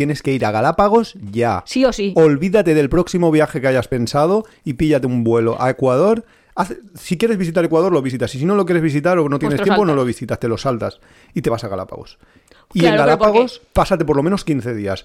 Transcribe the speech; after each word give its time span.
tienes 0.00 0.22
que 0.22 0.32
ir 0.32 0.46
a 0.46 0.50
Galápagos 0.50 1.12
ya. 1.30 1.62
Sí 1.66 1.84
o 1.84 1.92
sí. 1.92 2.14
Olvídate 2.16 2.72
del 2.72 2.88
próximo 2.88 3.30
viaje 3.30 3.60
que 3.60 3.68
hayas 3.68 3.86
pensado 3.86 4.46
y 4.64 4.72
píllate 4.72 5.06
un 5.06 5.24
vuelo 5.24 5.60
a 5.60 5.68
Ecuador. 5.68 6.24
Haz- 6.54 6.78
si 6.94 7.18
quieres 7.18 7.36
visitar 7.36 7.62
Ecuador, 7.66 7.92
lo 7.92 8.00
visitas. 8.00 8.34
Y 8.34 8.38
si 8.38 8.46
no 8.46 8.54
lo 8.56 8.64
quieres 8.64 8.82
visitar 8.82 9.18
o 9.18 9.28
no 9.28 9.38
tienes 9.38 9.60
tiempo, 9.60 9.84
no 9.84 9.94
lo 9.94 10.06
visitas, 10.06 10.40
te 10.40 10.48
lo 10.48 10.56
saltas 10.56 11.00
y 11.34 11.42
te 11.42 11.50
vas 11.50 11.64
a 11.64 11.68
Galápagos. 11.68 12.16
Y 12.72 12.80
Claro, 12.80 12.94
en. 12.94 12.98
Galápagos, 13.00 13.60
pásate 13.74 14.06
por 14.06 14.16
lo 14.16 14.22
menos 14.22 14.42
15 14.42 14.72
días. 14.74 15.04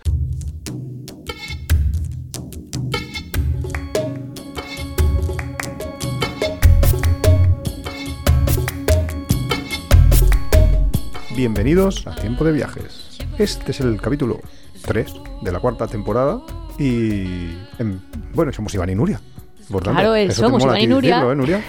Bienvenidos 11.36 12.06
a 12.08 12.16
Tiempo 12.16 12.44
de 12.46 12.52
Viajes. 12.54 13.18
Este 13.38 13.72
es 13.72 13.80
el 13.82 14.00
capítulo 14.00 14.40
3 14.86 15.13
de 15.42 15.52
la 15.52 15.60
cuarta 15.60 15.88
temporada 15.88 16.40
y... 16.80 17.52
em, 17.80 17.99
bueno, 18.34 18.52
somos 18.53 18.73
Iván 18.73 18.89
y 18.89 18.95
Nuria. 18.95 19.20
Importante. 19.61 20.02
Claro, 20.02 20.16
eh, 20.16 20.27
te 20.27 20.34
somos 20.34 20.63
Iván 20.63 20.80
y 20.81 20.88
Nuria. 20.88 21.16
decirlo, 21.16 21.31
¿eh, 21.31 21.35
Nuria? 21.35 21.63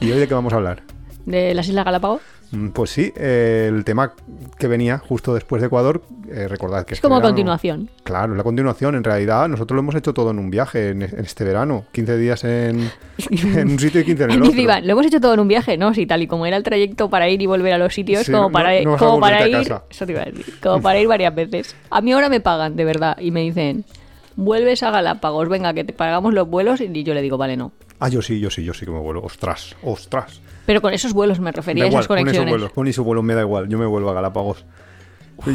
¿Y 0.00 0.10
hoy 0.10 0.18
de 0.20 0.28
qué 0.28 0.34
vamos 0.34 0.52
a 0.52 0.56
hablar? 0.56 0.82
De 1.26 1.54
las 1.54 1.68
Islas 1.68 1.84
Galápagos. 1.84 2.20
Mm, 2.50 2.68
Pues 2.68 2.90
sí, 2.90 3.12
eh, 3.14 3.66
el 3.68 3.84
tema 3.84 4.14
que 4.58 4.68
venía 4.68 4.98
justo 4.98 5.34
después 5.34 5.60
de 5.60 5.66
Ecuador, 5.66 6.02
eh, 6.30 6.48
recordad 6.48 6.86
que 6.86 6.94
Es 6.94 6.98
este 6.98 7.02
como 7.06 7.16
a 7.16 7.18
verano- 7.18 7.34
continuación. 7.34 7.90
Claro, 8.04 8.32
es 8.32 8.36
la 8.38 8.42
continuación. 8.42 8.94
En 8.94 9.04
realidad, 9.04 9.48
nosotros 9.48 9.76
lo 9.76 9.80
hemos 9.80 9.94
hecho 9.94 10.14
todo 10.14 10.30
en 10.30 10.38
un 10.38 10.50
viaje 10.50 10.90
en, 10.90 11.02
en 11.02 11.18
este 11.20 11.44
verano. 11.44 11.84
15 11.92 12.16
días 12.16 12.44
en, 12.44 12.90
en 13.30 13.68
un 13.70 13.78
sitio 13.78 14.00
y 14.00 14.04
15 14.04 14.24
en 14.24 14.30
el 14.30 14.36
Dice 14.40 14.50
otro. 14.50 14.62
Iván, 14.62 14.86
lo 14.86 14.92
hemos 14.92 15.06
hecho 15.06 15.20
todo 15.20 15.34
en 15.34 15.40
un 15.40 15.48
viaje, 15.48 15.76
¿no? 15.76 15.92
Sí, 15.92 16.06
tal 16.06 16.22
y 16.22 16.26
como 16.26 16.46
era 16.46 16.56
el 16.56 16.62
trayecto 16.62 17.10
para 17.10 17.28
ir 17.28 17.42
y 17.42 17.46
volver 17.46 17.74
a 17.74 17.78
los 17.78 17.92
sitios, 17.92 18.24
Sí, 18.24 18.32
como 18.32 18.50
para, 18.50 18.80
no 18.82 18.96
como 18.96 19.26
ir. 19.28 19.50
casa. 19.52 19.82
Eso 19.90 20.06
te 20.06 20.12
iba 20.12 20.22
a 20.22 20.24
decir. 20.24 20.46
Como 20.62 20.80
para 20.80 20.98
ir 21.00 21.06
varias 21.08 21.34
veces. 21.34 21.76
A 21.90 22.00
mí 22.00 22.12
ahora 22.12 22.28
me 22.30 22.40
pagan, 22.40 22.76
de 22.76 22.84
verdad, 22.86 23.18
y 23.20 23.30
me 23.30 23.42
dicen, 23.42 23.84
vuelves 24.36 24.82
a 24.82 24.90
Galápagos, 24.90 25.48
venga, 25.50 25.74
que 25.74 25.84
te 25.84 25.92
pagamos 25.92 26.32
los 26.32 26.48
vuelos, 26.48 26.80
y 26.80 27.02
yo 27.04 27.12
le 27.12 27.20
digo, 27.22 27.36
vale, 27.36 27.56
no. 27.58 27.72
Ah, 28.00 28.08
yo 28.08 28.22
sí, 28.22 28.38
yo 28.40 28.48
sí, 28.48 28.62
yo 28.64 28.72
sí 28.74 28.84
que 28.86 28.92
me 28.92 29.00
vuelo. 29.00 29.22
Ostras, 29.22 29.74
ostras. 29.82 30.40
Pero 30.68 30.82
con 30.82 30.92
esos 30.92 31.14
vuelos 31.14 31.40
me 31.40 31.50
refería 31.50 31.84
Da 31.84 31.88
a 31.88 31.88
esas 31.88 32.06
con 32.06 32.18
esos 32.18 32.24
conexiones. 32.26 32.52
vuelos, 32.52 32.72
con 32.72 32.86
esos 32.86 33.02
vuelos 33.02 33.24
me 33.24 33.34
da 33.34 33.40
igual. 33.40 33.70
Yo 33.70 33.78
me 33.78 33.86
vuelvo 33.86 34.10
a 34.10 34.12
Galápagos. 34.12 34.66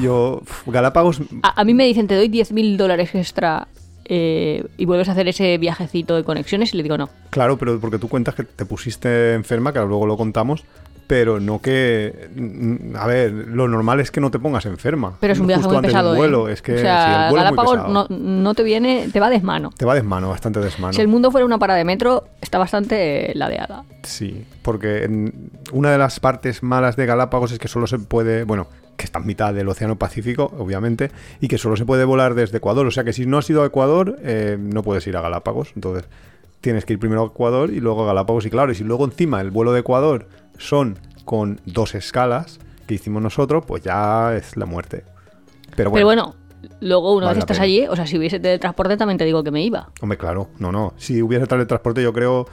Yo, 0.02 0.42
Galápagos, 0.66 1.22
A, 1.44 1.62
a 1.62 1.64
mí 1.64 1.76
me 1.76 1.86
dicen, 1.86 2.08
te 2.08 2.16
doy 2.16 2.30
10.000 2.30 2.78
dólares 2.78 3.14
extra 3.14 3.68
eh, 4.06 4.66
y 4.76 4.86
vuelves 4.86 5.10
a 5.10 5.12
hacer 5.12 5.28
ese 5.28 5.60
viajecito 5.60 6.16
de 6.16 6.24
conexiones, 6.24 6.74
y 6.74 6.78
le 6.78 6.84
digo, 6.84 6.98
no. 6.98 7.10
claro, 7.30 7.60
pero 7.60 7.80
porque 7.80 8.00
tú 8.00 8.10
cuentas 8.10 8.34
que 8.34 8.44
te 8.44 8.66
pusiste 8.66 9.36
enferma, 9.36 9.72
que 9.72 9.78
luego 9.82 10.08
lo 10.08 10.18
contamos, 10.18 10.64
pero 11.08 11.40
no 11.40 11.62
que. 11.62 12.30
mm, 12.36 12.96
A 12.96 13.08
ver, 13.08 13.32
lo 13.32 13.68
normal 13.68 14.00
es 14.00 14.12
que 14.12 14.22
no 14.22 14.32
te 14.32 14.40
pongas 14.40 14.66
enferma. 14.66 15.18
Pero 15.20 15.34
es 15.34 15.40
un 15.40 15.48
viaje 15.48 15.64
justo 15.64 15.74
muy 15.80 15.86
pesado, 15.88 16.10
un 16.12 16.16
¿eh? 16.16 16.20
vuelo. 16.20 16.50
Es 16.50 16.62
que 16.62 16.76
o 16.76 16.78
sea, 16.78 17.28
vuelo 17.30 17.44
Galápagos 17.46 17.90
no, 17.90 18.08
no 18.10 18.54
te 18.54 18.64
viene, 18.64 19.10
te 19.12 19.20
va 19.20 19.30
desmano. 19.30 19.72
Te 19.78 19.86
va 19.86 19.96
desmano, 19.96 20.30
bastante 20.30 20.60
desmano. 20.60 20.94
Si 20.94 21.02
el 21.02 21.08
mundo 21.08 21.32
fuera 21.32 21.46
una 21.46 21.60
parada 21.60 21.78
de 21.78 21.86
metro, 21.86 22.26
está 22.42 22.58
bastante 22.58 23.32
ladeada. 23.36 23.84
Sí, 24.04 24.46
porque 24.62 25.04
en- 25.04 25.52
una 25.72 25.92
de 25.92 25.98
las 25.98 26.20
partes 26.20 26.64
malas 26.64 26.96
de 26.96 27.06
Galápagos 27.06 27.52
es 27.52 27.60
que 27.60 27.68
solo 27.68 27.88
se 27.88 28.00
puede, 28.00 28.44
bueno, 28.44 28.68
que 28.98 29.06
está 29.06 29.20
en 29.20 29.26
mitad 29.26 29.54
del 29.54 29.68
Océano 29.70 29.98
Pacífico, 29.98 30.52
obviamente, 30.60 31.10
y 31.42 31.48
que 31.48 31.58
solo 31.58 31.76
se 31.76 31.86
puede 31.86 32.06
volar 32.06 32.36
desde 32.36 32.58
Ecuador. 32.58 32.86
O 32.86 32.92
sea 32.92 33.04
que 33.04 33.12
si 33.14 33.26
no 33.26 33.38
has 33.40 33.50
ido 33.50 33.64
a 33.64 33.66
Ecuador, 33.66 34.18
eh, 34.22 34.58
no 34.60 34.84
puedes 34.84 35.06
ir 35.08 35.18
a 35.18 35.22
Galápagos. 35.22 35.72
Entonces, 35.76 36.06
tienes 36.62 36.86
que 36.86 36.94
ir 36.94 37.00
primero 37.00 37.24
a 37.24 37.26
Ecuador 37.26 37.72
y 37.72 37.80
luego 37.80 38.04
a 38.04 38.08
Galápagos. 38.08 38.46
Y 38.46 38.50
claro, 38.52 38.72
y 38.72 38.76
si 38.76 38.84
luego 38.84 39.04
encima 39.06 39.42
el 39.42 39.50
vuelo 39.52 39.74
de 39.74 39.80
Ecuador 39.80 40.28
son 40.58 41.00
con 41.26 41.62
dos 41.66 41.96
escalas 41.96 42.60
que 42.88 42.96
hicimos 42.96 43.22
nosotros, 43.22 43.64
pues 43.66 43.84
ya 43.84 44.36
es 44.36 44.58
la 44.58 44.66
muerte. 44.66 45.04
Pero 45.76 45.90
bueno, 45.90 45.94
Pero 45.94 46.06
bueno, 46.06 46.36
luego 46.82 47.16
una 47.16 47.28
vale 47.28 47.38
vez 47.38 47.44
estás 47.44 47.60
allí, 47.60 47.88
o 47.88 47.96
sea, 47.96 48.06
si 48.06 48.18
hubiese 48.18 48.40
teletransporte 48.40 48.98
también 48.98 49.18
te 49.18 49.26
digo 49.26 49.44
que 49.44 49.52
me 49.52 49.64
iba. 49.64 49.90
hombre, 50.02 50.18
claro, 50.18 50.50
no, 50.60 50.72
no. 50.72 50.94
Si 50.98 51.22
hubiese 51.22 51.48
teletransporte, 51.48 52.04
yo 52.04 52.14
creo 52.14 52.48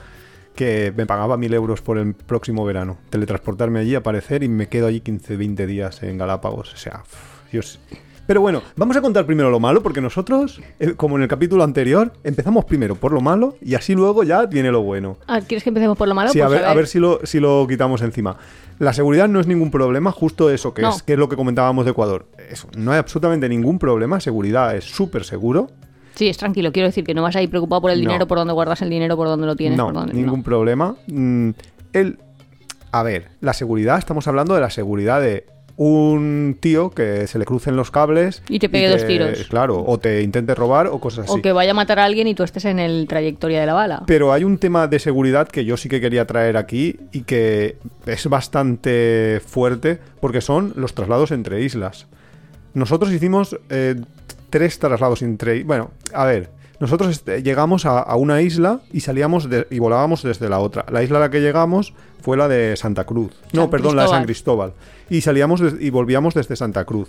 que 0.54 0.92
me 0.96 1.06
pagaba 1.06 1.36
mil 1.36 1.52
euros 1.54 1.80
por 1.80 1.98
el 1.98 2.14
próximo 2.14 2.64
verano. 2.64 2.98
Teletransportarme 3.10 3.80
allí, 3.80 3.94
aparecer 3.94 4.42
y 4.42 4.48
me 4.48 4.68
quedo 4.68 4.86
allí 4.86 5.00
15, 5.00 5.36
20 5.36 5.66
días 5.66 6.02
en 6.02 6.18
Galápagos. 6.18 6.72
O 6.72 6.76
sea, 6.76 7.02
Dios. 7.52 7.78
Pero 8.30 8.42
bueno, 8.42 8.62
vamos 8.76 8.96
a 8.96 9.00
contar 9.00 9.26
primero 9.26 9.50
lo 9.50 9.58
malo, 9.58 9.82
porque 9.82 10.00
nosotros, 10.00 10.60
eh, 10.78 10.94
como 10.96 11.16
en 11.16 11.22
el 11.22 11.28
capítulo 11.28 11.64
anterior, 11.64 12.12
empezamos 12.22 12.64
primero 12.64 12.94
por 12.94 13.10
lo 13.10 13.20
malo 13.20 13.56
y 13.60 13.74
así 13.74 13.92
luego 13.96 14.22
ya 14.22 14.46
viene 14.46 14.70
lo 14.70 14.82
bueno. 14.82 15.16
Ah, 15.26 15.40
¿Quieres 15.40 15.64
que 15.64 15.70
empecemos 15.70 15.98
por 15.98 16.06
lo 16.06 16.14
malo? 16.14 16.30
Sí, 16.30 16.38
Pues 16.38 16.46
a 16.46 16.48
ver, 16.48 16.64
a 16.64 16.72
ver 16.72 16.86
si, 16.86 17.00
lo, 17.00 17.18
si 17.26 17.40
lo 17.40 17.66
quitamos 17.68 18.02
encima. 18.02 18.36
La 18.78 18.92
seguridad 18.92 19.26
no 19.26 19.40
es 19.40 19.48
ningún 19.48 19.72
problema, 19.72 20.12
justo 20.12 20.48
eso, 20.48 20.72
que, 20.72 20.82
No. 20.82 20.90
es, 20.90 21.02
que 21.02 21.14
es 21.14 21.18
lo 21.18 21.28
que 21.28 21.34
comentábamos 21.34 21.84
de 21.86 21.90
Ecuador. 21.90 22.26
Eso, 22.48 22.68
no 22.76 22.92
hay 22.92 22.98
absolutamente 22.98 23.48
ningún 23.48 23.80
problema, 23.80 24.20
seguridad 24.20 24.76
es 24.76 24.84
súper 24.84 25.24
seguro. 25.24 25.68
Sí, 26.14 26.28
es 26.28 26.36
tranquilo. 26.36 26.70
Quiero 26.70 26.86
decir 26.86 27.02
que 27.02 27.14
no 27.14 27.22
vas 27.24 27.34
a 27.34 27.42
ir 27.42 27.50
preocupado 27.50 27.80
por 27.82 27.90
el 27.90 27.98
No. 28.04 28.10
dinero, 28.10 28.28
por 28.28 28.38
dónde 28.38 28.52
guardas 28.52 28.80
el 28.82 28.90
dinero, 28.90 29.16
por 29.16 29.26
dónde 29.26 29.48
lo 29.48 29.56
tienes. 29.56 29.76
no, 29.76 29.86
por 29.86 29.94
dónde... 29.94 30.14
ningún 30.14 30.44
problema. 30.44 30.94
Mm, 31.08 31.50
el, 31.94 32.20
a 32.92 33.02
ver, 33.02 33.32
la 33.40 33.54
seguridad, 33.54 33.98
estamos 33.98 34.28
hablando 34.28 34.54
de 34.54 34.60
la 34.60 34.70
seguridad 34.70 35.20
de 35.20 35.46
un 35.82 36.58
tío 36.60 36.90
que 36.90 37.26
se 37.26 37.38
le 37.38 37.46
crucen 37.46 37.74
los 37.74 37.90
cables 37.90 38.42
Y 38.50 38.58
te 38.58 38.68
pegue 38.68 38.90
dos 38.90 39.06
tiros. 39.06 39.48
Claro, 39.48 39.82
o 39.82 39.98
te 39.98 40.20
intente 40.20 40.54
robar 40.54 40.88
o 40.88 41.00
cosas 41.00 41.24
así. 41.24 41.38
O 41.38 41.40
que 41.40 41.52
vaya 41.52 41.70
a 41.70 41.74
matar 41.74 41.98
a 41.98 42.04
alguien 42.04 42.26
y 42.26 42.34
tú 42.34 42.42
estés 42.42 42.66
en 42.66 42.78
el 42.78 43.06
trayectoria 43.08 43.60
de 43.60 43.66
la 43.66 43.72
bala. 43.72 44.02
Pero 44.06 44.34
hay 44.34 44.44
un 44.44 44.58
tema 44.58 44.88
de 44.88 44.98
seguridad 44.98 45.48
que 45.48 45.64
yo 45.64 45.78
sí 45.78 45.88
que 45.88 46.02
quería 46.02 46.26
traer 46.26 46.58
aquí 46.58 47.00
y 47.12 47.22
que 47.22 47.78
es 48.04 48.26
bastante 48.26 49.40
fuerte 49.46 49.98
porque 50.20 50.42
son 50.42 50.74
los 50.76 50.92
traslados 50.92 51.30
entre 51.30 51.62
islas. 51.62 52.08
Nosotros 52.74 53.10
hicimos 53.10 53.58
eh, 53.70 53.94
tres 54.50 54.78
traslados 54.78 55.22
entre... 55.22 55.64
Bueno, 55.64 55.92
a 56.12 56.26
ver, 56.26 56.50
nosotros 56.80 57.24
llegamos 57.24 57.86
a, 57.86 58.00
a 58.00 58.16
una 58.16 58.40
isla 58.42 58.80
y 58.92 59.00
salíamos 59.00 59.48
de- 59.48 59.66
y 59.70 59.78
volábamos 59.78 60.22
desde 60.22 60.48
la 60.48 60.58
otra. 60.58 60.84
La 60.90 61.02
isla 61.02 61.18
a 61.18 61.20
la 61.20 61.30
que 61.30 61.40
llegamos 61.40 61.92
fue 62.22 62.36
la 62.36 62.48
de 62.48 62.76
Santa 62.76 63.04
Cruz. 63.04 63.32
No, 63.52 63.62
San 63.62 63.70
perdón, 63.70 63.96
la 63.96 64.02
de 64.02 64.08
San 64.08 64.24
Cristóbal. 64.24 64.72
Y 65.08 65.20
salíamos 65.20 65.62
y 65.78 65.90
volvíamos 65.90 66.34
desde 66.34 66.56
Santa 66.56 66.84
Cruz. 66.84 67.08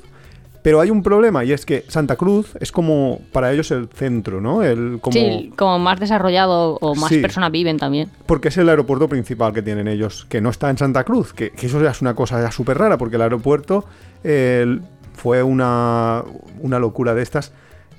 Pero 0.63 0.79
hay 0.79 0.91
un 0.91 1.01
problema 1.01 1.43
y 1.43 1.53
es 1.53 1.65
que 1.65 1.85
Santa 1.87 2.17
Cruz 2.17 2.53
es 2.59 2.71
como 2.71 3.19
para 3.31 3.51
ellos 3.51 3.71
el 3.71 3.87
centro, 3.87 4.41
¿no? 4.41 4.61
El, 4.61 4.99
como... 5.01 5.13
Sí, 5.13 5.51
como 5.57 5.79
más 5.79 5.99
desarrollado 5.99 6.77
o 6.81 6.93
más 6.93 7.09
Sí. 7.09 7.17
personas 7.19 7.51
viven 7.51 7.79
también. 7.79 8.11
Porque 8.27 8.49
es 8.49 8.57
el 8.57 8.69
aeropuerto 8.69 9.07
principal 9.09 9.53
que 9.53 9.63
tienen 9.63 9.87
ellos, 9.87 10.27
que 10.29 10.39
no 10.39 10.51
está 10.51 10.69
en 10.69 10.77
Santa 10.77 11.03
Cruz, 11.03 11.33
que, 11.33 11.49
que 11.49 11.65
eso 11.65 11.81
ya 11.81 11.89
es 11.89 12.01
una 12.01 12.13
cosa 12.13 12.39
ya 12.39 12.51
súper 12.51 12.77
rara, 12.77 12.99
porque 12.99 13.15
el 13.15 13.23
aeropuerto 13.23 13.85
eh, 14.23 14.77
fue 15.15 15.41
una, 15.41 16.23
una 16.59 16.77
locura 16.77 17.15
de 17.15 17.23
estas, 17.23 17.53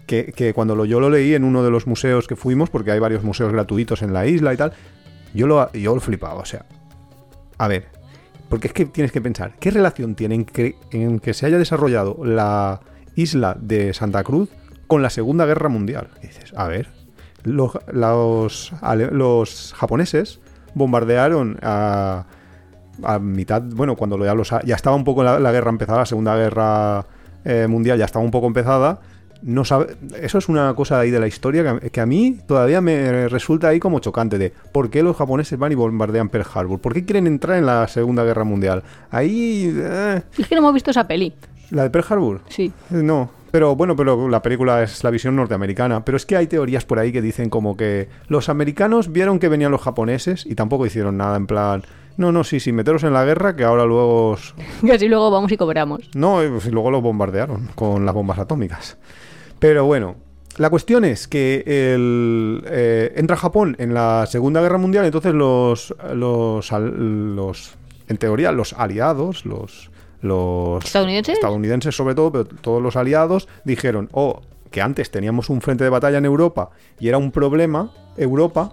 que, 0.07 0.33
que 0.33 0.53
cuando 0.55 0.85
yo 0.85 1.01
lo 1.01 1.11
leí 1.11 1.35
en 1.35 1.45
uno 1.45 1.63
de 1.63 1.71
los 1.71 1.87
museos 1.87 2.27
que 2.27 2.37
fuimos, 2.37 2.71
porque 2.71 2.91
hay 2.91 2.99
varios 2.99 3.23
museos 3.23 3.53
gratuitos 3.53 4.03
en 4.03 4.13
la 4.13 4.27
isla 4.27 4.53
y 4.53 4.57
tal, 4.57 4.73
yo 5.35 5.47
lo, 5.47 5.71
yo 5.73 5.95
lo 5.95 6.01
flipaba, 6.01 6.41
o 6.41 6.45
sea, 6.45 6.65
a 7.59 7.69
ver, 7.69 7.89
porque 8.49 8.69
es 8.69 8.75
que 8.75 8.85
tienes 8.85 9.13
que 9.13 9.21
pensar, 9.21 9.55
¿qué 9.59 9.71
relación 9.71 10.15
tiene 10.15 10.35
en 10.35 10.45
que, 10.45 10.77
en 10.91 11.21
que 11.21 11.35
se 11.35 11.47
haya 11.47 11.59
desarrollado 11.59 12.19
la 12.25 12.81
isla 13.17 13.57
de 13.59 13.95
Santa 13.95 14.23
Cruz 14.25 14.51
con 14.87 15.03
la 15.03 15.11
Segunda 15.11 15.47
Guerra 15.47 15.69
Mundial? 15.69 16.09
Dices, 16.21 16.53
a 16.57 16.69
ver, 16.69 16.89
los, 17.45 17.79
los, 17.93 19.75
japoneses 19.75 20.41
bombardearon 20.75 21.59
a, 21.63 22.27
a 23.03 23.19
mitad, 23.19 23.63
bueno, 23.63 23.97
cuando 23.97 24.23
ya, 24.25 24.35
los, 24.35 24.51
ya 24.65 24.75
estaba 24.75 24.97
un 24.97 25.05
poco 25.05 25.23
la, 25.23 25.39
la 25.39 25.53
guerra 25.53 25.71
empezada, 25.71 26.01
la 26.01 26.07
Segunda 26.07 26.37
Guerra 26.37 27.07
eh, 27.45 27.67
Mundial 27.69 27.99
ya 27.99 28.05
estaba 28.05 28.25
un 28.25 28.31
poco 28.31 28.47
empezada. 28.47 29.01
No 29.43 29.65
sabe, 29.65 29.97
eso 30.21 30.39
es 30.39 30.49
una 30.49 30.73
cosa 30.75 31.01
ahí 31.01 31.11
de 31.11 31.19
la 31.21 31.27
historia 31.27 31.63
que 31.63 31.69
a, 31.69 31.91
que 31.91 32.01
a 32.01 32.07
mí 32.07 32.39
todavía 32.47 32.81
me 32.81 33.29
resulta 33.29 33.69
ahí 33.69 33.81
como 33.81 33.99
chocante 33.99 34.39
de 34.39 34.53
por 34.73 34.89
qué 34.91 35.03
los 35.03 35.17
japoneses 35.17 35.59
van 35.59 35.73
y 35.73 35.75
bombardean 35.75 36.29
Pearl 36.29 36.47
Harbor, 36.55 36.79
por 36.81 36.95
qué 36.95 37.05
quieren 37.05 37.27
entrar 37.27 37.59
en 37.59 37.67
la 37.67 37.89
Segunda 37.89 38.23
Guerra 38.25 38.45
Mundial. 38.45 38.83
Ahí, 39.11 39.73
eh, 39.77 40.23
Es 40.39 40.47
que 40.47 40.55
no 40.55 40.61
hemos 40.61 40.75
visto 40.75 40.91
esa 40.93 41.07
peli. 41.09 41.35
la 41.71 41.83
de 41.83 41.91
Pearl 41.91 42.07
Harbor, 42.09 42.41
Sí. 42.49 42.73
eh, 42.93 43.03
No, 43.03 43.31
pero 43.51 43.75
bueno, 43.77 43.95
pero 43.97 44.29
la 44.29 44.41
película 44.43 44.83
es 44.83 45.03
la 45.05 45.11
visión 45.11 45.37
norteamericana. 45.37 46.05
Pero 46.05 46.17
es 46.17 46.25
que 46.25 46.37
hay 46.37 46.47
teorías 46.47 46.85
por 46.85 46.99
ahí 46.99 47.13
que 47.13 47.21
dicen 47.21 47.51
como 47.51 47.77
que 47.77 48.09
los 48.29 48.49
americanos 48.49 49.13
vieron 49.13 49.39
que 49.39 49.49
venían 49.49 49.71
los 49.73 49.83
japoneses 49.83 50.47
y 50.47 50.55
tampoco 50.55 50.87
hicieron 50.87 51.17
nada 51.19 51.37
en 51.37 51.47
plan. 51.47 51.83
No, 52.17 52.31
no, 52.31 52.45
sí, 52.45 52.61
sí, 52.61 52.73
meteros 52.73 53.03
en 53.05 53.13
la 53.15 53.25
guerra 53.25 53.57
que 53.57 53.65
ahora 53.65 53.85
luego 53.87 54.31
os... 54.31 54.55
Así 54.95 55.09
luego 55.09 55.31
vamos 55.31 55.51
y 55.53 55.57
cobramos. 55.57 56.01
No, 56.15 56.45
y 56.45 56.49
pues, 56.49 56.67
y 56.67 56.71
luego 56.71 56.91
los 56.91 57.03
bombardearon 57.03 57.69
con 57.75 58.05
las 58.07 58.15
bombas 58.15 58.39
atómicas. 58.39 58.97
Pero 59.63 59.85
bueno, 59.85 60.17
la 60.57 60.71
cuestión 60.71 61.05
es 61.05 61.29
que 61.29 61.63
el, 61.65 62.65
eh, 62.67 63.13
entra 63.15 63.37
Japón 63.37 63.77
en 63.79 63.95
la 63.95 64.27
Segunda 64.27 64.61
Guerra 64.61 64.77
Mundial, 64.77 65.05
entonces 65.05 65.33
los, 65.33 65.95
los, 66.13 67.75
en 68.09 68.17
teoría, 68.19 68.51
los 68.51 68.73
aliados, 68.73 69.47
los, 69.47 69.93
los 70.21 70.85
¿Estadounidenses? 70.85 71.35
estadounidenses 71.35 71.95
sobre 71.95 72.17
todo, 72.17 72.33
pero 72.33 72.45
todos 72.45 72.83
los 72.83 72.97
aliados 72.97 73.47
dijeron, 73.63 74.09
oh, 74.11 74.41
que 74.73 74.83
antes 74.83 75.13
teníamos 75.13 75.49
un 75.49 75.61
frente 75.61 75.85
de 75.85 75.91
batalla 75.91 76.19
en 76.19 76.25
Europa 76.25 76.71
y 76.99 77.07
era 77.07 77.19
un 77.19 77.31
problema, 77.31 77.93
Europa, 78.17 78.73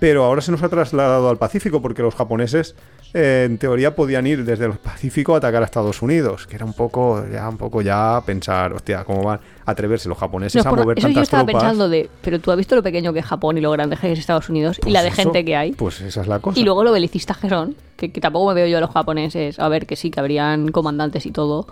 Pero 0.00 0.24
ahora 0.24 0.40
se 0.40 0.50
nos 0.50 0.64
ha 0.64 0.68
trasladado 0.68 1.30
al 1.30 1.38
Pacífico 1.38 1.80
porque 1.80 2.02
los 2.02 2.16
japoneses, 2.16 2.74
eh, 3.14 3.44
en 3.46 3.58
teoría, 3.58 3.94
podían 3.94 4.26
ir 4.26 4.44
desde 4.44 4.66
el 4.66 4.72
Pacífico 4.72 5.34
a 5.34 5.38
atacar 5.38 5.62
a 5.62 5.64
Estados 5.64 6.02
Unidos, 6.02 6.46
que 6.46 6.56
era 6.56 6.64
un 6.64 6.72
poco, 6.74 7.24
ya 7.32 7.48
un 7.48 7.56
poco 7.56 7.80
ya 7.80 8.20
pensar, 8.26 8.72
hostia, 8.72 9.04
cómo 9.04 9.22
van 9.22 9.38
a 9.64 9.70
atreverse 9.70 10.08
los 10.08 10.18
japoneses 10.18 10.64
No, 10.64 10.72
a 10.72 10.74
mover 10.74 10.98
eso 10.98 11.06
yo 11.08 11.14
tantas 11.14 11.22
estaba 11.28 11.44
tropas. 11.44 11.62
pensando 11.62 11.88
de, 11.88 12.10
pero 12.20 12.40
tú 12.40 12.50
has 12.50 12.56
visto 12.58 12.74
lo 12.74 12.82
pequeño 12.82 13.12
que 13.12 13.20
es 13.20 13.24
Japón 13.24 13.56
y 13.56 13.60
lo 13.60 13.70
grande 13.70 13.96
que 13.96 14.12
es 14.12 14.18
Estados 14.18 14.48
Unidos 14.50 14.78
y 14.78 14.82
Pues 14.82 14.92
la 14.92 15.02
de 15.02 15.08
eso, 15.08 15.16
gente 15.16 15.44
que 15.44 15.56
hay. 15.56 15.72
Pues 15.72 16.00
esa 16.00 16.20
es 16.22 16.26
la 16.26 16.40
cosa. 16.40 16.58
Y 16.58 16.64
luego 16.64 16.82
lo 16.84 16.90
belicistas 16.92 17.38
que 17.38 17.48
son, 17.48 17.76
que, 17.96 18.10
que 18.12 18.20
tampoco 18.20 18.48
me 18.48 18.54
veo 18.54 18.66
yo 18.66 18.78
a 18.78 18.80
los 18.80 18.90
japoneses. 18.90 19.58
A 19.60 19.68
ver, 19.68 19.86
que 19.86 19.94
sí, 19.96 20.10
que 20.10 20.18
habrían 20.20 20.72
comandantes 20.72 21.24
y 21.24 21.30
todo. 21.30 21.66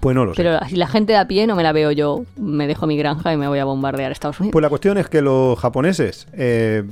Pues 0.00 0.14
no 0.14 0.24
lo 0.26 0.34
sé. 0.34 0.42
Pero 0.42 0.58
si 0.68 0.76
la 0.76 0.86
gente 0.88 1.12
de 1.14 1.18
a 1.18 1.26
pie 1.26 1.46
no 1.46 1.56
me 1.56 1.62
la 1.62 1.72
veo 1.72 1.90
yo, 1.92 2.24
me 2.36 2.66
dejo 2.66 2.86
mi 2.86 2.96
granja 2.98 3.32
y 3.32 3.36
me 3.36 3.48
voy 3.48 3.60
a 3.60 3.64
bombardear 3.64 4.12
Estados 4.12 4.38
Unidos. 4.40 4.52
Pues 4.52 4.62
la 4.62 4.68
cuestión 4.68 4.98
es 4.98 5.08
que 5.08 5.22
los 5.22 5.58
japoneses 5.58 6.26
eh, 6.34 6.84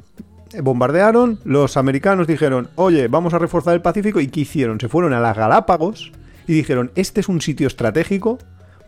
bombardearon, 0.61 1.39
los 1.45 1.77
americanos 1.77 2.27
dijeron, 2.27 2.69
oye, 2.75 3.09
vamos 3.09 3.35
a 3.35 3.39
reforzar 3.39 3.75
el 3.75 3.83
Pacífico, 3.83 4.21
¿y 4.21 4.29
qué 4.29 4.41
hicieron? 4.41 4.81
Se 4.81 4.89
fueron 4.89 5.13
a 5.13 5.21
las 5.21 5.37
Galápagos 5.37 6.13
y 6.47 6.55
dijeron, 6.55 6.91
este 6.95 7.21
es 7.21 7.29
un 7.29 7.41
sitio 7.41 7.67
estratégico 7.67 8.39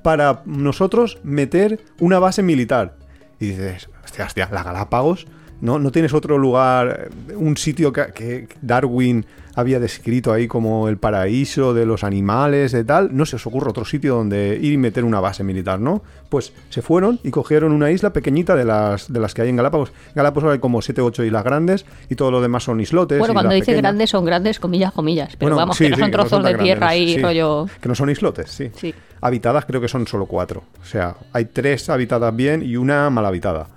para 0.02 0.42
nosotros 0.44 1.18
meter 1.22 1.80
una 2.00 2.18
base 2.18 2.42
militar. 2.42 2.96
Y 3.40 3.46
dices, 3.46 3.88
hostia, 4.04 4.26
hostia, 4.26 4.48
las 4.52 4.64
Galápagos, 4.64 5.26
¿no? 5.60 5.78
¿No 5.78 5.90
tienes 5.92 6.12
otro 6.12 6.38
lugar, 6.38 7.08
un 7.36 7.56
sitio 7.56 7.92
que, 7.92 8.12
que 8.12 8.48
Darwin 8.60 9.24
había 9.54 9.80
descrito 9.80 10.32
ahí 10.32 10.48
como 10.48 10.88
el 10.88 10.96
paraíso 10.96 11.74
de 11.74 11.86
los 11.86 12.04
animales, 12.04 12.72
de 12.72 12.84
tal? 12.84 13.16
No 13.16 13.26
se 13.26 13.36
os 13.36 13.46
ocurre 13.46 13.70
otro 13.70 13.84
sitio 13.84 14.16
donde 14.16 14.58
ir 14.60 14.72
y 14.72 14.76
meter 14.76 15.04
una 15.04 15.20
base 15.20 15.44
militar, 15.44 15.80
¿no? 15.80 16.02
Pues 16.28 16.52
se 16.70 16.82
fueron 16.82 17.20
y 17.22 17.30
cogieron 17.30 17.72
una 17.72 17.90
isla 17.90 18.12
pequeñita 18.12 18.56
de 18.56 18.64
las, 18.64 19.12
de 19.12 19.20
las 19.20 19.34
que 19.34 19.42
hay 19.42 19.48
en 19.48 19.56
Galápagos. 19.56 19.92
Galápagos 20.14 20.52
hay 20.52 20.58
como 20.58 20.82
7 20.82 21.00
o 21.00 21.06
8 21.06 21.24
islas 21.24 21.44
grandes 21.44 21.86
y 22.08 22.14
todo 22.14 22.30
lo 22.30 22.40
demás 22.40 22.64
son 22.64 22.80
islotes. 22.80 23.18
bueno, 23.18 23.34
cuando 23.34 23.50
islas 23.50 23.60
dice 23.60 23.66
pequeñas. 23.66 23.82
grandes 23.82 24.10
son 24.10 24.24
grandes, 24.24 24.60
comillas, 24.60 24.92
comillas. 24.92 25.36
Pero 25.36 25.40
Bueno, 25.40 25.56
vamos, 25.56 25.76
sí, 25.76 25.84
que 25.84 25.90
no 25.90 25.96
son 25.98 26.10
trozos 26.10 26.42
de 26.42 26.50
grandes, 26.50 26.64
tierra 26.64 26.88
ahí, 26.88 27.14
sí. 27.14 27.22
rollo. 27.22 27.66
Que 27.80 27.88
no 27.88 27.94
son 27.94 28.10
islotes, 28.10 28.50
sí. 28.50 28.70
Sí. 28.74 28.94
Habitadas 29.20 29.64
creo 29.64 29.80
que 29.80 29.88
son 29.88 30.06
solo 30.06 30.26
cuatro. 30.26 30.64
O 30.82 30.84
sea, 30.84 31.16
hay 31.32 31.46
tres 31.46 31.88
habitadas 31.88 32.34
bien 32.34 32.62
y 32.62 32.76
una 32.76 33.08
mal 33.10 33.24
habitada. 33.24 33.68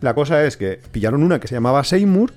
La 0.00 0.14
cosa 0.14 0.44
es 0.44 0.56
que 0.56 0.80
pillaron 0.90 1.22
una 1.22 1.38
que 1.38 1.46
se 1.46 1.54
llamaba 1.54 1.84
Seymour, 1.84 2.32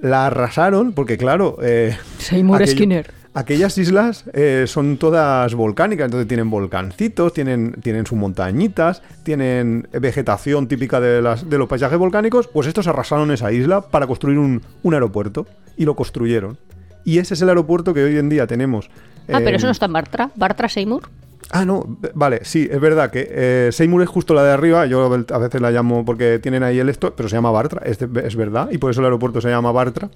la 0.00 0.26
arrasaron, 0.26 0.92
porque 0.92 1.16
claro... 1.18 1.56
eh, 1.62 1.96
Seymour 2.18 2.62
aquello- 2.62 2.72
Skinner. 2.72 3.18
Aquellas 3.34 3.78
islas 3.78 4.24
eh, 4.32 4.64
son 4.66 4.96
todas 4.96 5.54
volcánicas, 5.54 6.06
entonces 6.06 6.26
tienen 6.26 6.50
volcancitos, 6.50 7.32
tienen, 7.32 7.72
tienen 7.82 8.04
sus 8.04 8.18
montañitas, 8.18 9.02
tienen 9.22 9.86
vegetación 9.92 10.66
típica 10.66 10.98
de, 10.98 11.22
las, 11.22 11.48
de 11.48 11.56
los 11.58 11.68
paisajes 11.68 11.98
volcánicos, 11.98 12.48
pues 12.48 12.66
estos 12.66 12.88
arrasaron 12.88 13.30
esa 13.30 13.52
isla 13.52 13.82
para 13.82 14.08
construir 14.08 14.38
un, 14.38 14.62
un 14.82 14.94
aeropuerto 14.94 15.46
y 15.76 15.84
lo 15.84 15.94
construyeron. 15.94 16.58
Y 17.04 17.18
ese 17.18 17.34
es 17.34 17.42
el 17.42 17.48
aeropuerto 17.50 17.94
que 17.94 18.02
hoy 18.02 18.18
en 18.18 18.28
día 18.28 18.46
tenemos. 18.48 18.90
Ah, 19.32 19.40
pero 19.44 19.56
eso 19.56 19.66
no 19.66 19.72
está 19.72 19.86
en 19.86 19.92
Bartra. 19.92 20.30
Bartra 20.34 20.68
Seymour. 20.68 21.02
Ah, 21.50 21.64
no, 21.64 21.98
vale, 22.14 22.40
sí, 22.44 22.68
es 22.70 22.78
verdad 22.80 23.10
que 23.10 23.26
eh, 23.30 23.68
Seymour 23.72 24.02
es 24.02 24.08
justo 24.08 24.34
la 24.34 24.42
de 24.44 24.52
arriba, 24.52 24.84
yo 24.86 25.04
a 25.32 25.38
veces 25.38 25.60
la 25.62 25.70
llamo 25.70 26.04
porque 26.04 26.38
tienen 26.38 26.62
ahí 26.62 26.78
el 26.78 26.88
esto, 26.90 27.14
pero 27.16 27.28
se 27.28 27.36
llama 27.36 27.50
Bartra, 27.50 27.80
es, 27.86 28.36
verdad, 28.36 28.68
y 28.70 28.76
por 28.78 28.90
eso 28.90 29.00
el 29.00 29.06
aeropuerto 29.06 29.40
se 29.40 29.48
llama 29.48 29.72
Bartra, 29.72 30.10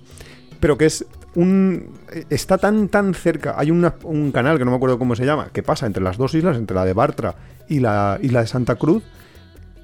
pero 0.60 0.76
que 0.76 0.84
es 0.84 1.06
un... 1.34 1.88
está 2.28 2.58
tan, 2.58 2.88
tan 2.88 3.14
cerca, 3.14 3.54
hay 3.56 3.70
una- 3.70 3.94
un 4.04 4.30
canal 4.30 4.58
que 4.58 4.64
no 4.66 4.70
me 4.72 4.76
acuerdo 4.76 4.98
cómo 4.98 5.16
se 5.16 5.24
llama, 5.24 5.48
que 5.54 5.62
pasa 5.62 5.86
entre 5.86 6.02
las 6.02 6.18
dos 6.18 6.34
islas, 6.34 6.56
entre 6.58 6.74
la 6.76 6.84
de 6.84 6.92
Bartra 6.92 7.34
y 7.66 7.80
la 7.80 8.18
isla 8.20 8.42
de 8.42 8.46
Santa 8.46 8.74
Cruz, 8.76 9.02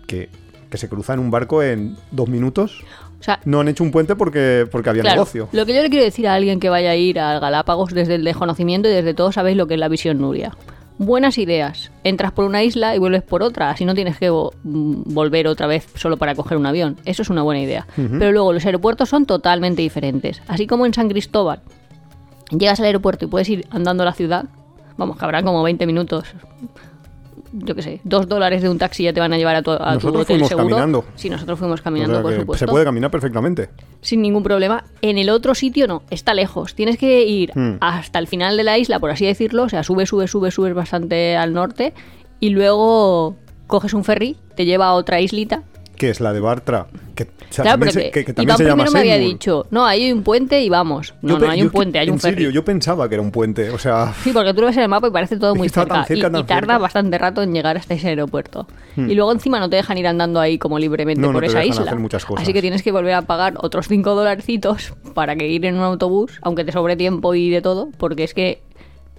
que, 0.07 0.29
que 0.71 0.77
se 0.77 0.89
cruza 0.91 1.15
en 1.15 1.21
un 1.21 1.31
barco 1.31 1.63
en 1.63 1.97
dos 2.11 2.29
minutos. 2.29 2.85
O 3.21 3.23
sea, 3.23 3.41
No 3.47 3.61
han 3.61 3.69
hecho 3.69 3.83
un 3.83 3.91
puente 3.91 4.15
porque, 4.17 4.69
porque 4.71 4.91
había 4.91 5.03
claro, 5.03 5.17
negocio. 5.17 5.49
lo 5.53 5.65
que 5.67 5.75
yo 5.75 5.83
le 5.83 5.89
quiero 5.89 6.05
decir 6.05 6.29
a 6.29 6.35
alguien 6.35 6.61
que 6.61 6.69
vaya 6.69 6.91
a 6.91 6.95
ir 6.97 7.19
al 7.19 7.41
Galápagos 7.41 7.93
desde 7.93 8.15
el 8.17 8.23
desconocimiento 8.25 8.89
y 8.89 8.93
desde 8.93 9.15
todo 9.15 9.33
sabéis 9.33 9.57
lo 9.57 9.67
que 9.67 9.75
es 9.75 9.81
la 9.81 9.89
visión 9.89 10.19
Nuria. 10.21 10.53
Buenas 10.99 11.39
ideas. 11.39 11.93
Entras 12.03 12.33
por 12.33 12.45
una 12.45 12.65
isla 12.65 12.97
y 12.97 12.99
vuelves 12.99 13.23
por 13.23 13.43
otra. 13.43 13.71
Así 13.71 13.85
no 13.85 13.95
tienes 13.95 14.19
que 14.19 14.31
vo- 14.33 14.53
mm, 14.65 15.15
volver 15.15 15.47
otra 15.47 15.67
vez 15.69 15.87
solo 15.95 16.17
para 16.17 16.35
coger 16.35 16.59
un 16.59 16.67
avión. 16.67 16.97
Eso 17.05 17.23
es 17.23 17.31
una 17.31 17.43
buena 17.43 17.61
idea. 17.61 17.87
Pero 18.19 18.33
luego 18.33 18.53
los 18.53 18.67
aeropuertos 18.67 19.09
son 19.09 19.25
totalmente 19.25 19.81
diferentes. 19.83 20.43
Así 20.49 20.67
como 20.67 20.87
en 20.87 20.95
San 20.95 21.09
Cristóbal 21.09 21.61
llegas 22.51 22.81
al 22.81 22.87
aeropuerto 22.87 23.27
y 23.27 23.29
puedes 23.29 23.49
ir 23.49 23.67
andando 23.71 24.03
a 24.03 24.07
la 24.07 24.13
ciudad. 24.13 24.47
Vamos, 24.97 25.17
que 25.17 25.25
habrá 25.25 25.43
como 25.45 25.63
20 25.63 25.87
minutos. 25.87 26.25
Yo 27.53 27.75
qué 27.75 27.83
sé, 27.83 28.01
dos 28.05 28.29
dólares 28.29 28.61
de 28.63 28.69
un 28.69 28.79
taxi 28.79 29.05
ya 29.05 29.13
te 29.13 29.21
van 29.21 29.33
a 29.33 29.39
llevar 29.39 29.57
a 29.57 29.63
tu, 29.63 29.71
a 29.71 29.77
tu 29.79 29.85
Nosotros 29.95 30.23
hotel 30.23 30.27
fuimos 30.37 30.49
seguro. 30.49 30.67
caminando. 30.69 31.05
Sí, 31.15 31.31
nosotros 31.31 31.59
fuimos 31.59 31.81
O 31.81 31.83
caminando, 31.83 32.15
sea 32.17 32.23
por 32.23 32.35
supuesto 32.35 32.67
se 32.67 32.71
puede 32.71 32.85
caminar 32.85 33.11
perfectamente. 33.11 33.71
sin 34.03 34.21
ningún 34.23 34.43
problema. 34.43 34.85
En 35.03 35.17
el 35.19 35.31
otro 35.31 35.55
sitio 35.55 35.87
no, 35.87 36.03
está 36.11 36.35
lejos. 36.35 36.75
Tienes 36.75 36.99
que 36.99 37.23
ir 37.25 37.53
Hmm. 37.55 37.77
hasta 37.81 38.19
el 38.19 38.27
final 38.27 38.57
de 38.57 38.65
la 38.65 38.77
isla, 38.79 38.99
por 39.01 39.11
así 39.11 39.25
decirlo. 39.27 39.63
O 39.65 39.69
sea, 39.69 39.83
sube, 39.83 40.05
sube, 40.07 40.29
sube, 40.29 40.51
subes 40.51 40.75
bastante 40.75 41.37
al 41.37 41.53
norte 41.55 41.95
y 42.41 42.51
luego 42.51 43.37
coges 43.67 43.95
un 43.95 44.05
ferry, 44.05 44.37
te 44.57 44.65
lleva 44.65 44.87
a 44.87 44.93
otra 44.95 45.21
islita. 45.21 45.63
Que 45.97 46.11
es 46.11 46.21
la 46.21 46.33
de 46.33 46.41
Bartra. 46.41 46.87
Que, 47.15 47.27
o 47.51 47.53
sea, 47.53 47.63
claro, 47.65 47.79
pero 47.81 47.93
se- 47.93 48.11
que, 48.11 48.25
también 48.25 48.45
Iván 48.49 48.57
se 48.59 48.65
llama 48.65 48.85
primero 48.85 48.93
me 48.93 49.13
había 49.13 49.19
dicho, 49.19 49.67
no, 49.71 49.87
ahí 49.87 50.05
hay 50.05 50.13
un 50.13 50.23
puente 50.23 50.61
y 50.63 50.69
vamos. 50.69 51.15
No, 51.23 51.39
no, 51.39 51.49
hay 51.51 51.63
un 51.63 51.71
puente, 51.71 51.99
hay 51.99 52.09
un 52.09 52.15
en 52.15 52.21
ferry. 52.21 52.35
serio, 52.35 52.51
yo 52.51 52.65
pensaba 52.65 53.09
que 53.09 53.15
era 53.15 53.23
un 53.23 53.31
puente. 53.31 53.71
O 53.71 53.79
sea, 53.79 54.13
Sí, 54.23 54.33
porque 54.33 54.53
tú 54.55 54.61
lo 54.61 54.67
ves 54.67 54.77
en 54.77 54.83
el 54.85 54.89
mapa 54.89 55.09
y 55.09 55.11
parece 55.11 55.37
todo 55.39 55.55
muy 55.55 55.69
cerca. 55.69 55.95
tan 55.95 56.05
cerca, 56.07 56.19
y, 56.29 56.31
tan 56.31 56.37
y 56.41 56.45
tarda 56.45 56.61
cerca. 56.61 56.79
bastante 56.79 57.19
rato 57.19 57.43
en 57.43 57.53
llegar 57.53 57.77
hasta 57.77 57.95
ese 57.95 58.09
aeropuerto. 58.09 58.67
Y 58.97 59.15
luego 59.15 59.31
encima 59.33 59.61
no 59.61 59.71
te 59.71 59.77
dejan 59.77 59.97
ir 59.99 60.07
andando 60.09 60.41
ahí 60.41 60.59
como 60.59 60.79
libremente 60.79 61.21
Hmm. 61.21 61.23
No, 61.23 61.29
no 61.29 61.35
por 61.35 61.43
te 61.43 61.47
esa 61.49 61.65
isla. 61.65 61.83
hacer 61.85 61.99
muchas 61.99 62.25
cosas. 62.25 62.43
Así 62.43 62.53
que 62.53 62.61
tienes 62.61 62.83
que 62.83 62.91
volver 62.93 63.15
a 63.15 63.23
pagar 63.23 63.55
otros 63.59 63.87
5 63.89 64.15
dolarcitos 64.15 64.93
para 65.15 65.37
que 65.37 65.47
ir 65.49 65.65
en 65.67 65.77
un 65.77 65.83
autobús, 65.83 66.39
aunque 66.43 66.65
te 66.65 66.73
sobre 66.73 66.97
tiempo 66.97 67.35
y 67.35 67.49
de 67.51 67.63
todo, 67.63 67.89
porque 67.99 68.25
es 68.25 68.35
que 68.35 68.63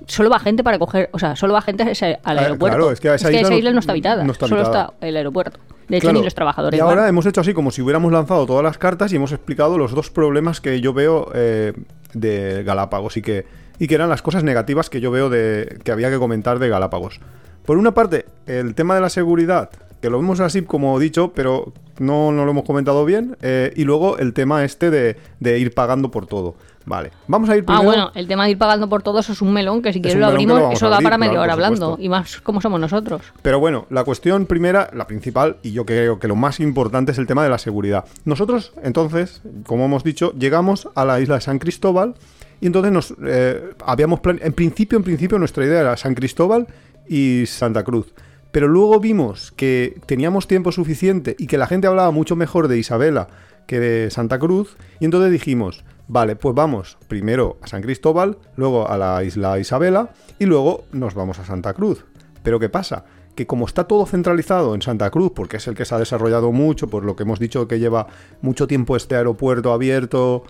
solo 0.08 0.30
va 0.30 0.40
gente 0.40 0.64
para 0.64 0.80
coger, 0.80 1.10
o 1.14 1.20
sea, 1.20 1.36
solo 1.36 1.54
va 1.54 1.62
gente 1.62 1.84
al 1.84 1.90
Ah, 2.38 2.42
aeropuerto. 2.42 2.78
claro, 2.78 2.92
es 2.92 3.00
que 3.00 3.10
a 3.10 3.16
esa 3.16 3.32
isla 3.32 3.70
no- 3.70 3.76
no 3.76 3.80
está 3.80 3.92
habitada, 3.92 4.24
no 4.24 4.32
está 4.32 4.48
solo 4.48 4.62
habitada. 4.62 4.92
está 4.94 5.08
el 5.08 5.18
aeropuerto. 5.18 5.60
De 5.90 5.98
hecho, 5.98 6.06
Claro, 6.06 6.20
ni 6.20 6.24
los 6.24 6.36
trabajadores 6.36 6.78
Y 6.78 6.82
ahora 6.82 7.02
van. 7.02 7.10
hemos 7.10 7.26
hecho 7.26 7.42
así 7.42 7.54
como 7.54 7.72
si 7.72 7.82
hubiéramos 7.82 8.12
lanzado 8.12 8.46
todas 8.46 8.64
las 8.64 8.78
cartas 8.78 9.12
y 9.12 9.16
hemos 9.18 9.32
explicado 9.32 9.78
los 9.78 9.92
dos 9.94 10.10
problemas 10.10 10.62
que 10.62 10.80
yo 10.82 10.94
veo 10.94 11.32
eh, 11.34 11.74
de 12.14 12.64
Galápagos 12.64 13.18
y 13.18 13.22
que, 13.22 13.46
y 13.80 13.88
que 13.88 13.96
eran 13.96 14.10
las 14.10 14.22
cosas 14.22 14.44
negativas 14.44 14.90
que 14.90 15.02
yo 15.02 15.10
veo 15.12 15.30
de 15.30 15.80
que 15.84 15.92
había 15.92 16.10
que 16.10 16.18
comentar 16.20 16.60
de 16.60 16.70
Galápagos. 16.70 17.20
Por 17.66 17.78
una 17.78 17.94
parte, 17.94 18.26
el 18.46 18.76
tema 18.76 18.96
de 18.96 19.02
la 19.02 19.10
seguridad, 19.10 19.70
que 20.02 20.10
lo 20.10 20.18
vemos 20.20 20.40
así 20.40 20.62
como 20.62 20.98
dicho, 21.00 21.34
pero 21.34 21.74
no, 22.00 22.32
no 22.32 22.46
lo 22.46 22.52
hemos 22.52 22.64
comentado 22.64 23.04
bien. 23.06 23.36
eh, 23.42 23.74
y 23.76 23.84
luego 23.84 24.18
el 24.18 24.34
tema 24.34 24.64
este 24.64 24.90
de, 24.92 25.18
de 25.40 25.60
ir 25.60 25.74
pagando 25.74 26.10
por 26.12 26.26
todo. 26.28 26.56
Vale, 26.90 27.12
vamos 27.28 27.48
a 27.52 27.56
ir 27.56 27.62
Ah, 27.62 27.66
primero... 27.68 27.84
bueno, 27.86 28.12
el 28.16 28.28
tema 28.28 28.46
de 28.46 28.50
ir 28.52 28.58
pagando 28.58 28.90
por 28.90 29.04
todo 29.04 29.20
eso 29.20 29.32
es 29.32 29.44
un 29.44 29.54
melón 29.54 29.84
que 29.84 29.94
si 29.94 30.02
quieres 30.02 30.20
lo 30.20 30.26
abrimos, 30.26 30.74
eso 30.74 30.90
da 30.90 31.00
para 31.02 31.20
media 31.20 31.34
claro, 31.34 31.44
hora 31.44 31.54
hablando. 31.54 31.98
Y 32.00 32.10
más 32.10 32.42
como 32.42 32.62
somos 32.62 32.80
nosotros. 32.80 33.22
Pero 33.44 33.60
bueno, 33.60 33.86
la 33.92 34.04
cuestión 34.04 34.48
primera, 34.48 34.90
la 34.94 35.06
principal, 35.06 35.58
y 35.62 35.72
yo 35.72 35.86
creo 35.86 36.18
que 36.18 36.28
lo 36.28 36.36
más 36.36 36.60
importante 36.60 37.12
es 37.12 37.20
el 37.20 37.28
tema 37.28 37.44
de 37.44 37.50
la 37.50 37.60
seguridad. 37.60 38.06
Nosotros, 38.26 38.74
entonces, 38.82 39.44
como 39.68 39.86
hemos 39.86 40.04
dicho, 40.04 40.34
llegamos 40.34 40.90
a 40.96 41.06
la 41.06 41.20
isla 41.20 41.36
de 41.36 41.42
San 41.42 41.60
Cristóbal 41.60 42.16
y 42.60 42.66
entonces 42.66 42.92
nos 42.92 43.14
eh, 43.24 43.70
habíamos 43.86 44.20
plan- 44.22 44.40
en 44.42 44.54
principio, 44.54 44.98
en 44.98 45.04
principio 45.04 45.38
nuestra 45.38 45.64
idea 45.66 45.82
era 45.82 45.96
San 45.96 46.16
Cristóbal 46.16 46.66
y 47.08 47.44
Santa 47.46 47.84
Cruz. 47.84 48.16
Pero 48.52 48.68
luego 48.68 49.00
vimos 49.00 49.52
que 49.52 50.02
teníamos 50.08 50.48
tiempo 50.48 50.72
suficiente 50.72 51.36
y 51.38 51.46
que 51.46 51.60
la 51.60 51.68
gente 51.68 51.86
hablaba 51.86 52.10
mucho 52.10 52.36
mejor 52.36 52.68
de 52.68 52.80
Isabela 52.80 53.28
que 53.68 53.80
de 53.80 54.10
Santa 54.10 54.40
Cruz 54.40 54.76
y 55.00 55.06
entonces 55.06 55.32
dijimos, 55.32 55.84
vale, 56.10 56.36
pues 56.36 56.54
vamos 56.54 56.98
primero 57.08 57.58
a 57.62 57.68
San 57.68 57.82
Cristóbal, 57.82 58.38
luego 58.58 58.90
a 58.90 58.98
la 58.98 59.24
isla 59.24 59.58
Isabela 59.60 60.10
y 60.40 60.46
luego 60.46 60.84
nos 60.92 61.14
vamos 61.14 61.40
a 61.40 61.46
Santa 61.46 61.74
Cruz. 61.74 62.06
Pero 62.44 62.60
¿qué 62.60 62.68
pasa? 62.68 63.06
Que 63.36 63.48
como 63.48 63.66
está 63.66 63.86
todo 63.86 64.06
centralizado 64.06 64.76
en 64.76 64.82
Santa 64.82 65.10
Cruz, 65.12 65.32
porque 65.34 65.58
es 65.58 65.68
el 65.68 65.76
que 65.76 65.86
se 65.86 65.96
ha 65.96 66.00
desarrollado 66.00 66.52
mucho, 66.52 66.90
por 66.90 67.06
lo 67.06 67.16
que 67.16 67.24
hemos 67.24 67.40
dicho 67.40 67.68
que 67.68 67.80
lleva 67.80 68.08
mucho 68.42 68.68
tiempo 68.68 68.98
este 68.98 69.16
aeropuerto 69.16 69.72
abierto 69.72 70.44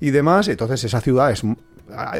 y 0.00 0.10
demás, 0.10 0.48
entonces 0.48 0.82
esa 0.82 1.00
ciudad 1.00 1.30
es... 1.30 1.42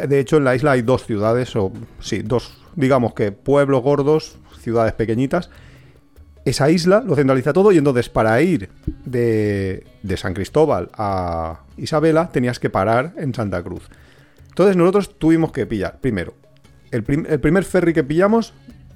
De 0.06 0.20
hecho, 0.20 0.36
en 0.36 0.44
la 0.44 0.54
isla 0.54 0.72
hay 0.72 0.82
dos 0.82 1.06
ciudades, 1.06 1.56
o 1.56 1.72
sí, 1.98 2.20
dos, 2.20 2.62
digamos 2.76 3.14
que 3.14 3.32
pueblos 3.32 3.82
gordos, 3.82 4.38
ciudades 4.60 4.92
pequeñitas. 4.92 5.48
Esa 6.44 6.70
isla 6.70 7.02
lo 7.06 7.14
centraliza 7.16 7.52
todo 7.52 7.72
y 7.72 7.78
entonces 7.78 8.08
para 8.10 8.40
ir 8.42 8.68
de, 9.04 9.86
de 10.02 10.16
San 10.16 10.34
Cristóbal 10.34 10.90
a 10.94 11.60
Isabela 11.78 12.30
tenías 12.30 12.58
que 12.58 12.68
parar 12.70 13.14
en 13.16 13.32
Santa 13.34 13.62
Cruz. 13.62 13.88
Entonces 14.48 14.76
nosotros 14.76 15.18
tuvimos 15.18 15.52
que 15.52 15.66
pillar, 15.66 15.98
primero, 16.00 16.34
el, 16.90 17.02
prim- 17.02 17.26
el 17.28 17.40
primer 17.40 17.64
ferry 17.64 17.92
que 17.94 18.04
pillamos 18.04 18.52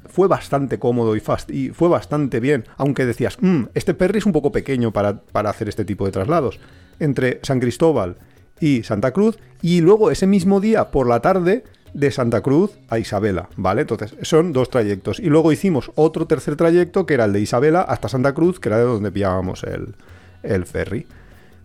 fue 0.09 0.28
bastante 0.28 0.78
cómodo 0.78 1.17
y 1.17 1.71
fue 1.71 1.88
bastante 1.88 2.38
bien, 2.40 2.64
aunque 2.76 3.07
decías, 3.07 3.38
"Mm, 3.40 3.64
este 3.75 3.95
ferry 3.95 4.19
es 4.19 4.26
un 4.26 4.33
poco 4.33 4.52
pequeño 4.52 4.93
para, 4.93 5.21
para 5.21 5.50
hacer 5.50 5.69
este 5.69 5.85
tipo 5.85 6.05
de 6.07 6.12
traslados. 6.12 6.61
Entre 7.00 7.40
San 7.43 7.61
Cristóbal 7.61 8.17
y 8.61 8.83
Santa 8.83 9.12
Cruz, 9.12 9.38
y 9.62 9.81
luego 9.81 10.11
ese 10.11 10.26
mismo 10.26 10.61
día 10.61 10.90
por 10.90 11.09
la 11.09 11.21
tarde 11.21 11.64
de 11.95 12.11
Santa 12.11 12.40
Cruz 12.40 12.73
a 12.88 12.99
Isabela, 12.99 13.49
¿vale? 13.57 13.83
Entonces 13.83 14.14
son 14.23 14.52
dos 14.52 14.71
trayectos. 14.71 15.21
Y 15.21 15.25
luego 15.25 15.52
hicimos 15.52 15.90
otro 15.95 16.26
tercer 16.26 16.57
trayecto 16.57 17.07
que 17.07 17.14
era 17.14 17.25
el 17.25 17.33
de 17.33 17.40
Isabela 17.40 17.83
hasta 17.83 18.09
Santa 18.09 18.35
Cruz, 18.35 18.61
que 18.61 18.68
era 18.68 18.78
de 18.78 18.85
donde 18.85 19.11
pillábamos 19.12 19.64
el, 19.64 19.95
el 20.42 20.64
ferry. 20.66 21.07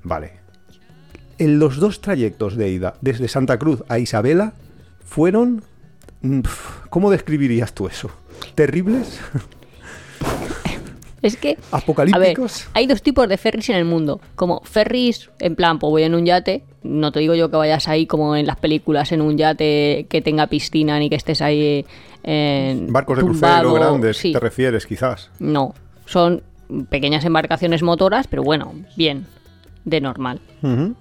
Vale. 0.03 0.33
En 1.37 1.59
los 1.59 1.77
dos 1.77 2.01
trayectos 2.01 2.55
de 2.55 2.69
ida, 2.69 2.95
desde 3.01 3.27
Santa 3.27 3.57
Cruz 3.57 3.83
a 3.89 3.99
Isabela, 3.99 4.53
fueron... 5.05 5.63
mm, 6.21 6.41
¿Cómo 6.89 7.11
describirías 7.11 7.73
tú 7.73 7.87
eso? 7.87 8.09
¿Terribles? 8.55 9.19
Es 11.23 11.37
que, 11.37 11.51
a 11.71 11.77
ver, 11.77 11.83
¿Apocalípticos? 11.83 12.67
hay 12.73 12.85
dos 12.85 13.01
tipos 13.01 13.27
de 13.27 13.37
ferries 13.37 13.69
en 13.69 13.77
el 13.77 13.85
mundo. 13.85 14.19
Como 14.35 14.61
ferries, 14.65 15.29
en 15.39 15.55
plan, 15.55 15.79
pues 15.79 15.89
voy 15.89 16.03
en 16.03 16.13
un 16.13 16.25
yate. 16.25 16.63
No 16.83 17.11
te 17.11 17.19
digo 17.21 17.33
yo 17.33 17.49
que 17.49 17.55
vayas 17.57 17.87
ahí 17.87 18.05
como 18.05 18.35
en 18.35 18.45
las 18.45 18.57
películas, 18.57 19.11
en 19.13 19.21
un 19.21 19.37
yate 19.37 20.05
que 20.09 20.21
tenga 20.21 20.47
piscina 20.47 20.99
ni 20.99 21.09
que 21.09 21.15
estés 21.15 21.41
ahí 21.41 21.85
en. 22.23 22.91
Barcos 22.91 23.17
de 23.17 23.23
tumbado. 23.23 23.61
crucero 23.69 23.73
grandes, 23.91 24.17
Sí. 24.17 24.33
te 24.33 24.39
refieres, 24.39 24.85
quizás. 24.85 25.31
No, 25.39 25.73
son 26.05 26.43
pequeñas 26.89 27.23
embarcaciones 27.25 27.83
motoras, 27.83 28.27
pero 28.27 28.43
bueno, 28.43 28.73
bien, 28.97 29.25
de 29.85 30.01
normal. 30.01 30.41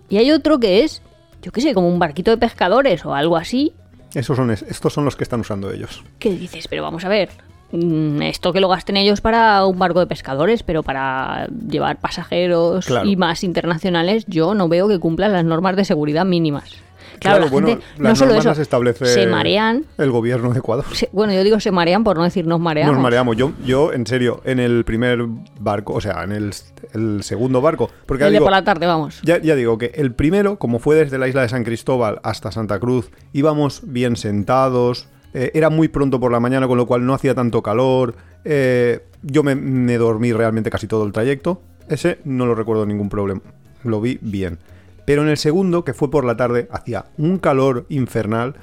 Y 0.09 0.17
hay 0.19 0.31
otro 0.31 0.61
que 0.61 0.85
es, 0.85 1.03
yo 1.43 1.51
qué 1.51 1.61
sé, 1.61 1.75
como 1.75 1.89
un 1.89 1.99
barquito 1.99 2.31
de 2.31 2.37
pescadores 2.37 3.05
o 3.05 3.15
algo 3.15 3.37
así, 3.37 3.73
Esos 4.15 4.37
son, 4.37 4.51
es- 4.51 4.63
estos 4.63 4.93
son 4.93 5.05
los 5.05 5.17
que 5.17 5.25
están 5.25 5.41
usando 5.41 5.73
ellos. 5.73 6.05
que 6.19 6.31
dices, 6.31 6.69
pero 6.69 6.83
vamos 6.83 7.05
a 7.05 7.09
ver, 7.09 7.31
esto 7.73 8.53
que 8.53 8.61
lo 8.61 8.69
gasten 8.69 8.97
ellos 8.97 9.21
para 9.21 9.65
un 9.67 9.79
barco 9.79 10.01
de 10.01 10.07
pescadores, 10.07 10.63
pero 10.63 10.83
para 10.83 11.47
llevar 11.69 11.99
pasajeros 12.01 12.87
Claro. 12.87 13.09
y 13.09 13.17
más 13.17 13.43
internacionales, 13.45 14.25
yo 14.27 14.55
no 14.55 14.69
veo 14.69 14.89
que 14.89 14.99
cumplan 14.99 15.33
las 15.33 15.45
normas 15.45 15.77
de 15.77 15.85
seguridad 15.85 16.25
mínimas. 16.27 16.75
Claro, 17.19 17.45
la 17.45 17.51
bueno, 17.53 17.69
gente, 17.69 17.85
las 17.99 18.11
no 18.11 18.17
solo 18.17 18.35
eso, 18.35 18.49
las 18.49 18.59
establece 18.59 19.07
se 19.07 19.27
marean. 19.29 19.85
el 19.97 20.11
gobierno 20.11 20.53
de 20.53 20.59
Ecuador. 20.59 20.85
se- 20.93 21.09
bueno, 21.13 21.33
yo 21.33 21.45
digo 21.45 21.61
se 21.61 21.71
marean 21.71 22.03
por 22.03 22.17
no 22.17 22.25
decir 22.25 22.47
nos 22.49 22.59
mareamos. 22.59 22.95
Nos 22.95 23.03
mareamos. 23.03 23.37
Yo, 23.37 23.53
yo, 23.65 23.93
en 23.93 24.07
serio, 24.09 24.41
en 24.45 24.59
el 24.59 24.85
primer 24.85 25.25
barco, 25.61 25.93
o 25.95 26.01
sea, 26.01 26.25
en 26.25 26.33
el, 26.33 26.53
el 26.95 27.23
segundo 27.23 27.61
barco, 27.61 27.91
porque 28.07 28.25
ya 28.25 28.31
digo, 28.31 28.45
por 28.45 28.51
la 28.53 28.65
tarde, 28.65 28.87
vamos. 28.87 29.21
ya, 29.23 29.41
ya 29.41 29.55
digo 29.55 29.79
que 29.79 29.93
el 29.95 30.13
primero, 30.15 30.59
como 30.59 30.81
fue 30.81 30.97
desde 30.97 31.17
la 31.17 31.29
isla 31.29 31.43
de 31.43 31.49
San 31.49 31.63
Cristóbal 31.63 32.19
hasta 32.25 32.51
Santa 32.51 32.81
Cruz, 32.81 33.11
íbamos 33.33 33.83
bien 33.85 34.17
sentados, 34.17 35.07
eh, 35.35 35.51
era 35.55 35.71
muy 35.71 35.89
pronto 35.89 36.19
por 36.21 36.31
la 36.33 36.41
mañana, 36.41 36.67
con 36.69 36.77
lo 36.79 36.87
cual 36.87 37.05
no 37.07 37.15
hacía 37.15 37.35
tanto 37.35 37.63
calor, 37.63 38.15
eh, 38.45 39.01
yo 39.23 39.43
me, 39.43 39.55
me 39.55 39.97
dormí 39.99 40.33
realmente 40.33 40.71
casi 40.71 40.87
todo 40.87 41.05
el 41.07 41.13
trayecto, 41.13 41.61
ese 41.89 42.19
no 42.25 42.47
lo 42.47 42.55
recuerdo 42.55 42.87
ningún 42.87 43.09
problema, 43.09 43.41
lo 43.85 44.01
vi 44.01 44.19
bien. 44.21 44.59
Pero 45.05 45.23
en 45.23 45.29
el 45.29 45.37
segundo, 45.37 45.85
que 45.85 45.95
fue 45.95 46.11
por 46.11 46.25
la 46.25 46.37
tarde, 46.37 46.69
hacía 46.71 47.07
un 47.19 47.39
calor 47.39 47.87
infernal. 47.89 48.55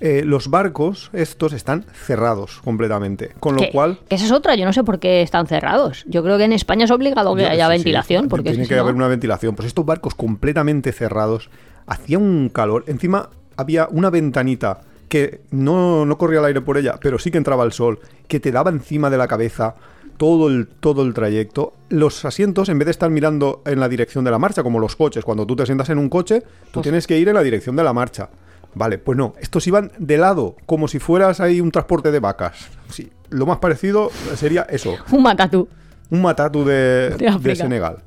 eh, 0.00 0.22
los 0.24 0.46
barcos 0.48 1.10
estos 1.12 1.52
están 1.52 1.84
cerrados 1.92 2.60
completamente, 2.62 3.30
con 3.40 3.56
lo 3.56 3.62
Que- 3.62 3.70
cual 3.72 3.98
que 4.08 4.14
esa 4.14 4.26
es 4.26 4.30
otra, 4.30 4.54
yo 4.54 4.64
no 4.64 4.72
sé 4.72 4.84
por 4.84 5.00
qué 5.00 5.22
están 5.22 5.48
cerrados. 5.48 6.04
Yo 6.06 6.22
creo 6.22 6.38
que 6.38 6.44
en 6.44 6.52
España 6.52 6.84
es 6.84 6.92
obligado 6.92 7.34
que 7.34 7.42
Ya, 7.42 7.50
haya 7.50 7.64
sí, 7.66 7.72
sí. 7.72 7.76
ventilación, 7.78 8.28
porque 8.28 8.50
tiene 8.50 8.62
si 8.64 8.68
que 8.68 8.76
no- 8.76 8.82
haber 8.82 8.94
una 8.94 9.08
ventilación. 9.08 9.56
Pues 9.56 9.66
estos 9.66 9.84
barcos 9.84 10.14
completamente 10.14 10.92
cerrados, 10.92 11.50
hacía 11.88 12.16
un 12.18 12.48
calor. 12.48 12.84
Encima 12.86 13.30
había 13.56 13.88
una 13.90 14.08
ventanita 14.08 14.82
que 15.08 15.40
no, 15.50 16.04
no 16.06 16.18
corría 16.18 16.40
el 16.40 16.44
aire 16.46 16.60
por 16.60 16.76
ella, 16.78 16.96
pero 17.00 17.18
sí 17.18 17.30
que 17.30 17.38
entraba 17.38 17.64
el 17.64 17.72
sol, 17.72 17.98
que 18.26 18.40
te 18.40 18.52
daba 18.52 18.70
encima 18.70 19.10
de 19.10 19.16
la 19.18 19.26
cabeza 19.28 19.74
todo 20.16 20.48
el, 20.48 20.66
todo 20.66 21.02
el 21.04 21.14
trayecto. 21.14 21.72
Los 21.88 22.24
asientos, 22.24 22.68
en 22.68 22.78
vez 22.78 22.86
de 22.86 22.90
estar 22.92 23.08
mirando 23.10 23.62
en 23.64 23.78
la 23.80 23.88
dirección 23.88 24.24
de 24.24 24.30
la 24.32 24.38
marcha, 24.38 24.62
como 24.62 24.80
los 24.80 24.96
coches, 24.96 25.24
cuando 25.24 25.46
tú 25.46 25.54
te 25.56 25.64
sientas 25.64 25.88
en 25.90 25.98
un 25.98 26.08
coche, 26.08 26.40
tú 26.40 26.46
Pues- 26.74 26.82
tienes 26.82 27.06
que 27.06 27.18
ir 27.18 27.28
en 27.28 27.34
la 27.34 27.42
dirección 27.42 27.76
de 27.76 27.84
la 27.84 27.92
marcha. 27.92 28.28
Vale, 28.74 28.98
pues 28.98 29.16
no, 29.16 29.34
estos 29.40 29.66
iban 29.66 29.90
de 29.98 30.18
lado, 30.18 30.56
como 30.66 30.88
si 30.88 30.98
fueras 30.98 31.40
ahí 31.40 31.60
un 31.60 31.70
transporte 31.70 32.10
de 32.10 32.20
vacas. 32.20 32.68
Sí, 32.90 33.10
lo 33.30 33.46
más 33.46 33.58
parecido 33.58 34.10
sería 34.36 34.62
eso, 34.68 34.94
Un 35.10 35.22
matatú. 35.22 35.68
un 36.10 36.20
matatu 36.22 36.64
de, 36.64 37.10
De 37.10 37.16
de 37.16 37.28
África. 37.28 37.54
Senegal. 37.64 38.02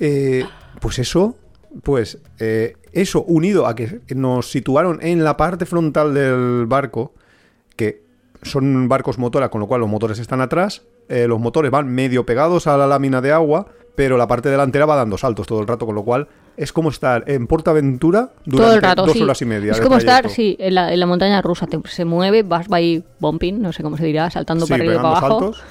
Eh, 0.00 0.44
pues 0.80 0.98
eso, 0.98 1.36
pues 1.82 2.18
eh, 2.38 2.74
eso 2.92 3.22
unido 3.24 3.66
a 3.66 3.74
que 3.74 4.00
nos 4.14 4.50
situaron 4.50 4.98
en 5.02 5.24
la 5.24 5.36
parte 5.36 5.66
frontal 5.66 6.14
del 6.14 6.66
barco, 6.66 7.12
que 7.76 8.02
son 8.42 8.88
barcos 8.88 9.18
motora, 9.18 9.48
con 9.50 9.60
lo 9.60 9.66
cual 9.66 9.80
los 9.80 9.90
motores 9.90 10.18
están 10.18 10.40
atrás, 10.40 10.82
eh, 11.08 11.26
los 11.26 11.40
motores 11.40 11.70
van 11.70 11.88
medio 11.88 12.24
pegados 12.26 12.66
a 12.66 12.76
la 12.76 12.86
lámina 12.86 13.20
de 13.20 13.32
agua, 13.32 13.66
pero 13.94 14.16
la 14.16 14.26
parte 14.28 14.48
delantera 14.48 14.86
va 14.86 14.94
dando 14.96 15.18
saltos 15.18 15.46
todo 15.46 15.60
el 15.60 15.66
rato, 15.66 15.84
con 15.86 15.94
lo 15.94 16.04
cual 16.04 16.28
es 16.56 16.72
como 16.72 16.88
estar 16.90 17.24
en 17.28 17.46
Portaventura 17.48 18.32
durante 18.44 18.64
Todo 18.66 18.74
el 18.74 18.82
rato, 18.82 19.06
dos 19.06 19.12
sí. 19.14 19.22
horas 19.22 19.42
y 19.42 19.44
media. 19.44 19.72
Es 19.72 19.80
como 19.80 19.96
estar, 19.96 20.28
sí, 20.30 20.56
en 20.60 20.74
la, 20.74 20.92
en 20.92 21.00
la 21.00 21.06
montaña 21.06 21.42
rusa. 21.42 21.66
te- 21.66 21.80
se 21.88 22.04
mueve, 22.04 22.42
vas 22.44 22.66
ahí 22.72 23.04
bumping, 23.20 23.60
no 23.60 23.72
sé 23.72 23.82
cómo 23.82 23.96
se 23.96 24.04
dirá, 24.04 24.30
saltando 24.30 24.66
Sí, 24.66 24.70
para 24.72 24.82
arriba 24.82 24.94
y 24.94 24.96
para 24.98 25.08
abajo. 25.08 25.28
saltos. 25.40 25.62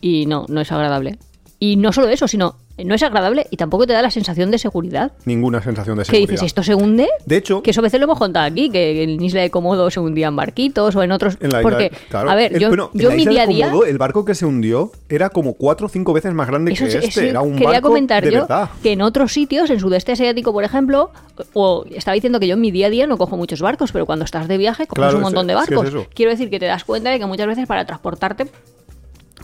Y 0.00 0.26
no, 0.26 0.46
no 0.48 0.60
es 0.60 0.72
agradable. 0.72 1.18
Y 1.58 1.76
no 1.76 1.92
solo 1.92 2.08
eso, 2.08 2.26
sino 2.26 2.56
no 2.78 2.94
es 2.94 3.02
agradable 3.02 3.46
y 3.50 3.56
tampoco 3.56 3.86
te 3.86 3.92
da 3.92 4.02
la 4.02 4.10
sensación 4.10 4.50
de 4.50 4.58
seguridad. 4.58 5.12
Ninguna 5.24 5.62
sensación 5.62 5.96
de 5.98 6.02
Que 6.04 6.06
seguridad. 6.06 6.30
dices, 6.30 6.46
esto 6.46 6.62
se 6.62 6.74
hunde. 6.74 7.08
De 7.26 7.36
hecho, 7.36 7.62
Que 7.62 7.70
eso 7.70 7.80
a 7.80 7.82
veces 7.82 8.00
lo 8.00 8.04
hemos 8.04 8.18
contado 8.18 8.46
aquí, 8.46 8.70
que 8.70 9.02
en 9.02 9.22
Isla 9.22 9.42
de 9.42 9.50
Comodo 9.50 9.90
se 9.90 10.00
hundían 10.00 10.34
barquitos 10.36 10.94
o 10.96 11.02
en 11.02 11.12
otros. 11.12 11.36
En 11.40 11.50
la 11.50 11.58
isla, 11.60 11.62
porque, 11.62 11.90
claro. 12.08 12.30
a 12.30 12.34
ver, 12.34 12.54
El- 12.54 12.60
yo, 12.60 12.68
bueno, 12.68 12.90
en 12.94 13.02
la 13.04 13.10
mi 13.14 13.22
isla 13.22 13.30
de 13.46 13.46
día 13.52 13.66
a 13.66 13.70
día. 13.70 13.72
El 13.88 13.98
barco 13.98 14.24
que 14.24 14.34
se 14.34 14.46
hundió 14.46 14.90
era 15.08 15.28
como 15.30 15.54
cuatro 15.54 15.86
o 15.86 15.88
cinco 15.88 16.12
veces 16.12 16.32
más 16.34 16.46
grande 16.48 16.72
Eso, 16.72 16.84
que 16.84 16.90
este. 16.92 17.06
eso 17.08 17.20
era 17.20 17.40
un 17.42 17.52
quería 17.54 17.68
barco 17.74 17.88
comentar 17.88 18.24
de 18.24 18.32
yo 18.32 18.40
verdad. 18.42 18.70
que 18.82 18.92
en 18.92 19.02
otros 19.02 19.32
sitios, 19.32 19.68
en 19.70 19.78
sudeste 19.80 20.12
asiático, 20.12 20.52
por 20.52 20.64
ejemplo, 20.64 21.10
o 21.52 21.84
estaba 21.94 22.14
diciendo 22.14 22.40
que 22.40 22.46
yo 22.48 22.54
en 22.54 22.60
mi 22.60 22.70
día 22.70 22.86
a 22.86 22.90
día 22.90 23.06
no 23.06 23.16
cojo 23.18 23.36
muchos 23.36 23.60
barcos, 23.60 23.92
pero 23.92 24.06
cuando 24.06 24.24
estás 24.24 24.48
de 24.48 24.58
viaje 24.58 24.86
coges 24.86 24.98
Claro, 25.02 25.16
un 25.16 25.22
montón 25.22 25.46
de 25.46 25.54
que 25.54 25.60
es 25.60 25.70
barcos. 25.70 26.06
Quiero 26.14 26.30
decir 26.30 26.50
que 26.50 26.58
te 26.58 26.66
das 26.66 26.84
cuenta 26.84 27.10
de 27.10 27.18
que 27.18 27.26
muchas 27.26 27.46
veces 27.46 27.66
para 27.66 27.84
transportarte 27.84 28.46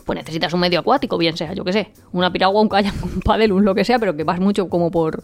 pues 0.09 0.17
necesitas 0.17 0.55
un 0.55 0.61
medio 0.61 0.81
acuático, 0.81 1.19
bien 1.19 1.37
sea, 1.37 1.53
yo 1.53 1.65
qué 1.65 1.73
sé, 1.75 1.93
una 2.13 2.33
piragua, 2.33 2.63
un 2.63 2.69
kayak, 2.71 2.95
un 3.05 3.21
paddle, 3.21 3.53
un 3.53 3.63
lo 3.67 3.75
que 3.75 3.85
sea, 3.85 3.99
pero 3.99 4.17
que 4.17 4.25
vas 4.25 4.41
mucho 4.41 4.69
como 4.71 4.91
por... 4.91 5.23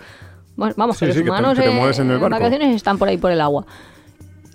bueno, 0.56 0.74
vamos, 0.76 0.98
Sí, 0.98 1.06
que 1.06 1.12
sí, 1.12 1.18
los 1.20 1.24
que 1.24 1.24
te- 1.24 1.30
humanos 1.30 1.56
que 1.58 1.62
te 1.64 1.70
eh, 1.70 1.74
mueves 1.74 1.98
en 1.98 2.10
el 2.10 2.18
barco. 2.18 2.36
vacaciones 2.36 2.76
están 2.76 2.98
por 2.98 3.08
ahí 3.08 3.16
por 3.16 3.30
el 3.32 3.40
agua. 3.40 3.64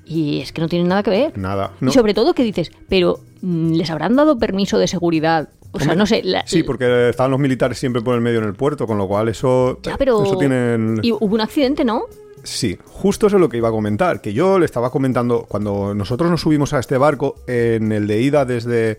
Y 0.05 0.41
es 0.41 0.51
que 0.51 0.61
no 0.61 0.67
tienen 0.67 0.87
nada 0.87 1.01
que 1.03 1.09
ver. 1.09 1.37
Nada. 1.37 1.71
Y 1.81 1.85
no. 1.85 1.91
sobre 1.91 2.13
todo 2.13 2.33
que 2.33 2.43
dices, 2.43 2.71
pero 2.87 3.19
mm, 3.41 3.73
¿les 3.73 3.89
habrán 3.89 4.15
dado 4.15 4.37
permiso 4.37 4.77
de 4.77 4.87
seguridad? 4.87 5.49
O 5.71 5.79
sea, 5.79 5.93
no 5.95 6.05
sé. 6.05 6.21
la- 6.23 6.43
Sí, 6.47 6.63
porque 6.63 7.09
estaban 7.09 7.31
los 7.31 7.39
militares 7.39 7.77
siempre 7.79 8.01
por 8.01 8.13
el 8.15 8.21
medio 8.21 8.39
en 8.39 8.45
el 8.45 8.53
puerto, 8.53 8.87
con 8.87 8.97
lo 8.97 9.07
cual 9.07 9.29
eso. 9.29 9.79
Ya, 9.83 9.97
pero... 9.97 10.23
Eso 10.23 10.37
tienen. 10.37 10.99
Y 11.03 11.11
hubo 11.11 11.33
un 11.35 11.41
accidente, 11.41 11.83
¿no? 11.85 12.03
Sí, 12.43 12.77
justo 12.85 13.27
eso 13.27 13.35
es 13.37 13.41
lo 13.41 13.49
que 13.49 13.57
iba 13.57 13.67
a 13.67 13.71
comentar. 13.71 14.21
Que 14.21 14.33
yo 14.33 14.57
le 14.59 14.65
estaba 14.65 14.89
comentando 14.91 15.45
cuando 15.47 15.93
nosotros 15.93 16.31
nos 16.31 16.41
subimos 16.41 16.73
a 16.73 16.79
este 16.79 16.97
barco, 16.97 17.35
en 17.47 17.91
el 17.91 18.07
de 18.07 18.21
ida 18.21 18.45
desde. 18.45 18.97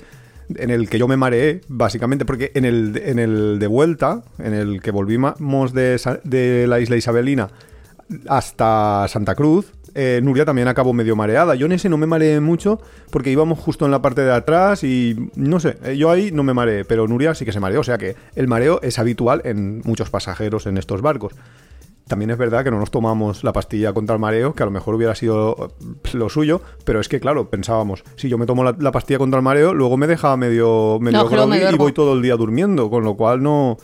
En 0.57 0.71
el 0.71 0.89
que 0.89 0.99
yo 0.99 1.09
me 1.09 1.17
mareé, 1.17 1.61
básicamente, 1.69 2.25
porque 2.25 2.51
en 2.55 2.65
el, 2.65 3.01
en 3.05 3.19
el 3.19 3.59
de 3.59 3.67
vuelta, 3.67 4.23
en 4.39 4.55
el 4.55 4.81
que 4.81 4.91
volvimos 4.91 5.73
de, 5.73 6.01
de 6.25 6.67
la 6.67 6.81
isla 6.81 6.97
Isabelina 6.97 7.49
hasta 8.29 9.07
Santa 9.09 9.35
Cruz, 9.35 9.73
eh, 9.95 10.21
Nuria 10.23 10.45
también 10.45 10.69
acabó 10.69 10.93
medio 10.93 11.17
mareada. 11.17 11.55
Yo 11.55 11.67
en 11.67 11.73
ese 11.73 11.89
no 11.89 11.97
me 11.97 12.07
mareé 12.07 12.41
mucho 12.41 12.81
porque 13.11 13.31
íbamos 13.31 13.59
justo 13.59 13.85
en 13.85 13.91
la 13.91 14.03
parte 14.03 14.23
de 14.23 14.33
atrás 14.33 14.85
y 14.85 15.17
no 15.35 15.61
sé, 15.61 15.77
eh, 15.85 15.97
yo 15.97 16.11
ahí 16.11 16.31
no 16.33 16.43
me 16.43 16.55
mareé, 16.55 16.85
pero 16.85 17.07
Nuria 17.09 17.35
sí 17.35 17.45
que 17.45 17.53
se 17.53 17.61
mareó. 17.61 17.81
O 17.81 17.85
sea 17.85 17.99
que 17.99 18.17
el 18.35 18.49
mareo 18.49 18.81
es 18.83 18.99
habitual 18.99 19.43
en 19.45 19.83
muchos 19.85 20.11
pasajeros 20.11 20.67
en 20.67 20.79
estos 20.79 21.03
barcos. 21.03 21.35
También 22.11 22.33
es 22.33 22.39
verdad 22.39 22.65
que 22.65 22.73
no 22.73 22.81
nos 22.81 22.91
tomamos 22.91 23.45
la 23.45 23.53
pastilla 23.53 23.93
contra 23.93 24.15
el 24.15 24.21
mareo, 24.21 24.53
que 24.53 24.65
a 24.65 24.67
lo 24.67 24.73
mejor 24.73 24.97
hubiera 24.97 25.15
sido 25.15 25.71
lo 26.13 26.29
suyo, 26.29 26.61
pero 26.85 26.99
es 26.99 27.09
que, 27.09 27.21
claro, 27.21 27.49
pensábamos, 27.49 28.03
si 28.17 28.29
yo 28.29 28.37
me 28.37 28.47
tomo 28.47 28.65
la, 28.65 28.75
la 28.81 28.91
pastilla 28.91 29.19
contra 29.19 29.39
el 29.39 29.45
mareo, 29.45 29.75
luego 29.75 29.97
me 29.97 30.09
deja 30.09 30.37
medio, 30.37 30.99
medio 31.01 31.23
No, 31.31 31.47
me 31.47 31.71
y 31.71 31.77
voy 31.77 31.93
todo 31.93 32.15
el 32.15 32.23
día 32.23 32.35
durmiendo, 32.35 32.91
con 32.91 33.05
lo 33.05 33.17
cual 33.17 33.45
no, 33.45 33.77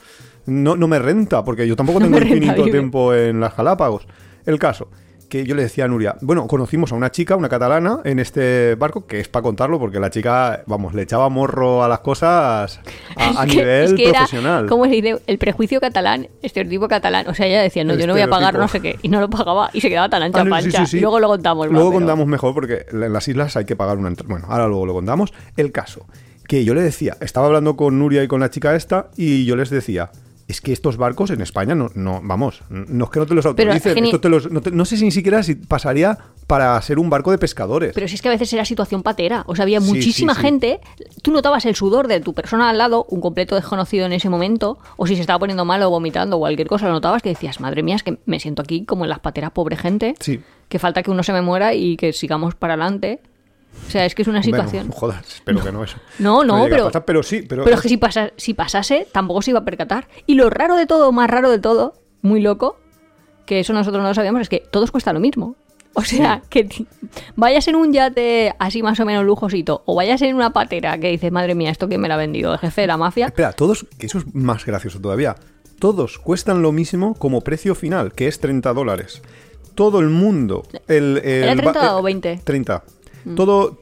no, 0.45 0.75
no 0.75 0.89
me 0.89 0.99
renta, 0.99 1.45
porque 1.45 1.69
yo 1.69 1.77
tampoco 1.77 2.01
No 2.01 2.07
tengo 2.07 2.19
infinito 2.19 2.65
tiempo 2.65 3.15
en 3.15 3.39
las 3.39 3.57
Galápagos. 3.57 4.09
El 4.45 4.59
caso, 4.59 4.89
que 5.29 5.45
yo 5.45 5.55
le 5.55 5.63
decía 5.63 5.85
a 5.85 5.89
Nuria, 5.89 6.17
bueno, 6.21 6.47
conocimos 6.47 6.93
a 6.93 6.95
una 6.95 7.11
chica, 7.11 7.35
una 7.37 7.49
catalana, 7.49 7.99
en 8.05 8.19
este 8.19 8.75
barco, 8.77 9.07
que 9.07 9.19
es 9.21 9.29
para 9.29 9.43
contarlo, 9.43 9.79
porque 9.79 9.99
la 9.99 10.11
chica, 10.11 10.63
vamos, 10.67 10.95
le 10.95 11.03
echaba 11.03 11.29
morro 11.29 11.83
a 11.83 11.89
las 11.89 12.01
cosas 12.01 12.81
a, 13.17 13.43
a 13.43 13.47
que- 13.47 13.57
nivel 13.57 13.85
es 13.85 13.95
que 13.95 14.11
profesional. 14.11 14.67
¿Cómo 14.67 14.85
se 14.85 14.91
dice? 14.91 15.19
El 15.27 15.39
prejuicio 15.39 15.81
catalán, 15.81 16.29
estereotipo 16.43 16.87
catalán. 16.89 17.27
O 17.29 17.35
sea, 17.35 17.47
ella 17.47 17.61
decía, 17.63 17.83
no, 17.85 17.95
yo 17.95 18.07
no 18.07 18.13
voy 18.13 18.23
a 18.23 18.29
pagar 18.29 18.55
no 18.59 18.69
sé 18.69 18.81
qué. 18.81 18.97
Y 19.03 19.09
no 19.09 19.21
lo 19.21 19.29
pagaba 19.31 19.71
y 19.73 19.81
se 19.81 19.89
quedaba 19.89 20.09
tan 20.09 20.23
ancha 20.23 20.41
Ah, 20.41 20.45
sí, 20.45 20.51
pancha. 20.51 20.87
sí, 20.87 21.01
luego 21.01 21.19
lo 21.21 21.29
contamos. 21.29 21.69
Luego 21.71 21.93
contamos 21.93 22.27
mejor 22.27 22.55
porque 22.55 22.87
en 22.93 23.13
las 23.13 23.27
islas 23.29 23.57
hay 23.57 23.65
que 23.65 23.77
pagar 23.77 23.99
una 23.99 24.09
entrada. 24.09 24.29
Bueno, 24.31 24.47
ahora 24.49 24.67
luego 24.69 24.87
lo 24.87 24.95
contamos. 24.95 25.33
El 25.57 25.73
caso, 25.73 26.07
que 26.47 26.65
yo 26.65 26.75
le 26.75 26.83
decía, 26.83 27.17
estaba 27.21 27.47
hablando 27.47 27.77
con 27.77 27.99
Nuria 27.99 28.23
y 28.23 28.29
con 28.29 28.41
la 28.41 28.51
chica 28.51 28.75
esta 28.77 29.09
y 29.17 29.45
yo 29.45 29.57
les 29.57 29.71
decía, 29.71 30.11
es 30.49 30.61
que 30.61 30.73
estos 30.73 30.97
barcos 30.97 31.31
en 31.31 31.41
España 31.41 31.75
no, 31.75 31.91
no 31.95 32.21
vamos, 32.23 32.61
no 32.71 33.05
es 33.07 33.11
que 33.11 33.19
no 33.19 33.27
te 33.27 33.35
los 33.35 33.45
autoricen, 33.47 33.97
geni- 33.97 34.07
esto 34.07 34.21
te 34.21 34.29
los- 34.29 34.51
no, 34.51 34.61
te- 34.61 34.71
no 34.71 34.85
sé 34.85 34.97
si 34.97 35.05
ni 35.05 35.11
siquiera 35.11 35.43
si 35.43 35.57
pasaría 35.57 36.19
para 36.47 36.81
ser 36.83 37.01
un 37.01 37.11
barco 37.11 37.33
de 37.33 37.39
pescadores. 37.39 37.93
Pero 37.95 38.07
si 38.07 38.15
es 38.15 38.23
que 38.23 38.29
a 38.29 38.31
veces 38.31 38.53
era 38.53 38.65
situación 38.65 39.03
patera. 39.03 39.43
O 39.49 39.57
sea, 39.57 39.65
había 39.65 39.81
Sí, 39.81 39.87
muchísima 39.89 40.35
sí, 40.35 40.41
sí. 40.41 40.47
gente. 40.47 40.81
Tú 41.23 41.33
notabas 41.33 41.67
el 41.67 41.75
sudor 41.75 42.07
de 42.07 42.21
tu 42.21 42.33
persona 42.35 42.71
al 42.71 42.79
lado, 42.79 43.07
un 43.11 43.21
completo 43.21 43.57
desconocido 43.57 44.07
en 44.07 44.13
ese 44.13 44.29
momento. 44.31 44.79
O 44.97 45.07
si 45.09 45.17
se 45.17 45.23
estaba 45.23 45.41
poniendo 45.41 45.65
mal 45.65 45.83
o 45.83 45.91
vomitando 45.91 46.37
o 46.37 46.39
cualquier 46.39 46.69
cosa, 46.69 46.87
lo 46.87 46.93
notabas 46.93 47.23
que 47.23 47.31
decías, 47.31 47.59
madre 47.59 47.83
mía, 47.83 47.97
es 47.97 48.05
que 48.05 48.19
me 48.27 48.39
siento 48.39 48.63
aquí 48.63 48.85
como 48.85 49.05
en 49.05 49.11
las 49.11 49.19
pateras, 49.19 49.51
pobre 49.51 49.77
gente. 49.77 50.15
Sí. 50.21 50.41
Que 50.69 50.79
falta 50.79 51.03
que 51.03 51.11
uno 51.11 51.25
se 51.25 51.33
me 51.33 51.43
muera 51.43 51.75
y 51.75 51.97
que 51.97 52.13
sigamos 52.13 52.55
para 52.55 52.75
adelante. 52.75 53.21
O 53.87 53.91
sea, 53.91 54.05
es 54.05 54.15
que 54.15 54.23
es 54.23 54.29
una 54.29 54.39
no, 54.39 54.45
situación. 54.45 54.91
jodas, 54.91 55.27
espero 55.27 55.63
que 55.63 55.73
no 55.73 55.85
eso. 55.85 55.97
No, 56.19 56.45
no, 56.45 56.65
pero- 56.69 56.87
pasar, 56.87 57.05
pero 57.05 57.23
sí, 57.23 57.43
pero, 57.49 57.65
Pero 57.65 57.77
es 57.77 57.83
que 57.83 57.89
si, 57.89 57.97
pasa, 57.97 58.31
si 58.37 58.55
pasase, 58.55 59.07
tampoco 59.13 59.43
se 59.43 59.51
iba 59.51 59.61
a 59.61 59.65
percatar. 59.65 60.09
Y 60.27 60.35
lo 60.35 60.51
raro 60.51 60.77
de 60.77 60.87
todo, 60.87 61.13
más 61.13 61.31
raro 61.31 61.51
de 61.51 61.59
todo, 61.59 61.95
muy 62.23 62.41
loco, 62.41 62.79
que 63.47 63.61
eso 63.61 63.73
nosotros 63.73 64.03
no 64.03 64.09
lo 64.09 64.15
sabíamos, 64.15 64.41
es 64.43 64.49
que 64.49 64.61
todos 64.71 64.91
cuesta 64.91 65.13
lo 65.13 65.21
mismo. 65.21 65.57
O 65.99 66.03
sea, 66.03 66.43
que 66.51 66.69
vayas 67.37 67.69
en 67.69 67.77
un 67.77 67.91
yate 67.93 68.55
así 68.59 68.83
más 68.83 69.01
o 69.01 69.07
menos 69.07 69.25
lujosito, 69.25 69.83
o 69.87 69.95
vayas 69.95 70.21
en 70.21 70.35
una 70.35 70.53
patera 70.53 70.99
que 70.99 71.09
dices, 71.09 71.33
madre 71.33 71.55
mía, 71.55 71.71
esto 71.71 71.89
que 71.89 71.97
me 71.97 72.07
la 72.09 72.15
ha 72.15 72.19
vendido 72.19 72.53
el 72.53 72.59
jefe 72.59 72.83
de 72.83 72.87
la 72.89 72.97
mafia. 72.99 73.27
Espera, 73.27 73.53
todos, 73.53 73.87
que 73.99 74.07
eso 74.07 74.19
es 74.19 74.35
más 74.35 74.67
gracioso 74.67 75.01
todavía. 75.01 75.37
Todos 75.79 76.19
cuestan 76.19 76.61
lo 76.61 76.73
mismo 76.73 77.15
como 77.15 77.41
precio 77.41 77.75
final, 77.75 78.13
que 78.13 78.29
es 78.29 78.41
30 78.41 78.75
dólares. 78.75 79.23
Todo 79.75 80.01
el 80.01 80.09
mundo. 80.09 80.65
El, 80.89 81.19
¿Era 81.25 81.53
el 81.53 81.59
30 81.61 81.81
ba- 81.81 81.97
o 81.97 82.01
eh, 82.01 82.03
20? 82.03 82.41
30. 82.45 82.83
Todo. 83.35 83.79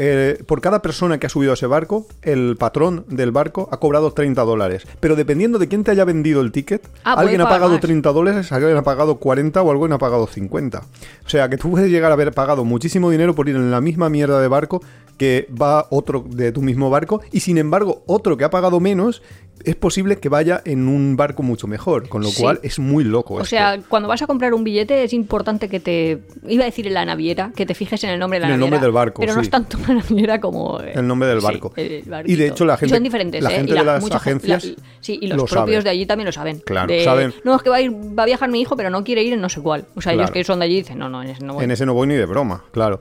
eh, 0.00 0.40
por 0.46 0.60
cada 0.60 0.80
persona 0.80 1.18
que 1.18 1.26
ha 1.26 1.28
subido 1.28 1.50
a 1.50 1.54
ese 1.54 1.66
barco, 1.66 2.06
el 2.22 2.56
patrón 2.56 3.04
del 3.08 3.32
barco 3.32 3.68
ha 3.72 3.78
cobrado 3.80 4.12
30 4.12 4.42
dólares. 4.44 4.86
Pero 5.00 5.16
dependiendo 5.16 5.58
de 5.58 5.66
quién 5.66 5.82
te 5.82 5.90
haya 5.90 6.04
vendido 6.04 6.40
el 6.40 6.52
ticket, 6.52 6.88
Ah, 7.02 7.14
alguien 7.18 7.40
ha 7.40 7.48
pagado 7.48 7.72
más. 7.72 7.80
30 7.80 8.12
dólares, 8.12 8.52
alguien 8.52 8.76
ha 8.76 8.82
pagado 8.82 9.16
40 9.16 9.60
o 9.60 9.70
alguien 9.72 9.92
ha 9.92 9.98
pagado 9.98 10.28
50. 10.28 10.82
O 11.26 11.28
sea 11.28 11.48
que 11.48 11.56
tú 11.56 11.70
puedes 11.72 11.90
llegar 11.90 12.12
a 12.12 12.14
haber 12.14 12.32
pagado 12.32 12.64
muchísimo 12.64 13.10
dinero 13.10 13.34
por 13.34 13.48
ir 13.48 13.56
en 13.56 13.72
la 13.72 13.80
misma 13.80 14.08
mierda 14.08 14.40
de 14.40 14.46
barco 14.46 14.82
que 15.18 15.48
va 15.60 15.86
otro 15.90 16.24
de 16.26 16.52
tu 16.52 16.62
mismo 16.62 16.88
barco 16.90 17.20
y 17.32 17.40
sin 17.40 17.58
embargo 17.58 18.02
otro 18.06 18.36
que 18.36 18.44
ha 18.44 18.50
pagado 18.50 18.80
menos 18.80 19.22
es 19.64 19.74
posible 19.74 20.18
que 20.18 20.28
vaya 20.28 20.62
en 20.64 20.86
un 20.86 21.16
barco 21.16 21.42
mucho 21.42 21.66
mejor, 21.66 22.08
con 22.08 22.22
lo 22.22 22.28
Sí. 22.28 22.40
cual 22.40 22.60
es 22.62 22.78
muy 22.78 23.02
loco. 23.02 23.34
O 23.34 23.38
esto. 23.38 23.46
sea, 23.50 23.80
cuando 23.88 24.08
vas 24.08 24.22
a 24.22 24.28
comprar 24.28 24.54
un 24.54 24.62
billete 24.62 25.02
es 25.02 25.12
importante 25.12 25.68
que 25.68 25.80
te... 25.80 26.20
Iba 26.46 26.62
a 26.62 26.66
decir 26.66 26.86
en 26.86 26.94
la 26.94 27.04
naviera, 27.04 27.50
que 27.56 27.66
te 27.66 27.74
fijes 27.74 28.04
en 28.04 28.10
el 28.10 28.20
nombre 28.20 28.36
de 28.38 28.42
la 28.42 28.46
En 28.46 28.52
el 28.54 28.60
naviera. 28.60 28.76
nombre 28.76 28.86
del 28.86 28.92
barco, 28.94 29.20
Pero 29.20 29.34
no 29.34 29.40
es 29.40 29.50
tanto 29.50 29.76
la 29.88 29.94
naviera 29.94 30.40
como... 30.40 30.80
eh, 30.80 30.92
El 30.94 31.08
nombre 31.08 31.28
del 31.28 31.40
barco. 31.40 31.72
Y 31.76 32.36
de 32.36 32.46
hecho 32.46 32.64
la 32.64 32.76
gente- 32.76 32.94
son 32.94 33.02
diferentes, 33.02 33.42
la 33.42 33.50
¿eh? 33.50 33.56
gente 33.56 33.74
de 33.74 33.82
las 33.84 34.00
mucha 34.00 34.18
agencias 34.18 34.74
sí, 35.00 35.18
y 35.20 35.26
los 35.26 35.36
lo 35.38 35.44
propios 35.46 35.82
de 35.82 35.90
allí 35.90 36.06
también 36.06 36.26
lo 36.26 36.32
saben. 36.32 36.60
Claro, 36.60 36.86
De, 36.92 37.02
saben. 37.02 37.34
No, 37.42 37.56
es 37.56 37.62
que 37.62 37.70
va 37.70 37.76
a, 37.76 37.80
ir, 37.80 37.90
va 37.90 38.22
a 38.22 38.26
viajar 38.26 38.48
mi 38.48 38.60
hijo, 38.60 38.76
pero 38.76 38.90
no 38.90 39.02
quiere 39.02 39.24
ir 39.24 39.32
en 39.32 39.40
no 39.40 39.48
sé 39.48 39.60
cuál. 39.60 39.86
O 39.96 40.00
sea, 40.00 40.12
ellos 40.12 40.30
que 40.30 40.44
son 40.44 40.60
de 40.60 40.66
allí 40.66 40.76
dicen, 40.76 41.00
no, 41.00 41.08
no, 41.08 41.20
en 41.20 41.30
ese 41.30 41.44
no 41.44 41.54
voy. 41.54 41.64
En 41.64 41.72
ese 41.72 41.84
no 41.84 41.94
voy 41.94 42.06
ni 42.06 42.14
de 42.14 42.26
broma, 42.26 42.62
claro. 42.70 43.00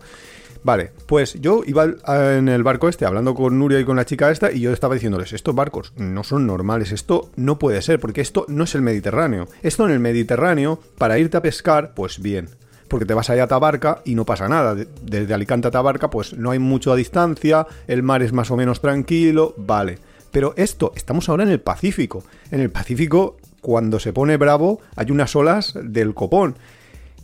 Vale, 0.63 0.91
pues 1.05 1.35
yo 1.39 1.61
iba 1.65 1.85
en 2.37 2.49
el 2.49 2.63
barco 2.63 2.89
este 2.89 3.05
hablando 3.05 3.33
con 3.35 3.57
Nuria 3.57 3.79
y 3.79 3.85
con 3.85 3.95
la 3.95 4.05
chica 4.05 4.31
esta 4.31 4.51
y 4.51 4.59
yo 4.59 4.73
estaba 4.73 4.95
diciéndoles, 4.95 5.31
estos 5.33 5.55
barcos 5.55 5.93
no 5.97 6.23
son 6.23 6.45
normales, 6.47 6.91
esto 6.91 7.29
no 7.35 7.57
puede 7.59 7.81
ser, 7.81 7.99
porque 7.99 8.21
esto 8.21 8.45
no 8.49 8.65
es 8.65 8.75
el 8.75 8.81
Mediterráneo. 8.81 9.47
Esto 9.61 9.85
en 9.85 9.91
el 9.91 9.99
Mediterráneo, 9.99 10.79
para 10.97 11.19
irte 11.19 11.37
a 11.37 11.41
pescar, 11.41 11.93
pues 11.95 12.21
bien. 12.21 12.49
Porque 12.89 13.05
te 13.05 13.13
vas 13.13 13.29
allá 13.29 13.43
a 13.43 13.47
Tabarca 13.47 14.01
y 14.05 14.15
no 14.15 14.25
pasa 14.25 14.47
nada. 14.47 14.73
De- 14.73 14.87
Desde 15.03 15.33
Alicante 15.33 15.67
a 15.67 15.71
Tabarca, 15.71 16.09
pues 16.09 16.33
no 16.37 16.51
hay 16.51 16.59
mucho 16.59 16.91
a 16.91 16.95
distancia, 16.95 17.67
el 17.87 18.01
mar 18.03 18.23
es 18.23 18.31
más 18.33 18.49
o 18.51 18.55
menos 18.57 18.79
tranquilo, 18.81 19.53
vale. 19.57 19.99
Pero 20.31 20.53
esto, 20.57 20.93
estamos 20.95 21.27
ahora 21.29 21.43
en 21.43 21.49
el 21.49 21.59
Pacífico. 21.59 22.23
En 22.51 22.59
el 22.61 22.69
Pacífico, 22.69 23.37
cuando 23.61 23.99
se 23.99 24.13
pone 24.13 24.37
bravo, 24.37 24.79
hay 24.95 25.11
unas 25.11 25.35
olas 25.35 25.73
del 25.81 26.13
copón. 26.13 26.55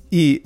Y 0.09 0.43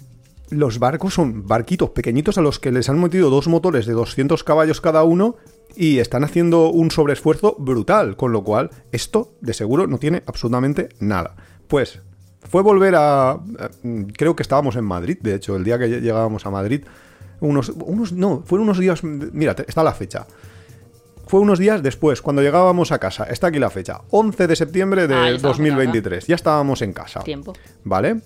los 0.49 0.79
barcos 0.79 1.13
son 1.13 1.45
barquitos 1.47 1.89
pequeñitos 1.91 2.37
a 2.37 2.41
los 2.41 2.59
que 2.59 2.71
les 2.71 2.89
han 2.89 2.99
metido 3.01 3.29
dos 3.29 3.47
motores 3.47 3.85
de 3.85 3.93
200 3.93 4.43
caballos 4.43 4.81
cada 4.81 5.03
uno 5.03 5.35
y 5.75 5.99
están 5.99 6.23
haciendo 6.23 6.69
un 6.69 6.89
sobreesfuerzo 6.91 7.55
brutal, 7.59 8.15
con 8.15 8.31
lo 8.31 8.43
cual 8.43 8.69
esto 8.91 9.33
de 9.41 9.53
seguro 9.53 9.87
no 9.87 9.97
tiene 9.99 10.23
absolutamente 10.25 10.89
nada. 10.99 11.35
Pues 11.67 12.01
fue 12.49 12.63
volver 12.63 12.95
a... 12.95 13.39
eh, 13.83 14.07
Creo 14.17 14.35
que 14.35 14.41
estábamos 14.43 14.75
en 14.77 14.85
Madrid, 14.85 15.17
de 15.21 15.35
hecho, 15.35 15.55
el 15.55 15.63
día 15.63 15.77
que 15.77 15.87
llegábamos 16.01 16.45
a 16.45 16.49
Madrid. 16.51 16.83
Unos, 17.39 17.69
unos 17.69 18.13
no, 18.13 18.41
fueron 18.45 18.63
unos 18.67 18.79
días... 18.79 19.03
Mira, 19.03 19.55
está 19.67 19.83
la 19.83 19.93
fecha. 19.93 20.25
Fue 21.27 21.41
unos 21.41 21.59
días 21.59 21.83
después, 21.83 22.21
cuando 22.21 22.41
llegábamos 22.41 22.91
a 22.93 22.99
casa. 22.99 23.25
Está 23.25 23.47
aquí 23.47 23.59
la 23.59 23.69
fecha. 23.69 23.99
11 24.11 24.47
de 24.47 24.55
septiembre 24.55 25.07
de 25.07 25.13
Ah, 25.13 25.29
ya 25.29 25.35
estábamos 25.35 25.59
en 25.59 25.65
2023. 25.65 26.25
Ya 26.27 26.35
estábamos 26.35 26.81
en 26.81 26.93
casa. 26.93 27.19
Tiempo. 27.19 27.53
¿Vale? 27.83 28.21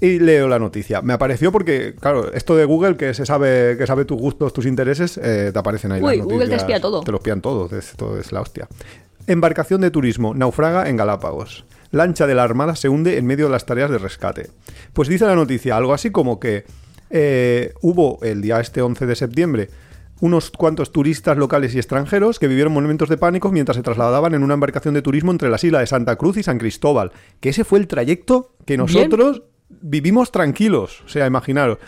Y 0.00 0.20
leo 0.20 0.46
la 0.46 0.58
noticia. 0.58 1.02
Me 1.02 1.12
apareció 1.12 1.50
porque, 1.50 1.94
claro, 1.98 2.32
esto 2.32 2.54
de 2.54 2.64
Google, 2.64 2.96
que 2.96 3.14
se 3.14 3.26
sabe, 3.26 3.76
que 3.76 3.86
sabe 3.86 4.04
tus 4.04 4.18
gustos, 4.18 4.52
tus 4.52 4.64
intereses, 4.66 5.18
eh, 5.18 5.50
te 5.52 5.58
aparecen 5.58 5.90
ahí 5.90 6.00
Uy, 6.00 6.18
las 6.18 6.24
Google 6.24 6.38
te 6.38 6.44
noticias. 6.44 6.62
espía 6.62 6.80
todo. 6.80 7.00
Te 7.02 7.10
lo 7.10 7.18
espían 7.18 7.40
todo, 7.40 7.76
esto 7.76 8.18
es 8.18 8.30
la 8.30 8.40
hostia. 8.40 8.68
Embarcación 9.26 9.80
de 9.80 9.90
turismo, 9.90 10.34
naufraga 10.34 10.88
en 10.88 10.96
Galápagos. 10.96 11.64
Lancha 11.90 12.26
de 12.26 12.34
la 12.34 12.44
Armada 12.44 12.76
se 12.76 12.88
hunde 12.88 13.18
en 13.18 13.26
medio 13.26 13.46
de 13.46 13.52
las 13.52 13.66
tareas 13.66 13.90
de 13.90 13.98
rescate. 13.98 14.50
Pues 14.92 15.08
dice 15.08 15.24
la 15.26 15.34
noticia 15.34 15.76
algo 15.76 15.92
así 15.94 16.10
como 16.10 16.38
que 16.38 16.64
eh, 17.10 17.72
hubo 17.80 18.18
el 18.22 18.40
día 18.40 18.60
este 18.60 18.82
11 18.82 19.06
de 19.06 19.16
septiembre 19.16 19.70
unos 20.20 20.50
cuantos 20.50 20.92
turistas 20.92 21.36
locales 21.38 21.74
y 21.74 21.78
extranjeros 21.78 22.38
que 22.38 22.48
vivieron 22.48 22.72
momentos 22.72 23.08
de 23.08 23.16
pánico 23.16 23.52
mientras 23.52 23.76
se 23.76 23.82
trasladaban 23.82 24.34
en 24.34 24.42
una 24.42 24.54
embarcación 24.54 24.94
de 24.94 25.02
turismo 25.02 25.30
entre 25.30 25.48
las 25.48 25.62
islas 25.62 25.80
de 25.80 25.86
Santa 25.86 26.16
Cruz 26.16 26.36
y 26.38 26.42
San 26.42 26.58
Cristóbal. 26.58 27.12
Que 27.40 27.50
ese 27.50 27.64
fue 27.64 27.78
el 27.78 27.86
trayecto 27.86 28.52
que 28.64 28.76
nosotros 28.76 29.42
vivimos 29.68 30.32
tranquilos, 30.32 31.02
o 31.04 31.08
sea, 31.08 31.26
imaginaros. 31.26 31.78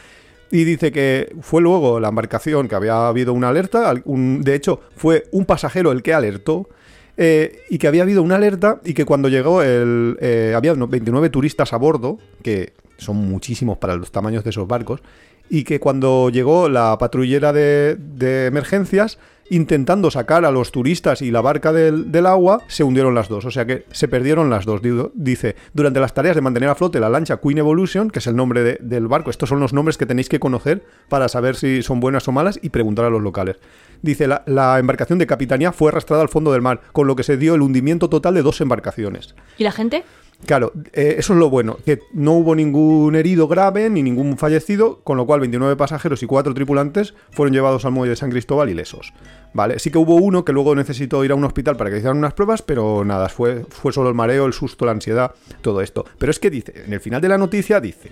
Y 0.51 0.65
dice 0.65 0.91
que 0.91 1.35
fue 1.41 1.63
luego 1.63 2.01
la 2.01 2.09
embarcación 2.09 2.67
que 2.67 2.75
había 2.75 3.07
habido 3.07 3.33
una 3.33 3.51
alerta, 3.51 3.95
de 3.95 4.55
hecho 4.55 4.81
fue 4.97 5.25
un 5.31 5.45
pasajero 5.45 5.93
el 5.93 6.03
que 6.03 6.13
alertó, 6.13 6.69
eh, 7.17 7.65
y 7.69 7.77
que 7.77 7.87
había 7.87 8.03
habido 8.03 8.23
una 8.23 8.37
alerta 8.37 8.81
y 8.83 8.95
que 8.95 9.05
cuando 9.05 9.29
llegó 9.29 9.63
el, 9.63 10.17
eh, 10.23 10.55
había 10.57 10.73
unos 10.73 10.89
29 10.89 11.29
turistas 11.29 11.75
a 11.75 11.77
bordo, 11.77 12.19
que 12.43 12.73
son 12.97 13.17
muchísimos 13.17 13.77
para 13.77 13.95
los 13.97 14.11
tamaños 14.11 14.43
de 14.43 14.51
esos 14.51 14.67
barcos, 14.67 15.03
y 15.51 15.65
que 15.65 15.81
cuando 15.81 16.31
llegó 16.31 16.69
la 16.69 16.97
patrullera 16.99 17.53
de, 17.53 17.99
emergencias, 18.47 19.19
intentando 19.53 20.13
sacar 20.13 20.45
a 20.45 20.53
los 20.53 20.71
turistas 20.71 21.23
y 21.23 21.33
la 21.33 21.41
barca 21.41 21.73
del, 21.73 22.25
agua, 22.27 22.63
se 22.69 22.85
hundieron 22.85 23.17
las 23.17 23.29
dos. 23.29 23.45
O 23.45 23.51
sea 23.51 23.67
que 23.67 23.85
se 23.91 24.07
perdieron 24.07 24.49
las 24.49 24.65
dos. 24.65 24.81
Dice, 25.15 25.57
durante 25.75 25.99
las 25.99 26.15
tareas 26.15 26.37
de 26.37 26.41
mantener 26.41 26.69
a 26.69 26.77
flote 26.77 27.01
la 27.01 27.09
lancha 27.09 27.39
Queen 27.39 27.59
Evolution, 27.59 28.11
que 28.13 28.21
es 28.21 28.29
el 28.29 28.37
nombre 28.37 28.63
de- 28.63 28.79
del 28.81 29.09
barco, 29.09 29.29
estos 29.29 29.49
son 29.49 29.59
los 29.59 29.73
nombres 29.73 29.99
que 29.99 30.07
tenéis 30.07 30.29
que 30.29 30.39
conocer 30.39 30.85
para 31.09 31.29
saber 31.29 31.57
si 31.57 31.83
son 31.83 31.99
buenas 31.99 32.29
o 32.29 32.33
malas 32.33 32.61
y 32.63 32.69
preguntar 32.69 33.07
a 33.07 33.11
los 33.11 33.23
locales. 33.23 33.57
Dice, 34.03 34.29
la, 34.29 34.45
la 34.47 34.79
embarcación 34.79 35.19
de 35.19 35.27
capitanía 35.27 35.73
fue 35.73 35.89
arrastrada 35.91 36.23
al 36.23 36.29
fondo 36.29 36.53
del 36.53 36.63
mar, 36.63 36.81
con 36.93 37.09
lo 37.09 37.17
que 37.17 37.25
se 37.25 37.37
dio 37.37 37.57
el 37.57 37.63
hundimiento 37.63 38.09
total 38.09 38.35
de 38.35 38.43
dos 38.43 38.61
embarcaciones. 38.61 39.35
¿Y 39.59 39.65
la 39.65 39.73
gente? 39.73 40.05
Claro, 40.47 40.73
eh, 40.93 41.17
eso 41.19 41.35
es 41.35 41.39
lo 41.39 41.51
bueno, 41.51 41.77
que 41.85 42.01
no 42.13 42.33
hubo 42.33 42.55
ningún 42.55 43.15
herido 43.15 43.47
grave 43.47 43.91
ni 43.91 44.03
ningún 44.03 44.37
fallecido, 44.37 45.01
con 45.05 45.17
lo 45.17 45.27
cual 45.27 45.41
29 45.41 45.77
pasajeros 45.77 46.23
y 46.23 46.27
4 46.27 46.55
tripulantes 46.55 47.15
fueron 47.31 47.53
llevados 47.53 47.85
al 47.85 47.93
muelle 47.93 48.11
de 48.11 48.17
San 48.17 48.31
Cristóbal 48.31 48.71
ilesos. 48.71 49.13
¿Vale? 49.53 49.79
Sí 49.79 49.91
que 49.91 49.99
hubo 49.99 50.15
uno 50.15 50.45
que 50.45 50.53
luego 50.53 50.75
necesitó 50.75 51.25
ir 51.25 51.33
a 51.33 51.35
un 51.35 51.45
hospital 51.45 51.77
para 51.77 51.91
que 51.91 51.97
hicieran 51.97 52.19
unas 52.19 52.35
pruebas, 52.35 52.63
pero 52.63 53.05
nada, 53.05 53.29
fue, 53.29 53.65
fue 53.69 53.93
solo 53.93 54.09
el 54.09 54.15
mareo, 54.15 54.47
el 54.47 54.53
susto, 54.53 54.87
la 54.87 54.93
ansiedad, 54.93 55.35
todo 55.61 55.81
esto. 55.83 56.05
Pero 56.19 56.31
es 56.31 56.39
que 56.39 56.51
dice, 56.51 56.85
en 56.87 56.93
el 56.93 57.01
final 57.01 57.21
de 57.21 57.29
la 57.29 57.39
noticia 57.39 57.81
dice, 57.81 58.11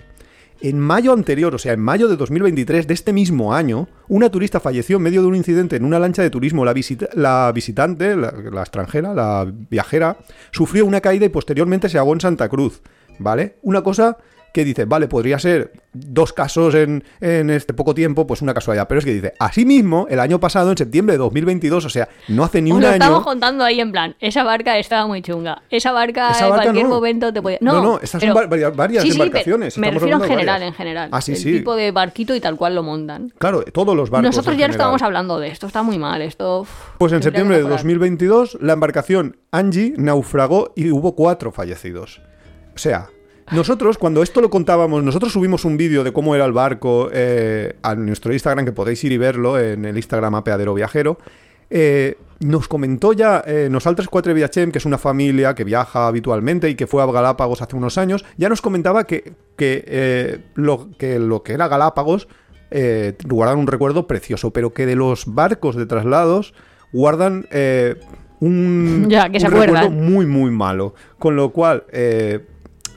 en 0.61 0.79
mayo 0.79 1.13
anterior, 1.13 1.53
o 1.55 1.57
sea, 1.57 1.73
en 1.73 1.79
mayo 1.79 2.07
de 2.07 2.17
2023 2.17 2.87
de 2.87 2.93
este 2.93 3.13
mismo 3.13 3.53
año, 3.53 3.87
una 4.07 4.29
turista 4.29 4.59
falleció 4.59 4.97
en 4.97 5.03
medio 5.03 5.21
de 5.21 5.27
un 5.27 5.35
incidente 5.35 5.75
en 5.77 5.85
una 5.85 5.99
lancha 5.99 6.21
de 6.21 6.29
turismo. 6.29 6.65
La, 6.65 6.73
visita- 6.73 7.09
la 7.13 7.51
visitante, 7.53 8.15
la, 8.15 8.33
la 8.51 8.61
extranjera, 8.61 9.13
la 9.13 9.51
viajera, 9.69 10.17
sufrió 10.51 10.85
una 10.85 11.01
caída 11.01 11.25
y 11.25 11.29
posteriormente 11.29 11.87
se 11.89 11.97
ahogó 11.97 12.13
en 12.13 12.21
Santa 12.21 12.49
Cruz. 12.49 12.81
¿Vale? 13.21 13.57
Una 13.63 13.81
cosa 13.83 14.17
que 14.53 14.65
dice, 14.65 14.85
vale, 14.85 15.07
podría 15.07 15.37
ser 15.39 15.71
dos 15.93 16.33
casos 16.33 16.73
en, 16.75 17.03
en 17.21 17.49
este 17.49 17.73
poco 17.73 17.93
tiempo, 17.93 18.25
pues 18.27 18.41
una 18.41 18.53
casualidad. 18.53 18.87
Pero 18.87 18.99
es 18.99 19.05
que 19.05 19.13
dice, 19.13 19.33
asimismo, 19.39 20.07
el 20.09 20.19
año 20.19 20.39
pasado, 20.39 20.71
en 20.71 20.77
septiembre 20.77 21.13
de 21.13 21.17
2022, 21.19 21.85
o 21.85 21.89
sea, 21.89 22.09
no 22.27 22.43
hace 22.43 22.61
ni 22.61 22.71
un 22.71 22.83
año. 22.83 22.93
estamos 22.93 23.23
contando 23.23 23.63
ahí 23.63 23.79
en 23.79 23.91
plan, 23.91 24.15
esa 24.19 24.43
barca 24.43 24.77
estaba 24.77 25.07
muy 25.07 25.21
chunga. 25.21 25.61
Esa 25.69 25.91
barca 25.91 26.31
Esa 26.31 26.45
en 26.45 26.49
barca 26.51 26.63
cualquier 26.65 26.85
no. 26.87 26.95
momento 26.95 27.31
te 27.33 27.41
podía... 27.41 27.57
No, 27.61 27.73
No, 27.73 27.81
no, 27.81 27.95
estas 28.01 28.21
son 28.23 28.33
pero- 28.33 28.47
varias- 28.49 28.75
varias 28.75 29.03
Sí, 29.03 29.11
sí, 29.11 29.17
pero 29.17 29.25
embarcaciones, 29.27 29.77
me 29.77 29.91
refiero 29.91 30.17
en 30.17 30.23
general, 30.23 30.45
varias. 30.47 30.67
en 30.69 30.73
general. 30.73 31.09
Ah, 31.11 31.21
sí, 31.21 31.33
el 31.33 31.43
tipo 31.43 31.75
de 31.75 31.91
barquito 31.91 32.35
y 32.35 32.39
tal 32.39 32.55
cual 32.57 32.75
lo 32.75 32.83
montan. 32.83 33.33
Claro, 33.37 33.63
todos 33.63 33.95
los 33.95 34.09
barcos. 34.09 34.35
Nosotros 34.35 34.57
ya 34.57 34.67
no 34.67 34.71
estábamos 34.71 35.01
hablando 35.01 35.39
de 35.39 35.47
esto, 35.49 35.67
está 35.67 35.83
muy 35.83 35.97
mal. 35.97 36.21
Esto. 36.21 36.65
Pues 36.97 37.13
en 37.13 37.21
septiembre 37.23 37.57
de 37.57 37.63
mejorar. 37.63 37.79
2022 37.79 38.57
la 38.61 38.73
embarcación 38.73 39.37
Angie 39.51 39.93
naufragó 39.97 40.73
y 40.75 40.91
hubo 40.91 41.15
cuatro 41.15 41.51
fallecidos. 41.51 42.21
O 42.75 42.77
sea, 42.77 43.09
nosotros 43.51 43.97
cuando 43.97 44.23
esto 44.23 44.41
lo 44.41 44.49
contábamos, 44.49 45.03
nosotros 45.03 45.33
subimos 45.33 45.65
un 45.65 45.77
vídeo 45.77 46.03
de 46.03 46.13
cómo 46.13 46.35
era 46.35 46.45
el 46.45 46.53
barco 46.53 47.09
eh, 47.11 47.75
a 47.81 47.95
nuestro 47.95 48.33
Instagram, 48.33 48.65
que 48.65 48.71
podéis 48.71 49.03
ir 49.03 49.11
y 49.11 49.17
verlo 49.17 49.59
en 49.59 49.85
el 49.85 49.97
Instagram 49.97 50.35
Apeadero 50.35 50.73
Viajero. 50.73 51.17
Eh, 51.69 52.17
nos 52.39 52.67
comentó 52.67 53.13
ya 53.13 53.43
eh, 53.45 53.67
Nosaltres 53.69 54.07
Quatre 54.07 54.33
Viachem, 54.33 54.71
que 54.71 54.77
es 54.77 54.85
una 54.85 54.97
familia 54.97 55.55
que 55.55 55.63
viaja 55.63 56.07
habitualmente 56.07 56.69
y 56.69 56.75
que 56.75 56.87
fue 56.87 57.03
a 57.03 57.05
Galápagos 57.05 57.61
hace 57.61 57.75
unos 57.75 57.97
años, 57.97 58.25
ya 58.37 58.49
nos 58.49 58.61
comentaba 58.61 59.03
que, 59.03 59.33
que, 59.57 59.83
eh, 59.87 60.39
lo, 60.55 60.89
que 60.97 61.19
lo 61.19 61.43
que 61.43 61.53
era 61.53 61.67
Galápagos 61.67 62.27
eh, 62.71 63.15
guardan 63.25 63.59
un 63.59 63.67
recuerdo 63.67 64.07
precioso, 64.07 64.51
pero 64.51 64.73
que 64.73 64.85
de 64.85 64.95
los 64.95 65.25
barcos 65.25 65.75
de 65.75 65.85
traslados 65.85 66.53
guardan 66.93 67.45
un, 68.39 69.05
Ya, 69.09 69.29
que 69.29 69.39
se 69.39 69.47
un 69.47 69.51
recuerdo 69.51 69.89
muy, 69.89 70.25
muy 70.25 70.51
malo. 70.51 70.93
Con 71.17 71.35
lo 71.35 71.51
cual, 71.51 71.83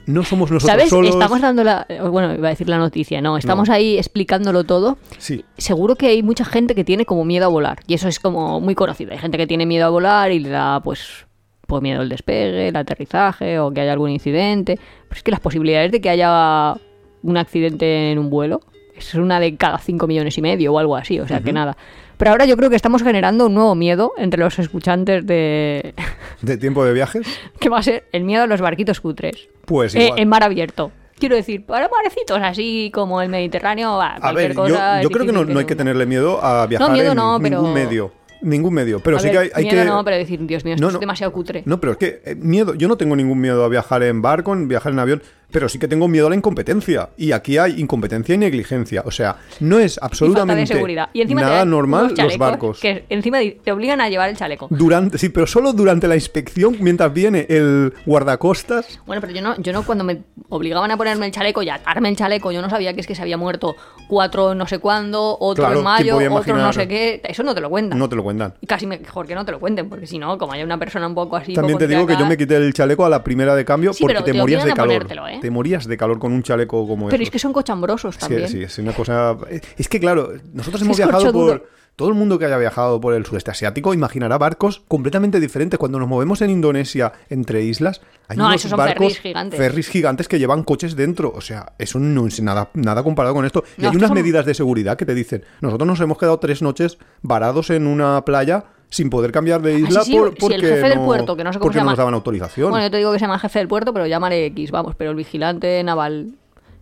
no 0.05 0.23
somos 0.23 0.51
nosotros 0.51 0.71
¿Sabes? 0.77 0.89
solos. 0.89 1.11
Estamos 1.11 1.41
dando 1.41 1.63
la. 1.63 1.85
Bueno, 2.09 2.33
iba 2.33 2.47
a 2.47 2.51
decir 2.51 2.67
la 2.69 2.77
noticia, 2.77 3.21
no. 3.21 3.37
Estamos 3.37 3.69
No. 3.69 3.75
ahí 3.75 3.97
explicándolo 3.97 4.63
todo. 4.63 4.97
Sí, 5.17 5.43
Seguro 5.57 5.95
que 5.95 6.07
hay 6.07 6.23
mucha 6.23 6.45
gente 6.45 6.75
que 6.75 6.83
tiene 6.83 7.05
como 7.05 7.23
miedo 7.25 7.45
a 7.45 7.49
volar. 7.49 7.79
Y 7.87 7.93
eso 7.93 8.07
es 8.07 8.19
como 8.19 8.59
muy 8.59 8.75
conocido. 8.75 9.11
Hay 9.11 9.17
gente 9.17 9.37
que 9.37 9.47
tiene 9.47 9.65
miedo 9.65 9.85
a 9.85 9.89
volar 9.89 10.31
y 10.31 10.39
le 10.39 10.49
da, 10.49 10.79
pues. 10.81 11.25
pues 11.67 11.81
miedo 11.81 12.01
al 12.01 12.09
despegue, 12.09 12.67
el 12.67 12.75
aterrizaje 12.75 13.59
o 13.59 13.71
que 13.71 13.81
haya 13.81 13.93
algún 13.93 14.09
incidente. 14.09 14.77
Pero 15.07 15.17
es 15.17 15.23
que 15.23 15.31
las 15.31 15.39
posibilidades 15.39 15.91
de 15.91 16.01
que 16.01 16.09
haya 16.09 16.75
un 17.23 17.37
accidente 17.37 18.11
en 18.11 18.19
un 18.19 18.29
vuelo 18.29 18.59
es 18.95 19.13
una 19.15 19.39
de 19.39 19.55
cada 19.55 19.77
5 19.79 20.05
millones 20.05 20.37
y 20.37 20.41
medio 20.41 20.73
o 20.73 20.77
algo 20.79 20.95
así, 20.95 21.19
o 21.19 21.27
sea 21.27 21.39
que 21.39 21.51
nada. 21.53 21.75
Pero 22.23 22.31
ahora 22.31 22.45
yo 22.45 22.55
creo 22.55 22.69
que 22.69 22.77
estamos 22.77 23.03
generando 23.03 23.47
un 23.47 23.53
nuevo 23.53 23.75
miedo 23.75 24.13
entre 24.15 24.39
los 24.39 24.57
escuchantes 24.57 25.27
de... 25.27 25.93
¿De 26.41 26.55
tiempo 26.55 26.85
de 26.85 26.93
viajes? 26.93 27.27
que 27.59 27.67
va 27.67 27.79
a 27.79 27.83
ser 27.83 28.05
el 28.13 28.23
miedo 28.23 28.43
a 28.43 28.47
los 28.47 28.61
barquitos 28.61 29.01
cutres. 29.01 29.49
Pues 29.65 29.93
Eh, 29.93 30.05
igual. 30.05 30.19
en 30.21 30.29
mar 30.29 30.41
abierto. 30.41 30.93
Quiero 31.19 31.35
decir, 31.35 31.65
para 31.65 31.89
marecitos 31.89 32.39
así 32.41 32.91
como 32.93 33.21
el 33.21 33.27
Mediterráneo, 33.27 33.97
va, 33.97 34.15
A 34.15 34.19
cualquier 34.21 34.47
ver, 34.47 34.55
yo, 34.55 34.61
cosa. 34.63 34.99
es 34.99 35.03
yo 35.03 35.09
creo 35.09 35.25
que 35.25 35.33
no, 35.33 35.43
no 35.43 35.59
hay 35.59 35.65
que 35.65 35.75
tenerle 35.75 36.05
miedo 36.05 36.41
a 36.41 36.65
viajar 36.65 36.93
miedo 36.93 37.11
en 37.11 37.17
no, 37.17 37.39
pero- 37.43 37.57
ningún 37.61 37.73
medio. 37.73 38.13
Ningún 38.41 38.73
medio. 38.73 38.99
Pero 39.01 39.17
A 39.17 39.19
sí 39.19 39.27
ver, 39.27 39.33
que 39.33 39.39
hay, 39.39 39.49
hay 39.53 39.63
miedo 39.65 39.83
que... 39.83 39.89
no, 39.89 40.03
pero 40.05 40.15
decir, 40.15 40.39
Dios 40.45 40.63
mío, 40.63 40.75
esto 40.75 40.81
No, 40.81 40.87
es 40.89 40.93
no. 40.93 40.99
demasiado 41.01 41.33
cutre. 41.33 41.63
No, 41.65 41.81
pero 41.81 41.91
es 41.93 41.97
que 41.97 42.21
eh, 42.25 42.35
miedo, 42.35 42.73
yo 42.73 42.87
no 42.87 42.95
tengo 42.95 43.17
ningún 43.17 43.39
miedo 43.41 43.65
a 43.65 43.67
viajar 43.67 44.01
en 44.03 44.21
barco, 44.21 44.53
en 44.53 44.69
viajar 44.69 44.93
en 44.93 44.99
avión, 44.99 45.21
pero 45.53 45.69
sí 45.69 45.77
que 45.79 45.87
tengo 45.87 46.07
miedo 46.07 46.27
a 46.27 46.29
la 46.31 46.35
incompetencia. 46.35 47.09
Y 47.15 47.31
aquí 47.31 47.57
hay 47.57 47.79
incompetencia 47.79 48.33
y 48.33 48.37
negligencia. 48.39 49.03
O 49.05 49.11
sea, 49.11 49.37
no 49.59 49.79
es 49.79 49.93
Y 49.93 49.99
falta 49.99 50.01
de 50.01 50.05
absolutamente 50.07 50.73
seguridad. 50.73 51.09
Y 51.13 51.21
encima 51.21 51.41
te 51.41 51.47
nada 51.47 51.63
normal 51.63 52.13
los 52.17 52.37
barcos. 52.37 52.79
Que 52.79 53.05
encima 53.09 53.37
te 53.63 53.71
obligan 53.71 54.01
a 54.01 54.09
llevar 54.09 54.29
el 54.29 54.35
chaleco. 54.35 54.67
Durante, 54.71 55.17
sí, 55.17 55.29
pero 55.29 55.45
solo 55.45 55.71
durante 55.71 56.07
la 56.07 56.15
inspección, 56.15 56.75
mientras 56.79 57.13
viene 57.13 57.45
el 57.49 57.93
guardacostas. 58.05 58.99
Bueno, 59.05 59.21
pero 59.21 59.33
yo 59.33 59.41
no, 59.41 59.55
yo 59.61 59.71
no 59.71 59.83
cuando 59.83 60.03
me 60.03 60.23
obligaban 60.49 60.89
a 60.89 60.97
ponerme 60.97 61.27
el 61.27 61.31
chaleco 61.31 61.61
y 61.61 61.69
atarme 61.69 62.09
el 62.09 62.15
chaleco, 62.17 62.51
yo 62.51 62.61
no 62.61 62.69
sabía 62.69 62.93
que 62.93 63.01
es 63.01 63.07
que 63.07 63.15
se 63.15 63.21
había 63.21 63.37
muerto 63.37 63.75
cuatro 64.07 64.55
no 64.55 64.67
sé 64.67 64.79
cuándo, 64.79 65.37
otro 65.39 65.63
Claro, 65.63 65.79
en 65.79 65.85
¿quién 65.85 66.17
mayo, 66.19 66.35
otro 66.35 66.57
no 66.57 66.73
sé 66.73 66.87
qué. 66.87 67.21
Eso 67.23 67.43
no 67.43 67.53
te 67.53 67.61
lo 67.61 67.69
cuentan. 67.69 67.99
No 67.99 68.09
te 68.09 68.15
lo 68.15 68.23
cuentan. 68.23 68.55
Y 68.59 68.65
casi 68.67 68.87
mejor 68.87 69.27
que 69.27 69.35
no 69.35 69.45
te 69.45 69.51
lo 69.51 69.59
cuenten, 69.59 69.87
porque 69.87 70.07
si 70.07 70.17
no, 70.17 70.37
como 70.37 70.53
hay 70.53 70.63
una 70.63 70.79
persona 70.79 71.05
un 71.07 71.15
poco 71.15 71.35
así. 71.35 71.53
También 71.53 71.77
te 71.77 71.87
digo 71.87 72.07
que 72.07 72.17
yo 72.17 72.25
me 72.25 72.37
quité 72.37 72.55
el 72.57 72.73
chaleco 72.73 73.05
a 73.05 73.09
la 73.09 73.23
primera 73.23 73.55
de 73.55 73.63
cambio 73.63 73.93
Sí, 73.93 74.01
porque 74.03 74.17
te 74.21 74.31
te 74.31 74.37
morías 74.37 74.63
de 74.63 74.73
calor. 74.73 74.87
ponértelo, 74.87 75.27
¿eh? 75.27 75.39
Te 75.43 75.51
morías 75.51 75.85
de 75.87 75.97
calor 75.97 76.19
con 76.19 76.31
un 76.31 76.41
chaleco 76.41 76.87
como 76.87 77.07
Pero 77.09 77.17
esos. 77.17 77.27
es 77.27 77.31
que 77.31 77.39
son 77.39 77.51
cochambrosos 77.51 78.17
también. 78.17 78.47
sí, 78.47 78.63
es 78.63 78.77
una 78.79 78.93
cosa. 78.93 79.35
Es 79.77 79.89
que, 79.89 79.99
claro, 79.99 80.31
nosotros 80.53 80.81
hemos 80.83 80.97
Es 80.97 81.05
viajado 81.05 81.31
duro. 81.33 81.59
por. 81.59 81.69
Todo 81.97 82.07
el 82.09 82.15
mundo 82.15 82.39
que 82.39 82.45
haya 82.45 82.57
viajado 82.57 82.99
por 83.01 83.13
el 83.13 83.23
sudeste 83.25 83.51
asiático 83.51 83.93
imaginará 83.93 84.37
barcos 84.39 84.81
completamente 84.87 85.39
diferentes. 85.41 85.77
Cuando 85.77 85.99
nos 85.99 86.07
movemos 86.07 86.41
en 86.41 86.49
Indonesia 86.49 87.11
entre 87.29 87.61
islas, 87.63 87.99
hay 88.29 88.37
No, 88.37 88.45
unos 88.45 88.55
esos 88.55 88.69
son 88.71 88.77
barcos, 88.77 88.97
ferries 88.99 89.19
gigantes. 89.19 89.59
ferries 89.59 89.87
gigantes 89.89 90.27
que 90.29 90.39
llevan 90.39 90.63
coches 90.63 90.95
dentro. 90.95 91.31
O 91.35 91.41
sea, 91.41 91.73
eso 91.77 91.99
no 91.99 92.25
es 92.25 92.41
nada, 92.41 92.69
nada 92.73 93.03
comparado 93.03 93.35
con 93.35 93.45
esto. 93.45 93.63
Y 93.77 93.81
No, 93.83 93.89
hay 93.91 93.97
unas 93.97 94.11
medidas 94.11 94.45
de 94.45 94.53
seguridad 94.55 94.97
que 94.97 95.05
te 95.05 95.13
dicen: 95.13 95.43
Nosotros 95.61 95.85
nos 95.85 95.99
hemos 95.99 96.17
quedado 96.17 96.39
tres 96.39 96.61
noches 96.63 96.97
varados 97.21 97.69
en 97.69 97.85
una 97.85 98.25
playa 98.25 98.63
sin 98.93 99.09
poder 99.09 99.31
cambiar 99.31 99.59
de 99.61 99.73
isla 99.79 100.01
Ah, 100.01 100.03
sí, 100.03 100.11
sí, 100.11 100.17
por- 100.19 100.29
si 100.29 100.33
el 100.33 100.39
porque, 100.39 100.67
jefe 100.67 100.87
del 100.89 100.99
no, 100.99 101.05
puerto, 101.05 101.35
que 101.35 101.43
no 101.43 101.51
sé 101.51 101.57
cómo 101.57 101.65
porque 101.65 101.73
se 101.73 101.79
no 101.79 101.85
llama. 101.85 101.91
nos 101.93 101.97
daban 101.97 102.13
autorización. 102.13 102.69
Bueno, 102.69 102.85
yo 102.85 102.91
te 102.91 102.97
digo 102.97 103.11
que 103.11 103.17
se 103.17 103.25
llama 103.25 103.39
jefe 103.39 103.57
del 103.57 103.67
puerto, 103.67 103.91
pero 103.91 104.05
llámale 104.05 104.45
X, 104.47 104.69
vamos, 104.69 104.93
pero 104.95 105.09
el 105.09 105.17
vigilante 105.17 105.83
naval. 105.83 106.35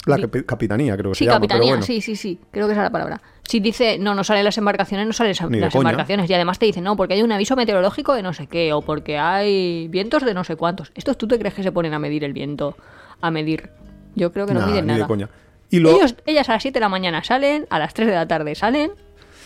la 0.08 0.18
capi- 0.18 0.46
capitanía, 0.46 0.98
creo 0.98 1.12
que 1.12 1.16
Sí, 1.16 1.20
se 1.20 1.26
llama. 1.30 1.40
pero 1.40 1.48
capitanía, 1.50 1.72
bueno. 1.74 1.86
sí, 1.86 2.02
sí, 2.02 2.16
sí, 2.18 2.38
creo 2.52 2.66
que 2.68 2.74
esa 2.74 2.82
es 2.82 2.86
la 2.88 2.92
palabra. 2.92 3.22
Si 3.44 3.60
dice, 3.60 3.98
no, 4.00 4.14
no 4.16 4.24
salen 4.24 4.44
las 4.44 4.58
embarcaciones, 4.58 5.06
no 5.08 5.14
salen 5.14 5.36
Ni 5.50 5.60
las 5.60 5.74
embarcaciones. 5.76 6.30
Y 6.30 6.34
además 6.34 6.58
te 6.60 6.66
dicen, 6.66 6.84
no, 6.84 6.96
porque 6.98 7.14
hay 7.14 7.22
un 7.24 7.32
aviso 7.32 7.56
meteorológico 7.56 8.14
de 8.16 8.24
no 8.24 8.34
sé 8.34 8.48
qué, 8.48 8.74
o 8.74 8.82
porque 8.82 9.18
hay 9.18 9.88
vientos 9.90 10.26
de 10.26 10.34
no 10.34 10.44
sé 10.44 10.56
cuántos. 10.58 10.92
¿Estos 10.96 11.18
tú 11.18 11.28
te 11.28 11.38
crees 11.40 11.54
que 11.54 11.62
se 11.64 11.72
ponen 11.72 11.94
a 11.94 12.00
medir 12.00 12.24
el 12.24 12.34
viento? 12.34 12.76
A 13.22 13.30
medir. 13.32 13.70
Yo 14.16 14.32
creo 14.34 14.46
que 14.48 14.54
no 14.54 14.62
Nah, 14.62 14.66
miden 14.68 14.86
ni 14.88 14.94
de 14.94 14.98
nada. 15.00 15.08
coña. 15.08 15.30
Y 15.70 15.80
lo, 15.80 15.92
Ellos, 15.92 16.16
ellas 16.26 16.50
a 16.50 16.54
las 16.54 16.62
7 16.64 16.74
de 16.80 16.82
la 16.82 16.90
mañana 16.90 17.24
salen, 17.24 17.66
a 17.70 17.78
las 17.80 17.94
3 17.94 18.08
de 18.10 18.16
la 18.16 18.28
tarde 18.28 18.56
salen 18.56 18.92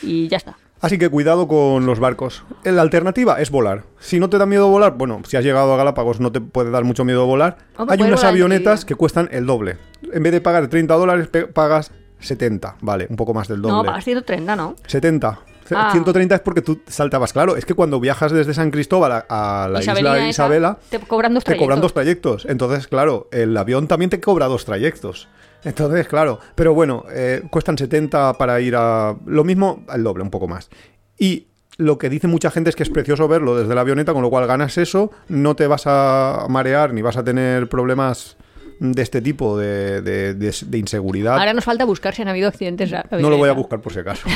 y 0.02 0.28
ya 0.30 0.38
está. 0.38 0.58
Así 0.86 0.98
que 0.98 1.10
cuidado 1.10 1.48
con 1.48 1.86
los 1.86 2.00
barcos. 2.00 2.44
La 2.64 2.82
alternativa 2.82 3.42
es 3.42 3.50
volar. 3.52 3.84
Si 4.00 4.20
no 4.20 4.30
te 4.30 4.38
da 4.38 4.46
miedo 4.46 4.68
volar, 4.68 4.94
bueno, 4.98 5.22
si 5.26 5.36
has 5.38 5.44
llegado 5.44 5.74
a 5.74 5.78
Galápagos 5.78 6.20
no 6.20 6.32
te 6.32 6.42
puede 6.42 6.72
dar 6.72 6.84
mucho 6.84 7.04
miedo 7.06 7.26
volar. 7.26 7.58
Hay 7.78 8.00
unas 8.02 8.20
volar 8.20 8.26
avionetas 8.28 8.86
que 8.86 8.96
cuestan 8.96 9.28
el 9.32 9.46
doble. 9.46 9.78
En 10.14 10.24
vez 10.24 10.32
de 10.32 10.42
pagar 10.42 10.68
30 10.68 10.94
dólares, 10.96 11.30
pagas 11.54 11.92
70. 12.20 12.76
Vale, 12.82 13.08
un 13.10 13.16
poco 13.16 13.34
más 13.34 13.48
del 13.48 13.62
doble. 13.62 13.78
No, 13.78 13.84
pagas 13.84 14.04
130, 14.04 14.56
¿no? 14.56 14.76
70. 14.88 15.40
Ce- 15.68 15.74
Ah. 15.76 15.90
130 15.92 16.36
es 16.36 16.42
porque 16.42 16.62
tú 16.62 16.82
saltabas. 16.88 17.34
Claro, 17.34 17.56
es 17.58 17.66
que 17.66 17.74
cuando 17.74 18.00
viajas 18.00 18.32
desde 18.32 18.54
San 18.54 18.70
Cristóbal 18.70 19.12
a, 19.28 19.64
a 19.64 19.68
la 19.68 19.80
Isabelina 19.82 20.12
isla 20.12 20.20
esa, 20.20 20.30
Isabela, 20.30 20.78
te 20.92 21.00
cobran 21.00 21.34
dos 21.34 21.44
te 21.44 21.54
cobran 21.58 21.80
trayectos. 21.80 21.82
dos 21.82 21.94
trayectos. 21.94 22.46
Entonces, 22.48 22.88
claro, 22.88 23.28
el 23.32 23.58
avión 23.58 23.88
también 23.88 24.12
te 24.12 24.20
cobra 24.22 24.46
dos 24.46 24.64
trayectos. 24.66 25.28
Entonces, 25.66 26.08
claro, 26.08 26.40
pero 26.56 26.74
bueno, 26.74 27.04
eh, 27.12 27.42
cuestan 27.50 27.78
70 27.78 28.34
para 28.36 28.62
ir 28.62 28.76
a... 28.78 29.16
Lo 29.26 29.44
mismo, 29.44 29.84
el 29.94 30.04
doble, 30.04 30.24
un 30.24 30.30
poco 30.30 30.48
más. 30.48 30.70
Y 31.18 31.48
lo 31.78 31.98
que 31.98 32.10
dice 32.10 32.28
mucha 32.28 32.52
gente 32.52 32.70
es 32.70 32.76
que 32.78 32.84
es 32.84 32.90
precioso 32.90 33.28
verlo 33.28 33.58
desde 33.58 33.76
la 33.76 33.82
avioneta, 33.82 34.14
con 34.14 34.22
lo 34.22 34.30
cual 34.30 34.48
ganas 34.48 34.78
eso, 34.78 35.12
no 35.28 35.56
te 35.56 35.68
vas 35.68 35.84
a 35.88 36.46
marear 36.50 36.94
ni 36.94 37.02
vas 37.02 37.18
a 37.18 37.24
tener 37.24 37.68
problemas 37.68 38.38
de 38.80 39.02
este 39.02 39.22
tipo 39.22 39.58
de, 39.58 40.02
de- 40.02 40.34
de- 40.34 40.56
de 40.68 40.78
inseguridad. 40.78 41.38
Ahora 41.38 41.54
nos 41.54 41.64
falta 41.66 41.84
buscar 41.86 42.14
si 42.14 42.22
han 42.22 42.28
habido 42.28 42.48
accidentes. 42.48 42.92
no 43.12 43.30
lo 43.30 43.38
voy 43.38 43.50
a 43.50 43.54
buscar 43.54 43.82
por 43.82 43.92
si 43.94 44.00
acaso. 44.00 44.28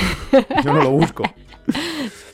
Yo 0.64 0.74
no 0.74 0.82
lo 0.82 0.92
busco. 0.92 1.24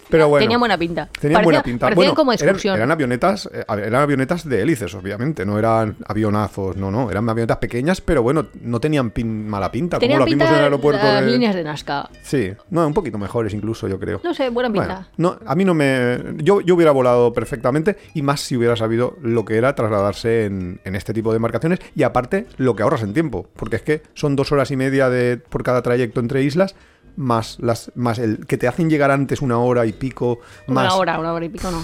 Pero 0.09 0.29
bueno. 0.29 0.43
Tenían 0.45 0.59
buena 0.59 0.77
pinta. 0.77 1.09
Tenían 1.19 1.37
Parecía- 1.39 1.43
buena 1.43 1.63
pinta. 1.63 1.89
Bueno, 1.95 2.13
como 2.13 2.31
excursión. 2.33 2.75
eran 2.75 2.91
avionetas, 2.91 3.49
eh, 3.53 3.63
eran 3.67 4.01
avionetas 4.01 4.47
de 4.47 4.61
hélices, 4.61 4.93
obviamente, 4.95 5.45
no 5.45 5.57
eran 5.57 5.95
avionazos, 6.07 6.77
no, 6.77 6.91
no, 6.91 7.09
eran 7.09 7.27
avionetas 7.29 7.57
pequeñas, 7.57 8.01
pero 8.01 8.21
bueno, 8.23 8.47
no 8.61 8.79
tenían 8.79 9.11
pin- 9.11 9.45
mala 9.47 9.71
pinta, 9.71 9.97
Tenían 9.99 10.19
como 10.19 10.25
lo 10.25 10.31
vimos 10.31 10.43
pinta 10.45 10.53
en 10.53 10.57
el 10.59 10.63
aeropuerto 10.65 11.03
las 11.03 11.25
de... 11.25 11.31
líneas 11.31 11.55
de 11.55 11.63
Nazca. 11.63 12.09
Sí, 12.21 12.51
no, 12.69 12.85
un 12.87 12.93
poquito 12.93 13.17
mejores 13.17 13.53
incluso, 13.53 13.87
yo 13.87 13.99
creo. 13.99 14.21
No 14.23 14.33
sé, 14.33 14.49
buena 14.49 14.69
pinta. 14.71 15.07
Bueno, 15.17 15.37
no, 15.41 15.49
a 15.49 15.55
mí 15.55 15.65
no 15.65 15.73
me. 15.73 16.19
Yo, 16.37 16.61
yo 16.61 16.75
hubiera 16.75 16.91
volado 16.91 17.33
perfectamente 17.33 17.97
y 18.13 18.21
más 18.21 18.41
si 18.41 18.55
hubiera 18.57 18.75
sabido 18.75 19.17
lo 19.21 19.43
que 19.45 19.57
era 19.57 19.73
trasladarse 19.75 20.45
en, 20.45 20.79
en 20.83 20.95
este 20.95 21.13
tipo 21.13 21.31
de 21.31 21.37
embarcaciones 21.37 21.79
y 21.95 22.03
aparte 22.03 22.45
lo 22.57 22.75
que 22.75 22.83
ahorras 22.83 23.03
en 23.03 23.13
tiempo, 23.13 23.47
porque 23.55 23.77
es 23.77 23.81
que 23.81 24.03
son 24.13 24.35
dos 24.35 24.51
horas 24.51 24.71
y 24.71 24.75
media 24.77 25.09
de, 25.09 25.37
por 25.37 25.63
cada 25.63 25.81
trayecto 25.81 26.19
entre 26.19 26.43
islas, 26.43 26.75
más, 27.17 27.57
las, 27.59 27.91
más 27.95 28.19
el 28.19 28.45
que 28.45 28.57
te 28.57 28.67
hacen 28.67 28.89
llegar 28.89 29.11
antes 29.11 29.41
una 29.41 29.57
hora 29.59 29.85
y 29.85 29.93
pico, 29.93 30.39
más, 30.67 30.85
Una 30.85 30.95
hora, 30.95 31.19
una 31.19 31.33
hora 31.33 31.45
y 31.45 31.49
pico 31.49 31.69
no. 31.71 31.81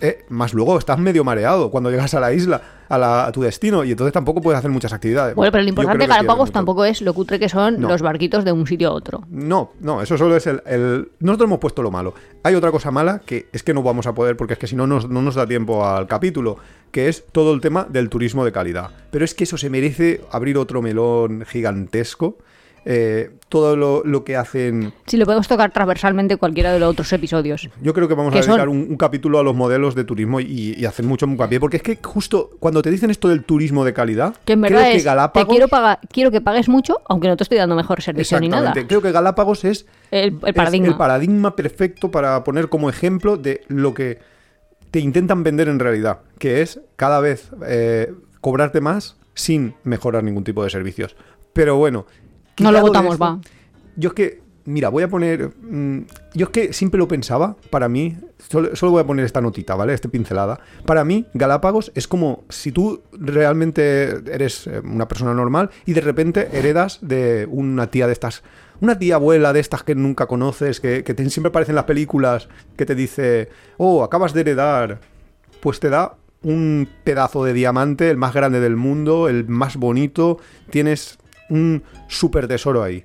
eh, 0.00 0.24
más 0.28 0.52
luego 0.54 0.78
estás 0.78 0.98
medio 0.98 1.24
mareado 1.24 1.70
cuando 1.70 1.90
llegas 1.90 2.12
a 2.14 2.20
la 2.20 2.32
isla, 2.32 2.60
a, 2.88 2.98
la- 2.98 3.26
a 3.26 3.32
tu 3.32 3.40
destino 3.42 3.84
y 3.84 3.92
entonces 3.92 4.12
tampoco 4.12 4.40
puedes 4.42 4.58
hacer 4.58 4.70
muchas 4.70 4.92
actividades. 4.92 5.34
Bueno, 5.34 5.50
pero 5.52 5.62
lo 5.62 5.68
importante 5.70 6.04
de 6.04 6.08
Galápagos 6.08 6.52
tampoco 6.52 6.84
es 6.84 7.00
lo 7.00 7.14
cutre 7.14 7.38
que 7.38 7.48
son 7.48 7.80
No. 7.80 7.88
los 7.88 8.02
barquitos 8.02 8.44
de 8.44 8.52
un 8.52 8.66
sitio 8.66 8.88
a 8.90 8.92
otro. 8.92 9.22
No, 9.30 9.72
no, 9.80 10.02
eso 10.02 10.18
solo 10.18 10.36
es 10.36 10.46
el, 10.46 10.62
el- 10.66 11.08
Nosotros 11.20 11.46
hemos 11.48 11.58
puesto 11.60 11.82
lo 11.82 11.90
malo. 11.90 12.12
Hay 12.42 12.54
otra 12.54 12.70
cosa 12.70 12.90
mala 12.90 13.20
que 13.24 13.48
es 13.52 13.62
que 13.62 13.72
no 13.72 13.82
vamos 13.82 14.06
a 14.06 14.14
poder 14.14 14.36
porque 14.36 14.52
es 14.54 14.58
que 14.58 14.66
si 14.66 14.76
no 14.76 14.86
nos, 14.86 15.08
no 15.08 15.22
nos 15.22 15.34
da 15.36 15.46
tiempo 15.46 15.86
al 15.86 16.06
capítulo, 16.06 16.58
que 16.90 17.08
es 17.08 17.24
todo 17.32 17.54
el 17.54 17.60
tema 17.60 17.86
del 17.88 18.08
turismo 18.10 18.44
de 18.44 18.52
calidad. 18.52 18.90
Pero 19.10 19.24
es 19.24 19.34
que 19.34 19.44
eso 19.44 19.56
se 19.56 19.70
merece 19.70 20.20
abrir 20.30 20.58
otro 20.58 20.82
melón 20.82 21.44
gigantesco. 21.46 22.36
Eh, 22.86 23.30
todo 23.48 23.76
lo, 23.76 24.02
lo 24.04 24.24
que 24.24 24.36
hacen... 24.36 24.92
Si 25.06 25.16
lo 25.16 25.24
podemos 25.24 25.48
tocar 25.48 25.72
transversalmente 25.72 26.36
cualquiera 26.36 26.72
de 26.72 26.80
los 26.80 26.90
otros 26.90 27.10
episodios. 27.12 27.70
Yo 27.80 27.94
creo 27.94 28.08
que 28.08 28.14
vamos 28.14 28.34
a 28.34 28.40
dedicar 28.40 28.68
un, 28.68 28.86
un 28.90 28.96
capítulo 28.96 29.38
a 29.38 29.42
los 29.42 29.54
modelos 29.54 29.94
de 29.94 30.04
turismo 30.04 30.40
y, 30.40 30.74
y 30.76 30.84
hacer 30.84 31.04
mucho 31.06 31.24
hincapié, 31.24 31.60
porque 31.60 31.78
es 31.78 31.82
que 31.82 31.98
justo 32.02 32.50
cuando 32.58 32.82
te 32.82 32.90
dicen 32.90 33.10
esto 33.10 33.28
del 33.28 33.44
turismo 33.44 33.84
de 33.84 33.94
calidad, 33.94 34.34
Que 34.44 34.54
en 34.54 34.60
creo 34.62 34.72
verdad 34.78 34.90
que 34.90 34.96
es, 34.96 35.02
te 35.02 35.08
Galápagos... 35.08 35.48
quiero, 35.48 35.68
pagar, 35.68 36.00
quiero 36.12 36.30
que 36.30 36.40
pagues 36.40 36.68
mucho, 36.68 37.00
aunque 37.08 37.28
no 37.28 37.36
te 37.36 37.44
estoy 37.44 37.56
dando 37.58 37.74
mejor 37.76 38.02
servicio 38.02 38.38
ni 38.40 38.48
nada. 38.48 38.74
Creo 38.86 39.00
que 39.00 39.12
Galápagos 39.12 39.64
es 39.64 39.86
El, 40.10 40.38
el 40.42 40.48
es 40.48 40.54
paradigma. 40.54 40.88
el 40.88 40.96
paradigma 40.96 41.56
perfecto 41.56 42.10
para 42.10 42.44
poner 42.44 42.68
como 42.68 42.90
ejemplo 42.90 43.36
de 43.36 43.62
lo 43.68 43.94
que 43.94 44.18
te 44.90 45.00
intentan 45.00 45.42
vender 45.42 45.68
en 45.68 45.78
realidad, 45.78 46.20
que 46.38 46.60
es 46.60 46.80
cada 46.96 47.20
vez 47.20 47.50
eh, 47.66 48.12
cobrarte 48.40 48.80
más 48.80 49.16
sin 49.34 49.74
mejorar 49.84 50.22
ningún 50.22 50.44
tipo 50.44 50.62
de 50.62 50.70
servicios. 50.70 51.16
Pero 51.52 51.76
bueno, 51.76 52.06
No 52.60 52.70
lo 52.72 52.80
votamos, 52.82 53.20
va. 53.20 53.40
Yo 53.96 54.08
es 54.10 54.14
que, 54.14 54.42
mira, 54.64 54.88
voy 54.88 55.02
a 55.02 55.08
poner. 55.08 55.50
mm, 55.62 55.98
yo 56.34 56.46
es 56.46 56.50
que 56.50 56.72
siempre 56.72 56.98
lo 56.98 57.06
pensaba, 57.08 57.56
para 57.70 57.88
mí, 57.88 58.16
solo, 58.48 58.74
solo 58.76 58.92
voy 58.92 59.02
a 59.02 59.06
poner 59.06 59.24
esta 59.24 59.40
notita, 59.40 59.74
¿vale? 59.74 59.94
Esta 59.94 60.08
pincelada. 60.08 60.58
Para 60.86 61.04
mí, 61.04 61.26
Galápagos 61.34 61.92
es 61.94 62.08
como 62.08 62.44
si 62.48 62.72
tú 62.72 63.02
realmente 63.12 64.20
eres 64.32 64.66
eh, 64.66 64.80
una 64.84 65.06
persona 65.08 65.34
normal 65.34 65.70
y 65.86 65.92
de 65.92 66.00
repente 66.00 66.48
heredas 66.52 66.98
de 67.02 67.46
una 67.50 67.88
tía 67.90 68.06
de 68.06 68.12
estas. 68.12 68.42
Una 68.80 68.98
tía 68.98 69.14
abuela 69.14 69.52
de 69.52 69.60
estas 69.60 69.82
que 69.84 69.94
nunca 69.94 70.26
conoces, 70.26 70.80
que, 70.80 71.04
que 71.04 71.14
te- 71.14 71.28
siempre 71.30 71.48
aparece 71.50 71.70
en 71.72 71.76
las 71.76 71.84
películas, 71.84 72.48
que 72.76 72.84
te 72.86 72.94
dice, 72.94 73.48
oh, 73.76 74.02
acabas 74.02 74.32
de 74.34 74.40
heredar. 74.40 75.00
Pues 75.60 75.78
te 75.80 75.88
da 75.90 76.16
un 76.42 76.88
pedazo 77.04 77.44
de 77.44 77.52
diamante, 77.54 78.10
el 78.10 78.16
más 78.18 78.34
grande 78.34 78.60
del 78.60 78.76
mundo, 78.76 79.28
el 79.28 79.46
más 79.48 79.76
bonito. 79.76 80.38
Tienes 80.70 81.18
un 81.50 81.82
súper 82.08 82.48
tesoro 82.48 82.82
ahí. 82.82 83.04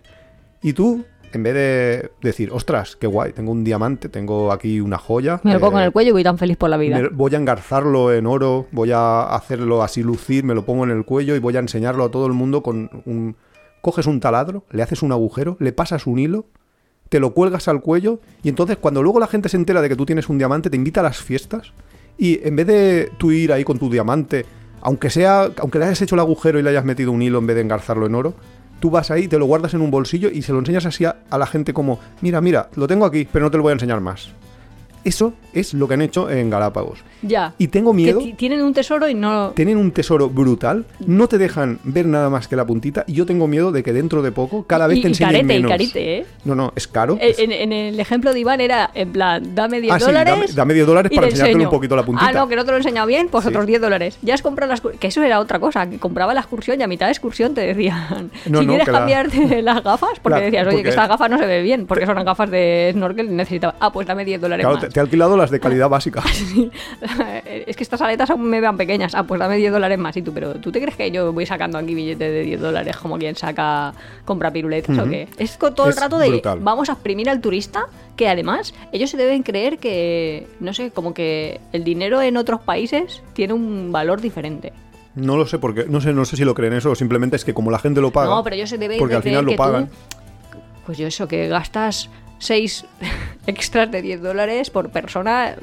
Y 0.62 0.74
tú, 0.74 1.06
en 1.32 1.44
vez 1.44 1.54
de 1.54 2.12
decir, 2.22 2.50
ostras, 2.52 2.96
qué 2.96 3.08
guay, 3.08 3.34
tengo 3.34 3.52
un 3.52 3.64
diamante, 3.64 4.10
tengo 4.10 4.52
aquí 4.52 4.82
una 4.82 4.98
joya. 4.98 5.40
Me 5.44 5.54
lo 5.54 5.60
pongo 5.60 5.78
eh, 5.78 5.82
en 5.82 5.86
el 5.86 5.92
cuello 5.92 6.10
y 6.10 6.14
voy 6.14 6.24
tan 6.24 6.38
feliz 6.38 6.58
por 6.58 6.70
la 6.70 6.78
vida. 6.78 7.02
voy 7.12 7.34
a 7.34 7.38
engarzarlo 7.38 8.14
en 8.14 8.26
oro, 8.26 8.68
voy 8.72 8.92
a 8.92 9.24
hacerlo 9.24 9.84
así 9.84 10.04
lucir, 10.04 10.44
me 10.44 10.56
lo 10.56 10.66
pongo 10.66 10.84
en 10.84 10.92
el 10.92 11.06
cuello 11.06 11.36
y 11.36 11.40
voy 11.40 11.56
a 11.56 11.60
enseñarlo 11.60 12.04
a 12.04 12.12
todo 12.12 12.28
el 12.28 12.34
mundo 12.34 12.64
con 12.64 12.90
un... 13.06 13.36
Coges 13.82 14.08
un 14.08 14.20
taladro, 14.20 14.66
le 14.72 14.84
haces 14.84 15.04
un 15.04 15.14
agujero, 15.14 15.56
le 15.62 15.72
pasas 15.72 16.06
un 16.06 16.20
hilo, 16.20 16.48
te 17.08 17.22
lo 17.22 17.34
cuelgas 17.34 17.70
al 17.70 17.82
cuello 17.82 18.20
y 18.44 18.50
entonces 18.50 18.76
cuando 18.76 19.02
luego 19.02 19.22
la 19.22 19.28
gente 19.28 19.48
se 19.48 19.56
entera 19.56 19.82
de 19.82 19.88
que 19.88 19.96
tú 19.96 20.06
tienes 20.06 20.28
un 20.28 20.38
diamante, 20.38 20.70
te 20.70 20.76
invita 20.76 21.00
a 21.00 21.04
las 21.04 21.22
fiestas 21.22 21.72
Y 22.18 22.46
en 22.46 22.58
vez 22.58 22.68
de 22.68 23.12
tú 23.18 23.32
ir 23.32 23.54
ahí 23.54 23.64
con 23.64 23.80
tu 23.80 23.90
diamante, 23.90 24.46
aunque 24.82 25.10
sea, 25.10 25.50
aunque 25.58 25.80
le 25.80 25.86
hayas 25.86 26.02
hecho 26.02 26.16
el 26.16 26.22
agujero 26.22 26.60
y 26.60 26.64
le 26.64 26.70
hayas 26.70 26.86
metido 26.86 27.12
un 27.12 27.22
hilo 27.22 27.40
en 27.40 27.48
vez 27.48 27.56
de 27.56 27.62
engarzarlo 27.62 28.06
en 28.06 28.16
oro, 28.16 28.34
tú 28.80 28.90
vas 28.90 29.12
ahí, 29.12 29.28
te 29.28 29.38
lo 29.38 29.46
guardas 29.46 29.74
en 29.74 29.82
un 29.82 29.92
bolsillo 29.92 30.30
y 30.30 30.42
se 30.42 30.54
lo 30.54 30.60
enseñas 30.60 30.86
así 30.86 31.06
a, 31.06 31.18
a 31.30 31.38
la 31.38 31.46
gente 31.46 31.74
como, 31.74 32.00
mira, 32.22 32.42
mira, 32.42 32.70
lo 32.76 32.88
tengo 32.88 33.06
aquí, 33.06 33.28
pero 33.32 33.46
no 33.46 33.52
te 33.52 33.58
lo 33.58 33.64
voy 33.64 33.72
a 33.72 33.74
enseñar 33.74 34.02
más. 34.02 34.30
Eso 35.04 35.34
es 35.54 35.74
lo 35.74 35.88
que 35.88 35.94
han 35.96 36.02
hecho 36.02 36.30
en 36.30 36.50
Galápagos. 36.50 37.00
Ya. 37.22 37.54
Y 37.58 37.68
tengo 37.70 37.92
Que 37.92 37.96
miedo. 37.98 38.20
ti- 38.20 38.34
tienen 38.34 38.62
un 38.62 38.74
tesoro 38.74 39.08
y 39.10 39.14
no... 39.14 39.50
Tienen 39.52 39.78
un 39.78 39.92
tesoro 39.92 40.30
brutal, 40.30 40.86
no 41.06 41.28
te 41.28 41.38
dejan 41.38 41.80
ver 41.84 42.06
nada 42.06 42.30
más 42.30 42.48
que 42.48 42.56
la 42.56 42.66
puntita 42.66 43.04
y 43.08 43.14
yo 43.14 43.26
tengo 43.26 43.48
miedo 43.48 43.72
de 43.72 43.84
que 43.84 43.92
dentro 43.94 44.22
de 44.22 44.32
poco 44.32 44.64
cada 44.64 44.88
vez 44.88 45.00
y, 45.00 45.02
te 45.02 45.08
y 45.08 45.12
enseñen 45.12 45.42
y 45.42 45.44
menos. 45.44 45.72
carete, 45.72 46.18
¿eh? 46.20 46.26
No, 46.46 46.56
no, 46.56 46.72
es 46.76 46.88
caro. 46.88 47.18
Eh, 47.20 47.32
es- 47.32 47.40
En, 47.40 47.52
en 47.52 47.74
el 47.74 48.00
ejemplo 48.00 48.34
de 48.34 48.40
Iván 48.40 48.62
era, 48.62 48.92
en 48.94 49.12
plan, 49.12 49.56
dame 49.56 49.82
10 49.82 49.94
Ah, 49.96 50.00
sí, 50.00 50.06
dólares. 50.06 50.34
dame- 50.36 50.48
dame 50.54 50.74
10 50.76 50.88
dólares 50.88 51.12
para 51.14 51.28
te 51.28 51.32
enseñártelo 51.34 51.58
enseño. 51.58 51.70
un 51.70 51.76
poquito 51.76 51.96
la 51.96 52.04
puntita. 52.04 52.30
Ah, 52.30 52.34
no, 52.34 52.48
que 52.48 52.56
no 52.56 52.64
te 52.64 52.72
lo 52.72 52.78
he 52.78 52.80
enseñado 52.80 53.08
bien, 53.08 53.28
pues 53.30 53.44
Sí. 53.44 53.50
otros 53.50 53.66
10 53.66 53.82
dólares. 53.82 54.18
Ya 54.22 54.34
has 54.36 54.42
comprado 54.42 54.68
la 54.70 54.76
excursión. 54.76 55.00
Que 55.00 55.08
eso 55.08 55.24
era 55.24 55.40
otra 55.40 55.60
cosa, 55.60 55.90
que 55.90 55.98
compraba 56.00 56.34
la 56.34 56.42
excursión 56.42 56.80
y 56.80 56.84
a 56.84 56.88
mitad 56.88 57.08
de 57.08 57.12
excursión 57.14 57.54
te 57.54 57.62
decían, 57.62 58.32
No, 58.48 58.60
si 58.60 58.66
no, 58.66 58.72
quieres 58.74 58.86
que 58.86 58.92
la- 58.92 58.98
cambiarte 59.00 59.62
las 59.62 59.84
gafas, 59.84 60.20
porque 60.22 60.40
La- 60.40 60.46
decías, 60.46 60.64
oye, 60.68 60.72
porque- 60.78 60.84
que 60.84 60.90
estas 60.90 61.08
gafas 61.10 61.30
no 61.30 61.38
se 61.38 61.46
ve 61.46 61.62
bien, 61.64 61.86
porque 61.86 62.06
son 62.06 62.24
gafas 62.24 62.50
de 62.52 62.92
snorkel 62.94 63.26
y 63.28 63.34
necesitaba. 63.34 63.76
Ah, 63.80 63.92
pues 63.92 64.08
dame 64.08 64.24
10 64.26 64.40
dólares 64.40 64.64
claro, 64.66 64.76
más. 64.80 64.86
te, 64.88 64.89
te 64.90 65.00
he 65.00 65.02
alquilado 65.02 65.38
las 65.38 65.52
de 65.52 65.60
calidad 65.60 65.90
básica. 65.90 66.24
es 67.46 67.76
que 67.76 67.84
estas 67.84 68.02
aletas 68.02 68.30
aún 68.30 68.50
me 68.50 68.60
vean 68.62 68.78
pequeñas. 68.78 69.16
Ah, 69.16 69.24
pues 69.24 69.40
dame 69.40 69.58
10 69.58 69.72
dólares 69.72 69.98
más. 69.98 70.16
Y 70.18 70.22
tú, 70.22 70.34
pero 70.34 70.56
¿tú 70.56 70.72
te 70.72 70.82
crees 70.82 70.96
que 70.96 71.12
yo 71.12 71.32
voy 71.32 71.46
sacando 71.46 71.78
aquí 71.78 71.94
billetes 71.94 72.32
de 72.32 72.42
10 72.42 72.62
dólares 72.62 72.98
como 72.98 73.18
quien 73.18 73.36
saca, 73.36 73.94
compra 74.26 74.52
piruletas 74.52 74.98
o 74.98 75.10
qué? 75.10 75.28
Es 75.38 75.58
todo 75.58 75.90
Es 75.90 75.96
el 75.96 76.02
rato 76.02 76.18
de 76.18 76.30
brutal. 76.30 76.60
vamos 76.62 76.90
a 76.90 76.94
exprimir 76.94 77.30
al 77.30 77.42
turista, 77.42 77.86
que 78.16 78.28
además 78.28 78.74
ellos 78.92 79.10
se 79.10 79.18
deben 79.18 79.44
creer 79.44 79.78
que, 79.78 80.48
no 80.60 80.74
sé, 80.74 80.92
como 80.92 81.14
que 81.14 81.60
el 81.74 81.84
dinero 81.84 82.22
en 82.22 82.38
otros 82.38 82.62
países 82.62 83.22
tiene 83.34 83.54
un 83.54 83.92
valor 83.92 84.22
diferente. 84.22 84.74
No 85.16 85.38
lo 85.38 85.46
sé 85.48 85.58
porque 85.60 85.86
no 85.88 86.02
sé, 86.02 86.14
no 86.14 86.26
sé 86.26 86.38
si 86.38 86.46
lo 86.46 86.54
creen 86.54 86.74
eso 86.74 86.92
o 86.92 86.96
simplemente 86.96 87.36
es 87.36 87.44
que 87.44 87.54
como 87.54 87.72
la 87.72 87.80
gente 87.80 88.02
lo 88.02 88.12
paga. 88.12 88.30
No, 88.30 88.44
pero 88.44 88.56
ellos 88.56 88.70
se 88.70 88.78
deben 88.78 88.98
porque 89.00 89.16
al 89.16 89.24
final 89.24 89.46
lo 89.46 89.56
pagan. 89.56 89.88
tú, 89.88 90.60
pues 90.86 90.98
yo 90.98 91.08
eso, 91.08 91.28
que 91.28 91.48
gastas 91.48 92.10
6 92.40 92.86
extras 93.50 93.92
de 93.92 94.02
10 94.02 94.22
dólares 94.22 94.70
por 94.70 94.90
persona 94.90 95.56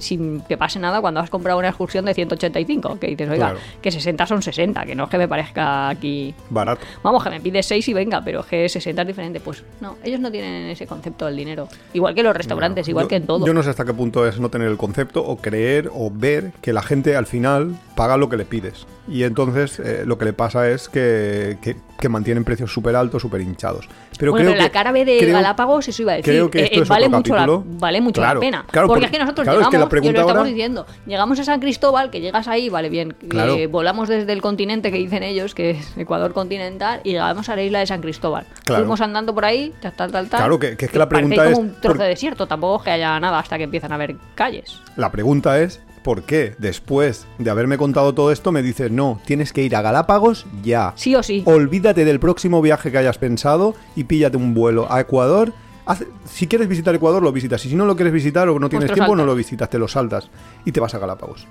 sin 0.00 0.40
que 0.42 0.56
pase 0.56 0.78
nada 0.78 1.00
cuando 1.00 1.20
has 1.20 1.30
comprado 1.30 1.58
una 1.58 1.68
excursión 1.68 2.04
de 2.04 2.14
185. 2.14 2.98
Que 2.98 3.08
dices, 3.08 3.28
oiga, 3.28 3.50
Claro. 3.50 3.58
que 3.80 3.90
60 3.90 4.26
son 4.26 4.42
60, 4.42 4.84
que 4.84 4.94
no 4.94 5.04
es 5.04 5.10
que 5.10 5.18
me 5.18 5.28
parezca 5.28 5.88
aquí... 5.88 6.34
Barato. 6.50 6.80
Vamos, 7.02 7.22
que 7.22 7.30
me 7.30 7.40
pides 7.40 7.66
6 7.66 7.88
y 7.88 7.92
venga, 7.94 8.22
pero 8.24 8.40
es 8.40 8.46
que 8.46 8.68
60 8.68 9.02
es 9.02 9.08
diferente. 9.08 9.40
Pues 9.40 9.62
no, 9.80 9.96
ellos 10.02 10.20
no 10.20 10.30
tienen 10.30 10.68
ese 10.70 10.86
concepto 10.86 11.26
del 11.26 11.36
dinero. 11.36 11.68
Igual 11.92 12.14
que 12.14 12.22
los 12.22 12.34
restaurantes, 12.36 12.88
igual 12.88 13.04
Yo- 13.04 13.08
que 13.08 13.16
en 13.16 13.26
todo. 13.26 13.46
Yo 13.46 13.54
no 13.54 13.62
sé 13.62 13.70
hasta 13.70 13.84
qué 13.84 13.94
punto 13.94 14.26
es 14.26 14.40
no 14.40 14.48
tener 14.48 14.68
el 14.68 14.76
concepto 14.76 15.24
o 15.24 15.36
creer 15.36 15.90
o 15.92 16.10
ver 16.12 16.52
que 16.62 16.72
la 16.72 16.82
gente 16.82 17.16
al 17.16 17.26
final 17.26 17.76
paga 17.94 18.16
lo 18.16 18.28
que 18.28 18.36
le 18.36 18.44
pides. 18.44 18.86
Y 19.06 19.24
entonces 19.24 19.78
eh, 19.80 20.04
lo 20.06 20.16
que 20.16 20.24
le 20.24 20.32
pasa 20.32 20.68
es 20.70 20.88
que, 20.88 21.58
que- 21.60 21.76
que 22.00 22.08
mantienen 22.08 22.44
precios 22.44 22.72
súper 22.72 22.96
altos, 22.96 23.22
súper 23.22 23.40
hinchados. 23.40 23.88
Pero 24.18 24.30
bueno, 24.32 24.44
creo 24.44 24.52
pero 24.54 24.62
la 24.64 24.70
cara 24.70 24.92
B 24.92 25.04
de 25.04 25.18
creo- 25.18 25.32
Galápagos, 25.34 25.88
eso 25.88 26.02
iba 26.02 26.12
a 26.12 26.16
decir, 26.16 26.32
creo 26.32 26.50
que 26.50 26.60
eh, 26.60 26.64
esto 26.64 26.78
eh, 26.78 26.82
es 26.82 26.88
vale, 26.88 27.08
mucho 27.08 27.34
la, 27.34 27.40
capítulo. 27.40 27.64
vale 27.80 28.00
mucho 28.00 28.20
Claro, 28.20 28.34
la 28.34 28.40
pena. 28.40 28.64
claro, 28.70 28.86
porque 28.88 29.00
porque- 29.00 29.04
es 29.06 29.10
que 29.12 29.18
nosotros 29.18 29.44
claro, 29.44 29.58
es 29.60 29.66
llegamos, 29.66 29.88
que 29.90 29.96
la 29.96 30.04
y 30.04 30.08
os 30.08 30.12
lo 30.14 30.20
estamos 30.20 30.36
ahora- 30.38 30.48
diciendo, 30.48 30.86
llegamos 31.06 31.40
a 31.40 31.44
San 31.44 31.60
Cristóbal, 31.60 32.10
que 32.10 32.20
llegas 32.20 32.46
ahí, 32.48 32.68
vale, 32.68 32.88
bien, 32.90 33.16
Claro. 33.28 33.56
volamos 33.70 34.08
desde 34.08 34.32
el 34.32 34.40
continente 34.40 34.90
que 34.92 34.98
dicen 34.98 35.22
ellos, 35.22 35.54
que 35.54 35.70
es 35.70 35.96
Ecuador 35.96 36.32
continental, 36.32 37.00
y 37.04 37.10
llegamos 37.12 37.48
a 37.48 37.56
la 37.56 37.62
isla 37.62 37.80
de 37.80 37.86
San 37.86 38.00
Cristóbal. 38.00 38.46
Fuimos 38.66 39.00
andando 39.00 39.34
por 39.34 39.44
ahí, 39.44 39.72
tal, 39.80 39.92
tal, 39.94 40.12
tal. 40.12 40.28
Claro, 40.28 40.58
que- 40.58 40.76
que 40.76 40.84
es 40.86 40.90
que 40.90 40.98
la 40.98 41.08
pregunta 41.08 41.36
como 41.44 41.48
es 41.50 41.58
un 41.58 41.70
trozo 41.80 41.88
por- 41.88 41.98
de 41.98 42.08
desierto, 42.08 42.46
tampoco 42.46 42.76
es 42.78 42.82
que 42.84 42.90
haya 42.92 43.18
nada 43.20 43.38
hasta 43.40 43.58
que 43.58 43.64
empiezan 43.64 43.92
a 43.92 43.96
haber 43.96 44.16
calles. 44.34 44.80
La 44.96 45.10
pregunta 45.10 45.60
es, 45.60 45.80
¿por 46.04 46.22
qué 46.22 46.54
después 46.58 47.26
de 47.38 47.50
haberme 47.50 47.78
contado 47.78 48.14
todo 48.14 48.30
esto 48.30 48.52
me 48.52 48.62
dices, 48.62 48.92
no, 48.92 49.20
tienes 49.26 49.52
que 49.52 49.62
ir 49.64 49.74
a 49.74 49.82
Galápagos 49.82 50.46
ya? 50.62 50.92
Sí 50.94 51.16
o 51.16 51.22
sí. 51.24 51.42
Olvídate 51.46 52.04
del 52.04 52.20
próximo 52.20 52.62
viaje 52.62 52.92
que 52.92 52.98
hayas 52.98 53.18
pensado 53.18 53.74
y 53.96 54.04
píllate 54.04 54.36
un 54.36 54.54
vuelo 54.54 54.86
a 54.92 55.00
Ecuador. 55.00 55.52
Haz- 55.86 56.04
si 56.30 56.46
quieres 56.46 56.68
visitar 56.68 56.94
Ecuador, 56.94 57.22
lo 57.22 57.32
visitas. 57.32 57.64
Y 57.66 57.70
si 57.70 57.74
no 57.74 57.86
lo 57.86 57.96
quieres 57.96 58.12
visitar 58.12 58.48
o 58.48 58.58
no 58.60 58.68
tienes 58.68 58.92
tiempo, 58.92 59.16
no 59.16 59.24
lo 59.26 59.34
visitas, 59.34 59.68
te 59.68 59.78
lo 59.78 59.88
saltas 59.88 60.30
y 60.64 60.70
te 60.72 60.78
vas 60.80 60.94
a 60.94 60.98
Galápagos. 60.98 61.46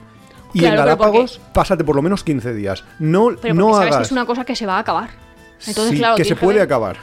Y 0.53 0.59
Claro, 0.59 0.75
en 0.75 0.79
Galápagos, 0.81 1.41
pásate 1.51 1.83
por 1.83 1.95
lo 1.95 2.03
menos 2.03 2.23
15 2.23 2.53
días. 2.53 2.83
No, 2.99 3.29
Pero 3.41 3.55
no 3.55 3.73
sabes 3.73 3.87
hagas. 3.87 3.97
que 3.97 4.03
es 4.03 4.11
una 4.11 4.25
cosa 4.25 4.45
que 4.45 4.55
se 4.55 4.65
va 4.67 4.77
a 4.77 4.79
acabar. 4.79 5.09
Entonces, 5.65 5.91
Sí, 5.93 5.97
claro, 5.97 6.15
que 6.15 6.25
se 6.25 6.35
puede 6.35 6.61
acabar. 6.61 6.97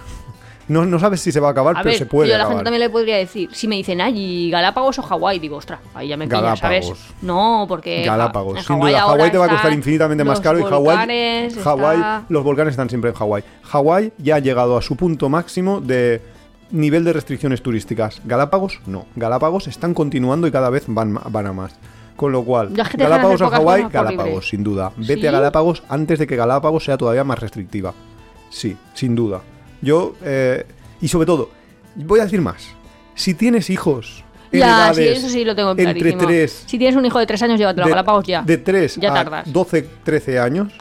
No, 0.70 0.86
no 0.86 0.98
sabes 1.00 1.20
si 1.20 1.32
se 1.32 1.40
va 1.40 1.48
a 1.48 1.50
acabar, 1.50 1.76
A 1.76 1.80
pero 1.80 1.90
ver, 1.90 1.98
se 1.98 2.06
puede 2.06 2.28
yo 2.28 2.34
a 2.36 2.38
la 2.38 2.44
acabar. 2.44 2.58
gente 2.58 2.64
también 2.64 2.80
le 2.80 2.90
podría 2.90 3.16
decir, 3.16 3.48
si 3.52 3.66
me 3.66 3.74
dicen, 3.76 4.00
ay, 4.00 4.50
Galápagos 4.50 4.98
o 5.00 5.02
Hawái, 5.02 5.38
digo, 5.40 5.56
ostras, 5.56 5.80
ahí 5.94 6.08
ya 6.08 6.16
me 6.16 6.28
pillas, 6.28 6.58
¿sabes? 6.60 6.92
No, 7.22 7.64
porque 7.68 8.04
Galápagos, 8.04 8.58
en 8.58 8.64
sin 8.64 8.76
Hawái 8.76 8.92
duda. 8.92 9.02
Hawái 9.02 9.30
te 9.32 9.38
va 9.38 9.46
a 9.46 9.48
costar 9.48 9.72
infinitamente 9.72 10.22
más 10.22 10.40
caro 10.40 10.60
y 10.60 10.62
Hawái, 10.62 11.50
Hawái, 11.62 11.96
está- 11.96 12.24
los 12.28 12.44
volcanes 12.44 12.70
están 12.72 12.88
siempre 12.88 13.10
en 13.10 13.16
Hawái. 13.16 13.42
Hawái 13.64 14.12
ya 14.18 14.36
ha 14.36 14.38
llegado 14.38 14.76
a 14.76 14.82
su 14.82 14.94
punto 14.96 15.28
máximo 15.28 15.80
de 15.80 16.22
nivel 16.70 17.02
de 17.02 17.12
restricciones 17.14 17.62
turísticas. 17.62 18.20
Galápagos 18.24 18.80
no. 18.86 19.06
Galápagos 19.16 19.66
están 19.66 19.92
continuando 19.92 20.46
y 20.46 20.52
cada 20.52 20.70
vez 20.70 20.84
van, 20.86 21.18
van 21.30 21.46
a 21.48 21.52
más. 21.52 21.74
Con 22.14 22.30
lo 22.30 22.44
cual, 22.44 22.68
Galápagos 22.72 23.40
pocas 23.40 23.58
Hawái. 23.58 23.86
Galápagos, 23.90 24.48
sin 24.48 24.62
duda. 24.62 24.92
Vete 24.96 25.22
¿Sí? 25.22 25.26
a 25.26 25.32
Galápagos 25.32 25.82
antes 25.88 26.18
de 26.20 26.28
que 26.28 26.36
Galápagos 26.36 26.84
sea 26.84 26.96
todavía 26.96 27.24
más 27.24 27.40
restrictiva. 27.40 27.92
Sí, 28.50 28.76
sin 28.94 29.16
duda. 29.16 29.40
Yo, 29.82 30.14
eh, 30.22 30.64
y 31.00 31.08
sobre 31.08 31.26
todo, 31.26 31.50
voy 31.94 32.20
a 32.20 32.24
decir 32.24 32.40
más. 32.40 32.68
Si 33.14 33.34
tienes 33.34 33.70
hijos 33.70 34.24
en 34.52 34.60
Ya, 34.60 34.92
sí, 34.94 35.02
eso 35.06 35.28
sí 35.28 35.44
lo 35.44 35.54
tengo 35.54 35.70
entre 35.72 35.84
clarísimo. 35.94 36.22
3 36.26 36.64
Si 36.66 36.78
tienes 36.78 36.96
un 36.96 37.04
hijo 37.04 37.18
de 37.18 37.26
3 37.26 37.42
años, 37.42 37.58
llévatelo 37.58 37.86
a 37.86 37.90
Galápagos 37.90 38.24
ya. 38.26 38.42
de 38.42 38.56
3 38.58 38.96
Ya 38.96 39.10
a 39.10 39.14
tardas. 39.14 39.52
12, 39.52 39.88
13 40.04 40.38
años, 40.40 40.72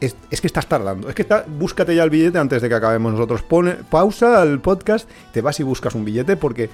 es, 0.00 0.16
es 0.30 0.40
que 0.40 0.46
estás 0.46 0.66
tardando. 0.66 1.08
Es 1.08 1.14
que 1.14 1.22
está, 1.22 1.44
búscate 1.46 1.94
ya 1.94 2.02
el 2.04 2.10
billete 2.10 2.38
antes 2.38 2.62
de 2.62 2.68
que 2.68 2.74
acabemos 2.74 3.12
nosotros. 3.12 3.42
Pone, 3.42 3.72
pausa 3.74 4.40
al 4.42 4.60
podcast, 4.60 5.08
te 5.32 5.40
vas 5.40 5.58
y 5.60 5.62
buscas 5.62 5.94
un 5.94 6.04
billete 6.04 6.36
porque 6.36 6.70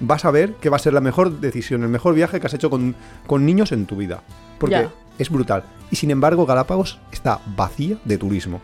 vas 0.00 0.24
a 0.24 0.30
ver 0.30 0.52
que 0.54 0.68
va 0.68 0.76
a 0.76 0.80
ser 0.80 0.92
la 0.92 1.00
mejor 1.00 1.40
decisión, 1.40 1.82
el 1.82 1.88
mejor 1.88 2.14
viaje 2.14 2.40
que 2.40 2.46
has 2.46 2.54
hecho 2.54 2.68
con, 2.70 2.94
con 3.26 3.44
niños 3.46 3.72
en 3.72 3.86
tu 3.86 3.96
vida. 3.96 4.22
Porque 4.58 4.74
Ya. 4.76 4.90
es 5.18 5.30
brutal. 5.30 5.64
Y 5.90 5.96
sin 5.96 6.10
embargo, 6.10 6.46
Galápagos 6.46 6.98
está 7.12 7.40
vacía 7.56 7.96
de 8.04 8.18
turismo. 8.18 8.60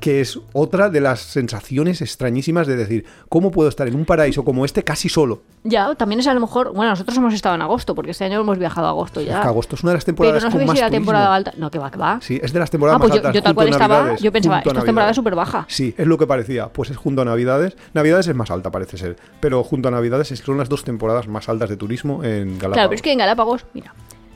Que 0.00 0.20
es 0.20 0.38
otra 0.52 0.90
de 0.90 1.00
las 1.00 1.18
sensaciones 1.20 2.00
extrañísimas 2.02 2.68
de 2.68 2.76
decir, 2.76 3.04
¿cómo 3.28 3.50
puedo 3.50 3.68
estar 3.68 3.88
en 3.88 3.96
un 3.96 4.04
paraíso 4.04 4.44
como 4.44 4.64
este 4.64 4.84
casi 4.84 5.08
solo? 5.08 5.42
Ya, 5.64 5.92
también 5.96 6.20
es 6.20 6.26
a 6.28 6.34
lo 6.34 6.40
mejor. 6.40 6.72
Bueno, 6.72 6.90
nosotros 6.90 7.16
hemos 7.18 7.34
estado 7.34 7.56
en 7.56 7.62
agosto, 7.62 7.96
porque 7.96 8.12
este 8.12 8.24
año 8.24 8.40
hemos 8.40 8.58
viajado 8.58 8.86
a 8.86 8.90
agosto 8.90 9.20
ya. 9.20 9.34
Es 9.38 9.40
que 9.42 9.48
agosto 9.48 9.74
es 9.74 9.82
una 9.82 9.90
de 9.90 9.96
las 9.96 10.04
Pero 10.04 10.14
temporadas 10.16 10.44
no 10.44 10.50
sabéis 10.52 10.68
más 10.68 10.76
si 10.78 10.82
la 10.84 10.90
temporada 10.90 11.34
alta. 11.34 11.52
No, 11.56 11.68
que 11.70 11.80
va, 11.80 11.90
que 11.90 11.98
va. 11.98 12.20
Sí, 12.22 12.38
es 12.40 12.52
de 12.52 12.60
las 12.60 12.70
temporadas 12.70 12.96
Ah, 12.96 12.98
pues 13.00 13.08
más 13.10 13.14
yo- 13.16 13.18
altas. 13.26 13.34
yo 13.34 13.42
tal 13.42 13.54
cual 13.56 13.68
estaba, 13.70 14.16
yo 14.16 14.30
pensaba, 14.32 14.58
esta 14.58 14.70
es 14.70 14.74
temporada 14.74 14.92
Navidades. 14.92 15.16
súper 15.16 15.34
baja. 15.34 15.64
Sí, 15.68 15.94
es 15.98 16.06
lo 16.06 16.16
que 16.16 16.26
parecía. 16.28 16.68
Pues 16.68 16.90
es 16.90 16.96
junto 16.96 17.22
a 17.22 17.24
Navidades. 17.24 17.76
Navidades 17.92 18.28
es 18.28 18.36
más 18.36 18.52
alta, 18.52 18.70
parece 18.70 18.98
ser. 18.98 19.16
Pero 19.40 19.64
junto 19.64 19.88
a 19.88 19.90
Navidades 19.90 20.30
es- 20.30 20.38
son 20.38 20.58
las 20.58 20.68
dos 20.68 20.84
temporadas 20.84 21.26
más 21.26 21.48
altas 21.48 21.68
de 21.70 21.76
turismo 21.76 22.22
en 22.22 22.50
Galápagos. 22.56 22.72
Claro, 22.74 22.88
pero 22.90 22.94
es 22.96 23.02
que 23.02 23.12
en 23.12 23.18
Galápagos, 23.18 23.66
mira, 23.74 23.94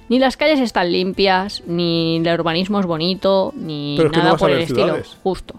ni 0.09 0.19
las 0.19 0.37
calles 0.37 0.61
están 0.61 0.93
limpias, 0.93 1.63
ni 1.67 2.17
el 2.19 2.29
urbanismo 2.41 2.81
es 2.81 2.87
bonito, 2.87 3.53
ni 3.57 3.95
Pero 3.97 4.09
es 4.09 4.13
que 4.13 4.19
no 4.19 4.25
nada 4.25 4.37
por 4.37 4.51
el 4.51 4.59
estilo. 4.61 4.85
ciudades. 4.85 5.17
Justo. 5.23 5.55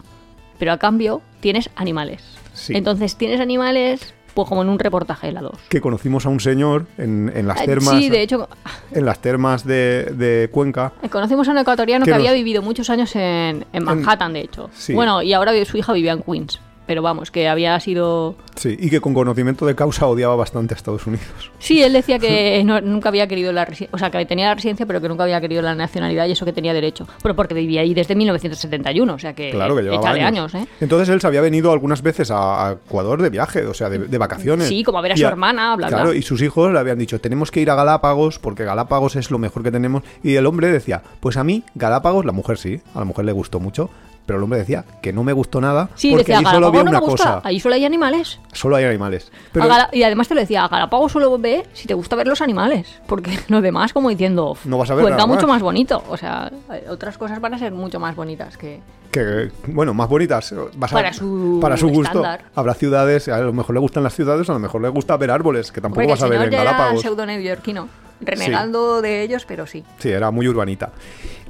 Pero 0.59 0.71
a 0.73 0.77
cambio, 0.77 1.21
tienes 1.39 1.69
animales. 1.75 2.23
Sí. 2.53 2.73
Entonces, 2.75 3.15
tienes 3.15 3.39
animales, 3.39 4.13
pues 4.35 4.47
como 4.47 4.61
en 4.61 4.69
un 4.69 4.77
reportaje 4.79 5.27
de 5.27 5.33
la 5.33 5.41
2. 5.41 5.51
Que 5.69 5.81
conocimos 5.81 6.25
a 6.25 6.29
un 6.29 6.39
señor 6.39 6.85
en, 6.97 7.31
en 7.35 7.47
las 7.47 7.61
Eh, 7.61 7.65
termas. 7.65 7.95
Sí, 7.97 8.09
de 8.09 8.21
hecho, 8.21 8.47
En 8.91 9.05
las 9.05 9.19
termas 9.19 9.65
de, 9.65 10.05
de 10.15 10.49
Cuenca. 10.51 10.93
conocimos 11.11 11.47
a 11.47 11.51
un 11.51 11.57
ecuatoriano 11.57 12.05
Que 12.05 12.11
que, 12.11 12.15
había 12.15 12.31
vivido 12.33 12.61
muchos 12.61 12.89
años 12.89 13.15
en, 13.15 13.65
en 13.73 13.83
Manhattan, 13.83 14.33
de 14.33 14.41
hecho. 14.41 14.69
Sí. 14.73 14.93
Bueno, 14.93 15.21
y 15.23 15.33
ahora 15.33 15.53
su 15.65 15.77
hija 15.77 15.93
vivía 15.93 16.13
en 16.13 16.21
Queens. 16.21 16.59
Pero 16.85 17.01
vamos, 17.01 17.31
que 17.31 17.47
había 17.47 17.79
sido... 17.79 18.35
Sí, 18.55 18.75
y 18.79 18.89
que 18.89 18.99
con 18.99 19.13
conocimiento 19.13 19.65
de 19.65 19.73
causa 19.73 20.05
odiaba 20.05 20.35
bastante 20.35 20.73
a 20.73 20.77
Estados 20.77 21.07
Unidos. 21.07 21.23
Sí, 21.59 21.81
él 21.81 21.93
decía 21.93 22.19
que 22.19 22.61
no- 22.65 22.81
nunca 22.81 23.09
había 23.09 23.25
querido 23.27 23.51
la 23.53 23.63
residencia, 23.65 23.95
o 23.95 23.97
sea, 23.97 24.11
que 24.11 24.25
tenía 24.25 24.47
la 24.47 24.55
residencia, 24.55 24.85
pero 24.85 24.99
que 25.01 25.07
nunca 25.07 25.23
había 25.23 25.39
querido 25.39 25.61
la 25.61 25.75
nacionalidad 25.75 26.25
y 26.27 26.31
eso 26.33 26.43
que 26.45 26.51
tenía 26.53 26.73
derecho. 26.73 27.07
Pero 27.21 27.35
porque 27.35 27.53
vivía 27.53 27.81
ahí 27.81 27.93
desde 27.93 28.15
1971, 28.15 29.13
o 29.13 29.19
sea 29.19 29.33
que, 29.33 29.51
Claro 29.51 29.75
que 29.75 29.83
llevaba 29.83 30.09
años. 30.09 30.53
años, 30.53 30.55
¿eh? 30.55 30.67
Entonces 30.81 31.09
él 31.09 31.21
se 31.21 31.27
había 31.27 31.41
venido 31.41 31.71
algunas 31.71 32.01
veces 32.01 32.29
a, 32.31 32.67
a 32.67 32.71
Ecuador 32.73 33.21
de 33.21 33.29
viaje, 33.29 33.65
o 33.65 33.73
sea, 33.73 33.89
de, 33.89 33.99
de 33.99 34.17
vacaciones. 34.17 34.67
Sí, 34.67 34.83
como 34.83 34.97
a 34.99 35.01
ver 35.01 35.13
a 35.13 35.17
su 35.17 35.25
hermana, 35.25 35.75
bla, 35.75 35.87
bla. 35.87 35.97
Claro, 35.97 36.13
y 36.13 36.21
sus 36.21 36.41
hijos 36.41 36.71
le 36.73 36.79
habían 36.79 36.99
dicho, 36.99 37.19
tenemos 37.21 37.49
que 37.49 37.61
ir 37.61 37.69
a 37.71 37.75
Galápagos 37.75 38.39
porque 38.39 38.65
Galápagos 38.65 39.15
es 39.15 39.31
lo 39.31 39.37
mejor 39.39 39.63
que 39.63 39.71
tenemos. 39.71 40.03
Y 40.21 40.35
el 40.35 40.45
hombre 40.45 40.67
decía, 40.71 41.01
pues 41.21 41.37
a 41.37 41.43
mí 41.43 41.63
Galápagos, 41.75 42.25
la 42.25 42.33
mujer 42.33 42.57
sí, 42.57 42.81
a 42.93 42.99
la 42.99 43.05
mujer 43.05 43.25
le 43.25 43.31
gustó 43.31 43.59
mucho, 43.59 43.89
pero 44.25 44.37
el 44.37 44.43
hombre 44.43 44.59
decía 44.59 44.85
que 45.01 45.11
no 45.13 45.23
me 45.23 45.33
gustó 45.33 45.59
nada 45.61 45.89
Sí, 45.95 46.09
porque 46.11 46.23
decía, 46.23 46.37
allí 46.39 46.45
solo 46.45 46.67
había 46.67 46.83
no 46.83 46.89
una 46.91 46.99
me 47.01 47.05
gusta, 47.05 47.35
cosa, 47.35 47.41
ahí 47.47 47.59
solo 47.59 47.75
hay 47.75 47.85
animales. 47.85 48.39
solo 48.53 48.75
hay 48.75 48.85
animales. 48.85 49.31
Pero 49.51 49.67
Gala- 49.67 49.89
y 49.91 50.03
además 50.03 50.27
te 50.27 50.35
lo 50.35 50.41
decía, 50.41 50.63
a 50.63 50.67
Galápagos 50.67 51.11
solo 51.11 51.37
ve 51.37 51.65
si 51.73 51.87
te 51.87 51.93
gusta 51.93 52.15
ver 52.15 52.27
los 52.27 52.41
animales, 52.41 53.01
porque 53.07 53.37
lo 53.49 53.61
demás 53.61 53.93
como 53.93 54.09
diciendo, 54.09 54.57
No 54.65 54.77
vas 54.77 54.89
a 54.91 54.95
ver 54.95 55.03
Cuenca 55.03 55.17
nada 55.17 55.27
mucho 55.27 55.47
más. 55.47 55.55
más 55.55 55.61
bonito, 55.63 56.03
o 56.09 56.17
sea, 56.17 56.51
eh, 56.71 56.85
otras 56.89 57.17
cosas 57.17 57.39
van 57.41 57.53
a 57.53 57.57
ser 57.59 57.71
mucho 57.71 57.99
más 57.99 58.15
bonitas 58.15 58.57
que... 58.57 58.79
que, 59.13 59.51
bueno, 59.67 59.93
más 59.93 60.09
bonitas. 60.09 60.53
vas 60.75 60.91
a- 60.91 60.95
Para 60.95 61.13
su 61.13 61.59
para 61.61 61.77
su 61.77 61.87
gusto. 61.87 62.03
estándar. 62.19 62.43
Habrá 62.55 62.73
ciudades, 62.73 63.29
a 63.29 63.39
lo 63.39 63.53
mejor 63.53 63.75
le 63.75 63.79
gustan 63.79 64.03
las 64.03 64.13
ciudades, 64.13 64.49
a 64.49 64.53
lo 64.53 64.59
mejor 64.59 64.81
le 64.81 64.89
gusta 64.89 65.15
ver 65.15 65.31
árboles, 65.31 65.71
que 65.71 65.79
tampoco 65.79 66.01
Porque 66.01 66.11
vas 66.11 66.23
a 66.23 66.27
ver 66.27 66.41
en 66.41 66.49
Galápagos. 66.49 67.01
pseudo 67.01 67.25
neoyorquino. 67.25 67.87
renegando 68.21 69.01
de 69.01 69.21
ellos, 69.21 69.43
pero 69.45 69.67
sí. 69.67 69.83
Sí, 69.99 70.09
era 70.09 70.31
muy 70.31 70.47
urbanita. 70.47 70.91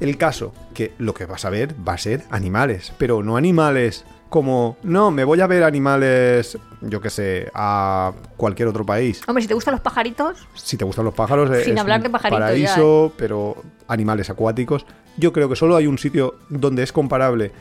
El 0.00 0.16
caso, 0.18 0.52
que 0.74 0.92
lo 0.98 1.14
que 1.14 1.24
vas 1.24 1.44
a 1.44 1.50
ver 1.50 1.72
va 1.86 1.92
a 1.92 1.98
ser 1.98 2.24
animales, 2.30 2.92
pero 2.98 3.22
no 3.22 3.36
animales 3.36 4.04
como, 4.28 4.76
no, 4.82 5.12
me 5.12 5.22
voy 5.22 5.40
a 5.40 5.46
ver 5.46 5.62
animales, 5.62 6.58
yo 6.80 7.00
qué 7.00 7.10
sé, 7.10 7.48
a 7.54 8.10
cualquier 8.36 8.66
otro 8.66 8.84
país. 8.84 9.22
Hombre, 9.28 9.42
si 9.42 9.46
te 9.48 9.54
gustan 9.54 9.72
los 9.72 9.80
pajaritos, 9.82 10.48
Si 10.54 10.76
te 10.76 10.84
gustan 10.84 11.04
los 11.04 11.14
pájaros, 11.14 11.48
eh, 11.52 11.62
Sin 11.64 11.74
es 11.74 11.80
hablar 11.80 12.02
de 12.02 12.10
pajaritos 12.10 12.40
ya, 12.40 12.44
paraíso, 12.46 13.12
pero 13.16 13.54
animales 13.86 14.28
acuáticos. 14.30 14.84
Yo 15.16 15.32
creo 15.32 15.48
que 15.48 15.56
solo 15.56 15.76
hay 15.76 15.86
un 15.86 15.98
sitio 15.98 16.36
donde 16.48 16.82
es 16.82 16.92
comparable. 16.92 17.52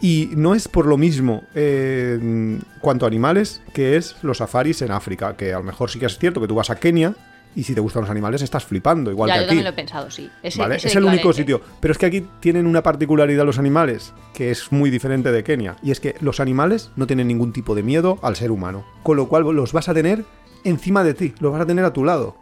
Y 0.00 0.28
no 0.36 0.54
es 0.54 0.68
por 0.68 0.84
lo 0.86 0.98
mismo 0.98 1.42
eh, 1.54 2.18
en 2.20 2.62
cuanto 2.82 3.06
a 3.06 3.08
animales, 3.08 3.62
que 3.72 3.96
es 3.96 4.16
los 4.22 4.38
safaris 4.38 4.82
en 4.82 4.90
África, 4.90 5.36
que 5.36 5.54
a 5.54 5.58
lo 5.58 5.64
mejor 5.64 5.90
sí 5.90 5.98
que 5.98 6.04
es 6.06 6.18
cierto 6.18 6.40
que 6.40 6.46
tú 6.46 6.54
vas 6.54 6.68
a 6.68 6.76
Kenia 6.76 7.14
y 7.54 7.62
si 7.62 7.74
te 7.74 7.80
gustan 7.80 8.02
los 8.02 8.10
animales 8.10 8.42
estás 8.42 8.66
flipando, 8.66 9.10
igual 9.10 9.28
ya, 9.28 9.34
que 9.36 9.38
yo 9.38 9.42
aquí. 9.44 9.48
también 9.48 9.64
lo 9.64 9.70
he 9.70 9.72
pensado, 9.72 10.10
sí. 10.10 10.30
Ese- 10.42 10.58
¿vale? 10.58 10.76
ese 10.76 10.88
Es 10.88 10.96
el 10.96 11.04
único 11.06 11.32
sitio. 11.32 11.62
Pero 11.80 11.92
es 11.92 11.96
que 11.98 12.04
aquí 12.04 12.26
tienen 12.40 12.66
una 12.66 12.82
particularidad 12.82 13.46
los 13.46 13.58
animales 13.58 14.12
que 14.34 14.50
es 14.50 14.70
muy 14.70 14.90
diferente 14.90 15.32
de 15.32 15.42
Kenia. 15.42 15.76
Y 15.82 15.90
es 15.92 15.98
que 16.00 16.14
los 16.20 16.40
animales 16.40 16.90
no 16.96 17.06
tienen 17.06 17.26
ningún 17.28 17.54
tipo 17.54 17.74
de 17.74 17.82
miedo 17.82 18.18
al 18.20 18.36
ser 18.36 18.50
humano. 18.50 18.84
Con 19.02 19.16
lo 19.16 19.28
cual 19.28 19.44
los 19.44 19.72
vas 19.72 19.88
a 19.88 19.94
tener 19.94 20.24
encima 20.64 21.02
de 21.04 21.14
ti, 21.14 21.32
los 21.40 21.50
vas 21.52 21.62
a 21.62 21.66
tener 21.66 21.86
a 21.86 21.94
tu 21.94 22.04
lado. 22.04 22.36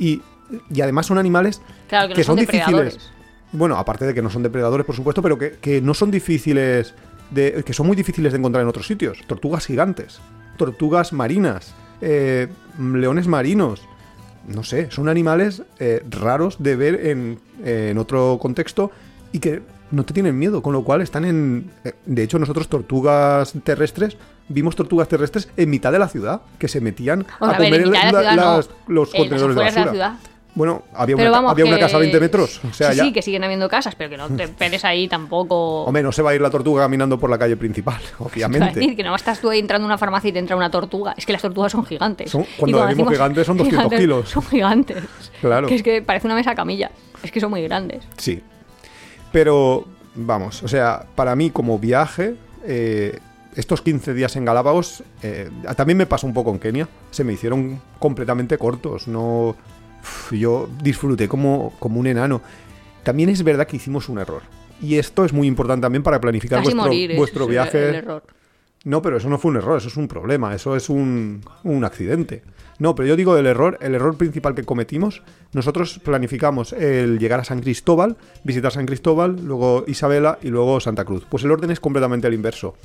Y, 0.00 0.20
y 0.74 0.80
además 0.80 1.06
son 1.06 1.18
animales 1.18 1.62
Claro, 1.88 2.12
que 2.12 2.22
no 2.22 2.24
son 2.24 2.36
difíciles. 2.38 3.12
Bueno, 3.52 3.76
aparte 3.78 4.04
de 4.06 4.14
que 4.14 4.22
no 4.22 4.30
son 4.30 4.42
depredadores, 4.42 4.84
por 4.86 4.94
supuesto, 4.94 5.22
pero 5.22 5.38
que, 5.38 5.52
que 5.52 5.80
no 5.80 5.94
son 5.94 6.10
difíciles. 6.10 6.94
De, 7.30 7.62
que 7.64 7.72
son 7.74 7.86
muy 7.86 7.96
difíciles 7.96 8.32
de 8.32 8.38
encontrar 8.38 8.62
en 8.62 8.68
otros 8.68 8.86
sitios. 8.86 9.18
Tortugas 9.26 9.66
gigantes, 9.66 10.20
tortugas 10.56 11.12
marinas, 11.12 11.74
eh, 12.00 12.48
leones 12.78 13.26
marinos. 13.26 13.82
No 14.46 14.62
sé, 14.62 14.90
son 14.90 15.10
animales 15.10 15.62
eh, 15.78 16.02
raros 16.08 16.56
de 16.58 16.74
ver 16.76 17.06
en, 17.06 17.38
en 17.62 17.98
otro 17.98 18.38
contexto 18.40 18.90
y 19.30 19.40
que 19.40 19.60
no 19.90 20.04
te 20.04 20.14
tienen 20.14 20.38
miedo, 20.38 20.62
con 20.62 20.72
lo 20.72 20.84
cual 20.84 21.02
están 21.02 21.24
en... 21.26 21.70
eh, 21.84 21.92
De 22.06 22.22
hecho, 22.22 22.38
nosotros 22.38 22.68
tortugas 22.68 23.52
terrestres, 23.62 24.16
vimos 24.48 24.74
tortugas 24.74 25.08
terrestres 25.08 25.50
en 25.56 25.68
mitad 25.68 25.92
de 25.92 25.98
la 25.98 26.08
ciudad, 26.08 26.42
que 26.58 26.68
se 26.68 26.80
metían 26.80 27.26
O 27.40 27.46
a 27.46 27.56
comer 27.56 27.86
la 27.88 28.36
no. 28.36 28.56
los 28.56 28.68
las 29.12 29.20
contenedores 29.20 29.56
de 29.56 29.64
de 29.64 29.70
la 29.84 29.90
ciudad. 29.90 30.14
Bueno, 30.54 30.82
había 30.92 31.14
Pero 31.16 31.38
una, 31.38 31.50
había 31.50 31.64
una 31.66 31.78
casa 31.78 31.98
a 31.98 32.00
20 32.00 32.18
metros. 32.18 32.60
O 32.64 32.72
sea, 32.72 32.90
sí, 32.90 32.96
ya... 32.96 33.04
sí, 33.04 33.12
que 33.12 33.22
siguen 33.22 33.44
habiendo 33.44 33.68
casas, 33.68 33.94
pero 33.94 34.10
que 34.10 34.16
no 34.16 34.28
te 34.28 34.48
pedes 34.58 34.84
ahí 34.84 35.06
tampoco. 35.06 35.84
Hombre, 35.84 36.02
no 36.02 36.10
se 36.10 36.20
va 36.22 36.30
a 36.30 36.34
ir 36.34 36.40
la 36.40 36.50
tortuga 36.50 36.82
caminando 36.82 37.18
por 37.18 37.30
la 37.30 37.38
calle 37.38 37.56
principal, 37.56 38.00
obviamente. 38.18 38.80
decir 38.80 38.96
que 38.96 39.04
no 39.04 39.14
estás 39.14 39.40
tú 39.40 39.50
ahí 39.50 39.60
entrando 39.60 39.84
a 39.84 39.88
una 39.88 39.98
farmacia 39.98 40.30
y 40.30 40.32
te 40.32 40.38
entra 40.40 40.56
una 40.56 40.70
tortuga. 40.70 41.14
Es 41.16 41.26
que 41.26 41.32
las 41.32 41.42
tortugas 41.42 41.70
son 41.72 41.84
gigantes. 41.84 42.30
Son- 42.30 42.42
Y 42.42 42.46
cuando 42.58 42.86
decimos 42.86 43.12
gigantes 43.12 43.46
son 43.46 43.56
200 43.56 43.78
gigantes, 43.84 44.00
kilos. 44.00 44.28
Son 44.28 44.42
gigantes. 44.42 45.04
Claro. 45.40 45.68
Que 45.68 45.76
es 45.76 45.82
que 45.82 46.02
parece 46.02 46.26
una 46.26 46.34
mesa 46.34 46.54
camilla. 46.54 46.90
Es 47.22 47.30
que 47.30 47.40
son 47.40 47.50
muy 47.50 47.62
grandes. 47.62 48.04
Sí. 48.16 48.42
Pero, 49.32 49.84
vamos, 50.14 50.62
o 50.62 50.68
sea, 50.68 51.04
para 51.14 51.36
mí 51.36 51.50
como 51.50 51.78
viaje, 51.78 52.34
eh, 52.64 53.18
estos 53.54 53.82
15 53.82 54.14
días 54.14 54.34
en 54.36 54.44
Galápagos, 54.44 55.02
eh, 55.22 55.50
también 55.76 55.98
me 55.98 56.06
pasó 56.06 56.26
un 56.26 56.34
poco 56.34 56.50
en 56.50 56.58
Kenia, 56.58 56.88
se 57.10 57.24
me 57.24 57.32
hicieron 57.32 57.80
completamente 57.98 58.56
cortos, 58.58 59.06
no... 59.08 59.54
Yo 60.30 60.68
disfruté 60.82 61.28
como, 61.28 61.72
como 61.78 62.00
un 62.00 62.06
enano. 62.06 62.40
También 63.02 63.28
es 63.28 63.42
verdad 63.42 63.66
que 63.66 63.76
hicimos 63.76 64.08
un 64.08 64.18
error. 64.18 64.42
Y 64.80 64.96
esto 64.96 65.24
es 65.24 65.32
muy 65.32 65.46
importante 65.46 65.82
también 65.82 66.02
para 66.02 66.20
planificar 66.20 66.58
Casi 66.60 66.66
vuestro, 66.72 66.82
morir. 66.84 67.16
vuestro 67.16 67.46
viaje. 67.46 67.88
el 67.88 67.94
error. 67.96 68.22
No, 68.84 69.02
pero 69.02 69.16
eso 69.16 69.28
no 69.28 69.38
fue 69.38 69.50
un 69.50 69.56
error, 69.56 69.78
eso 69.78 69.88
es 69.88 69.96
un 69.96 70.06
problema, 70.06 70.54
eso 70.54 70.76
es 70.76 70.88
un, 70.88 71.42
un 71.64 71.84
accidente. 71.84 72.42
No, 72.78 72.94
pero 72.94 73.08
yo 73.08 73.16
digo 73.16 73.36
el 73.36 73.46
error, 73.46 73.76
el 73.80 73.94
error 73.96 74.16
principal 74.16 74.54
que 74.54 74.62
cometimos, 74.62 75.22
nosotros 75.52 75.98
planificamos 75.98 76.72
el 76.72 77.18
llegar 77.18 77.40
a 77.40 77.44
San 77.44 77.60
Cristóbal, 77.60 78.16
visitar 78.44 78.70
San 78.70 78.86
Cristóbal, 78.86 79.36
luego 79.44 79.84
Isabela 79.88 80.38
y 80.42 80.48
luego 80.48 80.78
Santa 80.78 81.04
Cruz. 81.04 81.26
Pues 81.28 81.42
el 81.42 81.50
orden 81.50 81.72
es 81.72 81.80
completamente 81.80 82.28
el 82.28 82.34
inverso. 82.34 82.76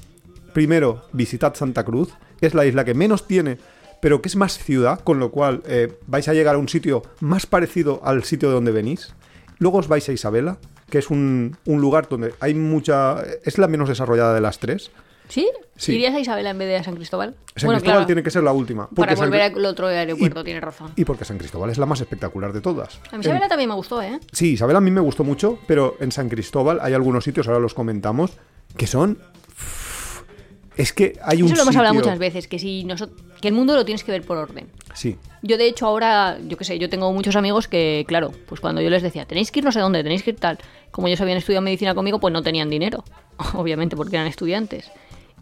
Primero, 0.51 1.05
visitad 1.13 1.53
Santa 1.53 1.83
Cruz, 1.83 2.09
que 2.39 2.47
es 2.47 2.55
la 2.55 2.65
isla 2.65 2.83
que 2.85 2.95
menos 2.95 3.27
tiene, 3.27 3.59
pero 4.03 4.21
que 4.21 4.27
es 4.27 4.35
más 4.35 4.57
ciudad, 4.57 4.99
con 4.99 5.17
lo 5.19 5.31
cual 5.31 5.63
eh, 5.65 5.97
vais 6.07 6.27
a 6.27 6.33
llegar 6.33 6.55
a 6.55 6.57
un 6.57 6.67
sitio 6.67 7.03
más 7.21 7.45
parecido 7.45 8.01
al 8.03 8.25
sitio 8.25 8.49
de 8.49 8.55
donde 8.55 8.73
venís. 8.73 9.13
Luego 9.59 9.77
os 9.77 9.87
vais 9.87 10.09
a 10.09 10.11
Isabela, 10.11 10.57
que 10.89 10.97
es 10.97 11.09
un, 11.09 11.55
un 11.65 11.79
lugar 11.79 12.09
donde 12.09 12.33
hay 12.41 12.53
mucha... 12.53 13.23
es 13.45 13.57
la 13.57 13.69
menos 13.69 13.87
desarrollada 13.87 14.33
de 14.33 14.41
las 14.41 14.59
tres. 14.59 14.91
¿Sí? 15.29 15.49
Sí. 15.77 15.93
¿Irías 15.93 16.13
a 16.13 16.19
Isabela 16.19 16.49
en 16.49 16.57
vez 16.57 16.67
de 16.67 16.75
a 16.75 16.83
San 16.83 16.95
Cristóbal? 16.95 17.29
San 17.55 17.67
bueno, 17.67 17.79
Cristóbal 17.79 17.95
claro. 17.99 18.05
tiene 18.07 18.23
que 18.23 18.29
ser 18.29 18.43
la 18.43 18.51
última. 18.51 18.89
Para 18.89 19.15
porque 19.15 19.15
volver 19.15 19.41
al 19.41 19.65
otro 19.65 19.87
aeropuerto, 19.87 20.41
y- 20.41 20.43
tienes 20.43 20.61
razón. 20.61 20.91
Y 20.97 21.05
porque 21.05 21.23
San 21.23 21.37
Cristóbal 21.37 21.69
es 21.69 21.77
la 21.77 21.85
más 21.85 22.01
espectacular 22.01 22.51
de 22.51 22.59
todas. 22.59 22.97
A 22.97 22.99
mí 22.99 23.07
En- 23.13 23.21
Isabela 23.21 23.47
también 23.47 23.69
me 23.69 23.75
gustó, 23.75 24.01
¿eh? 24.01 24.19
Sí, 24.33 24.51
Isabel 24.51 24.75
a 24.75 24.81
mí 24.81 24.91
me 24.91 24.99
gustó 24.99 25.23
mucho, 25.23 25.59
pero 25.65 25.95
en 26.01 26.11
San 26.11 26.27
Cristóbal 26.27 26.79
hay 26.81 26.93
algunos 26.93 27.23
sitios, 27.23 27.47
ahora 27.47 27.61
los 27.61 27.73
comentamos, 27.73 28.31
que 28.75 28.85
son... 28.85 29.17
Es 30.77 30.91
que 30.93 31.17
hay 31.23 31.41
un 31.41 31.47
Eso 31.47 31.55
lo 31.57 31.61
hemos 31.63 31.75
hablado 31.75 31.95
muchas 31.95 32.17
veces, 32.19 32.47
que 32.47 32.57
si 32.59 32.87
que 33.41 33.47
el 33.47 33.53
mundo 33.53 33.75
lo 33.75 33.85
tienes 33.85 34.03
que 34.03 34.11
ver 34.11 34.23
por 34.23 34.37
orden. 34.37 34.67
Sí, 34.93 35.17
Yo 35.41 35.57
de 35.57 35.65
hecho 35.67 35.85
ahora, 35.87 36.37
yo 36.47 36.55
qué 36.57 36.63
sé, 36.63 36.79
yo 36.79 36.89
tengo 36.89 37.11
muchos 37.13 37.35
amigos 37.35 37.67
que, 37.67 38.05
claro, 38.07 38.31
pues 38.47 38.61
cuando 38.61 38.81
yo 38.81 38.89
les 38.89 39.01
decía, 39.03 39.25
tenéis 39.25 39.51
que 39.51 39.59
ir 39.59 39.65
no 39.65 39.71
sé 39.71 39.79
dónde, 39.79 40.01
tenéis 40.03 40.23
que 40.23 40.31
ir 40.31 40.37
tal, 40.37 40.57
como 40.91 41.07
ellos 41.07 41.19
habían 41.21 41.37
estudiado 41.37 41.61
medicina 41.63 41.93
conmigo, 41.95 42.19
pues 42.19 42.31
no 42.33 42.41
tenían 42.41 42.69
dinero, 42.69 43.03
obviamente 43.53 43.95
porque 43.95 44.15
eran 44.15 44.27
estudiantes. 44.27 44.89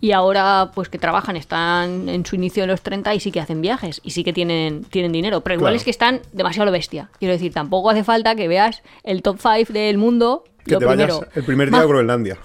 Y 0.03 0.13
ahora, 0.13 0.71
pues 0.73 0.89
que 0.89 0.97
trabajan, 0.97 1.35
están 1.35 2.09
en 2.09 2.25
su 2.25 2.35
inicio 2.35 2.63
de 2.63 2.67
los 2.67 2.81
30 2.81 3.13
y 3.13 3.19
sí 3.19 3.31
que 3.31 3.39
hacen 3.39 3.61
viajes 3.61 4.01
y 4.03 4.09
sí 4.11 4.23
que 4.23 4.33
tienen, 4.33 4.83
tienen 4.85 5.11
dinero, 5.11 5.41
pero 5.41 5.53
igual 5.55 5.69
Claro. 5.73 5.77
es 5.77 5.83
que 5.83 5.91
están 5.91 6.21
demasiado 6.33 6.65
lo 6.65 6.71
bestia. 6.71 7.11
Quiero 7.19 7.33
decir, 7.33 7.53
tampoco 7.53 7.91
hace 7.91 8.03
falta 8.03 8.33
que 8.35 8.47
veas 8.47 8.81
el 9.03 9.21
top 9.21 9.37
5 9.39 9.71
del 9.73 9.99
mundo. 9.99 10.43
que 10.65 10.71
lo 10.73 10.79
te 10.79 10.87
primero. 10.87 11.19
vayas 11.19 11.35
el 11.37 11.43
primer 11.43 11.69
día 11.69 11.81
a 11.81 11.85
Groenlandia. 11.85 12.37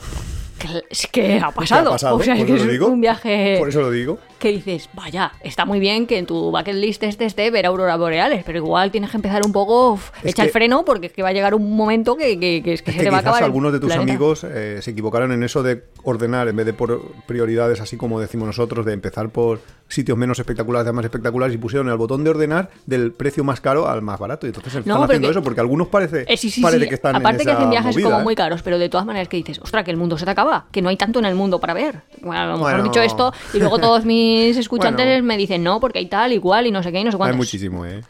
Que- 0.70 0.82
Es 0.90 1.06
que 1.06 1.38
ha 1.40 1.48
¿Qué 1.48 1.54
pasado. 1.54 1.88
ha 1.90 1.92
pasado? 1.92 2.16
O 2.16 2.22
sea, 2.22 2.34
que 2.34 2.42
eso 2.42 2.54
es 2.56 2.64
lo 2.64 2.72
digo. 2.72 2.86
un 2.88 3.00
viaje 3.00 3.56
Por 3.58 3.68
eso 3.68 3.80
lo 3.80 3.90
digo. 3.90 4.18
que 4.38 4.48
dices, 4.52 4.88
vaya, 4.94 5.32
está 5.42 5.64
muy 5.64 5.80
bien 5.80 6.06
que 6.06 6.18
en 6.18 6.26
tu 6.26 6.50
bucket 6.50 6.74
list 6.74 7.02
este 7.02 7.24
esté 7.24 7.50
ver 7.50 7.66
auroras 7.66 7.98
boreales, 7.98 8.42
pero 8.44 8.58
igual 8.58 8.90
tienes 8.90 9.10
que 9.10 9.16
empezar 9.16 9.42
un 9.44 9.52
poco, 9.52 9.92
uf, 9.92 10.10
Es 10.22 10.32
echa 10.32 10.42
el 10.42 10.48
que- 10.48 10.52
freno 10.52 10.84
porque 10.84 11.06
es 11.06 11.12
que 11.12 11.22
va 11.22 11.30
a 11.30 11.32
llegar 11.32 11.54
un 11.54 11.74
momento 11.76 12.16
que, 12.16 12.38
que- 12.38 12.62
que 12.62 12.72
es 12.74 12.82
que 12.82 12.90
Es 12.90 12.96
se 12.96 12.98
que 12.98 13.04
te 13.04 13.10
va 13.10 13.18
a 13.18 13.20
acabar. 13.20 13.42
algunos 13.44 13.72
de 13.72 13.80
tus 13.80 13.88
planeta. 13.88 14.10
amigos 14.12 14.44
eh, 14.44 14.78
se 14.82 14.90
equivocaron 14.90 15.32
en 15.32 15.42
eso 15.42 15.62
de 15.62 15.84
ordenar 16.02 16.48
en 16.48 16.56
vez 16.56 16.66
de 16.66 16.72
por 16.72 17.00
prioridades, 17.26 17.80
así 17.80 17.96
como 17.96 18.20
decimos 18.20 18.46
nosotros, 18.46 18.84
de 18.86 18.92
empezar 18.92 19.28
por 19.30 19.60
sitios 19.88 20.18
menos 20.18 20.38
espectaculares 20.38 20.88
a 20.88 20.92
más 20.92 21.04
espectaculares 21.04 21.54
y 21.54 21.58
pusieron 21.58 21.88
el 21.88 21.96
botón 21.96 22.24
de 22.24 22.30
ordenar 22.30 22.70
del 22.86 23.12
precio 23.12 23.44
más 23.44 23.60
caro 23.60 23.88
al 23.88 24.02
más 24.02 24.18
barato. 24.18 24.46
Y 24.46 24.48
entonces 24.50 24.74
están 24.74 24.88
No, 24.88 25.04
haciendo 25.04 25.26
porque- 25.28 25.30
eso 25.38 25.42
porque 25.42 25.60
algunos 25.60 25.88
parece, 25.88 26.24
Eh, 26.26 26.36
sí, 26.36 26.50
sí, 26.50 26.60
parece 26.60 26.82
sí. 26.84 26.88
que 26.88 26.94
están 26.96 27.16
Aparte 27.16 27.42
en 27.42 27.46
que 27.46 27.50
esa 27.52 27.58
hacen 27.58 27.70
viajes 27.70 27.94
movida, 27.94 28.08
como 28.08 28.20
¿eh? 28.20 28.24
muy 28.24 28.34
caros, 28.34 28.62
pero 28.62 28.78
de 28.78 28.88
todas 28.88 29.06
maneras 29.06 29.28
que 29.28 29.36
dices, 29.36 29.60
ostras, 29.60 29.84
que 29.84 29.90
el 29.90 29.96
mundo 29.96 30.18
se 30.18 30.24
te 30.24 30.30
acaba, 30.30 30.55
que 30.70 30.82
no 30.82 30.88
hay 30.88 30.96
tanto 30.96 31.18
en 31.18 31.24
el 31.26 31.34
mundo 31.34 31.60
para 31.60 31.74
ver. 31.74 32.02
Bueno, 32.20 32.40
a 32.40 32.46
lo 32.46 32.52
mejor 32.52 32.72
Bueno. 32.72 32.84
dicho 32.84 33.02
esto 33.02 33.32
y 33.54 33.58
luego 33.58 33.78
todos 33.78 34.04
mis 34.04 34.56
escuchantes 34.56 35.06
Bueno. 35.06 35.24
me 35.24 35.36
dicen, 35.36 35.62
no, 35.62 35.80
porque 35.80 35.98
hay 36.00 36.06
tal, 36.06 36.32
igual 36.32 36.66
y 36.66 36.70
no 36.70 36.82
sé 36.82 36.92
qué 36.92 37.00
y 37.00 37.04
no 37.04 37.12
sé 37.12 37.16
cuántos. 37.16 37.34
Hay 37.34 37.38
muchísimo, 37.38 37.84
¿eh? 37.86 38.02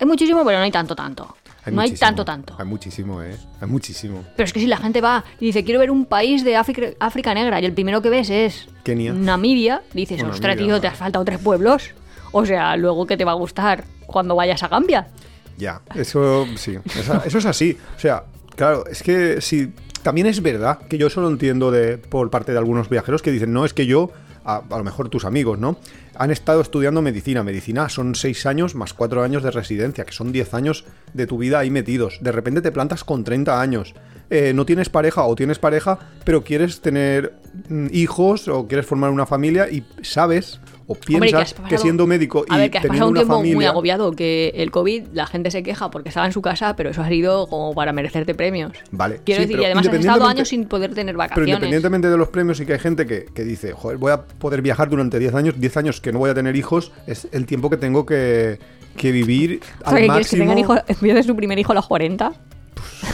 Hay 0.00 0.06
muchísimo, 0.06 0.44
pero 0.44 0.58
no 0.58 0.64
hay 0.64 0.70
tanto, 0.70 0.94
tanto. 0.94 1.36
no 1.66 1.80
hay 1.80 1.92
tanto, 1.92 2.24
tanto. 2.24 2.54
Hay 2.58 2.66
muchísimo, 2.66 3.22
¿eh? 3.22 3.36
Hay 3.60 3.68
muchísimo. 3.68 4.22
Pero 4.36 4.44
es 4.46 4.52
que 4.52 4.60
si 4.60 4.66
la 4.66 4.76
gente 4.76 5.00
va 5.00 5.24
y 5.40 5.46
dice, 5.46 5.64
quiero 5.64 5.80
ver 5.80 5.90
un 5.90 6.04
país 6.04 6.44
de 6.44 6.54
África, 6.56 6.88
África 7.00 7.32
Negra, 7.34 7.60
y 7.60 7.64
el 7.64 7.72
primero 7.72 8.02
que 8.02 8.10
ves 8.10 8.28
es 8.30 8.68
Kenia. 8.84 9.12
Namibia, 9.14 9.82
dices, 9.94 10.22
ostras, 10.22 10.56
tío, 10.56 10.80
te 10.80 10.86
has 10.86 10.96
faltado 10.98 11.24
tres 11.24 11.38
pueblos. 11.38 11.90
O 12.32 12.44
sea, 12.44 12.76
luego 12.76 13.06
que 13.06 13.16
te 13.16 13.24
va 13.24 13.32
a 13.32 13.36
gustar 13.36 13.84
cuando 14.06 14.36
vayas 14.36 14.62
a 14.62 14.68
Gambia. 14.68 15.08
Ya, 15.56 15.80
eso 15.94 16.46
sí, 16.56 16.76
eso 17.24 17.38
es 17.38 17.46
así. 17.46 17.78
O 17.96 17.98
sea, 17.98 18.24
claro, 18.54 18.84
es 18.86 19.02
que 19.02 19.40
sí, 19.40 19.72
también 20.06 20.28
es 20.28 20.40
verdad 20.40 20.78
que 20.88 20.98
yo 20.98 21.08
eso 21.08 21.20
lo 21.20 21.28
entiendo 21.28 21.72
de, 21.72 21.98
por 21.98 22.30
parte 22.30 22.52
de 22.52 22.58
algunos 22.58 22.88
viajeros 22.88 23.22
que 23.22 23.32
dicen, 23.32 23.52
no, 23.52 23.64
es 23.64 23.74
que 23.74 23.86
yo, 23.86 24.12
a, 24.44 24.62
lo 24.70 24.84
mejor 24.84 25.08
tus 25.08 25.24
amigos, 25.24 25.58
¿no? 25.58 25.80
Han 26.14 26.30
estado 26.30 26.60
estudiando 26.60 27.02
medicina. 27.02 27.42
Medicina 27.42 27.88
son 27.88 28.14
seis 28.14 28.46
años 28.46 28.76
más 28.76 28.94
cuatro 28.94 29.24
años 29.24 29.42
de 29.42 29.50
residencia, 29.50 30.04
que 30.04 30.12
son 30.12 30.30
10 30.30 30.54
años 30.54 30.84
de 31.12 31.26
tu 31.26 31.38
vida 31.38 31.58
ahí 31.58 31.72
metidos. 31.72 32.18
De 32.20 32.30
repente 32.30 32.60
te 32.60 32.70
plantas 32.70 33.02
con 33.02 33.24
30 33.24 33.60
años. 33.60 33.96
Eh, 34.30 34.52
no 34.54 34.64
tienes 34.64 34.90
pareja 34.90 35.24
o 35.24 35.34
tienes 35.34 35.58
pareja, 35.58 35.98
pero 36.22 36.44
quieres 36.44 36.82
tener 36.82 37.34
mm, 37.68 37.88
hijos 37.90 38.46
o 38.46 38.68
quieres 38.68 38.86
formar 38.86 39.10
una 39.10 39.26
familia 39.26 39.68
y 39.68 39.84
sabes 40.02 40.60
o 40.88 40.92
Hombre, 40.92 41.06
que 41.06 41.18
piensas 41.18 41.52
que, 41.54 41.62
pasado- 41.62 41.82
siendo 41.82 42.06
médico 42.06 42.44
y 42.48 42.54
A 42.54 42.58
ver, 42.58 42.70
que 42.70 42.78
has 42.78 42.82
teniendo 42.82 43.06
pasado 43.06 43.08
un 43.08 43.12
una 43.12 43.20
tiempo 43.20 43.34
familia... 43.34 43.54
muy 43.56 43.64
agobiado, 43.66 44.12
que 44.12 44.52
el 44.54 44.70
COVID, 44.70 45.04
la 45.12 45.26
gente 45.26 45.50
se 45.50 45.62
queja 45.62 45.90
porque 45.90 46.08
estaba 46.10 46.26
en 46.26 46.32
su 46.32 46.42
casa, 46.42 46.76
pero 46.76 46.90
eso 46.90 47.02
ha 47.02 47.08
sido 47.08 47.46
como 47.48 47.74
para 47.74 47.92
merecerte 47.92 48.34
premios. 48.34 48.72
Vale, 48.92 49.20
Quiero 49.24 49.40
sí, 49.42 49.46
decir, 49.46 49.56
pero 49.56 49.62
y 49.62 49.64
además 49.66 49.88
has 49.88 49.94
estado 49.94 50.26
años 50.26 50.48
sin 50.48 50.66
poder 50.66 50.90
tener 50.94 51.14
Pero 51.14 51.18
vacaciones. 51.18 51.48
independientemente 51.48 52.08
de 52.08 52.16
los 52.16 52.28
premios, 52.28 52.58
sí 52.58 52.66
que 52.66 52.74
hay 52.74 52.78
gente 52.78 53.04
que, 53.06 53.24
que 53.34 53.42
dice, 53.44 53.72
joder, 53.72 53.98
voy 53.98 54.12
a 54.12 54.22
poder 54.22 54.62
viajar 54.62 54.88
durante 54.88 55.18
10 55.18 55.34
años, 55.34 55.54
10 55.58 55.76
años 55.76 56.00
que 56.00 56.12
no 56.12 56.18
voy 56.20 56.30
a 56.30 56.34
tener 56.34 56.54
hijos, 56.56 56.92
es 57.06 57.26
el 57.32 57.46
tiempo 57.46 57.68
que 57.68 57.76
tengo 57.78 58.06
que, 58.06 58.58
que 58.96 59.10
vivir 59.12 59.60
O 59.84 59.90
sea, 59.90 59.90
al 59.90 59.96
que 59.96 60.06
quieres 60.08 60.30
que 60.30 60.36
máximo. 60.36 60.42
tengan 60.42 60.58
hijos, 60.58 61.26
su 61.26 61.34
primer 61.36 61.58
hijo 61.58 61.72
a 61.72 61.74
los 61.74 61.86
40. 61.86 62.32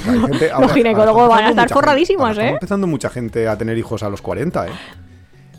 Hay 0.08 0.18
gente- 0.20 0.50
Los 0.60 0.72
ginecólogos 0.72 1.22
ahora 1.22 1.34
van 1.36 1.44
a 1.44 1.50
estar 1.50 1.68
forradísimos, 1.68 2.36
¿eh? 2.36 2.42
Está 2.42 2.50
empezando 2.54 2.86
mucha 2.86 3.08
gente 3.08 3.48
a 3.48 3.56
tener 3.56 3.78
hijos 3.78 4.02
a 4.02 4.10
los 4.10 4.20
40, 4.20 4.66
¿eh? 4.66 4.70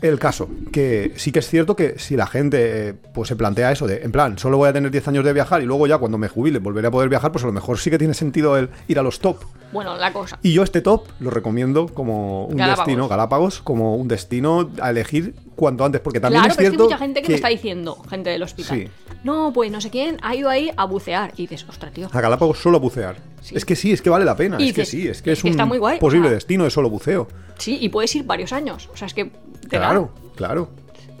El 0.04 0.18
caso, 0.18 0.50
que 0.70 1.12
sí 1.16 1.32
que 1.32 1.38
es 1.38 1.48
cierto 1.48 1.74
que 1.76 1.98
si 1.98 2.14
la 2.14 2.26
gente 2.26 2.88
eh, 2.90 2.94
pues 3.14 3.26
se 3.28 3.36
plantea 3.36 3.72
eso 3.72 3.86
de, 3.86 4.02
en 4.02 4.12
plan, 4.12 4.36
solo 4.36 4.58
voy 4.58 4.68
a 4.68 4.72
tener 4.74 4.90
10 4.90 5.08
años 5.08 5.24
de 5.24 5.32
viajar 5.32 5.62
y 5.62 5.64
luego 5.64 5.86
ya 5.86 5.96
cuando 5.96 6.18
me 6.18 6.28
jubile 6.28 6.58
volveré 6.58 6.88
a 6.88 6.90
poder 6.90 7.08
viajar, 7.08 7.32
pues 7.32 7.42
a 7.42 7.46
lo 7.46 7.54
mejor 7.54 7.78
sí 7.78 7.88
que 7.88 7.96
tiene 7.96 8.12
sentido 8.12 8.58
el 8.58 8.68
ir 8.86 8.98
a 8.98 9.02
los 9.02 9.20
top. 9.20 9.38
Bueno, 9.72 9.96
la 9.96 10.12
cosa. 10.12 10.38
Y 10.42 10.52
yo 10.52 10.62
este 10.62 10.82
top 10.82 11.06
lo 11.20 11.30
recomiendo 11.30 11.86
como 11.88 12.44
un 12.44 12.56
Galápagos. 12.56 12.86
destino, 12.86 13.08
Galápagos, 13.08 13.62
como 13.62 13.96
un 13.96 14.06
destino 14.06 14.70
a 14.78 14.90
elegir 14.90 15.34
cuanto 15.56 15.86
antes, 15.86 16.02
porque 16.02 16.20
también 16.20 16.42
Claro, 16.42 16.52
es 16.52 16.56
pero 16.58 16.68
es 16.68 16.76
que 16.76 16.82
hay 16.82 16.86
mucha 16.86 16.98
gente 16.98 17.22
que, 17.22 17.28
me 17.30 17.34
está 17.36 17.48
diciendo, 17.48 17.96
gente 18.08 18.28
del 18.28 18.42
hospital. 18.42 18.78
Sí. 18.78 18.88
No, 19.24 19.52
pues 19.54 19.72
no 19.72 19.80
sé 19.80 19.88
quién 19.88 20.18
ha 20.20 20.36
ido 20.36 20.50
ahí 20.50 20.70
a 20.76 20.84
bucear. 20.84 21.32
Y 21.36 21.46
dices, 21.46 21.66
ostras, 21.66 21.94
tío. 21.94 22.08
a 22.12 22.20
Galápagos 22.20 22.58
solo 22.58 22.76
a 22.76 22.80
bucear. 22.80 23.16
Sí. 23.40 23.54
Es 23.56 23.64
que 23.64 23.74
sí, 23.74 23.90
es 23.92 24.02
que 24.02 24.10
vale 24.10 24.26
la 24.26 24.36
pena, 24.36 24.58
Y 24.60 24.68
es 24.68 24.74
que 24.74 24.84
sí, 24.84 25.08
es 25.08 25.22
que 25.22 25.32
es 25.32 25.38
es, 25.38 25.42
que 25.42 25.48
un 25.48 25.52
está 25.52 25.64
muy 25.64 25.78
guay, 25.78 25.98
posible 25.98 26.28
o 26.28 26.30
sea. 26.30 26.34
destino 26.34 26.64
de 26.64 26.70
solo 26.70 26.90
buceo. 26.90 27.26
Sí, 27.58 27.78
y 27.80 27.88
puedes 27.88 28.14
ir 28.14 28.24
varios 28.24 28.52
años. 28.52 28.88
O 28.92 28.96
sea, 28.96 29.06
es 29.06 29.14
que. 29.14 29.30
Claro, 29.68 30.10
claro. 30.36 30.68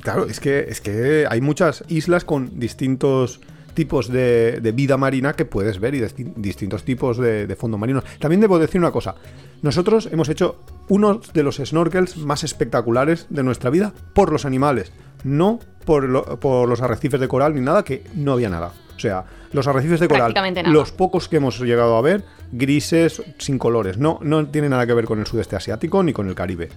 Claro, 0.00 0.26
es 0.26 0.38
que, 0.38 0.66
es 0.68 0.80
que 0.82 1.26
hay 1.30 1.40
muchas 1.40 1.82
islas 1.88 2.24
con 2.26 2.58
distintos 2.60 3.40
tipos 3.72 4.08
de, 4.08 4.60
de 4.60 4.72
vida 4.72 4.96
marina 4.98 5.32
que 5.32 5.46
puedes 5.46 5.80
ver 5.80 5.94
y 5.94 6.00
de 6.00 6.10
distintos 6.36 6.84
tipos 6.84 7.16
de, 7.16 7.46
de 7.46 7.56
fondo 7.56 7.78
marinos. 7.78 8.04
También 8.20 8.40
debo 8.42 8.58
decir 8.58 8.78
una 8.80 8.92
cosa. 8.92 9.14
Nosotros 9.62 10.08
hemos 10.12 10.28
hecho 10.28 10.60
uno 10.90 11.20
de 11.32 11.42
los 11.42 11.56
snorkels 11.56 12.18
más 12.18 12.44
espectaculares 12.44 13.26
de 13.30 13.42
nuestra 13.42 13.70
vida 13.70 13.94
por 14.12 14.30
los 14.30 14.44
animales, 14.44 14.92
no 15.24 15.58
por, 15.86 16.04
lo- 16.08 16.38
por 16.38 16.68
los 16.68 16.82
arrecifes 16.82 17.18
de 17.18 17.26
coral 17.26 17.54
ni 17.54 17.62
nada, 17.62 17.82
que 17.82 18.04
no 18.14 18.32
había 18.34 18.50
nada. 18.50 18.72
O 18.96 19.00
sea, 19.00 19.24
los 19.52 19.66
arrecifes 19.66 20.00
de 20.00 20.06
coral, 20.18 20.34
los 20.70 20.92
pocos 20.92 21.28
que 21.28 21.36
hemos 21.38 21.58
llegado 21.60 21.96
a 21.96 22.02
ver, 22.02 22.24
grises, 22.52 23.22
sin 23.38 23.58
colores, 23.58 23.96
no, 23.98 24.18
no 24.22 24.46
tiene 24.46 24.68
nada 24.68 24.86
que 24.86 24.92
ver 24.94 25.06
con 25.06 25.18
el 25.18 25.26
sudeste 25.26 25.56
asiático 25.56 26.02
ni 26.02 26.12
con 26.12 26.28
el 26.28 26.34
Caribe. 26.34 26.68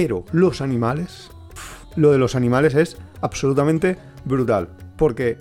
Pero 0.00 0.24
los 0.30 0.60
animales, 0.60 1.28
lo 1.96 2.12
de 2.12 2.18
los 2.18 2.36
animales 2.36 2.76
es 2.76 2.96
absolutamente 3.20 3.96
brutal. 4.24 4.68
Porque, 4.96 5.38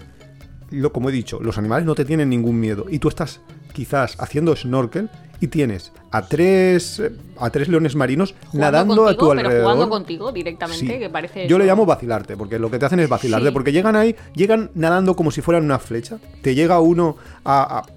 lo, 0.72 0.92
como 0.92 1.10
he 1.10 1.12
dicho, 1.12 1.40
los 1.40 1.60
animales 1.60 1.86
no 1.86 1.94
te 1.94 2.06
tienen 2.06 2.30
ningún 2.30 2.60
miedo. 2.60 2.86
Y 2.90 2.98
tú 2.98 3.08
estás 3.08 3.40
quizás 3.72 4.16
haciendo 4.20 4.56
snorkel 4.56 5.12
y 5.40 5.46
tienes 5.50 5.92
a 6.10 6.24
tres, 6.28 7.00
eh, 7.00 7.12
a 7.40 7.52
tres 7.52 7.68
leones 7.68 7.96
marinos 7.96 8.34
nadando 8.52 9.04
a 9.04 9.10
contigo, 9.10 9.20
tu 9.20 9.30
Pero 9.30 9.40
alrededor. 9.42 9.64
jugando 9.74 9.90
contigo 9.92 10.32
directamente, 10.32 10.88
Sí. 10.94 11.00
que 11.00 11.10
parece. 11.12 11.48
Yo 11.48 11.60
le 11.60 11.66
llamo 11.68 11.86
vacilarte, 11.86 12.36
porque 12.36 12.58
lo 12.58 12.72
que 12.72 12.80
te 12.80 12.88
hacen 12.88 13.00
es 13.02 13.08
vacilarte, 13.10 13.50
Sí. 13.50 13.54
porque 13.54 13.72
llegan 13.72 13.96
ahí, 13.96 14.16
llegan 14.34 14.72
nadando 14.74 15.16
como 15.16 15.30
si 15.30 15.42
fueran 15.42 15.66
una 15.66 15.78
flecha. 15.78 16.18
Te 16.42 16.56
llega 16.56 16.80
uno 16.80 17.16
a... 17.46 17.78
a- 17.80 17.97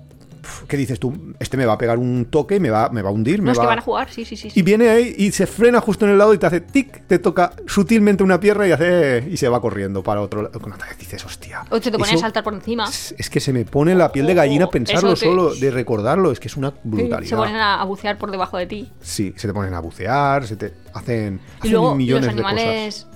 ¿Qué 0.69 0.77
dices 0.77 0.99
tú? 0.99 1.35
Este 1.39 1.57
me 1.57 1.67
va 1.67 1.75
a 1.75 1.79
pegar 1.79 1.99
un 1.99 2.27
toque 2.27 2.57
y 2.57 2.61
me 2.61 2.71
va, 2.71 2.89
me 2.91 3.03
va 3.03 3.11
a 3.11 3.13
hundir. 3.13 3.39
No 3.41 3.47
me 3.47 3.53
es 3.53 3.59
va... 3.59 3.63
que 3.63 3.67
van 3.69 3.79
a 3.79 3.83
jugar, 3.83 4.11
sí, 4.11 4.25
sí, 4.25 4.37
sí. 4.37 4.51
Y 4.55 4.63
viene 4.63 4.89
ahí 4.89 5.15
y 5.19 5.33
se 5.33 5.47
frena 5.47 5.81
justo 5.81 6.05
en 6.07 6.13
el 6.13 6.19
lado 6.19 6.35
y 6.35 6.39
te 6.39 6.47
hace 6.47 6.61
tic, 6.61 7.07
te 7.07 7.19
toca 7.19 7.53
sutilmente 7.67 8.23
una 8.23 8.41
pierna 8.41 8.67
y 8.67 8.73
hace 8.73 9.27
y 9.31 9.37
se 9.37 9.49
va 9.49 9.61
corriendo 9.61 10.03
para 10.03 10.21
otro 10.21 10.43
lado. 10.43 10.59
Te 10.59 10.97
dices, 10.99 11.25
hostia. 11.25 11.65
O 11.71 11.79
se 11.81 11.91
te 11.91 11.99
pone 11.99 12.13
a 12.13 12.19
saltar 12.19 12.45
por 12.45 12.55
encima. 12.55 12.85
Es, 12.89 13.15
es 13.19 13.31
que 13.31 13.41
se 13.41 13.53
me 13.53 13.65
pone 13.65 13.95
la 13.95 14.13
piel 14.13 14.27
de 14.27 14.35
gallina 14.35 14.67
Oh, 14.67 14.71
pensarlo 14.71 15.15
te- 15.15 15.27
solo, 15.27 15.55
de 15.55 15.71
recordarlo. 15.71 16.31
Es 16.33 16.41
que 16.41 16.49
es 16.49 16.57
una 16.57 16.73
brutalidad. 16.85 17.29
se 17.29 17.37
ponen 17.37 17.57
a, 17.57 17.83
bucear 17.85 18.19
por 18.19 18.31
debajo 18.31 18.57
de 18.57 18.67
ti. 18.67 18.91
Sí, 19.01 19.35
se 19.37 19.49
te 19.49 19.55
ponen 19.55 19.75
a 19.75 19.81
bucear, 19.81 20.47
se 20.47 20.57
te 20.57 20.73
hacen, 20.95 21.41
Y 21.57 21.59
hacen 21.59 21.73
luego 21.73 21.95
millones 21.95 22.27
los 22.27 22.37
de 22.37 22.43
cosas. 22.43 23.07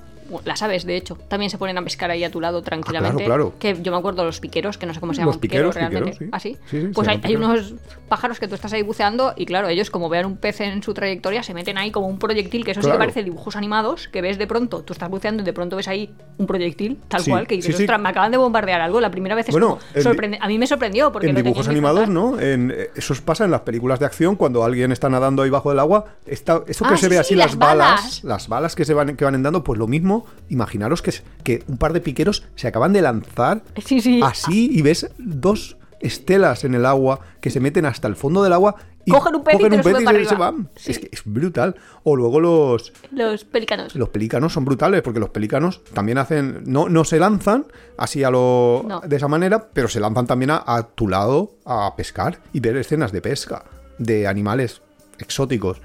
Las 0.45 0.63
aves 0.63 0.85
de 0.85 0.97
hecho, 0.97 1.17
también 1.29 1.51
se 1.51 1.59
ponen 1.59 1.79
a 1.79 1.83
pescar 1.83 2.11
ahí 2.11 2.25
a 2.25 2.31
tu 2.31 2.41
lado 2.41 2.63
tranquilamente. 2.63 3.23
Ah, 3.23 3.27
claro, 3.27 3.53
claro. 3.53 3.59
Que 3.77 3.83
yo 3.83 3.93
me 3.93 3.99
acuerdo 3.99 4.25
los 4.25 4.41
piqueros, 4.41 4.79
que 4.79 4.87
no 4.87 4.95
sé 4.95 5.01
cómo 5.01 5.13
se 5.15 5.21
Los 5.21 5.27
llaman 5.27 5.41
piqueros, 5.41 5.75
piqueros, 5.75 5.91
realmente. 5.93 6.19
piqueros, 6.19 6.35
¿Ah, 6.35 6.41
sí? 6.41 6.57
sí. 6.71 6.81
Sí, 6.81 6.87
sí, 6.87 6.93
pues 6.95 7.09
hay, 7.09 7.21
hay 7.23 7.37
unos 7.37 7.75
pájaros 8.09 8.39
que 8.41 8.49
tú 8.49 8.55
estás 8.55 8.73
ahí 8.73 8.83
buceando 8.83 9.33
y 9.37 9.47
claro, 9.47 9.69
ellos 9.69 9.91
como 9.91 10.09
vean 10.09 10.27
un 10.27 10.37
pez 10.37 10.61
en 10.61 10.83
su 10.83 10.95
trayectoria 10.95 11.43
se 11.43 11.55
meten 11.55 11.79
ahí 11.79 11.91
como 11.91 12.07
un 12.09 12.19
proyectil, 12.19 12.65
que 12.65 12.71
eso 12.73 12.83
sí 12.83 12.91
que 12.91 12.99
parece 12.99 13.23
dibujos 13.23 13.57
animados, 13.57 14.09
que 14.09 14.21
ves 14.23 14.39
de 14.39 14.47
pronto, 14.47 14.83
tú 14.83 14.93
estás 14.93 15.09
buceando 15.11 15.43
y 15.43 15.47
de 15.47 15.53
pronto 15.53 15.77
ves 15.77 15.89
ahí 15.89 16.15
un 16.39 16.47
proyectil, 16.47 16.99
tal 17.09 17.25
cual, 17.25 17.47
que 17.47 17.57
dices, 17.57 17.75
ostras, 17.79 18.01
me 18.01 18.09
acaban 18.09 18.31
de 18.31 18.37
bombardear 18.39 18.81
algo. 18.81 19.01
La 19.01 19.11
primera 19.11 19.35
vez 19.35 19.49
es 19.49 19.53
Bueno, 19.53 19.79
como 20.03 20.15
A 20.41 20.49
mí 20.49 20.59
me 20.59 20.67
sorprendió 20.67 21.13
porque 21.13 21.29
en 21.29 21.37
dibujos 21.37 21.69
animados. 21.69 22.09
¿no? 22.09 22.39
En, 22.41 22.71
eh, 22.75 22.91
eso 22.95 23.15
pasa 23.25 23.45
en 23.45 23.51
las 23.51 23.61
películas 23.63 23.99
de 24.01 24.07
acción 24.07 24.37
cuando 24.37 24.65
alguien 24.65 24.93
está 24.93 25.09
nadando 25.09 25.43
ahí 25.43 25.51
bajo 25.51 25.71
del 25.71 25.79
agua. 25.79 26.07
Está, 26.27 26.63
eso 26.67 26.85
que 26.85 26.95
Ah, 26.95 26.97
se 26.97 27.09
ve 27.09 27.17
sí, 27.17 27.21
así 27.21 27.35
las 27.35 27.47
las 27.53 27.59
balas, 27.59 27.89
balas. 28.01 28.25
las 28.25 28.49
balas 28.49 28.75
que 28.75 28.85
se 28.85 28.95
van 28.95 29.17
que 29.17 29.25
van 29.25 29.43
dando, 29.43 29.65
pues 29.65 29.79
lo 29.79 29.87
mismo. 29.87 30.14
Imaginaros 30.49 31.03
que, 31.03 31.13
que 31.43 31.63
un 31.69 31.77
par 31.79 31.93
de 31.93 32.01
piqueros 32.01 32.45
se 32.57 32.69
acaban 32.69 32.93
de 32.93 33.03
lanzar 33.03 33.63
Sí, 33.85 34.01
sí. 34.01 34.21
así 34.23 34.69
y 34.73 34.83
ves 34.83 35.09
dos 35.19 35.77
estelas 36.01 36.65
en 36.65 36.75
el 36.75 36.85
agua 36.87 37.21
que 37.41 37.51
se 37.51 37.61
meten 37.61 37.87
hasta 37.87 38.09
el 38.09 38.17
fondo 38.17 38.43
del 38.43 38.53
agua 38.53 38.77
y 39.07 39.11
Cogen 39.11 39.35
un 39.35 39.45
pez 39.45 39.57
y 39.61 40.25
se- 40.25 40.35
van. 40.35 40.71
Sí. 40.77 40.93
Es 40.93 40.99
que 40.99 41.09
es 41.13 41.23
brutal. 41.27 41.77
O 42.05 42.17
luego 42.17 42.41
los 42.41 42.91
Los 43.11 43.45
pelícanos. 43.45 43.95
los 43.95 44.09
pelícanos 44.09 44.55
son 44.55 44.65
brutales 44.65 45.03
porque 45.03 45.21
los 45.21 45.29
pelícanos 45.29 45.83
también 45.93 46.17
hacen. 46.17 46.63
No, 46.67 46.89
no 46.89 47.05
se 47.05 47.19
lanzan 47.19 47.67
así 47.99 48.25
a 48.25 48.31
lo. 48.31 48.83
No. 48.89 49.01
de 49.01 49.17
esa 49.17 49.29
manera, 49.29 49.69
pero 49.75 49.89
se 49.89 50.01
lanzan 50.01 50.27
también 50.27 50.53
a, 50.53 50.63
a 50.67 50.89
tu 50.89 51.07
lado 51.07 51.53
a 51.67 51.95
pescar 51.97 52.41
y 52.55 52.61
ver 52.61 52.77
escenas 52.79 53.13
de 53.13 53.21
pesca 53.21 53.65
de 53.99 54.27
animales 54.27 54.81
exóticos 55.19 55.83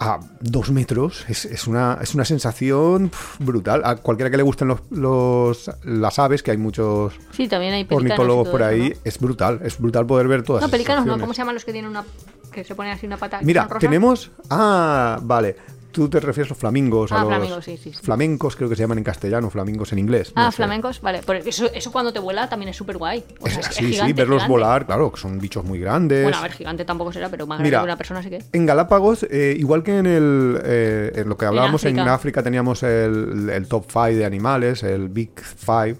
a 0.00 0.20
dos 0.40 0.70
metros. 0.70 1.24
Es, 1.28 1.44
es 1.44 1.66
una, 1.66 1.98
es 2.00 2.14
una 2.14 2.24
sensación 2.24 3.10
brutal. 3.38 3.82
A 3.84 3.96
cualquiera 3.96 4.30
que 4.30 4.36
le 4.36 4.42
gusten 4.42 4.68
los, 4.68 4.80
los- 4.90 5.70
las 5.84 6.18
aves, 6.18 6.42
que 6.42 6.50
hay 6.52 6.56
muchos 6.56 7.14
Sí, 7.32 7.48
también 7.48 7.74
hay 7.74 7.84
pelícanos. 7.84 8.02
y 8.02 8.06
ornitólogos 8.12 8.48
por 8.48 8.60
eso, 8.62 8.70
ahí, 8.70 8.90
¿no? 8.90 8.96
es 9.04 9.18
brutal. 9.18 9.60
Es 9.64 9.78
brutal 9.78 10.06
poder 10.06 10.28
ver 10.28 10.42
todas 10.42 10.62
No, 10.62 10.68
pelícanos 10.68 11.04
no. 11.06 11.18
¿cómo 11.18 11.32
se 11.34 11.38
llaman 11.38 11.54
los 11.54 11.64
que 11.64 11.72
tienen 11.72 11.90
una. 11.90 12.04
que 12.52 12.64
se 12.64 12.74
ponen 12.74 12.92
así 12.92 13.06
una 13.06 13.16
pata? 13.16 13.40
Mira, 13.42 13.68
tenemos. 13.80 14.30
Ah, 14.50 15.18
vale. 15.22 15.56
Tú 15.90 16.08
te 16.08 16.20
refieres 16.20 16.50
a 16.50 16.54
los 16.54 16.58
flamingos. 16.58 17.10
a 17.12 17.16
Ah, 17.16 17.24
los 17.24 17.28
flamingos, 17.28 17.64
sí, 17.64 17.76
sí, 17.76 17.92
sí. 17.92 17.98
Flamencos, 18.02 18.56
creo 18.56 18.68
que 18.68 18.76
se 18.76 18.82
llaman 18.82 18.98
en 18.98 19.04
castellano, 19.04 19.48
flamingos 19.50 19.92
en 19.92 19.98
inglés. 19.98 20.32
no 20.36 20.42
Ah, 20.42 20.50
sé. 20.50 20.56
flamencos, 20.56 21.00
vale. 21.00 21.20
Porque 21.24 21.48
eso, 21.48 21.70
eso 21.72 21.90
cuando 21.90 22.12
te 22.12 22.18
vuela 22.18 22.48
también 22.48 22.68
es 22.68 22.76
súper 22.76 22.98
guay. 22.98 23.24
O 23.40 23.48
sea, 23.48 23.60
es 23.60 23.66
sí, 23.74 23.86
gigante, 23.92 24.12
verlos 24.12 24.36
gigante. 24.42 24.50
volar, 24.52 24.86
claro, 24.86 25.10
que 25.12 25.18
son 25.20 25.38
bichos 25.38 25.64
muy 25.64 25.78
grandes. 25.80 26.22
Bueno, 26.22 26.38
a 26.38 26.42
ver, 26.42 26.52
gigante 26.52 26.84
tampoco 26.84 27.12
será, 27.12 27.28
pero 27.30 27.46
más 27.46 27.58
grande 27.58 27.68
Mira, 27.68 27.78
que 27.80 27.84
una 27.84 27.96
persona 27.96 28.22
sí 28.22 28.30
que. 28.30 28.42
En 28.52 28.66
Galápagos, 28.66 29.24
eh, 29.30 29.56
igual 29.58 29.82
que 29.82 29.98
en 29.98 30.06
el 30.06 30.60
eh, 30.64 31.12
en 31.16 31.28
lo 31.28 31.36
que 31.36 31.46
hablábamos 31.46 31.84
en 31.84 31.98
África. 31.98 32.14
África, 32.14 32.42
teníamos 32.42 32.82
el, 32.82 33.50
el 33.52 33.66
top 33.68 33.84
5 33.88 34.06
de 34.08 34.24
animales, 34.24 34.82
el 34.82 35.08
Big 35.08 35.30
5, 35.56 35.98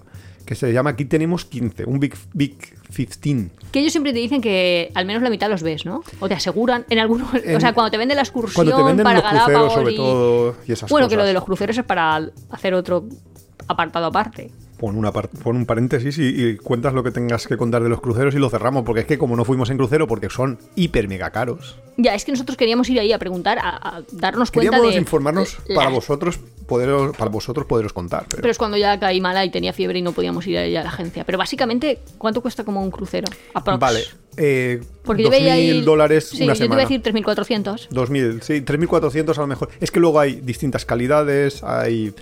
que 0.49 0.55
se 0.55 0.73
llama, 0.73 0.89
aquí 0.89 1.05
tenemos 1.05 1.45
15, 1.45 1.85
un 1.85 1.99
Big, 1.99 2.15
big 2.33 2.57
15. 2.89 3.51
Que 3.71 3.81
ellos 3.81 3.91
siempre 3.91 4.13
te 4.13 4.17
dicen 4.17 4.41
que 4.41 4.91
al 4.95 5.05
menos 5.05 5.21
la 5.21 5.29
mitad 5.29 5.47
los 5.47 5.61
ves, 5.61 5.85
¿no? 5.85 6.01
O 6.19 6.27
te 6.27 6.33
aseguran 6.33 6.87
en 6.89 6.97
algunos. 6.97 7.27
o 7.31 7.59
sea, 7.59 7.71
cuando 7.73 7.91
te 7.91 7.99
venden 7.99 8.15
la 8.15 8.23
excursión 8.23 8.55
Cuando 8.65 8.75
te 8.75 8.81
venden 8.83 9.03
para 9.03 9.21
los 9.21 9.29
cruceros, 9.43 9.73
sobre 9.73 9.93
y- 9.93 9.97
todo, 9.97 10.55
y 10.65 10.71
esas 10.71 10.89
Bueno, 10.89 11.07
que 11.07 11.15
lo 11.17 11.23
de 11.23 11.33
los 11.33 11.43
cruceros 11.43 11.77
es 11.77 11.83
para 11.83 12.31
hacer 12.49 12.73
otro 12.73 13.05
apartado 13.67 14.07
aparte. 14.07 14.49
Pon, 14.79 14.95
una 14.95 15.11
par- 15.11 15.27
pon 15.29 15.55
un 15.57 15.65
paréntesis 15.65 16.17
y, 16.17 16.23
y 16.27 16.55
cuentas 16.57 16.93
lo 16.93 17.03
que 17.03 17.11
tengas 17.11 17.45
que 17.47 17.57
contar 17.57 17.83
de 17.83 17.89
los 17.89 17.99
cruceros 17.99 18.33
y 18.33 18.39
lo 18.39 18.49
cerramos, 18.49 18.83
porque 18.85 19.01
es 19.01 19.05
que 19.07 19.17
como 19.17 19.35
no 19.35 19.43
fuimos 19.45 19.69
en 19.69 19.77
crucero, 19.77 20.07
porque 20.07 20.29
son 20.29 20.57
hiper 20.75 21.07
mega 21.07 21.31
caros, 21.31 21.77
Ya, 21.97 22.15
es 22.15 22.23
que 22.23 22.31
nosotros 22.31 22.57
queríamos 22.57 22.89
ir 22.89 22.99
ahí 22.99 23.11
a 23.11 23.19
preguntar, 23.19 23.59
a, 23.59 23.97
a 23.97 24.01
darnos 24.13 24.51
cuenta 24.51 24.71
queríamos 24.71 24.93
de. 24.93 24.99
informarnos 25.01 25.57
la- 25.67 25.75
para 25.75 25.89
vosotros 25.89 26.39
poderos, 26.65 27.15
para 27.17 27.29
vosotros 27.29 27.65
poderos 27.67 27.91
contar. 27.93 28.25
Pero, 28.29 28.41
Pero 28.41 28.51
es 28.51 28.57
cuando 28.57 28.77
ya 28.77 28.97
caí 28.99 29.19
mala 29.19 29.43
y 29.43 29.49
tenía 29.49 29.73
fiebre 29.73 29.99
y 29.99 30.01
no 30.01 30.11
podíamos 30.13 30.45
ir 30.47 30.57
ahí 30.57 30.75
a 30.75 30.83
la 30.83 30.89
agencia. 30.89 31.25
Pero 31.25 31.37
básicamente, 31.37 31.99
¿cuánto 32.17 32.41
cuesta 32.41 32.63
como 32.63 32.81
un 32.81 32.91
crucero? 32.91 33.27
Aprox. 33.53 33.79
vale, 33.79 34.03
eh, 34.37 34.79
Porque 35.03 35.23
yo 35.23 35.29
veía 35.29 35.53
ahí. 35.53 35.71
2.000 35.81 35.83
dólares 35.83 36.29
sí, 36.29 36.43
una 36.43 36.53
yo 36.53 36.59
te 36.59 36.65
iba 36.65 36.75
a 36.75 36.79
decir 36.79 37.01
3.400. 37.01 37.87
2000, 37.89 38.41
sí, 38.43 38.61
3400 38.61 39.37
a 39.37 39.41
lo 39.41 39.47
mejor. 39.47 39.69
Es 39.81 39.91
que 39.91 39.99
luego 39.99 40.19
hay 40.21 40.35
distintas 40.41 40.85
calidades, 40.85 41.63
hay 41.63 42.13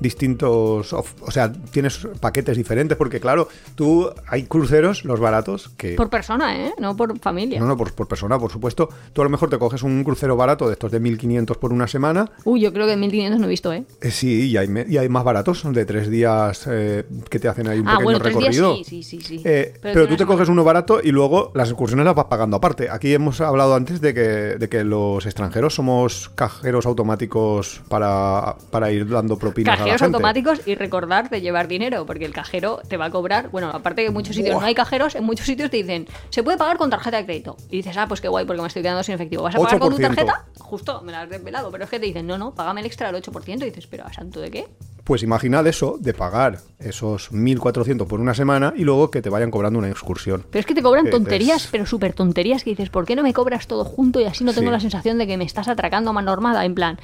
distintos, 0.00 0.92
o 0.92 1.04
sea, 1.30 1.52
tienes 1.52 2.06
paquetes 2.20 2.56
diferentes 2.56 2.96
porque 2.96 3.20
claro, 3.20 3.48
tú 3.74 4.10
hay 4.26 4.44
cruceros, 4.44 5.04
los 5.04 5.20
baratos, 5.20 5.70
que 5.76 5.94
Por 5.94 6.10
persona, 6.10 6.56
¿eh? 6.66 6.72
No 6.78 6.96
por 6.96 7.18
familia. 7.18 7.60
no, 7.60 7.66
no, 7.66 7.76
por, 7.76 7.92
por 7.92 8.08
persona, 8.08 8.38
por 8.38 8.50
supuesto. 8.50 8.88
Tú 9.12 9.20
a 9.20 9.24
lo 9.24 9.30
mejor 9.30 9.50
te 9.50 9.58
coges 9.58 9.82
un 9.82 10.02
crucero 10.04 10.36
barato 10.36 10.66
de 10.66 10.72
estos 10.74 10.90
de 10.90 11.00
1500 11.00 11.56
por 11.58 11.72
una 11.72 11.86
semana. 11.86 12.30
Uy, 12.44 12.60
yo 12.60 12.72
creo 12.72 12.86
que 12.86 12.96
1.500 12.96 13.38
no 13.38 13.46
he 13.46 13.48
visto, 13.48 13.72
¿eh? 13.72 13.84
Eh, 14.00 14.10
sí, 14.10 14.48
y 14.50 14.56
hay, 14.56 14.68
y 14.88 14.96
hay 14.98 15.08
más 15.08 15.24
baratos 15.24 15.62
de 15.72 15.84
tres 15.84 16.10
días 16.10 16.66
eh, 16.70 17.04
que 17.30 17.38
te 17.38 17.48
hacen 17.48 17.68
ahí 17.68 17.78
un 17.80 17.88
Ah, 17.88 17.92
pequeño 17.92 18.04
bueno, 18.04 18.20
tres 18.20 18.36
días 18.38 18.56
recorrido. 18.56 18.76
sí, 18.76 18.84
sí, 18.84 19.02
sí, 19.02 19.20
sí. 19.20 19.42
Eh, 19.44 19.74
Pero 19.80 20.06
tú 20.08 20.16
te 20.16 20.26
coges 20.26 20.48
uno 20.48 20.64
barato 20.64 21.00
y 21.02 21.10
luego 21.12 21.52
las 21.54 21.68
excursiones 21.68 22.04
las 22.04 22.14
vas 22.14 22.26
pagando 22.26 22.56
aparte. 22.56 22.88
Aquí 22.90 23.12
hemos 23.14 23.40
hablado 23.40 23.74
antes 23.74 24.00
de 24.00 24.14
que, 24.14 24.20
de 24.20 24.68
que 24.68 24.84
los 24.84 25.24
extranjeros 25.26 25.74
somos 25.74 26.30
cajeros 26.34 26.86
automáticos 26.86 27.80
para, 27.88 28.56
para 28.70 28.90
ir 28.90 29.08
dando 29.08 29.38
propinas 29.38 29.80
a 29.80 29.85
la 29.85 29.85
Cajeros 29.86 30.02
automáticos 30.02 30.66
y 30.66 30.74
recordar 30.74 31.30
de 31.30 31.40
llevar 31.40 31.68
dinero, 31.68 32.06
porque 32.06 32.24
el 32.24 32.32
cajero 32.32 32.80
te 32.88 32.96
va 32.96 33.06
a 33.06 33.10
cobrar. 33.10 33.50
Bueno, 33.50 33.70
aparte 33.72 34.02
que 34.02 34.08
en 34.08 34.14
muchos 34.14 34.36
sitios 34.36 34.54
Buah. 34.54 34.62
no 34.62 34.66
hay 34.66 34.74
cajeros, 34.74 35.14
en 35.14 35.24
muchos 35.24 35.46
sitios 35.46 35.70
te 35.70 35.78
dicen, 35.78 36.06
se 36.30 36.42
puede 36.42 36.58
pagar 36.58 36.76
con 36.76 36.90
tarjeta 36.90 37.16
de 37.16 37.24
crédito. 37.24 37.56
Y 37.70 37.78
dices, 37.78 37.96
ah, 37.96 38.06
pues 38.06 38.20
qué 38.20 38.28
guay, 38.28 38.44
porque 38.44 38.60
me 38.60 38.68
estoy 38.68 38.82
quedando 38.82 39.02
sin 39.02 39.14
efectivo. 39.14 39.42
¿Vas 39.42 39.54
a 39.54 39.58
pagar 39.58 39.78
con 39.78 39.90
tu 39.90 39.98
8%. 39.98 40.02
tarjeta? 40.02 40.46
Justo, 40.58 41.02
me 41.02 41.12
la 41.12 41.22
has 41.22 41.30
desvelado. 41.30 41.70
Pero 41.70 41.84
es 41.84 41.90
que 41.90 41.98
te 41.98 42.06
dicen, 42.06 42.26
no, 42.26 42.38
no, 42.38 42.54
págame 42.54 42.80
el 42.80 42.86
extra 42.86 43.08
al 43.08 43.14
8%. 43.14 43.62
Y 43.62 43.64
dices, 43.66 43.86
pero 43.86 44.06
¿a 44.06 44.12
santo 44.12 44.40
de 44.40 44.50
qué? 44.50 44.66
Pues 45.06 45.22
imaginad 45.22 45.64
eso, 45.68 45.98
de 46.00 46.12
pagar 46.14 46.58
esos 46.80 47.30
1.400 47.30 48.08
por 48.08 48.18
una 48.18 48.34
semana 48.34 48.74
y 48.76 48.82
luego 48.82 49.08
que 49.12 49.22
te 49.22 49.30
vayan 49.30 49.52
cobrando 49.52 49.78
una 49.78 49.88
excursión. 49.88 50.44
Pero 50.50 50.58
es 50.60 50.66
que 50.66 50.74
te 50.74 50.82
cobran 50.82 51.04
Que 51.04 51.12
tonterías, 51.12 51.68
pero 51.70 51.86
súper 51.86 52.12
tonterías 52.12 52.64
que 52.64 52.70
dices, 52.70 52.90
¿por 52.90 53.04
qué 53.06 53.14
no 53.14 53.22
me 53.22 53.32
cobras 53.32 53.68
todo 53.68 53.84
junto 53.84 54.18
y 54.20 54.24
así 54.24 54.42
no 54.42 54.52
tengo 54.52 54.66
Sí. 54.70 54.72
la 54.72 54.80
sensación 54.80 55.16
de 55.18 55.28
que 55.28 55.36
me 55.36 55.44
estás 55.44 55.68
atracando 55.68 56.10
a 56.10 56.12
mano 56.12 56.32
armada? 56.32 56.64
En 56.64 56.74
plan, 56.74 56.98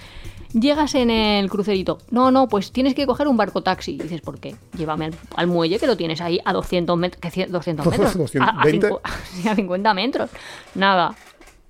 llegas 0.52 0.96
en 0.96 1.10
el 1.10 1.48
crucerito, 1.48 1.98
no, 2.10 2.32
no, 2.32 2.48
pues 2.48 2.72
tienes 2.72 2.94
que 2.96 3.06
coger 3.06 3.28
un 3.28 3.36
barco 3.36 3.62
taxi. 3.62 3.92
Y 3.92 3.98
dices, 3.98 4.20
¿por 4.20 4.40
qué? 4.40 4.56
Llévame 4.76 5.04
al, 5.04 5.14
al 5.36 5.46
muelle 5.46 5.78
que 5.78 5.86
lo 5.86 5.96
tienes 5.96 6.20
ahí 6.20 6.40
a 6.44 6.52
200 6.52 6.96
metros. 6.98 7.20
¿Qué 7.20 7.28
cien- 7.30 7.50
200 7.50 7.86
metros? 7.86 8.18
200, 8.18 8.48
a, 8.52 8.60
a 8.60 8.64
20. 8.64 8.88
cincu- 8.88 9.00
sí, 9.32 9.48
a 9.48 9.54
50 9.54 9.94
metros. 9.94 10.28
Nada. 10.74 11.14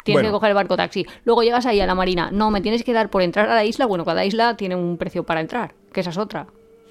Tienes 0.05 0.23
Bueno. 0.23 0.29
que 0.29 0.33
coger 0.33 0.49
el 0.51 0.55
barco 0.55 0.77
taxi. 0.77 1.07
Luego 1.25 1.43
llegas 1.43 1.67
ahí 1.67 1.81
a 1.81 1.87
la 1.87 1.95
marina. 1.95 2.31
No, 2.33 2.51
me 2.51 2.61
tienes 2.61 2.83
que 2.85 2.93
dar 2.93 3.11
por 3.11 3.23
entrar 3.23 3.49
a 3.49 3.55
la 3.55 3.65
isla. 3.65 3.87
Bueno, 3.87 4.05
cada 4.05 4.25
isla 4.25 4.57
tiene 4.57 4.75
un 4.77 4.97
precio 4.97 5.25
para 5.25 5.41
entrar, 5.41 5.75
que 5.93 6.01
esa 6.01 6.11
es 6.11 6.19
otra. 6.19 6.47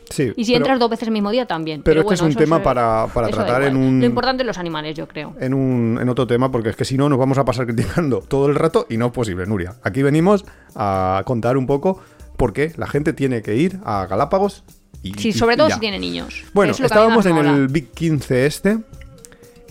Sí, 0.09 0.34
Y 0.36 0.43
si 0.43 0.51
pero 0.51 0.64
entras 0.66 0.80
dos 0.80 0.89
veces 0.89 1.07
el 1.07 1.14
mismo 1.14 1.32
día, 1.32 1.45
también. 1.45 1.84
pero 1.84 2.01
este 2.01 2.05
bueno, 2.05 2.16
es 2.28 2.36
un 2.36 2.36
tema 2.38 2.57
se- 2.57 2.64
para- 2.64 3.07
para 3.14 3.30
tratar 3.30 3.64
en 3.64 3.78
un- 3.78 4.01
Lo 4.01 4.05
importante 4.05 4.43
es 4.43 4.47
los 4.47 4.57
animales, 4.57 4.93
yo 4.97 5.07
creo. 5.07 5.34
en, 5.39 5.53
un, 5.53 5.99
en 6.01 6.09
otro 6.09 6.28
tema, 6.28 6.51
porque 6.51 6.68
es 6.70 6.76
que 6.76 6.84
si 6.84 6.97
no 6.97 7.07
nos 7.07 7.18
vamos 7.18 7.38
a 7.38 7.45
pasar 7.45 7.66
criticando 7.66 8.20
todo 8.20 8.47
el 8.47 8.55
rato 8.55 8.86
y 8.89 8.97
no 8.97 9.05
es 9.05 9.12
posible, 9.14 9.45
Nuria. 9.45 9.76
Aquí 9.84 10.03
venimos 10.03 10.43
a 10.76 11.22
contar 11.26 11.55
un 11.55 11.66
poco 11.66 12.01
por 12.36 12.51
qué 12.51 12.74
la 12.76 12.88
gente 12.88 13.14
tiene 13.14 13.41
que 13.41 13.55
ir 13.55 13.80
a 13.86 14.05
Galápagos. 14.05 14.66
Y, 15.01 15.14
Sí, 15.14 15.32
sobre 15.32 15.55
y 15.55 15.57
todo 15.57 15.70
ya. 15.70 15.76
si 15.76 15.80
tiene 15.80 15.97
niños. 15.97 16.43
Bueno, 16.53 16.74
Es 16.74 16.80
estábamos 16.82 17.26
en 17.26 17.38
el 17.38 17.68
Big 17.70 17.91
15 17.91 18.45
este. 18.45 18.80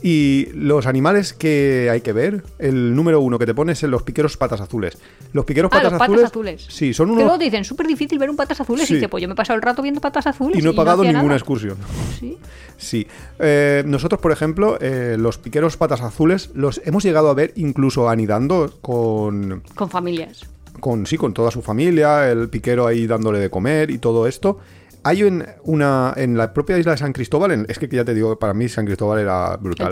Y 0.03 0.47
los 0.55 0.87
animales 0.87 1.35
que 1.35 1.89
hay 1.93 2.01
que 2.01 2.13
ver, 2.13 2.43
el 2.59 2.95
número 2.95 3.21
uno 3.21 3.39
que 3.39 3.45
te 3.47 3.55
pones 3.55 3.83
en 3.83 3.91
los 3.91 4.03
piqueros 4.03 4.37
patas 4.39 4.61
azules. 4.61 4.97
Los 5.33 5.45
piqueros 5.45 5.69
Ah, 5.73 5.77
patas, 5.77 5.93
los 5.93 5.99
patas 5.99 6.25
azules, 6.25 6.25
azules. 6.31 6.67
Sí, 6.71 6.95
son 6.95 7.07
Que 7.09 7.13
unos. 7.13 7.25
luego 7.25 7.39
te 7.39 7.45
dicen, 7.45 7.65
súper 7.65 7.87
difícil 7.87 8.19
ver 8.19 8.31
un 8.31 8.37
patas 8.37 8.61
azules. 8.61 8.87
Sí. 8.87 8.95
Y 8.95 8.97
dice, 8.97 9.09
pues 9.11 9.21
yo 9.23 9.29
me 9.29 9.35
he 9.35 9.37
pasado 9.37 9.57
el 9.57 9.63
rato 9.63 9.83
viendo 9.83 10.01
patas 10.01 10.27
azules. 10.27 10.59
Y 10.59 10.63
no 10.63 10.71
he 10.71 10.75
pagado 10.75 11.03
hacía 11.03 11.13
ninguna 11.13 11.35
nada. 11.35 11.39
excursión. 11.39 11.77
Sí. 12.19 12.39
Sí. 12.79 13.07
Eh, 13.39 13.83
nosotros, 13.87 14.21
por 14.23 14.33
ejemplo, 14.33 14.79
eh, 14.81 15.17
los 15.19 15.37
piqueros 15.37 15.77
patas 15.77 16.01
azules 16.01 16.51
los 16.55 16.81
hemos 16.87 17.03
llegado 17.05 17.29
a 17.29 17.35
ver 17.35 17.53
incluso 17.57 18.09
anidando 18.09 18.73
con, 18.81 19.63
Con 19.75 19.91
familias. 19.91 20.47
con 20.81 21.05
sí, 21.07 21.19
con 21.19 21.35
toda 21.35 21.51
su 21.51 21.61
familia, 21.61 22.31
el 22.31 22.49
piquero 22.49 22.87
ahí 22.87 23.07
dándole 23.07 23.39
de 23.39 23.51
comer 23.51 23.91
y 23.91 23.99
todo 23.99 24.27
esto. 24.27 24.59
Hay 25.03 25.23
en 25.23 25.47
una 25.65 26.13
en 26.17 26.37
la 26.37 26.53
propia 26.53 26.77
isla 26.79 26.93
de 26.93 26.99
San 26.99 27.13
Cristóbal, 27.13 27.53
en- 27.53 27.67
es 27.69 27.79
que 27.79 27.89
ya 27.89 28.05
te 28.05 28.13
digo, 28.15 28.39
para 28.39 28.53
mí 28.55 28.69
San 28.69 28.85
Cristóbal 28.87 29.19
era 29.21 29.57
brutal. 29.57 29.89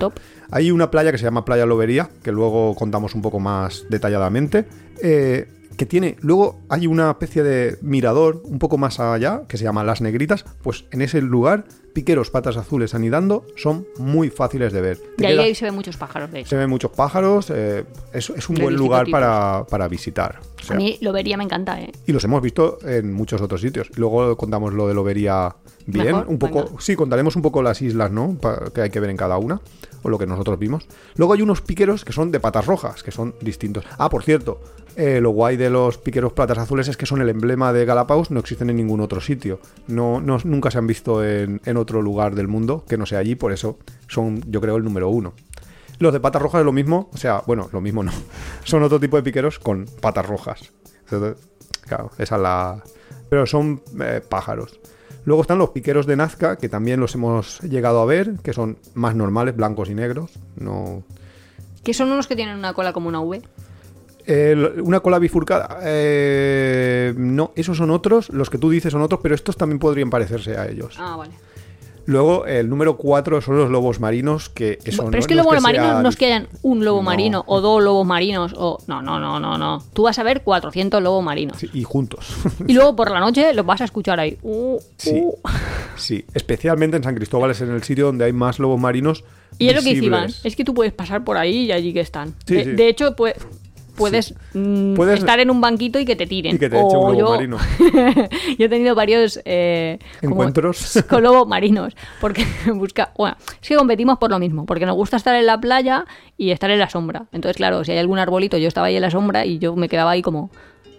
Hay 0.51 0.71
una 0.71 0.91
playa 0.91 1.11
que 1.13 1.19
se 1.19 1.25
llama 1.25 1.45
Playa 1.45 1.65
Lobería, 1.67 2.09
que 2.23 2.31
luego 2.33 2.75
contamos 2.75 3.15
un 3.15 3.23
poco 3.23 3.41
más 3.41 3.85
detalladamente, 3.89 4.67
eh, 5.03 5.49
que 5.79 5.87
tiene, 5.87 6.17
luego 6.21 6.61
hay 6.69 6.87
una 6.87 7.11
especie 7.13 7.43
de 7.43 7.79
mirador 7.81 8.43
un 8.45 8.59
poco 8.59 8.77
más 8.77 9.01
allá, 9.01 9.45
que 9.49 9.57
se 9.57 9.65
llama 9.65 9.85
Las 9.85 10.01
Negritas, 10.03 10.45
pues 10.63 10.85
en 10.91 11.01
ese 11.03 11.23
lugar, 11.23 11.65
piqueros 11.95 12.31
patas 12.31 12.57
azules 12.57 12.95
anidando 12.95 13.45
son 13.57 13.87
muy 13.97 14.29
fáciles 14.29 14.73
de 14.73 14.81
ver. 14.81 15.01
Y 15.17 15.25
ahí, 15.25 15.55
se 15.55 15.65
ven 15.65 15.75
muchos 15.75 15.97
pájaros, 15.97 16.31
de 16.33 16.41
hecho. 16.41 16.51
se 16.51 16.57
ven 16.57 16.69
muchos 16.69 16.91
pájaros, 16.91 17.51
eh, 17.51 17.85
es, 18.13 18.29
es 18.31 18.49
un 18.49 18.57
De 18.57 18.63
buen 18.65 18.77
lugar 18.77 19.07
para, 19.11 19.65
para 19.71 19.89
visitar. 19.89 20.41
O 20.61 20.65
sea, 20.65 20.75
A 20.77 20.79
mí 20.79 20.99
lo 21.01 21.13
vería, 21.13 21.37
me 21.37 21.45
encanta, 21.45 21.81
¿eh? 21.81 21.93
y 22.07 22.13
los 22.13 22.23
hemos 22.25 22.43
visto 22.43 22.79
en 22.85 23.13
muchos 23.13 23.41
otros 23.41 23.61
sitios. 23.61 23.89
Luego 23.97 24.37
contamos 24.37 24.75
lo 24.75 24.89
de 24.89 24.95
Lobería 24.95 25.55
bien. 25.87 26.07
Mejor, 26.07 26.27
un 26.29 26.39
poco, 26.39 26.65
venga. 26.65 26.81
sí, 26.81 26.97
contaremos 26.97 27.37
un 27.37 27.43
poco 27.43 27.63
las 27.63 27.81
islas, 27.81 28.11
¿no? 28.11 28.37
Pa- 28.37 28.71
que 28.75 28.83
hay 28.83 28.91
que 28.91 28.99
ver 29.01 29.11
en 29.11 29.17
cada 29.17 29.39
una. 29.39 29.61
O 30.03 30.09
lo 30.11 30.19
que 30.19 30.27
nosotros 30.27 30.59
vimos. 30.61 30.87
Luego 31.17 31.33
hay 31.35 31.43
unos 31.43 31.61
piqueros 31.61 32.05
que 32.05 32.13
son 32.13 32.31
de 32.31 32.39
patas 32.39 32.67
rojas, 32.67 33.03
que 33.03 33.11
son 33.11 33.35
distintos. 33.41 33.85
Ah, 33.99 34.09
por 34.09 34.23
cierto, 34.23 34.61
eh, 34.99 35.21
lo 35.23 35.31
guay 35.31 35.57
de 35.57 35.71
los 35.71 35.97
piqueros 35.97 36.35
platas 36.35 36.59
azules 36.59 36.89
es 36.89 36.97
que 36.99 37.07
son 37.07 37.23
el 37.23 37.31
emblema 37.31 37.73
de 37.73 37.87
Galápagos, 37.87 38.31
no 38.31 38.41
existen 38.41 38.69
en 38.69 38.77
ningún 38.77 39.01
otro 39.01 39.21
sitio. 39.23 39.61
No, 39.87 40.21
no- 40.21 40.39
nunca 40.45 40.71
se 40.71 40.77
han 40.79 40.87
visto 40.87 41.25
en, 41.25 41.63
en 41.65 41.77
otro 41.79 42.03
lugar 42.03 42.35
del 42.35 42.49
mundo 42.49 42.85
que 42.87 42.99
no 42.99 43.07
sea 43.07 43.21
allí, 43.21 43.35
por 43.37 43.53
eso 43.53 43.79
son, 44.09 44.43
yo 44.51 44.61
creo, 44.61 44.77
el 44.77 44.85
número 44.85 45.09
uno. 45.09 45.33
Los 46.01 46.13
de 46.13 46.21
patas 46.21 46.43
rojas 46.43 46.61
es 46.61 46.65
lo 46.67 46.73
mismo, 46.73 47.09
o 47.13 47.17
sea, 47.17 47.43
bueno, 47.47 47.69
lo 47.73 47.81
mismo 47.81 48.03
no. 48.05 48.13
Son 48.65 48.83
otro 48.85 49.01
tipo 49.01 49.17
de 49.17 49.23
piqueros 49.25 49.59
con 49.59 49.87
patas 50.01 50.27
rojas. 50.27 50.71
Claro, 51.87 52.11
esa 52.19 52.37
es 52.37 52.43
la. 52.43 52.83
Pero 53.31 53.47
son 53.47 53.83
eh, 54.01 54.21
pájaros. 54.29 54.79
Luego 55.25 55.43
están 55.43 55.59
los 55.59 55.71
piqueros 55.71 56.07
de 56.07 56.17
Nazca, 56.17 56.57
que 56.57 56.69
también 56.69 57.01
los 57.01 57.15
hemos 57.15 57.61
llegado 57.63 58.01
a 58.01 58.05
ver, 58.07 58.35
que 58.43 58.53
son 58.53 58.79
más 58.95 59.15
normales, 59.15 59.57
blancos 59.57 59.91
y 59.91 59.95
negros. 59.95 60.31
No. 60.57 61.03
Que 61.83 61.93
son 61.95 62.11
unos 62.11 62.27
que 62.27 62.37
tienen 62.37 62.57
una 62.59 62.75
cola 62.75 62.93
como 62.93 63.09
una 63.09 63.21
V. 63.21 63.43
El- 64.29 64.81
una 64.83 65.01
cola 65.01 65.19
bifurcada. 65.19 65.79
eh, 65.83 67.15
no, 67.17 67.53
esos 67.57 67.77
son 67.79 67.91
otros. 67.91 68.29
Los 68.31 68.51
que 68.51 68.59
tú 68.59 68.71
dices 68.71 68.93
son 68.93 69.03
otros, 69.03 69.21
pero 69.23 69.35
estos 69.35 69.57
también 69.57 69.79
podrían 69.79 70.11
parecerse 70.11 70.57
a 70.57 70.69
ellos. 70.69 70.97
Ah, 70.99 71.17
vale. 71.17 71.33
Luego, 72.05 72.47
el 72.47 72.71
número 72.71 72.97
4 72.97 73.43
son 73.43 73.59
los 73.59 73.71
lobos 73.71 74.01
marinos, 74.01 74.49
que 74.49 74.79
eso 74.83 75.03
Pero 75.03 75.11
no- 75.11 75.19
es 75.19 75.27
que 75.27 75.35
no 75.35 75.43
los 75.45 75.63
marinos 75.63 75.87
sea 75.89 76.03
no 76.03 76.09
es 76.09 76.17
que 76.17 76.25
hayan 76.27 76.49
un 76.63 76.83
lobo 76.83 76.99
No. 76.99 77.03
marino 77.03 77.45
o 77.47 77.61
dos 77.61 77.83
lobos 77.83 78.07
marinos 78.07 78.55
o... 78.57 78.79
No, 78.87 79.03
no, 79.03 79.21
no, 79.21 79.39
no, 79.39 79.59
no. 79.59 79.83
Tú 79.93 80.05
vas 80.05 80.19
a 80.19 80.23
ver 80.23 80.43
400 80.43 81.03
lobos 81.03 81.23
marinos. 81.23 81.59
Sí, 81.59 81.69
y 81.75 81.83
juntos. 81.85 82.35
Y 82.67 82.73
luego 82.73 82.97
por 82.97 83.11
la 83.11 83.21
noche 83.21 83.53
los 83.53 83.67
vas 83.67 83.83
a 83.83 83.85
escuchar 83.85 84.21
ahí. 84.21 84.39
Uh, 84.43 84.79
Sí. 84.97 85.21
uh. 85.23 85.35
sí, 85.97 86.25
especialmente 86.33 86.97
en 86.97 87.03
San 87.03 87.15
Cristóbal 87.15 87.51
es 87.51 87.61
en 87.61 87.71
el 87.73 87.83
sitio 87.83 88.07
donde 88.07 88.25
hay 88.25 88.33
más 88.33 88.59
lobos 88.59 88.81
marinos. 88.81 89.23
Y 89.59 89.69
es 89.69 89.77
lo 89.77 89.83
que 89.83 89.91
visibles. 89.93 90.41
es 90.45 90.57
que 90.57 90.65
tú 90.65 90.73
puedes 90.73 90.95
pasar 90.95 91.25
por 91.25 91.37
ahí 91.37 91.65
y 91.67 91.73
allí 91.73 91.93
que 91.93 92.01
están. 92.01 92.35
Sí, 92.47 92.55
de, 92.55 92.65
sí. 92.65 92.71
de 92.71 92.89
hecho, 92.89 93.17
pues, 93.17 93.35
puedes, 93.99 94.35
mm, 94.55 94.95
Puedes- 94.95 95.19
estar 95.19 95.39
en 95.41 95.51
un 95.51 95.61
banquito 95.61 95.99
y 95.99 96.05
que 96.05 96.17
te 96.17 96.27
tiren. 96.27 96.57
Y 96.57 96.59
que 96.59 96.71
te 96.71 96.77
eche 96.77 96.97
un 96.97 97.07
O 97.07 97.13
lobo 97.13 97.19
yo, 97.19 97.31
marino. 97.31 97.59
yo 98.59 98.67
he 98.67 98.69
tenido 98.69 98.95
varios 98.95 99.41
eh, 99.45 99.99
Encuentros. 100.23 101.05
con 101.11 101.23
lobos 101.23 101.47
marinos. 101.47 101.95
Porque 102.21 102.47
busca. 102.75 103.13
Bueno, 103.17 103.37
es 103.61 103.69
que 103.69 103.75
competimos 103.77 104.19
por 104.19 104.31
lo 104.31 104.39
mismo. 104.39 104.65
Porque 104.67 104.87
nos 104.87 104.97
gusta 104.97 105.17
estar 105.17 105.35
en 105.35 105.47
la 105.47 105.61
playa 105.61 106.05
y 106.37 106.51
estar 106.51 106.71
en 106.71 106.79
la 106.79 106.89
sombra. 106.89 107.27
Entonces, 107.33 107.57
claro, 107.57 107.85
si 107.85 107.93
hay 107.93 107.99
algún 107.99 108.19
arbolito, 108.19 108.57
yo 108.57 108.69
estaba 108.69 108.87
ahí 108.87 108.97
en 108.97 109.03
la 109.03 109.11
sombra 109.11 109.45
y 109.45 109.59
yo 109.59 109.75
me 109.77 109.89
quedaba 109.89 110.13
ahí 110.13 110.23
como 110.23 110.51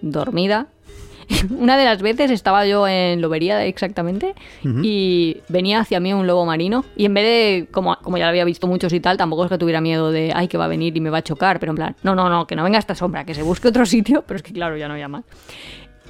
dormida. 0.02 0.68
Una 1.57 1.77
de 1.77 1.86
las 1.86 2.01
veces 2.01 2.32
estaba 2.32 2.65
yo 2.65 2.88
en 2.88 3.21
Lobería 3.21 3.65
exactamente 3.65 4.36
y 4.63 5.38
venía 5.47 5.80
hacia 5.80 5.99
mí 5.99 6.13
un 6.13 6.27
lobo 6.27 6.45
marino 6.45 6.86
y 6.95 7.05
en 7.05 7.13
vez 7.13 7.23
de, 7.23 7.67
como, 7.71 7.95
como 7.97 8.17
ya 8.17 8.25
lo 8.25 8.30
había 8.30 8.45
visto 8.45 8.67
muchos 8.67 8.91
y 8.93 8.99
tal, 8.99 9.17
tampoco 9.17 9.45
es 9.45 9.49
que 9.49 9.57
tuviera 9.57 9.82
miedo 9.82 10.11
de, 10.11 10.32
ay, 10.36 10.47
que 10.47 10.57
va 10.57 10.65
a 10.65 10.67
venir 10.67 10.95
y 10.97 11.01
me 11.01 11.09
va 11.09 11.19
a 11.19 11.21
chocar, 11.21 11.59
pero 11.59 11.71
en 11.71 11.75
plan, 11.75 11.95
no, 12.03 12.15
no, 12.15 12.30
no, 12.30 12.47
que 12.47 12.55
no 12.55 12.63
venga 12.63 12.80
esta 12.80 12.95
sombra, 12.95 13.25
que 13.25 13.34
se 13.34 13.43
busque 13.43 13.67
otro 13.67 13.86
sitio, 13.86 14.23
pero 14.27 14.38
es 14.38 14.43
que 14.43 14.53
claro, 14.53 14.77
ya 14.77 14.88
no 14.88 15.09
más. 15.09 15.23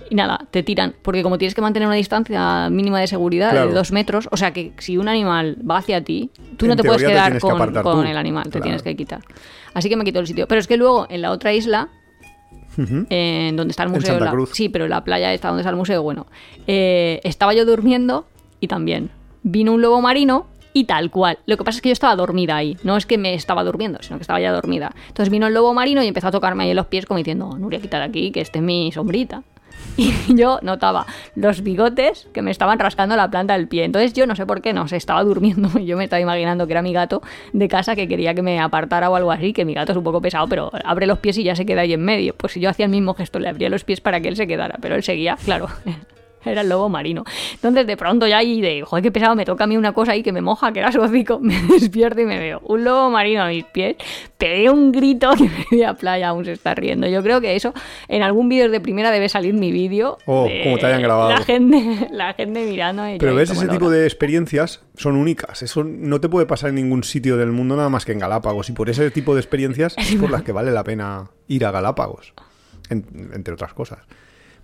Y 0.10 0.16
nada, 0.16 0.40
te 0.50 0.64
tiran, 0.64 0.96
porque 1.04 1.22
como 1.22 1.38
tienes 1.38 1.54
que 1.54 1.62
mantener 1.62 1.88
una 1.88 1.96
distancia 1.96 2.70
mínima 2.72 3.00
de 3.00 3.06
seguridad 3.06 3.52
Claro. 3.52 3.68
de 3.68 3.74
dos 3.76 3.92
metros, 3.92 4.28
o 4.32 4.38
sea 4.38 4.52
que 4.52 4.74
si 4.80 4.98
un 4.98 5.08
animal 5.08 5.58
va 5.70 5.78
hacia 5.78 6.04
ti, 6.04 6.32
tú 6.58 6.66
no 6.66 6.76
te 6.76 6.84
puedes 6.84 7.04
te 7.04 7.10
quedar 7.10 7.34
que 7.34 7.40
con, 7.40 8.08
el 8.08 8.18
animal, 8.18 8.50
te 8.50 8.60
tienes 8.60 8.82
que 8.82 8.96
quitar. 8.96 9.20
Así 9.74 9.88
que 9.88 9.96
me 9.96 10.04
quitó 10.04 10.20
el 10.20 10.26
sitio. 10.26 10.48
Pero 10.48 10.60
es 10.60 10.68
que 10.68 10.78
luego 10.78 11.06
en 11.10 11.22
la 11.22 11.30
otra 11.30 11.54
isla, 11.54 11.90
En 13.10 13.56
donde 13.56 13.72
está 13.72 13.84
el 13.84 13.90
En 13.90 13.96
museo. 13.96 14.20
La- 14.20 14.32
Cruz. 14.32 14.52
sí, 14.54 14.70
pero 14.70 14.88
la 14.88 15.04
playa 15.04 15.34
está 15.34 15.50
donde 15.50 15.62
está 15.62 15.70
el 15.70 15.76
museo. 15.76 16.02
Bueno, 16.04 16.28
eh, 16.68 17.20
estaba 17.24 17.54
yo 17.54 17.66
durmiendo 17.66 18.26
y 18.60 18.68
también 18.68 19.10
vino 19.44 19.74
un 19.74 19.82
lobo 19.82 20.02
marino 20.02 20.48
y 20.74 20.84
tal 20.84 21.10
cual. 21.10 21.40
Lo 21.48 21.58
que 21.58 21.64
pasa 21.64 21.78
es 21.78 21.82
que 21.82 21.90
yo 21.90 21.94
estaba 21.94 22.16
dormida 22.16 22.56
ahí. 22.56 22.78
No 22.84 22.96
es 22.96 23.06
que 23.06 23.18
me 23.18 23.34
estaba 23.34 23.64
durmiendo, 23.64 24.00
sino 24.04 24.18
que 24.18 24.22
estaba 24.22 24.40
ya 24.40 24.52
dormida. 24.52 24.92
Entonces 25.08 25.30
vino 25.32 25.48
el 25.48 25.54
lobo 25.54 25.74
marino 25.74 26.04
y 26.04 26.08
empezó 26.08 26.28
a 26.28 26.32
tocarme 26.32 26.64
ahí 26.64 26.70
en 26.70 26.76
los 26.76 26.86
pies 26.86 27.06
como 27.06 27.18
diciendo, 27.18 27.58
Nuria, 27.58 27.80
quita 27.80 27.98
de 27.98 28.04
aquí, 28.06 28.32
que 28.32 28.42
este 28.42 28.60
es 28.60 28.64
mi 28.64 28.92
sombrita. 28.92 29.42
Y 30.30 30.36
yo 30.36 30.60
notaba 30.62 31.06
los 31.36 31.62
bigotes 31.62 32.28
que 32.34 32.42
me 32.42 32.52
estaban 32.52 32.80
rascando 32.80 33.16
la 33.16 33.30
planta 33.30 33.54
del 33.54 33.68
pie. 33.68 33.84
Entonces 33.84 34.14
yo 34.14 34.26
no 34.26 34.36
sé 34.36 34.46
por 34.46 34.62
qué 34.62 34.74
no, 34.74 34.88
se 34.88 34.98
estaba 34.98 35.24
durmiendo. 35.24 35.70
y 35.80 35.86
Yo 35.86 35.98
me 35.98 36.06
estaba 36.06 36.20
imaginando 36.20 36.68
que 36.68 36.74
era 36.74 36.82
mi 36.82 36.94
gato 36.94 37.22
de 37.54 37.68
casa 37.68 37.96
que 37.96 38.08
quería 38.08 38.34
que 38.34 38.42
me 38.42 38.60
apartara 38.60 39.10
o 39.10 39.16
algo 39.16 39.32
así, 39.32 39.54
que 39.54 39.66
mi 39.66 39.74
gato 39.74 39.92
es 39.92 39.98
un 39.98 40.04
poco 40.04 40.22
pesado, 40.22 40.48
pero 40.48 40.72
abre 40.86 41.06
los 41.06 41.20
pies 41.20 41.38
y 41.38 41.44
ya 41.44 41.56
se 41.56 41.66
queda 41.66 41.82
ahí 41.82 41.94
en 41.94 42.04
medio. 42.04 42.34
Pues 42.36 42.56
yo 42.56 42.70
hacía 42.70 42.86
el 42.86 42.92
mismo 42.92 43.14
gesto, 43.14 43.40
le 43.40 43.50
abría 43.50 43.70
los 43.70 43.84
pies 43.84 44.02
para 44.02 44.22
que 44.22 44.30
él 44.30 44.36
se 44.36 44.48
quedara, 44.48 44.78
pero 44.82 44.96
él 44.96 45.04
seguía, 45.04 45.38
claro. 45.44 45.68
Era 46.46 46.62
el 46.62 46.70
lobo 46.70 46.90
marino. 46.90 47.24
Entonces, 47.54 47.86
de 47.86 47.98
pronto 47.98 48.26
ya 48.28 48.38
ahí 48.38 48.62
de, 48.62 48.82
joder, 48.84 49.04
qué 49.04 49.12
pesado, 49.12 49.36
me 49.36 49.46
toca 49.46 49.66
a 49.66 49.68
mí 49.68 49.76
una 49.78 49.94
cosa 49.94 50.14
ahí 50.14 50.24
que 50.24 50.32
me 50.32 50.42
moja, 50.42 50.72
que 50.72 50.80
era 50.80 50.92
su 50.92 51.02
hocico, 51.02 51.40
me 51.42 51.60
despierto 51.64 52.22
y 52.22 52.26
me 52.26 52.40
veo 52.40 52.62
un 52.66 52.84
lobo 52.84 53.10
marino 53.10 53.44
a 53.44 53.48
mis 53.50 53.66
pies, 53.66 53.96
pegué 54.38 54.70
un 54.70 54.92
grito 54.92 55.32
que 55.38 55.50
media 55.72 55.94
playa 55.96 56.30
aún 56.30 56.46
se 56.46 56.54
está 56.54 56.74
riendo. 56.76 57.08
Yo 57.08 57.22
creo 57.24 57.42
que 57.42 57.56
eso, 57.56 57.74
en 58.08 58.24
algún 58.24 58.48
vídeo 58.50 58.70
de 58.70 58.80
primera 58.80 59.12
debe 59.12 59.28
salir 59.30 59.54
mi 59.54 59.72
vídeo. 59.72 60.18
Oh, 60.26 60.46
de 60.46 60.62
como 60.64 60.78
te 60.78 60.86
hayan 60.86 61.02
grabado. 61.02 61.30
La 61.32 61.40
gente, 61.44 62.08
la 62.12 62.34
gente 62.34 62.66
mirando. 62.66 63.08
y 63.10 63.18
Pero 63.18 63.36
ves 63.36 63.50
ese 63.50 63.68
tipo 63.68 63.90
de 63.90 64.06
experiencias 64.06 64.82
son 64.96 65.16
únicas. 65.16 65.62
Eso 65.62 65.84
no 65.84 66.20
te 66.22 66.30
puede 66.30 66.46
pasar 66.46 66.70
en 66.70 66.76
ningún 66.76 67.04
sitio 67.04 67.38
del 67.38 67.52
mundo 67.52 67.76
nada 67.76 67.90
más 67.90 68.06
que 68.06 68.12
en 68.14 68.20
Galápagos. 68.20 68.70
Y 68.70 68.74
por 68.74 68.90
ese 68.90 69.12
tipo 69.12 69.34
de 69.36 69.42
experiencias 69.42 69.96
es 69.98 70.16
por 70.16 70.30
las 70.32 70.44
que 70.44 70.52
vale 70.52 70.72
la 70.72 70.84
pena 70.84 71.30
ir 71.48 71.66
a 71.66 71.72
Galápagos. 71.72 72.34
en- 72.90 73.06
entre 73.34 73.54
otras 73.54 73.74
cosas. 73.74 74.00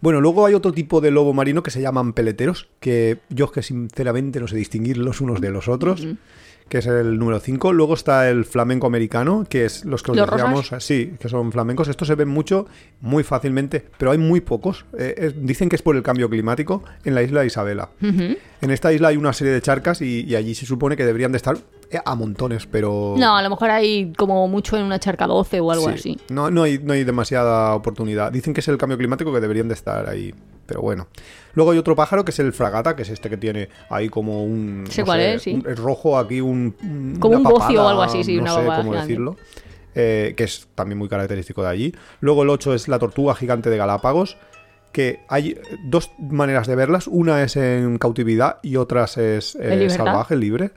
Bueno, 0.01 0.21
luego 0.21 0.45
hay 0.45 0.53
otro 0.53 0.71
tipo 0.71 1.01
de 1.01 1.11
lobo 1.11 1.33
marino 1.33 1.63
que 1.63 1.71
se 1.71 1.81
llaman 1.81 2.13
peleteros, 2.13 2.69
que 2.79 3.17
yo 3.29 3.45
es 3.45 3.51
que 3.51 3.61
sinceramente 3.63 4.39
no 4.39 4.47
sé 4.47 4.55
distinguir 4.55 4.97
los 4.97 5.21
unos 5.21 5.41
de 5.41 5.49
los 5.49 5.67
otros, 5.67 6.05
que 6.69 6.79
es 6.79 6.85
el 6.87 7.17
número 7.19 7.39
5. 7.39 7.73
Luego 7.73 7.93
está 7.93 8.27
el 8.29 8.43
flamenco 8.45 8.87
americano, 8.87 9.45
que 9.47 9.65
es 9.65 9.85
los 9.85 10.01
que 10.03 10.11
os 10.11 10.17
¿Los 10.17 10.25
decíamos, 10.31 10.71
sí, 10.83 11.13
que 11.19 11.29
son 11.29 11.51
flamencos. 11.51 11.87
Estos 11.87 12.07
se 12.07 12.15
ven 12.15 12.27
mucho, 12.27 12.65
muy 13.01 13.23
fácilmente, 13.23 13.85
pero 13.97 14.11
hay 14.11 14.17
muy 14.17 14.41
pocos. 14.41 14.85
Eh, 14.97 15.13
es- 15.17 15.45
dicen 15.45 15.69
que 15.69 15.75
es 15.75 15.81
por 15.83 15.95
el 15.95 16.01
cambio 16.03 16.27
climático 16.29 16.83
en 17.03 17.13
la 17.15 17.21
isla 17.23 17.41
de 17.41 17.47
Isabela. 17.47 17.89
En 18.61 18.71
esta 18.71 18.91
isla 18.91 19.09
hay 19.09 19.17
una 19.17 19.31
serie 19.33 19.53
de 19.53 19.61
charcas 19.61 20.01
y, 20.01 20.21
y 20.23 20.35
allí 20.35 20.55
se 20.55 20.65
supone 20.65 20.97
que 20.97 21.05
deberían 21.05 21.31
de 21.31 21.37
estar 21.37 21.55
a 22.03 22.15
montones, 22.15 22.65
pero... 22.65 23.15
No, 23.17 23.35
a 23.37 23.41
lo 23.41 23.49
mejor 23.49 23.69
hay 23.69 24.11
como 24.13 24.47
mucho 24.47 24.77
en 24.77 24.83
una 24.83 24.99
charca 24.99 25.27
12 25.27 25.59
o 25.59 25.71
algo 25.71 25.87
Sí, 25.89 25.93
así. 25.93 26.19
No, 26.29 26.49
no, 26.51 26.63
hay, 26.63 26.79
no 26.79 26.93
hay 26.93 27.03
demasiada 27.03 27.73
oportunidad. 27.75 28.31
Dicen 28.31 28.53
que 28.53 28.59
es 28.61 28.67
el 28.67 28.77
cambio 28.77 28.97
climático 28.97 29.33
que 29.33 29.39
deberían 29.39 29.67
de 29.67 29.73
estar 29.73 30.07
ahí. 30.09 30.33
Pero 30.65 30.81
bueno. 30.81 31.07
Luego 31.53 31.71
hay 31.71 31.77
otro 31.77 31.95
pájaro 31.95 32.25
que 32.25 32.31
es 32.31 32.39
el 32.39 32.51
fragata, 32.51 32.95
que 32.95 33.03
es 33.03 33.09
este 33.09 33.29
que 33.29 33.37
tiene 33.37 33.69
ahí 33.89 34.09
como 34.09 34.43
un. 34.43 34.85
Sé 34.89 35.01
no 35.01 35.05
cuál 35.05 35.19
sé, 35.19 35.33
es, 35.35 35.41
sí. 35.43 35.53
un- 35.53 35.69
es 35.71 35.77
rojo 35.77 36.17
aquí, 36.17 36.41
un. 36.41 36.75
un- 36.81 37.17
Como 37.19 37.37
un 37.37 37.43
bocio 37.43 37.83
o 37.83 37.87
algo 37.87 38.01
así, 38.01 38.23
sí, 38.23 38.37
no 38.37 38.41
una 38.41 38.51
sé 38.55 38.59
cómo 38.65 38.77
gigante. 38.91 38.97
decirlo. 39.01 39.35
eh, 39.93 40.33
que 40.35 40.43
es 40.43 40.67
también 40.75 40.97
muy 40.97 41.07
característico 41.07 41.61
de 41.63 41.69
allí. 41.69 41.95
Luego 42.19 42.43
el 42.43 42.49
8 42.49 42.73
es 42.73 42.87
la 42.87 42.97
tortuga 42.99 43.35
gigante 43.35 43.69
de 43.69 43.77
Galápagos. 43.77 44.37
Que 44.91 45.19
hay 45.27 45.57
dos 45.83 46.11
maneras 46.19 46.67
de 46.67 46.75
verlas. 46.75 47.07
Una 47.07 47.43
es 47.43 47.57
en 47.57 47.97
cautividad 47.97 48.57
y 48.63 48.77
otras 48.77 49.17
es 49.17 49.55
eh, 49.59 49.89
salvaje, 49.89 50.35
libre. 50.37 50.71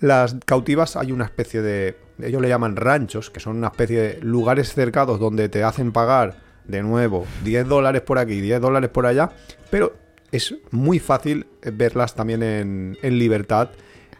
Las 0.00 0.36
cautivas 0.46 0.96
hay 0.96 1.12
una 1.12 1.24
especie 1.24 1.62
de. 1.62 1.96
Ellos 2.22 2.40
le 2.42 2.48
llaman 2.48 2.76
ranchos, 2.76 3.30
que 3.30 3.40
son 3.40 3.56
una 3.56 3.68
especie 3.68 4.00
de 4.00 4.20
lugares 4.22 4.72
cercados 4.72 5.18
donde 5.18 5.48
te 5.48 5.64
hacen 5.64 5.92
pagar 5.92 6.36
de 6.66 6.82
nuevo 6.82 7.26
10 7.44 7.68
dólares 7.68 8.02
por 8.02 8.18
aquí, 8.18 8.40
10 8.40 8.60
dólares 8.60 8.90
por 8.90 9.06
allá. 9.06 9.30
Pero 9.70 9.94
es 10.30 10.54
muy 10.70 10.98
fácil 10.98 11.46
verlas 11.72 12.14
también 12.14 12.42
en, 12.42 12.96
en 13.02 13.18
libertad, 13.18 13.70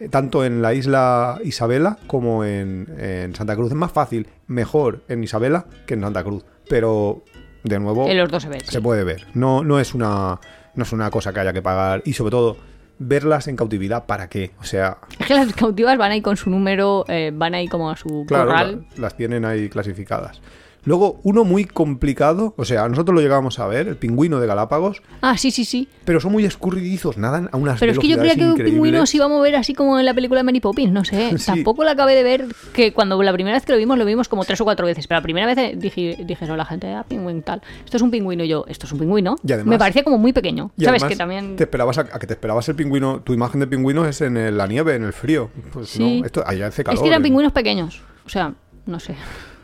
eh, 0.01 0.09
tanto 0.09 0.45
en 0.45 0.61
la 0.63 0.75
isla 0.75 1.39
Isabela 1.45 1.99
como 2.07 2.45
en, 2.45 2.87
en 2.99 3.35
Santa 3.35 3.55
Cruz. 3.57 3.71
Es 3.71 3.77
más 3.77 3.93
fácil, 3.93 4.29
mejor 4.47 5.03
en 5.09 5.23
Isabela 5.25 5.67
que 5.87 5.95
en 5.95 6.01
Santa 6.03 6.23
Cruz. 6.25 6.45
Pero, 6.69 7.25
de 7.63 7.79
nuevo, 7.79 8.09
En 8.09 8.19
los 8.19 8.31
dos 8.31 8.43
se 8.43 8.49
ve. 8.49 8.61
sí. 8.61 8.67
se 8.73 8.81
puede 8.81 9.05
ver. 9.05 9.27
No, 9.35 9.63
no, 9.65 9.79
es 9.79 9.95
una, 9.95 10.41
no 10.75 10.83
es 10.83 10.93
una 10.93 11.11
cosa 11.11 11.33
que 11.33 11.41
haya 11.41 11.53
que 11.53 11.63
pagar. 11.63 12.03
Y 12.05 12.13
sobre 12.15 12.31
todo, 12.33 12.57
verlas 12.99 13.49
en 13.49 13.57
cautividad, 13.57 14.07
¿para 14.07 14.29
qué? 14.29 14.53
O 14.61 14.65
sea, 14.65 14.99
Es 15.19 15.27
que 15.27 15.35
las 15.35 15.53
cautivas 15.55 15.97
van 15.99 16.13
ahí 16.13 16.21
con 16.23 16.37
su 16.37 16.49
número, 16.51 17.05
eh, 17.09 17.31
van 17.35 17.55
ahí 17.55 17.69
como 17.69 17.91
a 17.91 17.97
su 17.97 18.25
claro, 18.27 18.47
corral. 18.51 18.87
la- 18.97 19.01
las 19.03 19.17
tienen 19.17 19.45
ahí 19.45 19.69
clasificadas. 19.69 20.41
Luego, 20.85 21.21
uno 21.23 21.45
muy 21.45 21.65
complicado, 21.65 22.55
o 22.57 22.65
sea, 22.65 22.89
nosotros 22.89 23.15
lo 23.15 23.21
llegamos 23.21 23.59
a 23.59 23.67
ver, 23.67 23.89
el 23.89 23.97
pingüino 23.97 24.41
de 24.41 24.47
Galápagos, 24.47 25.03
Ah, 25.23 25.37
sí, 25.39 25.51
sí, 25.51 25.65
sí. 25.65 25.89
pero 26.05 26.21
son 26.21 26.33
muy 26.33 26.45
escurridizos, 26.45 27.17
nadan 27.17 27.49
a 27.53 27.57
unas 27.57 27.81
Pero 27.81 27.93
es 27.93 27.99
que 27.99 28.09
yo 28.09 28.19
creía 28.19 28.35
que 28.37 28.45
un 28.45 28.55
pingüino 28.57 29.07
se 29.07 29.17
iba 29.17 29.27
a 29.27 29.29
mover 29.29 29.57
así 29.57 29.75
como 29.75 29.99
en 29.99 30.05
la 30.05 30.13
película 30.15 30.41
de 30.41 30.45
Mary 30.45 30.61
Poppins, 30.61 30.93
no 30.93 31.05
sé. 31.05 31.37
Sí. 31.39 31.47
Tampoco 31.47 31.85
la 31.85 31.93
acabé 31.93 32.15
de 32.15 32.23
ver, 32.23 32.47
que 32.73 32.93
cuando 32.93 33.23
la 33.23 33.33
primera 33.33 33.57
vez 33.57 33.65
que 33.65 33.73
lo 33.73 33.79
vimos, 33.79 33.97
lo 33.99 34.05
vimos 34.05 34.29
como 34.29 34.45
tres 34.45 34.61
o 34.61 34.65
cuatro 34.65 34.87
veces. 34.87 35.07
Pero 35.07 35.19
la 35.19 35.23
primera 35.23 35.47
vez 35.47 35.59
eh, 35.59 35.75
dije, 35.77 36.17
dije 36.25 36.47
no, 36.47 36.57
la 36.57 36.65
gente, 36.65 36.93
ah, 36.93 37.05
pingüino 37.09 37.41
tal. 37.43 37.63
Esto 37.85 37.97
es 37.97 38.03
un 38.03 38.11
pingüino 38.11 38.45
y 38.45 38.49
yo, 38.49 38.65
esto 38.69 38.87
es 38.87 38.93
un 38.93 38.99
pingüino. 38.99 39.37
Y 39.47 39.53
además- 39.53 39.71
Me 39.71 39.79
parecía 39.79 40.05
como 40.05 40.19
muy 40.19 40.33
pequeño. 40.33 40.71
Y 40.77 40.85
¿Sabes? 40.85 41.05
Que 41.05 41.17
también... 41.17 41.57
Te 41.57 41.65
esperabas 41.65 41.99
a, 41.99 42.03
a 42.03 42.19
que 42.19 42.27
te 42.27 42.35
esperabas 42.35 42.69
el 42.69 42.75
pingüino. 42.77 43.21
Tu 43.21 43.33
imagen 43.33 43.61
de 43.61 43.67
pingüino 43.67 44.05
es 44.07 44.21
en 44.21 44.37
el- 44.37 44.57
la 44.59 44.67
nieve, 44.67 44.95
en 44.97 45.05
el 45.05 45.13
frío. 45.13 45.51
Pues 45.73 45.89
Sí. 45.89 46.21
no, 46.21 46.27
esto 46.27 46.43
allá 46.47 46.67
hace 46.69 46.85
calor. 46.85 46.97
Es 46.97 47.01
que 47.03 47.09
eran 47.09 47.19
en- 47.21 47.25
pingüinos 47.25 47.53
pequeños. 47.53 48.03
O 48.27 48.29
sea, 48.29 48.53
no 48.87 49.01
sé. 49.01 49.15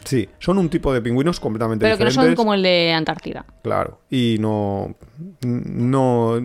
Sí, 0.04 0.28
son 0.38 0.58
un 0.58 0.68
tipo 0.68 0.92
de 0.92 1.00
pingüinos 1.02 1.38
completamente 1.40 1.84
Pero 1.84 1.96
que 1.98 2.04
no 2.04 2.10
diferentes. 2.10 2.36
son 2.36 2.36
como 2.36 2.54
el 2.54 2.62
de 2.62 2.92
Antártida. 2.92 3.44
Claro. 3.62 4.00
Y 4.10 4.36
no. 4.40 4.94
No. 5.44 6.36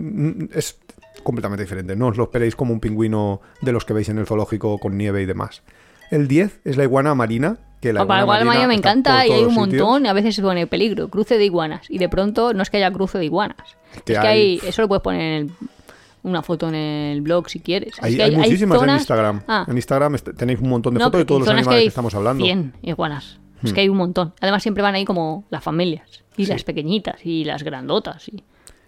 Es 0.52 0.78
completamente 1.22 1.62
diferente. 1.64 1.96
No 1.96 2.08
os 2.08 2.16
lo 2.16 2.24
esperéis 2.24 2.54
como 2.56 2.72
un 2.72 2.80
pingüino 2.80 3.40
de 3.62 3.72
los 3.72 3.84
que 3.84 3.92
veis 3.94 4.08
en 4.08 4.18
el 4.18 4.26
zoológico 4.26 4.78
con 4.78 4.96
nieve 4.96 5.22
y 5.22 5.26
demás. 5.26 5.62
El 6.10 6.28
10 6.28 6.60
es 6.64 6.76
la 6.76 6.84
iguana 6.84 7.14
marina. 7.14 7.58
Que 7.80 7.92
la 7.92 8.06
para 8.06 8.22
iguana 8.22 8.44
marina 8.44 8.66
me 8.68 8.74
encanta 8.74 9.26
y 9.26 9.32
hay 9.32 9.44
un 9.44 9.54
montón. 9.54 10.06
y 10.06 10.08
A 10.08 10.12
veces 10.14 10.34
se 10.34 10.42
pone 10.42 10.66
peligro, 10.66 11.08
cruce 11.08 11.36
de 11.36 11.44
iguanas. 11.44 11.86
Y 11.90 11.98
de 11.98 12.08
pronto 12.08 12.54
no 12.54 12.62
es 12.62 12.70
que 12.70 12.78
haya 12.78 12.90
cruce 12.90 13.18
de 13.18 13.26
iguanas. 13.26 13.56
Que 14.04 14.14
es 14.14 14.18
que 14.18 14.26
hay-. 14.26 14.60
Eso 14.66 14.82
lo 14.82 14.88
puedes 14.88 15.02
poner 15.02 15.20
en 15.20 15.32
el- 15.46 15.52
una 16.22 16.42
foto 16.42 16.68
en 16.68 16.74
el 16.74 17.20
blog 17.20 17.48
si 17.50 17.60
quieres. 17.60 17.92
Es 17.98 18.02
Hay, 18.02 18.16
que 18.16 18.22
hay 18.22 18.36
muchísimas 18.36 18.76
en 18.76 18.80
zonas- 18.80 19.00
Instagram. 19.02 19.42
Ah, 19.46 19.64
En 19.68 19.76
Instagram 19.76 20.14
est- 20.16 20.28
tenéis 20.36 20.58
un 20.60 20.70
montón 20.70 20.94
de 20.94 20.98
no, 21.00 21.04
fotos 21.06 21.18
de 21.18 21.24
que 21.24 21.28
todos 21.28 21.40
los 21.40 21.48
animales 21.48 21.68
que, 21.68 21.80
hay 21.82 21.86
estamos 21.86 22.14
hablando. 22.14 22.44
100 22.44 22.72
iguanas. 22.82 23.38
Es 23.62 23.72
que 23.72 23.80
hay 23.80 23.88
un 23.88 23.96
montón. 23.96 24.34
Además 24.40 24.62
siempre 24.62 24.82
van 24.82 24.94
ahí 24.94 25.04
como 25.04 25.44
las 25.50 25.62
familias. 25.62 26.24
Y 26.36 26.46
las 26.46 26.64
pequeñitas 26.64 27.24
y 27.24 27.44
las 27.44 27.62
grandotas. 27.62 28.28
Y 28.28 28.42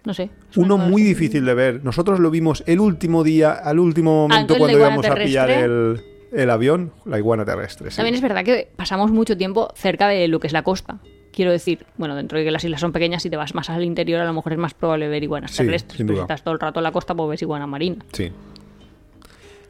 no 0.05 0.13
sé. 0.13 0.29
Uno 0.55 0.77
muy 0.77 1.01
difícil 1.01 1.45
de 1.45 1.53
ver. 1.53 1.83
Nosotros 1.83 2.19
lo 2.19 2.29
vimos 2.31 2.63
el 2.67 2.79
último 2.79 3.23
día, 3.23 3.51
al 3.51 3.79
último 3.79 4.13
momento 4.27 4.53
entonces 4.53 4.59
cuando 4.59 4.77
íbamos 4.77 5.05
a 5.05 5.15
pillar 5.15 5.49
el, 5.49 6.01
el 6.31 6.49
avión, 6.49 6.93
la 7.05 7.17
iguana 7.17 7.43
terrestre. 7.45 7.89
sí. 7.91 7.97
También 7.97 8.15
es 8.15 8.21
verdad 8.21 8.43
que 8.45 8.69
pasamos 8.75 9.11
mucho 9.11 9.35
tiempo 9.35 9.69
cerca 9.75 10.07
de 10.07 10.27
lo 10.27 10.39
que 10.39 10.47
es 10.47 10.53
la 10.53 10.63
costa. 10.63 10.99
Quiero 11.31 11.51
decir, 11.51 11.85
bueno, 11.97 12.15
dentro 12.15 12.37
de 12.37 12.43
que 12.43 12.51
las 12.51 12.63
islas 12.63 12.81
son 12.81 12.91
pequeñas, 12.91 13.23
si 13.23 13.29
te 13.29 13.37
vas 13.37 13.53
más 13.55 13.69
al 13.69 13.83
interior, 13.83 14.19
a 14.21 14.25
lo 14.25 14.33
mejor 14.33 14.53
es 14.53 14.59
más 14.59 14.73
probable 14.73 15.07
ver 15.07 15.23
iguanas 15.23 15.51
Sí, 15.51 15.63
terrestres. 15.63 15.97
Pero 15.97 16.15
si 16.15 16.21
estás 16.21 16.43
todo 16.43 16.53
el 16.53 16.59
rato 16.59 16.79
en 16.79 16.83
la 16.83 16.91
costa, 16.91 17.15
pues 17.15 17.29
ves 17.29 17.41
iguana 17.41 17.65
marina. 17.67 17.97
Sí. 18.13 18.31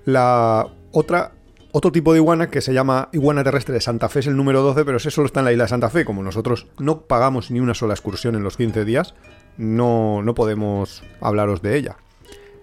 La 0.06 0.68
otra, 0.91 1.32
otro 1.72 1.92
tipo 1.92 2.14
de 2.14 2.20
iguana 2.20 2.50
que 2.50 2.62
se 2.62 2.74
llama 2.74 3.10
iguana 3.12 3.44
terrestre 3.44 3.74
de 3.74 3.82
Santa 3.82 4.10
Fe 4.10 4.20
es 4.20 4.28
el 4.28 4.36
número 4.36 4.62
12, 4.62 4.86
pero 4.86 4.98
ese 4.98 5.12
solo 5.12 5.28
está 5.28 5.40
en 5.42 5.46
la 5.46 5.52
isla 5.52 5.66
de 5.66 5.70
Santa 5.70 5.90
Fe. 5.90 6.06
Como 6.06 6.24
nosotros 6.24 6.68
no 6.80 7.02
pagamos 7.02 7.52
ni 7.52 7.60
una 7.60 7.74
sola 7.74 7.94
excursión 7.94 8.36
en 8.36 8.44
los 8.44 8.58
15 8.58 8.86
días, 8.86 9.14
no, 9.58 10.22
no 10.24 10.34
podemos 10.36 11.04
hablaros 11.22 11.62
de 11.62 11.78
ella. 11.78 11.98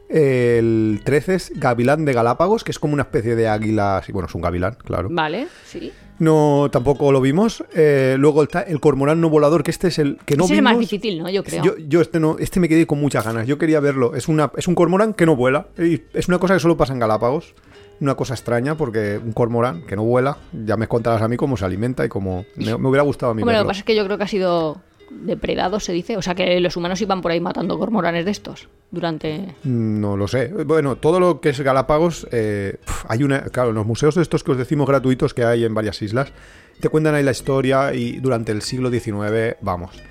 El 0.08 1.00
13 1.04 1.34
es 1.34 1.52
gavilán 1.56 2.04
de 2.04 2.12
Galápagos, 2.12 2.62
que 2.62 2.70
es 2.70 2.78
como 2.78 2.94
una 2.94 3.02
especie 3.02 3.34
de 3.34 3.48
águila. 3.48 4.00
sí, 4.06 4.12
bueno, 4.12 4.28
es 4.28 4.34
un 4.34 4.40
gavilán, 4.40 4.76
claro. 4.84 5.08
Vale, 5.10 5.48
sí. 5.64 5.92
No, 6.18 6.68
tampoco 6.70 7.10
lo 7.12 7.20
vimos. 7.20 7.64
Eh, 7.74 8.14
luego 8.18 8.42
está 8.42 8.62
el 8.62 8.80
cormorán 8.80 9.20
no 9.20 9.28
volador, 9.28 9.62
que 9.64 9.70
este 9.70 9.88
es 9.88 9.98
el 9.98 10.18
que 10.24 10.36
no 10.36 10.44
Ese 10.44 10.54
es 10.54 10.58
el 10.58 10.64
vimos. 10.64 10.72
más 10.72 10.80
difícil, 10.80 11.18
¿no? 11.22 11.28
Yo 11.28 11.42
creo. 11.42 11.62
Yo, 11.62 11.76
yo 11.76 12.00
este 12.00 12.20
no, 12.20 12.36
este 12.38 12.60
me 12.60 12.68
quedé 12.68 12.86
con 12.86 13.00
muchas 13.00 13.24
ganas. 13.24 13.46
Yo 13.46 13.58
quería 13.58 13.80
verlo. 13.80 14.14
Es 14.14 14.28
una, 14.28 14.50
es 14.56 14.68
un 14.68 14.74
cormorán 14.74 15.12
que 15.12 15.26
no 15.26 15.34
vuela. 15.36 15.66
Es 15.76 16.28
una 16.28 16.38
cosa 16.38 16.54
que 16.54 16.60
solo 16.60 16.76
pasa 16.76 16.92
en 16.92 17.00
Galápagos. 17.00 17.54
Una 18.00 18.14
cosa 18.14 18.34
extraña 18.34 18.76
porque 18.76 19.18
un 19.22 19.32
cormorán 19.32 19.82
que 19.82 19.96
no 19.96 20.04
vuela, 20.04 20.36
ya 20.52 20.76
me 20.76 20.86
contarás 20.86 21.22
a 21.22 21.28
mí 21.28 21.36
cómo 21.36 21.56
se 21.56 21.64
alimenta 21.64 22.04
y 22.04 22.08
cómo 22.08 22.44
me, 22.56 22.76
me 22.76 22.88
hubiera 22.88 23.02
gustado 23.02 23.32
a 23.32 23.34
mí 23.34 23.42
Hombre, 23.42 23.56
lo 23.56 23.62
que 23.62 23.68
pasa 23.68 23.80
es 23.80 23.84
que 23.84 23.96
yo 23.96 24.04
creo 24.04 24.18
que 24.18 24.24
ha 24.24 24.28
sido 24.28 24.82
depredado, 25.10 25.80
se 25.80 25.92
dice. 25.92 26.16
O 26.16 26.22
sea, 26.22 26.34
que 26.34 26.60
los 26.60 26.76
humanos 26.76 27.00
iban 27.00 27.22
por 27.22 27.30
ahí 27.30 27.40
matando 27.40 27.78
cormoranes 27.78 28.24
de 28.24 28.30
estos 28.30 28.68
durante... 28.90 29.54
No 29.64 30.16
lo 30.16 30.28
sé. 30.28 30.48
Bueno, 30.48 30.96
todo 30.96 31.20
lo 31.20 31.40
que 31.40 31.50
es 31.50 31.60
Galápagos, 31.60 32.26
eh, 32.32 32.76
hay 33.08 33.22
una, 33.22 33.42
claro, 33.44 33.70
en 33.70 33.76
los 33.76 33.86
museos 33.86 34.14
de 34.14 34.22
estos 34.22 34.44
que 34.44 34.52
os 34.52 34.58
decimos 34.58 34.86
gratuitos 34.86 35.34
que 35.34 35.44
hay 35.44 35.64
en 35.64 35.74
varias 35.74 36.02
islas, 36.02 36.32
te 36.80 36.88
cuentan 36.88 37.14
ahí 37.14 37.22
la 37.22 37.30
historia 37.30 37.94
y 37.94 38.18
durante 38.18 38.52
el 38.52 38.62
siglo 38.62 38.90
XIX, 38.90 39.56
vamos, 39.60 40.02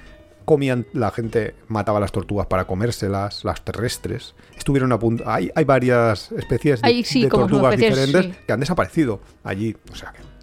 comían, 0.45 0.85
la 0.93 1.11
gente 1.11 1.55
mataba 1.67 1.99
las 1.99 2.11
tortugas 2.11 2.47
para 2.47 2.65
comérselas, 2.65 3.43
las 3.43 3.63
terrestres. 3.65 4.35
Estuvieron 4.57 4.91
a 4.91 4.99
punto, 4.99 5.23
hay, 5.27 5.51
hay 5.55 5.65
varias 5.65 6.31
especies 6.31 6.81
de, 6.81 7.03
sí, 7.03 7.27
tortugas 7.27 7.73
especies, 7.73 7.95
diferentes 8.07 8.35
sí. 8.37 8.43
que 8.45 8.53
han 8.53 8.59
desaparecido 8.59 9.19
allí, 9.43 9.75
o 9.91 9.95
sea 9.95 10.11
que 10.11 10.35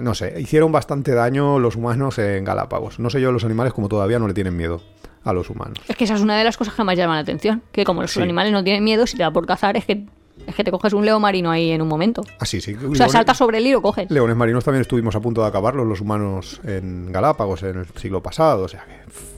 no 0.00 0.14
sé, 0.14 0.40
hicieron 0.40 0.72
bastante 0.72 1.12
daño 1.12 1.58
los 1.58 1.76
humanos 1.76 2.18
en 2.18 2.44
Galápagos. 2.44 2.98
No 2.98 3.10
sé 3.10 3.20
yo 3.20 3.30
los 3.30 3.44
animales 3.44 3.72
como 3.72 3.88
todavía 3.88 4.18
no 4.18 4.26
le 4.26 4.34
tienen 4.34 4.56
miedo 4.56 4.82
a 5.22 5.32
los 5.32 5.50
humanos. 5.50 5.78
Es 5.88 5.96
que 5.96 6.04
esa 6.04 6.14
es 6.14 6.20
una 6.20 6.36
de 6.36 6.44
las 6.44 6.56
cosas 6.56 6.74
que 6.74 6.84
más 6.84 6.96
llaman 6.96 7.16
la 7.16 7.22
atención. 7.22 7.62
Que 7.72 7.84
como 7.84 8.02
los 8.02 8.10
Sí. 8.10 8.20
animales 8.20 8.52
no 8.52 8.64
tienen 8.64 8.82
miedo, 8.84 9.06
si 9.06 9.16
te 9.16 9.22
da 9.22 9.30
por 9.30 9.46
cazar, 9.46 9.76
es 9.76 9.84
que, 9.84 10.04
es 10.46 10.54
que 10.54 10.64
te 10.64 10.70
coges 10.70 10.92
un 10.94 11.04
león 11.04 11.22
marino 11.22 11.50
ahí 11.50 11.70
en 11.70 11.80
un 11.80 11.88
momento. 11.88 12.22
Ah, 12.40 12.44
sí, 12.44 12.60
sí. 12.60 12.74
O 12.74 12.94
sea, 12.94 13.08
saltas 13.08 13.38
sobre 13.38 13.58
él 13.58 13.68
y 13.68 13.72
lo 13.72 13.82
coges. 13.82 14.10
Leones 14.10 14.36
marinos 14.36 14.64
también 14.64 14.82
estuvimos 14.82 15.14
a 15.14 15.20
punto 15.20 15.42
de 15.42 15.46
acabarlos 15.48 15.86
los 15.86 16.00
humanos 16.00 16.60
en 16.64 17.12
Galápagos 17.12 17.62
en 17.62 17.78
el 17.78 17.86
siglo 17.94 18.20
pasado, 18.22 18.64
o 18.64 18.68
sea 18.68 18.84
que 18.84 19.33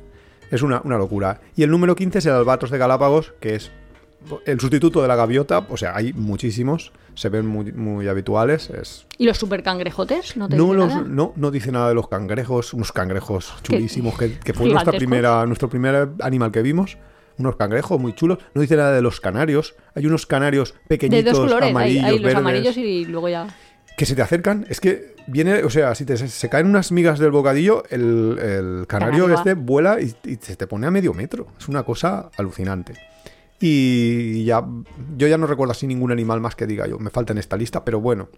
es 0.51 0.63
una, 0.63 0.81
una 0.85 0.99
locura. 0.99 1.41
Y 1.57 1.63
el 1.63 1.71
número 1.71 1.97
15 1.97 2.19
es 2.19 2.27
el 2.27 2.33
albatros 2.33 2.71
de 2.71 2.79
Galápagos, 2.79 3.35
que 3.41 3.55
es 3.55 3.71
el 4.45 4.61
sustituto 4.61 5.03
de 5.03 5.09
la 5.09 5.17
gaviota, 5.17 5.67
o 5.69 5.77
sea, 5.77 5.97
hay 5.97 6.13
muchísimos, 6.13 6.93
se 7.15 7.29
ven 7.29 7.47
muy, 7.47 7.73
muy 7.73 8.09
habituales. 8.09 8.71
Es, 8.71 9.07
¿Y 9.19 9.27
los 9.27 9.39
super 9.39 9.63
cangrejotes? 9.63 10.37
¿No 10.37 10.49
te 10.49 10.57
no, 10.57 10.65
dicen 10.65 10.79
los, 10.79 10.89
nada? 10.89 11.05
no, 11.07 11.33
no 11.37 11.51
dice 11.51 11.73
nada 11.73 11.89
de 11.89 11.95
los 11.95 12.09
cangrejos, 12.09 12.75
unos 12.75 12.93
cangrejos 12.93 13.55
chulísimos, 13.63 14.19
que, 14.19 14.39
que 14.39 14.53
fue 14.53 14.69
nuestra 14.69 14.93
primera, 14.93 15.47
nuestro 15.47 15.69
primer 15.69 16.11
animal 16.21 16.51
que 16.53 16.63
vimos. 16.63 16.99
Unos 17.39 17.57
cangrejos 17.57 18.01
muy 18.01 18.15
chulos. 18.15 18.39
No 18.55 18.63
dice 18.63 18.77
nada 18.77 18.93
de 18.93 19.03
los 19.03 19.21
canarios. 19.21 19.75
Hay 19.95 20.07
unos 20.07 20.25
canarios 20.25 20.73
De 20.73 20.97
pequeñitos, 20.97 21.35
dos 21.35 21.41
colores. 21.41 21.65
Hay, 21.65 21.71
amarillos, 21.71 22.05
hay 22.05 22.13
los 22.13 22.23
verdes 22.23 22.39
amarillos 22.39 22.77
y 22.79 23.05
luego 23.05 23.29
ya... 23.29 23.47
que 23.97 24.05
se 24.07 24.15
te 24.15 24.23
acercan, 24.23 24.67
es 24.69 24.81
que 24.81 25.15
viene, 25.27 25.63
o 25.65 25.71
sea, 25.71 25.95
si 25.95 26.05
te, 26.05 26.17
se 26.17 26.49
caen 26.51 26.67
unas 26.67 26.93
migas 26.93 27.19
del 27.19 27.31
bocadillo, 27.31 27.83
el, 27.91 28.39
el 28.41 28.87
canario 28.87 29.33
este 29.33 29.55
vuela 29.55 30.01
y, 30.01 30.15
y 30.25 30.37
se 30.37 30.55
te 30.57 30.67
pone 30.67 30.87
a 30.87 30.91
medio 30.91 31.15
metro. 31.15 31.47
Es 31.59 31.69
una 31.69 31.83
cosa 31.83 32.31
alucinante. 32.37 32.95
Y 33.59 34.45
ya, 34.45 34.63
yo 35.17 35.27
ya 35.29 35.39
no 35.39 35.47
recuerdo 35.47 35.73
así 35.73 35.87
ningún 35.87 36.13
animal 36.13 36.41
más 36.41 36.55
que 36.55 36.67
diga 36.67 36.87
yo, 36.87 36.99
me 36.99 37.11
falta 37.11 37.33
en 37.33 37.39
esta 37.39 37.57
lista, 37.57 37.85
pero 37.85 38.01
bueno, 38.01 38.29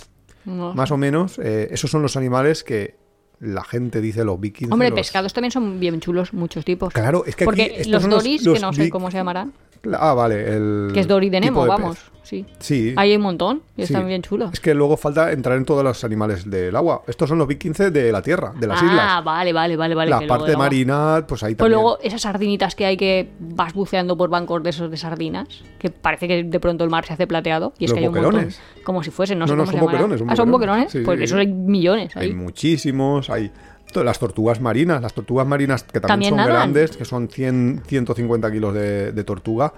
no. 0.44 0.74
más 0.74 0.90
o 0.92 0.96
menos, 0.96 1.38
eh, 1.42 1.68
esos 1.72 1.90
son 1.90 2.02
los 2.02 2.16
animales 2.16 2.62
que 2.62 2.96
la 3.40 3.64
gente 3.64 4.00
dice 4.00 4.24
los 4.24 4.38
vikings. 4.40 4.70
Hombre, 4.70 4.90
los- 4.90 4.98
pescados 4.98 5.32
también 5.32 5.50
son 5.50 5.80
bien 5.80 5.98
chulos, 6.00 6.32
muchos 6.32 6.64
tipos. 6.64 6.92
Claro, 6.94 7.24
es 7.26 7.34
que 7.34 7.44
aquí 7.44 7.46
Porque 7.46 7.74
estos 7.78 8.04
los 8.04 8.08
doris, 8.10 8.44
los 8.44 8.54
que 8.54 8.60
no 8.60 8.72
sé 8.72 8.90
cómo 8.90 9.10
se 9.10 9.16
llamarán, 9.16 9.52
Ah, 9.96 10.12
vale, 10.14 10.56
el. 10.56 10.90
que 10.92 10.98
es 11.00 11.06
Dory 11.06 11.30
de 11.30 11.40
Nemo, 11.40 11.64
vamos. 11.66 11.98
Sí. 12.28 12.44
Sí. 12.58 12.94
Ahí 12.96 13.10
hay 13.10 13.16
un 13.16 13.22
montón 13.22 13.62
y 13.76 13.86
Sí. 13.86 13.92
están 13.94 14.06
bien 14.06 14.22
chulos. 14.22 14.50
Es 14.52 14.60
que 14.60 14.74
luego 14.74 14.96
falta 14.96 15.32
entrar 15.32 15.56
en 15.56 15.64
todos 15.64 15.82
los 15.82 16.04
animales 16.04 16.48
del 16.50 16.76
agua. 16.76 17.02
Estos 17.06 17.28
son 17.28 17.38
los 17.38 17.48
Big 17.48 17.58
15 17.58 17.90
de 17.90 18.12
la 18.12 18.20
tierra, 18.22 18.52
de 18.58 18.66
las 18.66 18.82
ah, 18.82 18.86
islas. 18.86 19.24
vale, 19.24 19.52
vale, 19.52 19.76
vale, 19.76 19.94
vale. 19.94 20.10
la 20.10 20.26
parte 20.26 20.56
marina, 20.56 21.24
pues 21.26 21.42
ahí 21.42 21.54
Pues 21.54 21.58
también. 21.58 21.72
luego 21.80 21.98
esas 22.02 22.20
sardinitas 22.22 22.74
que 22.74 22.84
hay 22.86 22.96
que 22.96 23.30
vas 23.40 23.72
buceando 23.72 24.16
por 24.16 24.28
bancos 24.30 24.62
de 24.62 24.70
esos 24.70 24.90
de 24.90 24.96
sardinas, 24.96 25.48
que 25.78 25.90
parece 25.90 26.28
que 26.28 26.44
de 26.44 26.60
pronto 26.60 26.84
el 26.84 26.90
mar 26.90 27.04
se 27.06 27.14
hace 27.14 27.26
plateado 27.26 27.72
y 27.78 27.84
es 27.86 27.90
Los 27.90 27.94
que 27.96 28.00
hay 28.04 28.08
un 28.08 28.14
boquerones. 28.14 28.58
montón, 28.58 28.82
como 28.84 29.02
si 29.02 29.10
fuesen, 29.10 29.38
no, 29.38 29.46
No, 29.46 29.48
sé 29.48 29.56
no, 29.56 29.62
cómo 29.64 29.66
son 29.72 29.74
se 29.78 29.84
boquerones, 29.84 30.18
son 30.20 30.30
Ah, 30.30 30.36
son 30.36 30.50
boquerones. 30.50 30.92
Sí, 30.92 31.00
pues 31.04 31.18
sí, 31.18 31.24
esos 31.24 31.36
sí. 31.36 31.40
hay 31.46 31.52
millones 31.52 32.16
Hay 32.16 32.32
muchísimos, 32.34 33.30
hay 33.30 33.50
las 33.94 34.18
tortugas 34.18 34.60
marinas, 34.60 35.00
las 35.00 35.14
tortugas 35.14 35.46
marinas 35.46 35.82
que 35.82 35.98
también, 36.00 36.08
También 36.08 36.30
son 36.30 36.36
nadan. 36.36 36.52
grandes, 36.72 36.96
que 36.96 37.04
son 37.06 37.28
100, 37.28 37.82
150 37.86 38.52
kilos 38.52 38.74
de, 38.74 39.12
de 39.12 39.24
tortuga. 39.24 39.72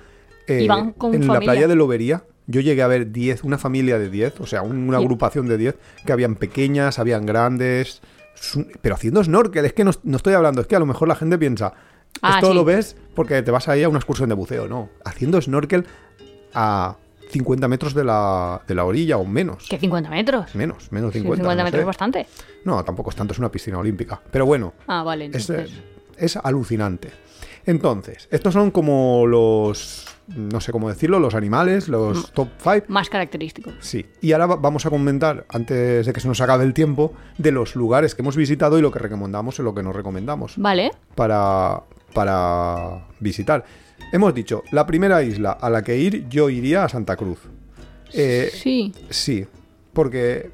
Eh, 0.49 0.65
Y 0.65 0.67
van 0.67 0.93
con 0.95 1.15
en 1.15 1.27
la 1.29 1.39
playa 1.39 1.69
de 1.69 1.77
Lobería, 1.77 2.25
yo 2.51 2.61
llegué 2.61 2.83
a 2.83 2.87
ver 2.87 3.11
10, 3.13 3.45
una 3.45 3.59
familia 3.59 3.99
de 3.99 4.11
10, 4.11 4.41
o 4.41 4.47
sea, 4.47 4.63
un- 4.63 4.89
una 4.89 4.99
agrupación 4.99 5.47
de 5.49 5.57
10, 5.59 5.77
que 6.05 6.13
habían 6.13 6.35
pequeñas, 6.37 6.99
habían 6.99 7.27
grandes, 7.27 8.01
pero 8.83 8.95
haciendo 8.95 9.23
snorkel, 9.23 9.65
es 9.65 9.73
que 9.73 9.85
no, 9.85 9.91
no 10.03 10.17
estoy 10.17 10.35
hablando, 10.35 10.61
es 10.61 10.67
que 10.67 10.77
a 10.77 10.81
lo 10.81 10.87
mejor 10.87 11.09
la 11.09 11.15
gente 11.17 11.39
piensa, 11.39 11.73
Ah, 12.23 12.35
esto 12.37 12.49
sí. 12.49 12.55
lo 12.55 12.65
ves 12.65 12.97
porque 13.15 13.41
te 13.43 13.51
vas 13.51 13.69
ahí 13.69 13.83
a 13.83 13.89
una 13.89 13.99
excursión 13.99 14.29
de 14.29 14.35
buceo, 14.35 14.67
no, 14.69 14.89
haciendo 15.05 15.41
snorkel 15.41 15.87
a 16.55 16.97
50 17.31 17.69
metros 17.69 17.95
de 17.95 18.03
la, 18.03 18.61
de 18.67 18.75
la 18.75 18.85
orilla 18.85 19.17
o 19.17 19.25
menos. 19.25 19.67
¿Qué 19.69 19.79
50 19.79 20.11
metros? 20.11 20.53
Menos, 20.57 20.91
menos 20.91 21.13
Sí, 21.13 21.21
50. 21.21 21.43
50 21.45 21.63
no 21.63 21.65
metros 21.65 21.79
sé. 21.79 21.81
es 21.83 21.87
bastante. 21.87 22.27
No, 22.65 22.85
tampoco 22.85 23.11
es 23.11 23.17
tanto, 23.17 23.33
es 23.33 23.39
una 23.39 23.51
piscina 23.53 23.79
olímpica. 23.79 24.21
Pero 24.33 24.47
bueno, 24.47 24.75
Ah, 24.89 25.05
vale, 25.05 25.31
es 26.19 26.37
alucinante. 26.37 27.11
Entonces, 27.67 28.27
estos 28.33 28.53
son 28.55 28.71
como 28.73 29.27
los, 29.29 30.07
no 30.37 30.61
sé 30.61 30.73
cómo 30.73 30.89
decirlo, 30.89 31.19
los 31.19 31.35
animales, 31.35 31.89
los 31.89 32.33
top 32.33 32.49
5. 32.63 32.87
Más 32.89 33.09
característico. 33.11 33.71
Sí. 33.81 34.07
Y 34.21 34.33
ahora 34.33 34.47
va- 34.47 34.57
vamos 34.57 34.87
a 34.87 34.91
comentar, 34.91 35.45
antes 35.49 36.07
de 36.07 36.13
que 36.13 36.21
se 36.21 36.29
nos 36.29 36.41
acabe 36.41 36.65
el 36.65 36.73
tiempo, 36.75 37.13
de 37.39 37.51
los 37.53 37.75
lugares 37.77 38.15
que 38.15 38.23
hemos 38.23 38.37
visitado 38.37 38.79
y 38.79 38.83
lo 38.83 38.91
que 38.93 38.99
recomendamos 38.99 39.59
y 39.59 39.63
lo 39.63 39.75
que 39.75 39.83
no 39.83 39.93
recomendamos 39.93 40.55
Vale. 40.57 40.91
para, 41.15 41.83
para 42.15 43.07
visitar. 43.19 43.65
Hemos 44.13 44.35
dicho, 44.35 44.63
la 44.73 44.87
primera 44.87 45.23
isla 45.23 45.53
a 45.53 45.71
la 45.71 45.83
que 45.83 45.97
ir, 45.99 46.29
yo 46.29 46.51
iría 46.51 46.85
a 46.85 46.89
Santa 46.89 47.17
Cruz. 47.17 47.39
Eh, 48.13 48.51
sí. 48.53 48.93
Sí, 49.09 49.47
porque 49.93 50.51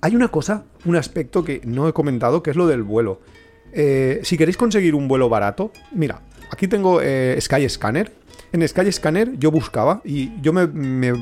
hay 0.00 0.14
una 0.14 0.28
cosa, 0.28 0.64
un 0.84 0.96
aspecto 0.96 1.44
que 1.44 1.60
no 1.64 1.88
he 1.88 1.92
comentado, 1.92 2.42
que 2.42 2.50
es 2.50 2.56
lo 2.56 2.66
del 2.66 2.82
vuelo. 2.82 3.20
Eh, 3.72 4.20
si 4.22 4.36
queréis 4.38 4.56
conseguir 4.56 4.94
un 4.94 5.08
vuelo 5.08 5.28
barato, 5.28 5.72
mira, 5.92 6.22
aquí 6.50 6.68
tengo 6.68 7.00
eh, 7.02 7.36
Sky 7.40 7.68
Scanner. 7.68 8.12
En 8.52 8.66
Sky 8.66 8.90
Scanner 8.92 9.32
yo 9.38 9.50
buscaba 9.50 10.00
y 10.04 10.40
yo 10.40 10.52
me, 10.52 10.66
me- 10.66 11.12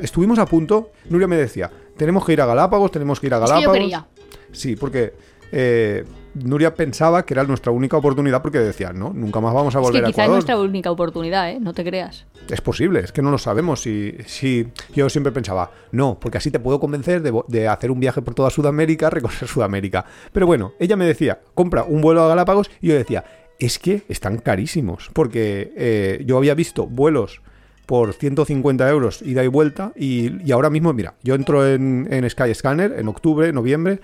estuvimos 0.00 0.38
a 0.38 0.46
punto. 0.46 0.90
Nuria 1.08 1.26
me 1.28 1.36
decía, 1.36 1.70
tenemos 1.96 2.24
que 2.24 2.32
ir 2.32 2.40
a 2.40 2.46
Galápagos, 2.46 2.90
tenemos 2.90 3.20
que 3.20 3.26
ir 3.28 3.34
a 3.34 3.36
Es 3.38 3.42
que 3.42 3.48
yo 3.48 3.54
Galápagos. 3.54 3.78
quería. 3.78 4.06
Sí, 4.50 4.76
porque 4.76 5.14
eh, 5.52 6.04
Nuria 6.34 6.74
pensaba 6.74 7.24
que 7.24 7.34
era 7.34 7.44
nuestra 7.44 7.70
única 7.72 7.96
oportunidad 7.96 8.42
porque 8.42 8.58
decía, 8.58 8.92
no, 8.92 9.12
nunca 9.14 9.40
más 9.40 9.52
vamos 9.54 9.74
a 9.76 9.78
Es 9.78 9.82
volver 9.84 10.02
que 10.02 10.06
a 10.06 10.10
quizá 10.10 10.24
es 10.24 10.30
nuestra 10.30 10.58
única 10.58 10.90
oportunidad, 10.90 11.50
¿eh? 11.50 11.58
No 11.60 11.72
te 11.72 11.84
creas. 11.84 12.26
Es 12.48 12.60
posible, 12.60 13.00
es 13.00 13.12
que 13.12 13.22
no 13.22 13.30
lo 13.30 13.38
sabemos. 13.38 13.82
Si, 13.82 14.16
si 14.26 14.66
yo 14.94 15.08
siempre 15.08 15.30
pensaba, 15.32 15.70
no, 15.92 16.18
porque 16.18 16.38
así 16.38 16.50
te 16.50 16.58
puedo 16.58 16.80
convencer 16.80 17.22
de, 17.22 17.32
de 17.48 17.68
hacer 17.68 17.90
un 17.90 18.00
viaje 18.00 18.20
por 18.22 18.34
toda 18.34 18.50
Sudamérica, 18.50 19.08
recorrer 19.10 19.46
Sudamérica. 19.46 20.04
Pero 20.32 20.46
bueno, 20.46 20.72
ella 20.80 20.96
me 20.96 21.04
decía, 21.06 21.40
compra 21.54 21.84
un 21.84 22.00
vuelo 22.00 22.22
a 22.24 22.28
Galápagos 22.28 22.70
y 22.80 22.88
yo 22.88 22.94
decía, 22.94 23.24
es 23.64 23.78
que 23.78 24.02
están 24.08 24.38
carísimos, 24.38 25.10
porque 25.12 25.72
eh, 25.76 26.22
yo 26.26 26.36
había 26.38 26.54
visto 26.54 26.86
vuelos 26.86 27.40
por 27.86 28.12
150 28.12 28.88
euros 28.88 29.22
ida 29.22 29.42
y 29.44 29.48
vuelta 29.48 29.92
y, 29.96 30.50
ahora 30.52 30.70
mismo, 30.70 30.92
mira, 30.92 31.14
yo 31.22 31.34
entro 31.34 31.66
en, 31.66 32.06
en 32.10 32.28
Skyscanner 32.30 32.94
en 32.98 33.08
octubre, 33.08 33.52
noviembre 33.52 34.00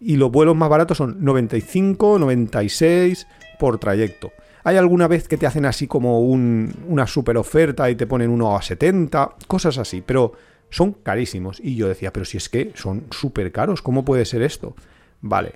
y 0.00 0.16
los 0.16 0.30
vuelos 0.30 0.56
más 0.56 0.68
baratos 0.68 0.96
son 0.98 1.16
95, 1.24 2.18
96 2.18 3.26
por 3.58 3.78
trayecto. 3.78 4.32
Hay 4.64 4.76
alguna 4.76 5.08
vez 5.08 5.28
que 5.28 5.36
te 5.38 5.46
hacen 5.46 5.64
así 5.66 5.86
como 5.86 6.20
un- 6.20 6.74
una 6.88 7.06
super 7.06 7.36
oferta 7.36 7.88
y 7.90 7.94
te 7.96 8.06
ponen 8.06 8.30
uno 8.30 8.56
a 8.56 8.62
70, 8.62 9.34
cosas 9.46 9.78
así, 9.78 10.02
pero 10.04 10.32
son 10.70 10.92
carísimos. 11.02 11.60
Y 11.62 11.76
yo 11.76 11.88
decía, 11.88 12.12
pero 12.12 12.24
si 12.26 12.36
es 12.36 12.48
que 12.48 12.72
son 12.74 13.04
súper 13.10 13.50
caros, 13.52 13.82
¿cómo 13.82 14.04
puede 14.04 14.24
ser 14.24 14.42
esto? 14.42 14.74
Vale, 15.20 15.52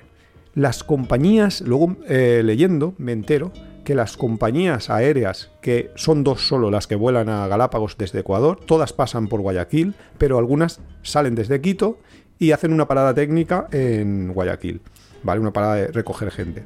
las 0.54 0.84
compañías, 0.84 1.60
luego 1.62 1.96
eh, 2.08 2.42
leyendo, 2.44 2.94
me 2.98 3.12
entero 3.12 3.52
que 3.84 3.94
las 3.94 4.16
compañías 4.16 4.90
aéreas, 4.90 5.50
que 5.60 5.90
son 5.96 6.22
dos 6.24 6.46
solo 6.46 6.70
las 6.70 6.86
que 6.86 6.94
vuelan 6.94 7.28
a 7.28 7.48
Galápagos 7.48 7.96
desde 7.98 8.20
Ecuador, 8.20 8.60
todas 8.64 8.92
pasan 8.92 9.28
por 9.28 9.40
Guayaquil, 9.40 9.94
pero 10.18 10.38
algunas 10.38 10.80
salen 11.02 11.34
desde 11.34 11.60
Quito 11.60 11.98
y 12.38 12.52
hacen 12.52 12.72
una 12.72 12.86
parada 12.86 13.14
técnica 13.14 13.66
en 13.72 14.32
Guayaquil, 14.32 14.80
¿vale? 15.22 15.40
Una 15.40 15.52
parada 15.52 15.74
de 15.76 15.86
recoger 15.88 16.30
gente. 16.30 16.64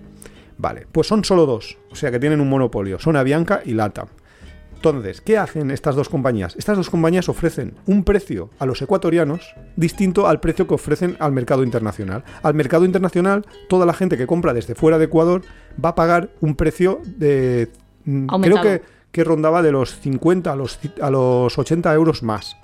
Vale, 0.59 0.87
pues 0.91 1.07
son 1.07 1.25
solo 1.25 1.47
dos, 1.47 1.79
o 1.91 1.97
sea 1.97 2.11
que 2.11 2.19
tienen 2.19 2.41
un 2.41 2.49
monopolio, 2.49 2.99
son 2.99 3.17
Avianca 3.17 3.63
y 3.65 3.73
LATAM. 3.73 4.09
Entonces, 4.77 5.21
¿qué 5.21 5.37
hacen 5.39 5.71
estas 5.71 5.97
dos 5.97 6.09
compañías? 6.09 6.55
Estas 6.57 6.77
dos 6.77 6.91
compañías 6.91 7.29
ofrecen 7.29 7.75
un 7.87 8.05
precio 8.05 8.51
a 8.59 8.67
los 8.67 8.81
ecuatorianos 8.83 9.55
distinto 9.75 10.29
al 10.29 10.39
precio 10.39 10.67
que 10.69 10.75
ofrecen 10.75 11.17
al 11.19 11.33
mercado 11.33 11.65
internacional. 11.65 12.25
Al 12.43 12.55
mercado 12.55 12.85
internacional, 12.85 13.45
toda 13.69 13.87
la 13.87 13.95
gente 13.95 14.17
que 14.17 14.27
compra 14.27 14.55
desde 14.55 14.75
fuera 14.75 14.99
de 14.99 15.07
Ecuador 15.07 15.43
va 15.83 15.91
a 15.91 15.95
pagar 15.95 16.31
un 16.41 16.55
precio 16.55 17.01
de... 17.05 17.71
mm, 18.05 18.27
Creo 18.27 18.61
que, 18.61 18.83
que 19.11 19.25
rondaba 19.25 19.63
de 19.63 19.73
los 19.73 19.99
50 19.99 20.53
a 20.53 20.57
los, 20.57 20.79
a 21.01 21.11
los 21.11 21.59
80 21.59 21.93
euros 21.95 22.23
más 22.23 22.57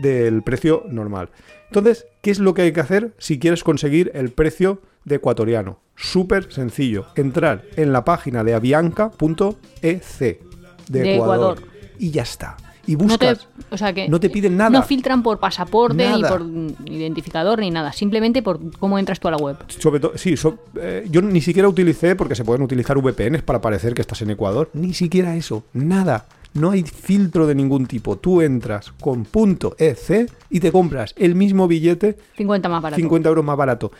del 0.00 0.42
precio 0.42 0.84
normal. 0.88 1.30
Entonces, 1.68 2.06
¿qué 2.22 2.30
es 2.30 2.38
lo 2.38 2.54
que 2.54 2.62
hay 2.62 2.72
que 2.72 2.80
hacer 2.80 3.12
si 3.18 3.38
quieres 3.38 3.64
conseguir 3.64 4.10
el 4.14 4.30
precio 4.30 4.80
de 5.04 5.16
ecuatoriano? 5.16 5.80
Súper 5.96 6.52
sencillo. 6.52 7.06
Entrar 7.16 7.64
en 7.76 7.92
la 7.92 8.04
página 8.04 8.44
de 8.44 8.54
avianca.ec 8.54 10.40
de, 10.88 11.00
De 11.02 11.14
Ecuador. 11.16 11.58
Ecuador. 11.58 11.76
Y 11.98 12.10
ya 12.10 12.22
está. 12.22 12.56
Y 12.88 12.92
No 12.94 13.18
te, 13.18 13.26
buscas. 13.32 13.48
o 13.70 13.76
sea 13.76 13.92
que 13.92 14.08
no 14.08 14.20
te 14.20 14.30
piden 14.30 14.56
nada. 14.56 14.70
No 14.70 14.82
filtran 14.84 15.20
por 15.22 15.40
pasaporte, 15.40 16.08
ni 16.08 16.22
por 16.22 16.46
identificador, 16.86 17.58
ni 17.58 17.70
nada. 17.70 17.92
Simplemente 17.92 18.42
por 18.42 18.60
cómo 18.78 18.98
entras 18.98 19.18
tú 19.18 19.28
a 19.28 19.32
la 19.32 19.36
web. 19.38 19.56
Sobre 19.68 19.98
todo, 20.00 20.12
sí, 20.16 20.36
so- 20.36 20.58
eh, 20.80 21.04
yo 21.10 21.20
ni 21.20 21.40
siquiera 21.40 21.68
utilicé, 21.68 22.14
porque 22.14 22.34
se 22.36 22.44
pueden 22.44 22.62
utilizar 22.62 22.96
VPNs 22.96 23.42
para 23.42 23.60
parecer 23.60 23.92
que 23.94 24.02
estás 24.02 24.22
en 24.22 24.30
Ecuador, 24.30 24.70
ni 24.72 24.94
siquiera 24.94 25.34
eso, 25.36 25.64
nada. 25.72 26.26
No 26.54 26.70
hay 26.70 26.84
filtro 26.84 27.46
de 27.46 27.54
ningún 27.54 27.84
tipo. 27.86 28.16
Tú 28.16 28.40
entras 28.40 28.90
con 29.00 29.24
punto 29.26 29.74
.ec 29.78 30.30
y 30.48 30.60
te 30.60 30.72
compras 30.72 31.12
el 31.18 31.34
mismo 31.34 31.68
billete 31.68 32.16
50 32.38 32.68
más 32.70 32.80
barato. 32.80 32.96
50 32.98 33.28
euros 33.28 33.44
más 33.44 33.56
barato. 33.58 33.92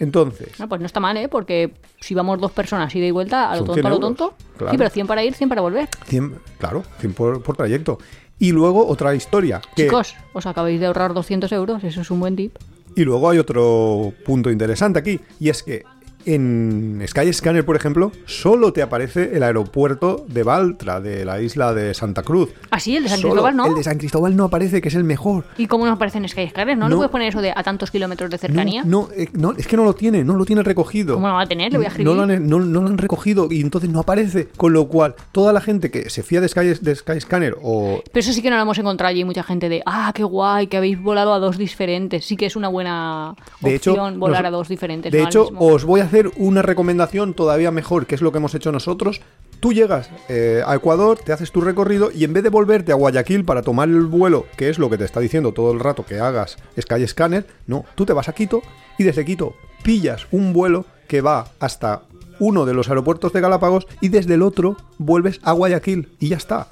Entonces, 0.00 0.48
Ah, 0.58 0.66
pues 0.66 0.80
no 0.80 0.86
está 0.86 0.98
mal, 0.98 1.16
¿eh? 1.18 1.28
Porque 1.28 1.72
si 2.00 2.14
vamos 2.14 2.40
dos 2.40 2.50
personas 2.50 2.92
ida 2.96 3.06
y 3.06 3.10
vuelta, 3.12 3.50
a 3.50 3.56
lo 3.56 3.58
tonto, 3.64 3.74
100 3.74 3.86
a 3.86 3.90
lo 3.90 4.00
tonto. 4.00 4.34
claro. 4.56 4.72
Sí, 4.72 4.78
pero 4.78 4.90
100 4.90 5.06
para 5.06 5.22
ir, 5.22 5.34
100 5.34 5.48
para 5.48 5.60
volver. 5.60 5.88
100, 6.06 6.34
claro, 6.58 6.82
100 6.98 7.12
por, 7.12 7.42
por 7.42 7.56
trayecto. 7.56 7.98
Y 8.38 8.52
luego 8.52 8.86
otra 8.88 9.14
historia. 9.14 9.60
Que, 9.76 9.84
Chicos, 9.84 10.16
os 10.32 10.46
acabáis 10.46 10.80
de 10.80 10.86
ahorrar 10.86 11.12
200 11.14 11.52
euros, 11.52 11.84
eso 11.84 12.00
es 12.00 12.10
un 12.10 12.18
buen 12.18 12.34
tip. 12.34 12.56
Y 12.96 13.04
luego 13.04 13.28
hay 13.30 13.38
otro 13.38 14.12
punto 14.24 14.50
interesante 14.50 14.98
aquí, 14.98 15.20
y 15.38 15.50
es 15.50 15.62
que 15.62 15.84
en 16.26 17.02
Skyscanner, 17.06 17.64
por 17.64 17.76
ejemplo, 17.76 18.12
solo 18.26 18.72
te 18.72 18.82
aparece 18.82 19.36
el 19.36 19.42
aeropuerto 19.42 20.24
de 20.28 20.42
Baltra, 20.42 21.00
de 21.00 21.24
la 21.24 21.40
isla 21.40 21.74
de 21.74 21.94
Santa 21.94 22.22
Cruz. 22.22 22.50
Ah, 22.70 22.80
sí, 22.80 22.96
el 22.96 23.04
de 23.04 23.08
San 23.08 23.18
Solo 23.20 23.34
Cristóbal 23.34 23.56
no. 23.56 23.66
El 23.66 23.74
de 23.74 23.82
San 23.84 23.98
Cristóbal 23.98 24.36
no 24.36 24.44
aparece, 24.44 24.80
que 24.80 24.88
es 24.88 24.94
el 24.94 25.04
mejor. 25.04 25.44
¿Y 25.58 25.66
cómo 25.66 25.84
nos 25.86 25.94
aparecen 25.96 26.28
Skyscanner? 26.28 26.76
¿No, 26.76 26.86
le 26.86 26.90
No. 26.90 26.96
puedes 26.96 27.10
poner 27.10 27.28
eso 27.28 27.40
de 27.40 27.52
a 27.54 27.62
tantos 27.62 27.90
kilómetros 27.90 28.30
de 28.30 28.36
No, 28.36 28.40
cercanía? 28.40 28.82
no, 28.84 29.08
eh, 29.16 29.28
no, 29.32 29.52
es 29.56 29.66
que 29.66 29.76
no 29.76 29.84
lo 29.84 29.94
tiene, 29.94 30.24
no 30.24 30.34
lo 30.34 30.44
tiene 30.44 30.62
recogido. 30.62 31.14
¿Cómo 31.14 31.28
lo 31.28 31.34
va 31.34 31.42
a 31.42 31.46
tener? 31.46 31.72
Le 31.72 31.78
voy 31.78 31.84
a 31.86 31.88
escribir. 31.88 32.06
No 32.12 32.14
lo, 32.14 32.22
han, 32.32 32.48
no- 32.48 32.60
no 32.60 32.80
lo 32.82 32.88
han 32.88 32.98
recogido 32.98 33.48
y 33.50 33.60
entonces 33.60 33.90
no 33.90 34.00
aparece. 34.00 34.48
Con 34.56 34.72
lo 34.72 34.88
cual, 34.88 35.14
toda 35.32 35.52
la 35.52 35.60
gente 35.60 35.90
que 35.90 36.10
se 36.10 36.22
fía 36.22 36.40
de, 36.40 36.48
Sky, 36.48 36.74
de 36.80 36.94
Skyscanner 36.94 37.56
o 37.62 38.00
Pero 38.12 38.20
eso 38.20 38.32
sí 38.32 38.42
que 38.42 38.50
no 38.50 38.56
lo 38.56 38.62
hemos 38.62 38.78
encontrado 38.78 39.10
allí. 39.10 39.24
Mucha 39.24 39.42
gente 39.42 39.68
de, 39.68 39.82
ah, 39.86 40.12
qué 40.14 40.24
guay, 40.24 40.66
que 40.66 40.76
habéis 40.76 41.00
volado 41.00 41.32
a 41.32 41.38
dos 41.38 41.56
diferentes. 41.58 42.24
Sí 42.24 42.36
que 42.36 42.46
es 42.46 42.56
una 42.56 42.68
buena 42.68 43.34
De 43.60 43.74
hecho, 43.74 43.92
opción 43.92 44.20
volar 44.20 44.46
a 44.46 44.50
dos 44.50 44.68
diferentes. 44.68 45.10
De 45.12 45.20
no 45.20 45.26
hecho, 45.26 45.48
os 45.58 45.84
voy 45.84 46.00
a 46.00 46.04
hacer 46.10 46.30
una 46.36 46.60
recomendación 46.62 47.34
todavía 47.34 47.70
mejor, 47.70 48.06
que 48.06 48.16
es 48.16 48.20
lo 48.20 48.32
que 48.32 48.38
hemos 48.38 48.54
hecho 48.56 48.72
nosotros. 48.72 49.20
Tú 49.60 49.72
llegas 49.72 50.10
eh, 50.28 50.60
a 50.66 50.74
Ecuador, 50.74 51.18
te 51.18 51.32
haces 51.32 51.52
tu 51.52 51.60
recorrido 51.60 52.10
y 52.12 52.24
en 52.24 52.32
vez 52.32 52.42
de 52.42 52.48
volverte 52.48 52.90
a 52.90 52.96
Guayaquil 52.96 53.44
para 53.44 53.62
tomar 53.62 53.88
el 53.88 54.06
vuelo, 54.06 54.46
que 54.56 54.70
es 54.70 54.78
lo 54.80 54.90
que 54.90 54.98
te 54.98 55.04
está 55.04 55.20
diciendo 55.20 55.52
todo 55.52 55.72
el 55.72 55.78
rato 55.78 56.04
que 56.04 56.18
hagas 56.18 56.56
Skyscanner, 56.80 57.46
no, 57.68 57.84
tú 57.94 58.06
te 58.06 58.12
vas 58.12 58.28
a 58.28 58.32
Quito 58.32 58.62
y 58.98 59.04
desde 59.04 59.24
Quito 59.24 59.54
pillas 59.84 60.26
un 60.32 60.52
vuelo 60.52 60.84
que 61.06 61.20
va 61.20 61.46
hasta 61.60 62.02
uno 62.40 62.66
de 62.66 62.74
los 62.74 62.88
aeropuertos 62.88 63.32
de 63.32 63.40
Galápagos 63.40 63.86
y 64.00 64.08
desde 64.08 64.34
el 64.34 64.42
otro 64.42 64.76
vuelves 64.98 65.38
a 65.44 65.52
Guayaquil 65.52 66.08
y 66.18 66.30
ya 66.30 66.38
está. 66.38 66.68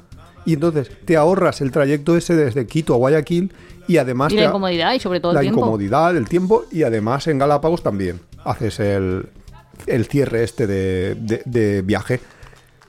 Y 0.46 0.54
entonces 0.54 0.90
te 1.04 1.16
ahorras 1.16 1.60
el 1.60 1.70
trayecto 1.70 2.16
ese 2.16 2.34
desde 2.34 2.66
Quito 2.66 2.94
a 2.94 2.96
Guayaquil 2.96 3.52
y 3.86 3.98
además 3.98 4.32
Y 4.32 4.36
la 4.36 4.46
incomodidad 4.46 4.94
y 4.94 5.00
sobre 5.00 5.20
todo 5.20 5.32
la 5.32 5.40
el 5.40 5.44
tiempo. 5.44 5.60
incomodidad, 5.60 6.16
el 6.16 6.28
tiempo 6.28 6.64
y 6.72 6.82
además 6.82 7.28
en 7.28 7.38
Galápagos 7.38 7.82
también 7.82 8.20
haces 8.44 8.80
el, 8.80 9.28
el 9.86 10.06
cierre 10.06 10.44
este 10.44 10.66
de, 10.66 11.14
de- 11.16 11.42
de 11.44 11.82
viaje. 11.82 12.20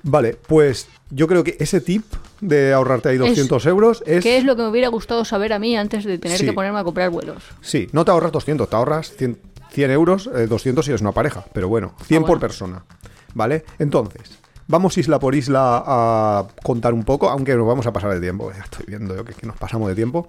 Vale, 0.04 0.38
pues 0.48 0.88
yo 1.10 1.28
creo 1.28 1.44
que 1.44 1.58
ese 1.60 1.82
tip 1.82 2.06
de 2.40 2.72
ahorrarte 2.74 3.10
ahí 3.10 3.18
200 3.18 3.66
euros 3.66 4.02
es... 4.06 4.24
¿Qué 4.24 4.38
es 4.38 4.46
lo 4.46 4.56
que 4.56 4.62
me 4.62 4.70
hubiera 4.70 4.88
gustado 4.88 5.26
saber 5.26 5.52
a 5.52 5.60
mí 5.60 5.76
antes 5.76 6.06
de 6.06 6.18
tener 6.18 6.38
Sí. 6.38 6.46
que 6.46 6.54
ponerme 6.54 6.80
a 6.80 6.84
comprar 6.86 7.10
vuelos? 7.10 7.44
Sí, 7.62 7.90
no 7.92 8.06
te 8.06 8.12
ahorras 8.12 8.32
200, 8.32 8.70
te 8.70 8.76
ahorras 8.78 9.12
100, 9.18 9.38
100 9.72 9.92
euros, 9.92 10.30
eh, 10.34 10.48
200 10.48 10.86
si 10.86 10.94
es 10.94 11.02
una 11.02 11.12
pareja, 11.12 11.44
pero 11.54 11.68
bueno, 11.68 11.94
100 12.06 12.22
por 12.22 12.30
bueno. 12.30 12.40
persona, 12.40 12.86
¿vale? 13.34 13.66
Entonces, 13.78 14.39
vamos 14.70 14.98
isla 15.00 15.20
por 15.20 15.36
isla 15.36 15.84
a 15.86 16.48
contar 16.64 16.94
un 16.94 17.04
poco, 17.04 17.30
aunque 17.30 17.56
nos 17.56 17.68
vamos 17.68 17.88
a 17.88 17.92
pasar 17.92 18.14
de 18.14 18.22
tiempo, 18.22 18.52
ya 18.56 18.62
estoy 18.62 18.86
viendo 18.88 19.16
yo 19.16 19.26
que, 19.26 19.34
que 19.34 19.48
nos 19.48 19.58
pasamos 19.58 19.90
de 19.90 19.96
tiempo. 19.96 20.28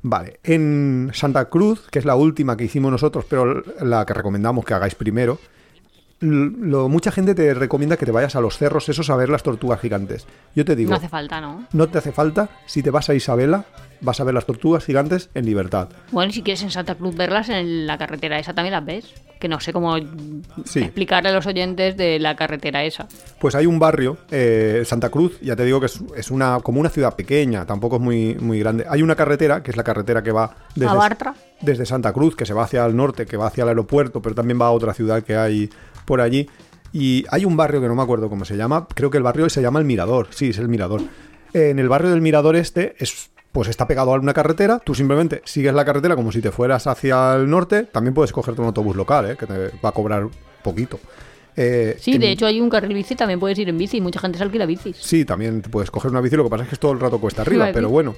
Vale, 0.00 0.38
en 0.44 1.10
Santa 1.12 1.46
Cruz, 1.46 1.88
que 1.90 1.98
es 1.98 2.04
la 2.04 2.14
última 2.14 2.56
que 2.56 2.64
hicimos 2.64 2.92
nosotros, 2.92 3.26
pero 3.28 3.62
la 3.80 4.06
que 4.06 4.14
recomendamos 4.14 4.64
que 4.64 4.74
hagáis 4.74 4.94
primero, 4.94 5.38
lo, 6.20 6.88
mucha 6.88 7.10
gente 7.10 7.34
te 7.34 7.52
recomienda 7.54 7.96
que 7.96 8.06
te 8.06 8.12
vayas 8.12 8.36
a 8.36 8.40
los 8.40 8.58
cerros 8.58 8.88
esos 8.88 9.08
a 9.10 9.16
ver 9.16 9.28
las 9.30 9.42
tortugas 9.42 9.80
gigantes. 9.80 10.26
Yo 10.54 10.64
te 10.64 10.76
digo, 10.76 10.90
No 10.90 10.96
hace 10.96 11.08
falta, 11.08 11.40
¿no? 11.40 11.66
no 11.72 11.88
te 11.88 11.98
hace 11.98 12.12
falta, 12.12 12.50
si 12.66 12.82
te 12.82 12.90
vas 12.90 13.08
a 13.08 13.14
Isabela, 13.14 13.64
vas 14.00 14.20
a 14.20 14.24
ver 14.24 14.34
las 14.34 14.46
tortugas 14.46 14.84
gigantes 14.84 15.30
en 15.34 15.46
libertad. 15.46 15.88
Bueno, 16.12 16.30
y 16.30 16.34
si 16.34 16.42
quieres 16.42 16.62
en 16.62 16.70
Santa 16.70 16.94
Cruz 16.94 17.14
verlas 17.16 17.48
en 17.48 17.86
la 17.86 17.96
carretera 17.98 18.38
esa 18.38 18.52
también 18.54 18.72
las 18.72 18.84
ves. 18.84 19.12
Que 19.40 19.48
no 19.48 19.58
sé 19.58 19.72
cómo 19.72 19.96
Sí. 20.66 20.80
explicarle 20.80 21.30
a 21.30 21.32
los 21.32 21.46
oyentes 21.46 21.96
de 21.96 22.18
la 22.18 22.36
carretera 22.36 22.84
esa. 22.84 23.08
Pues 23.38 23.54
hay 23.54 23.64
un 23.64 23.78
barrio, 23.78 24.18
eh, 24.30 24.82
Santa 24.84 25.08
Cruz, 25.08 25.40
ya 25.40 25.56
te 25.56 25.64
digo 25.64 25.80
que 25.80 25.86
es, 25.86 25.98
es 26.14 26.30
una 26.30 26.58
como 26.62 26.78
una 26.78 26.90
ciudad 26.90 27.16
pequeña, 27.16 27.64
tampoco 27.64 27.96
es 27.96 28.02
muy, 28.02 28.34
muy 28.34 28.58
grande. 28.58 28.84
Hay 28.86 29.00
una 29.00 29.16
carretera, 29.16 29.62
que 29.62 29.70
es 29.70 29.78
la 29.78 29.82
carretera 29.82 30.22
que 30.22 30.30
va 30.30 30.54
desde, 30.74 30.90
¿A 30.90 30.94
Bartra? 30.94 31.34
desde 31.62 31.86
Santa 31.86 32.12
Cruz, 32.12 32.36
que 32.36 32.44
se 32.44 32.52
va 32.52 32.64
hacia 32.64 32.84
el 32.84 32.94
norte, 32.94 33.24
que 33.24 33.38
va 33.38 33.46
hacia 33.46 33.62
el 33.62 33.68
aeropuerto, 33.68 34.20
pero 34.20 34.34
también 34.34 34.60
va 34.60 34.66
a 34.66 34.72
otra 34.72 34.92
ciudad 34.92 35.22
que 35.22 35.34
hay 35.34 35.70
por 36.04 36.20
allí. 36.20 36.48
Y 36.92 37.24
hay 37.30 37.44
un 37.44 37.56
barrio 37.56 37.80
que 37.80 37.86
no 37.88 37.94
me 37.94 38.02
acuerdo 38.02 38.28
cómo 38.28 38.44
se 38.44 38.56
llama, 38.56 38.86
creo 38.94 39.10
que 39.10 39.16
el 39.18 39.22
barrio 39.22 39.48
se 39.48 39.62
llama 39.62 39.78
El 39.78 39.84
Mirador, 39.84 40.28
sí, 40.30 40.50
es 40.50 40.58
El 40.58 40.68
Mirador. 40.68 41.02
En 41.52 41.78
el 41.78 41.88
barrio 41.88 42.10
del 42.10 42.20
Mirador 42.20 42.56
este 42.56 42.94
es 42.98 43.30
pues 43.52 43.68
está 43.68 43.88
pegado 43.88 44.14
a 44.14 44.18
una 44.18 44.32
carretera, 44.32 44.78
tú 44.78 44.94
simplemente 44.94 45.42
sigues 45.44 45.74
la 45.74 45.84
carretera 45.84 46.14
como 46.14 46.30
si 46.30 46.40
te 46.40 46.52
fueras 46.52 46.86
hacia 46.86 47.34
el 47.34 47.50
norte, 47.50 47.82
también 47.82 48.14
puedes 48.14 48.30
cogerte 48.30 48.60
un 48.60 48.68
autobús 48.68 48.94
local, 48.94 49.28
¿eh? 49.32 49.36
que 49.36 49.44
te 49.46 49.54
va 49.84 49.88
a 49.88 49.92
cobrar 49.92 50.28
poquito. 50.62 51.00
Eh, 51.56 51.96
Sí, 52.00 52.12
en- 52.12 52.20
de 52.20 52.30
hecho 52.30 52.46
hay 52.46 52.60
un 52.60 52.70
carril 52.70 52.94
bici, 52.94 53.16
también 53.16 53.40
puedes 53.40 53.58
ir 53.58 53.68
en 53.68 53.76
bici. 53.76 54.00
Mucha 54.00 54.20
gente 54.20 54.38
se 54.38 54.44
alquila 54.44 54.66
bicis. 54.66 54.96
Sí, 54.98 55.24
también 55.24 55.62
te 55.62 55.68
puedes 55.68 55.90
coger 55.90 56.12
una 56.12 56.20
bici, 56.20 56.36
lo 56.36 56.44
que 56.44 56.50
pasa 56.50 56.62
es 56.62 56.70
que 56.70 56.76
todo 56.76 56.92
el 56.92 57.00
rato 57.00 57.18
cuesta 57.20 57.42
arriba, 57.42 57.70
pero 57.74 57.88
bueno. 57.88 58.14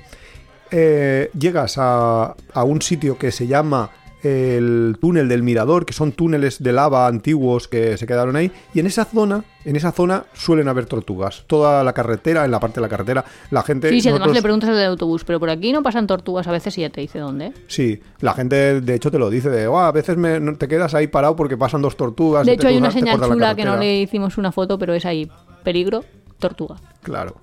Eh, 0.71 1.31
llegas 1.39 1.77
a, 1.79 2.35
a 2.53 2.65
un 2.65 2.81
sitio 2.83 3.17
que 3.19 3.31
se 3.33 3.47
llama 3.47 3.91
el 4.23 4.97
túnel 5.01 5.29
del 5.29 5.43
mirador, 5.43 5.85
que 5.85 5.93
son 5.93 6.13
túneles 6.13 6.63
de 6.63 6.73
lava 6.73 7.07
antiguos 7.07 7.69
que 7.69 7.97
se 7.97 8.07
quedaron 8.07 8.37
ahí, 8.37 8.51
y 8.75 8.81
en 8.81 8.87
esa 8.87 9.05
zona, 9.05 9.45
en 9.65 9.77
esa 9.77 9.93
zona 9.93 10.25
suelen 10.33 10.69
haber 10.69 10.87
tortugas. 10.87 11.45
Toda 11.47 11.83
la 11.85 11.93
carretera, 11.93 12.45
en 12.45 12.51
la 12.51 12.61
parte 12.61 12.77
de 12.77 12.83
la 12.83 12.89
carretera, 12.89 13.25
la 13.51 13.63
gente... 13.63 13.89
Sí, 13.91 14.01
si 14.01 14.09
además 14.09 14.21
nosotros- 14.21 14.37
le 14.37 14.43
preguntas 14.43 14.71
al 14.71 14.85
autobús, 14.85 15.25
pero 15.25 15.41
por 15.41 15.51
aquí 15.51 15.73
no 15.73 15.83
pasan 15.83 16.07
tortugas 16.07 16.47
a 16.47 16.53
veces 16.53 16.77
y 16.79 16.83
ya 16.83 16.91
te 16.91 17.01
dice 17.01 17.19
dónde. 17.19 17.53
Sí, 17.67 18.01
la 18.21 18.35
gente 18.35 18.81
de 18.81 18.95
hecho 18.95 19.11
te 19.11 19.19
lo 19.19 19.31
dice 19.31 19.51
de, 19.51 19.67
"Oh, 19.67 19.79
a 19.79 19.93
veces 19.93 20.17
me- 20.17 20.41
no- 20.41 20.57
te 20.57 20.69
quedas 20.69 20.95
ahí 20.95 21.07
parado 21.09 21.37
porque 21.37 21.57
pasan 21.57 21.83
dos 21.83 21.97
tortugas. 21.97 22.47
De 22.47 22.53
hecho 22.53 22.69
hay 22.69 22.77
una 22.77 22.89
cruzas- 22.89 23.01
señal 23.01 23.21
chula 23.21 23.55
que 23.55 23.65
no 23.65 23.73
carretera". 23.73 23.77
le 23.81 24.01
hicimos 24.03 24.39
una 24.39 24.53
foto, 24.53 24.79
pero 24.79 24.95
es 24.95 25.05
ahí. 25.05 25.31
Peligro, 25.63 26.05
tortuga. 26.39 26.77
Claro. 27.03 27.37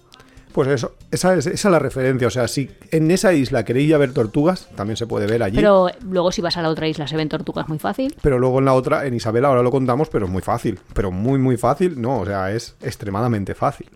Pues 0.59 0.67
eso, 0.75 0.91
esa 1.09 1.35
es, 1.35 1.45
esa 1.47 1.69
es 1.69 1.71
la 1.71 1.79
referencia. 1.79 2.27
O 2.27 2.31
sea, 2.31 2.49
si 2.49 2.69
en 2.91 3.09
esa 3.11 3.31
isla 3.31 3.63
queréis 3.63 3.87
ir 3.87 3.95
a 3.95 3.97
ver 3.97 4.11
tortugas, 4.11 4.67
también 4.75 4.97
se 4.97 5.07
puede 5.07 5.25
ver 5.25 5.41
allí. 5.41 5.55
Pero 5.55 5.87
luego 6.01 6.33
si 6.33 6.41
vas 6.41 6.57
a 6.57 6.61
la 6.61 6.67
otra 6.67 6.85
isla 6.85 7.07
se 7.07 7.15
ven 7.15 7.29
tortugas 7.29 7.69
muy 7.69 7.79
fácil. 7.79 8.13
Pero 8.21 8.37
luego 8.39 8.59
en 8.59 8.65
la 8.65 8.73
otra, 8.73 9.05
en 9.05 9.13
Isabel, 9.13 9.45
ahora 9.45 9.63
lo 9.63 9.71
contamos, 9.71 10.09
pero 10.09 10.25
es 10.25 10.31
muy 10.31 10.41
fácil. 10.41 10.77
Pero 10.93 11.11
muy, 11.11 11.39
muy 11.39 11.55
fácil, 11.55 12.01
no, 12.01 12.19
o 12.19 12.25
sea, 12.25 12.51
es 12.51 12.75
extremadamente 12.81 13.55
fácil. 13.55 13.87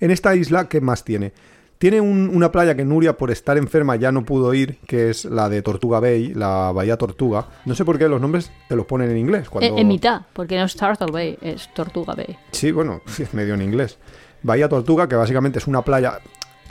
En 0.00 0.10
esta 0.10 0.34
isla, 0.34 0.68
¿qué 0.68 0.80
más 0.80 1.04
tiene? 1.04 1.32
Tiene 1.78 2.00
un- 2.00 2.28
una 2.34 2.50
playa 2.50 2.74
que 2.74 2.84
Nuria, 2.84 3.16
por 3.16 3.30
estar 3.30 3.56
enferma, 3.56 3.94
ya 3.96 4.10
no 4.10 4.24
pudo 4.24 4.52
ir, 4.52 4.78
que 4.88 5.10
es 5.10 5.24
la 5.24 5.48
de 5.48 5.62
Tortuga 5.62 6.00
Bay, 6.00 6.34
la 6.34 6.72
Bahía 6.74 6.96
Tortuga. 6.98 7.46
No 7.64 7.74
sé 7.76 7.84
por 7.84 7.98
qué 7.98 8.08
los 8.08 8.20
nombres 8.20 8.50
te 8.68 8.74
los 8.76 8.84
ponen 8.84 9.10
en 9.10 9.16
inglés. 9.16 9.48
Cuando... 9.48 9.68
En, 9.74 9.78
en 9.78 9.86
mitad, 9.88 10.22
porque 10.32 10.58
no 10.58 10.64
es 10.64 10.74
Turtle 10.74 11.12
Bay, 11.12 11.38
es 11.40 11.72
Tortuga 11.72 12.14
Bay. 12.16 12.36
Sí, 12.50 12.72
bueno, 12.72 13.00
es 13.18 13.32
medio 13.32 13.54
en 13.54 13.62
inglés. 13.62 13.96
Bahía 14.42 14.68
Tortuga, 14.68 15.08
que 15.08 15.16
básicamente 15.16 15.58
es 15.58 15.66
una 15.66 15.82
playa. 15.82 16.20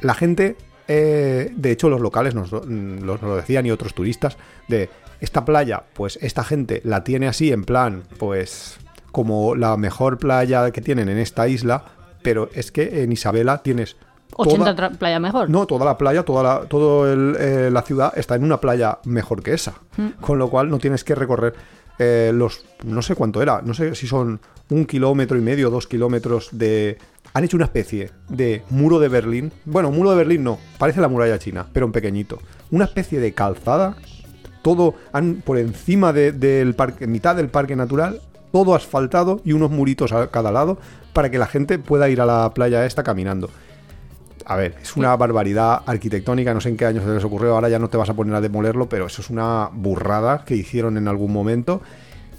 La 0.01 0.13
gente, 0.13 0.55
eh, 0.87 1.51
de 1.55 1.71
hecho, 1.71 1.89
los 1.89 2.01
locales 2.01 2.35
nos, 2.35 2.51
lo- 2.51 2.61
mm, 2.63 3.05
nos 3.05 3.21
lo 3.21 3.35
decían 3.35 3.65
y 3.65 3.71
otros 3.71 3.93
turistas, 3.93 4.37
de 4.67 4.89
esta 5.19 5.43
playa, 5.45 5.83
pues 5.93 6.17
esta 6.21 6.43
gente 6.43 6.81
la 6.85 7.03
tiene 7.03 7.27
así 7.27 7.51
en 7.51 7.63
plan, 7.65 8.03
pues 8.17 8.77
como 9.11 9.55
la 9.55 9.75
mejor 9.77 10.17
playa 10.17 10.71
que 10.71 10.81
tienen 10.81 11.09
en 11.09 11.17
esta 11.17 11.47
isla, 11.47 11.83
pero 12.21 12.49
es 12.53 12.71
que 12.71 13.03
en 13.03 13.11
Isabela 13.11 13.57
tienes 13.63 13.97
80 14.35 14.75
toda, 14.75 14.89
playa 14.91 15.19
mejor. 15.19 15.49
no, 15.49 15.65
toda 15.65 15.83
la 15.85 15.97
playa, 15.97 16.23
toda 16.23 16.43
la, 16.43 16.61
todo 16.67 17.11
el, 17.11 17.35
eh, 17.39 17.69
la 17.71 17.81
ciudad 17.81 18.13
está 18.15 18.35
en 18.35 18.43
una 18.43 18.61
playa 18.61 18.99
mejor 19.05 19.41
que 19.43 19.53
esa. 19.53 19.73
Con 20.21 20.37
lo 20.37 20.49
cual 20.49 20.69
no 20.69 20.77
tienes 20.77 21.03
que 21.03 21.15
recorrer 21.15 21.53
eh, 21.97 22.31
los. 22.33 22.63
No 22.85 23.01
sé 23.01 23.15
cuánto 23.15 23.41
era. 23.41 23.61
No 23.63 23.73
sé 23.73 23.95
si 23.95 24.07
son 24.07 24.39
un 24.69 24.85
kilómetro 24.85 25.37
y 25.37 25.41
medio, 25.41 25.69
dos 25.69 25.87
kilómetros 25.87 26.49
de. 26.53 26.97
Han 27.33 27.43
hecho 27.43 27.57
una 27.57 27.65
especie 27.65 28.11
de 28.27 28.63
muro 28.69 28.99
de 28.99 29.07
Berlín. 29.07 29.51
Bueno, 29.65 29.91
muro 29.91 30.11
de 30.11 30.17
Berlín 30.17 30.43
no. 30.43 30.57
Parece 30.77 30.99
la 31.01 31.07
muralla 31.07 31.37
china, 31.39 31.67
pero 31.71 31.85
en 31.85 31.91
pequeñito. 31.91 32.39
Una 32.71 32.85
especie 32.85 33.19
de 33.19 33.33
calzada. 33.33 33.95
Todo 34.61 34.95
han, 35.13 35.35
por 35.45 35.57
encima 35.57 36.11
de- 36.11 36.31
del 36.31 36.73
parque, 36.75 37.07
mitad 37.07 37.35
del 37.35 37.49
parque 37.49 37.75
natural. 37.75 38.19
Todo 38.51 38.73
asfaltado 38.75 39.41
y 39.45 39.53
unos 39.53 39.69
muritos 39.71 40.11
a 40.11 40.27
cada 40.31 40.51
lado 40.51 40.79
para 41.13 41.29
que 41.29 41.37
la 41.37 41.45
gente 41.47 41.77
pueda 41.79 42.09
ir 42.09 42.19
a 42.19 42.25
la 42.25 42.51
playa 42.53 42.85
esta 42.85 43.03
caminando. 43.03 43.49
A 44.45 44.55
ver, 44.55 44.75
es 44.81 44.97
una 44.97 45.15
barbaridad 45.15 45.83
arquitectónica, 45.85 46.55
no 46.55 46.59
sé 46.61 46.69
en 46.69 46.77
qué 46.77 46.85
año 46.87 47.01
se 47.03 47.07
les 47.13 47.23
ocurrió, 47.23 47.53
ahora 47.53 47.69
ya 47.69 47.77
no 47.77 47.89
te 47.89 47.97
vas 47.97 48.09
a 48.09 48.15
poner 48.15 48.33
a 48.33 48.41
demolerlo, 48.41 48.89
pero 48.89 49.05
eso 49.05 49.21
es 49.21 49.29
una 49.29 49.69
burrada 49.71 50.43
que 50.43 50.55
hicieron 50.55 50.97
en 50.97 51.07
algún 51.07 51.31
momento. 51.31 51.81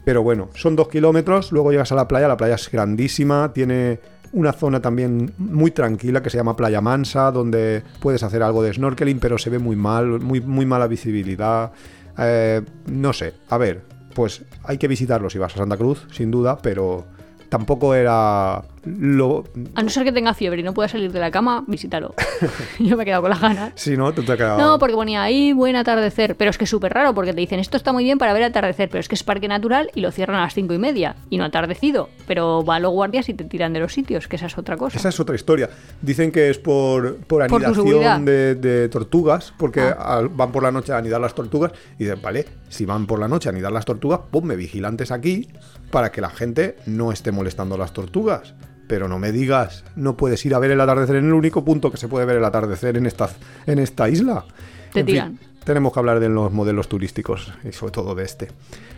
Pero 0.05 0.23
bueno, 0.23 0.49
son 0.55 0.77
dos 0.77 0.89
kilómetros, 0.89 1.53
luego 1.53 1.71
llegas 1.71 1.93
a 1.93 1.95
la 1.95 2.09
playa, 2.09 2.29
la 2.29 2.37
playa 2.37 2.55
es 2.55 2.71
grandísima, 2.71 3.53
tiene 3.53 4.01
una 4.33 4.53
zona 4.53 4.81
también 4.81 5.33
muy 5.39 5.71
tranquila 5.73 6.23
que 6.23 6.31
se 6.31 6.37
llama 6.37 6.57
Playa 6.57 6.81
Mansa, 6.81 7.31
donde 7.33 7.83
puedes 8.01 8.23
hacer 8.23 8.43
algo 8.43 8.63
de 8.63 8.73
snorkeling, 8.73 9.19
pero 9.19 9.39
se 9.39 9.51
ve 9.51 9.59
muy 9.59 9.77
mal, 9.77 10.21
muy, 10.21 10.41
muy 10.41 10.67
mala 10.67 10.87
visibilidad. 10.87 11.73
Eh, 12.17 12.63
no 12.87 13.13
sé, 13.13 13.35
a 13.49 13.59
ver, 13.59 13.83
pues 14.15 14.45
hay 14.65 14.79
que 14.79 14.89
visitarlo 14.89 15.31
si 15.31 15.39
vas 15.39 15.55
a 15.55 15.59
Santa 15.59 15.77
Cruz, 15.77 16.07
sin 16.13 16.31
duda, 16.31 16.59
pero 16.59 17.07
tampoco 17.51 17.95
era 17.95 18.63
lo... 18.85 19.45
A 19.75 19.83
no 19.83 19.91
ser 19.91 20.05
que 20.05 20.13
tenga 20.13 20.33
fiebre 20.33 20.61
y 20.61 20.65
no 20.65 20.73
pueda 20.73 20.89
salir 20.89 21.13
de 21.13 21.21
la 21.21 21.31
cama, 21.31 21.65
visítalo. 21.67 22.15
Yo 22.79 22.97
me 22.97 23.03
he 23.03 23.07
quedado 23.07 23.21
con 23.21 23.31
las 23.31 23.41
ganas. 23.41 23.73
Si 23.75 23.95
no, 23.97 24.15
te, 24.15 24.23
te 24.23 24.37
quedado... 24.39 24.59
No, 24.59 24.79
porque 24.79 24.95
ponía 24.95 25.23
ahí 25.23 25.53
buen 25.53 25.77
atardecer. 25.77 26.37
Pero 26.37 26.51
es 26.51 26.57
que 26.57 26.65
es 26.65 26.71
súper 26.71 26.95
raro 26.95 27.13
porque 27.13 27.35
te 27.35 27.41
dicen 27.41 27.61
esto 27.61 27.77
está 27.77 27.93
muy 27.93 28.05
bien 28.05 28.17
para 28.17 28.33
ver 28.33 28.45
atardecer, 28.45 28.89
pero 28.89 29.01
es 29.01 29.09
que 29.09 29.15
es 29.17 29.23
parque 29.23 29.49
natural 29.49 29.91
y 29.95 30.01
lo 30.01 30.11
cierran 30.13 30.39
a 30.39 30.43
las 30.43 30.55
cinco 30.55 30.73
y 30.73 30.79
media. 30.79 31.17
Y 31.29 31.37
no 31.37 31.45
atardecido. 31.45 32.09
Pero 32.27 32.65
va 32.65 32.77
a 32.77 32.81
los 32.81 32.93
guardias 32.93 33.29
y 33.29 33.35
te 33.35 33.45
tiran 33.45 33.75
de 33.75 33.81
los 33.81 33.93
sitios, 33.93 34.29
que 34.29 34.37
esa 34.37 34.47
es 34.47 34.57
otra 34.57 34.79
cosa. 34.79 34.97
Esa 34.97 35.11
es 35.11 35.21
otra 35.21 35.35
historia. 35.35 35.69
Dicen 36.01 36.33
que 36.33 36.49
es 36.49 36.59
por, 36.59 37.17
por 37.17 37.47
Por 37.49 37.65
anidación 37.65 38.25
de, 38.25 38.55
de 38.55 38.89
tortugas, 38.89 39.53
porque 39.59 39.81
Ah. 39.83 40.23
van 40.31 40.53
por 40.53 40.63
la 40.63 40.71
noche 40.71 40.93
a 40.93 40.99
anidar 40.99 41.21
las 41.21 41.35
tortugas. 41.35 41.73
Y 41.99 42.05
dicen, 42.05 42.23
vale, 42.23 42.47
si 42.69 42.87
van 42.87 43.07
por 43.07 43.19
la 43.19 43.29
noche 43.29 43.49
a 43.49 43.53
anidar 43.53 43.73
las 43.73 43.85
tortugas, 43.85 44.21
ponme 44.31 44.57
vigilantes 44.57 45.11
aquí 45.11 45.49
para 45.91 46.13
que 46.13 46.21
la 46.21 46.31
gente 46.31 46.77
no 46.87 47.11
esté 47.11 47.33
molestando 47.41 47.75
a 47.75 47.79
las 47.79 47.93
tortugas. 47.93 48.55
Pero 48.87 49.09
no 49.09 49.19
me 49.19 49.33
digas, 49.33 49.85
no 49.97 50.17
puedes 50.17 50.45
ir 50.45 50.55
a 50.55 50.59
ver 50.59 50.73
el 50.73 50.81
atardecer 50.81 51.17
en 51.17 51.27
el 51.27 51.33
único 51.33 51.65
punto 51.65 51.91
que 51.91 51.97
se 51.97 52.09
puede 52.09 52.27
ver 52.27 52.37
el 52.37 52.45
atardecer 52.45 52.97
en 52.97 53.07
esta, 53.07 53.31
en 53.67 53.79
esta 53.79 54.09
isla. 54.09 54.45
Te 54.93 55.01
En 55.01 55.07
fin, 55.07 55.15
tiran. 55.15 55.39
tenemos 55.65 55.93
que 55.93 55.99
hablar 56.01 56.21
de 56.21 56.29
los 56.29 56.53
modelos 56.53 56.89
turísticos 56.89 57.53
y 57.65 57.73
sobre 57.73 57.93
todo 57.93 58.15
de 58.15 58.25
este. 58.25 58.49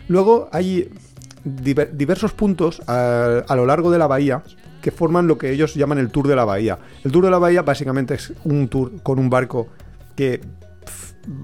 Luego 0.07 0.49
hay 0.51 0.89
diver- 1.45 1.91
diversos 1.91 2.33
puntos 2.33 2.81
a, 2.87 3.43
a 3.47 3.55
lo 3.55 3.65
largo 3.65 3.91
de 3.91 3.99
la 3.99 4.07
bahía 4.07 4.43
que 4.81 4.91
forman 4.91 5.27
lo 5.27 5.37
que 5.37 5.51
ellos 5.51 5.75
llaman 5.75 5.99
el 5.99 6.09
Tour 6.09 6.27
de 6.27 6.35
la 6.35 6.43
Bahía. 6.43 6.77
El 7.05 7.11
Tour 7.11 7.23
de 7.25 7.31
la 7.31 7.37
Bahía 7.37 7.61
básicamente 7.61 8.15
es 8.15 8.33
un 8.43 8.67
tour 8.67 8.91
con 9.03 9.17
un 9.19 9.29
barco 9.29 9.67
que, 10.15 10.41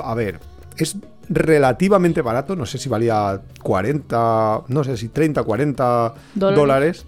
a 0.04 0.14
ver, 0.16 0.40
es 0.76 0.98
relativamente 1.30 2.22
barato, 2.22 2.56
no 2.56 2.66
sé 2.66 2.78
si 2.78 2.90
valía 2.90 3.42
40, 3.62 4.64
no 4.68 4.84
sé 4.84 4.98
si 4.98 5.10
30, 5.10 5.44
40 5.44 6.14
Dólares. 6.36 6.58
dólares. 6.58 7.06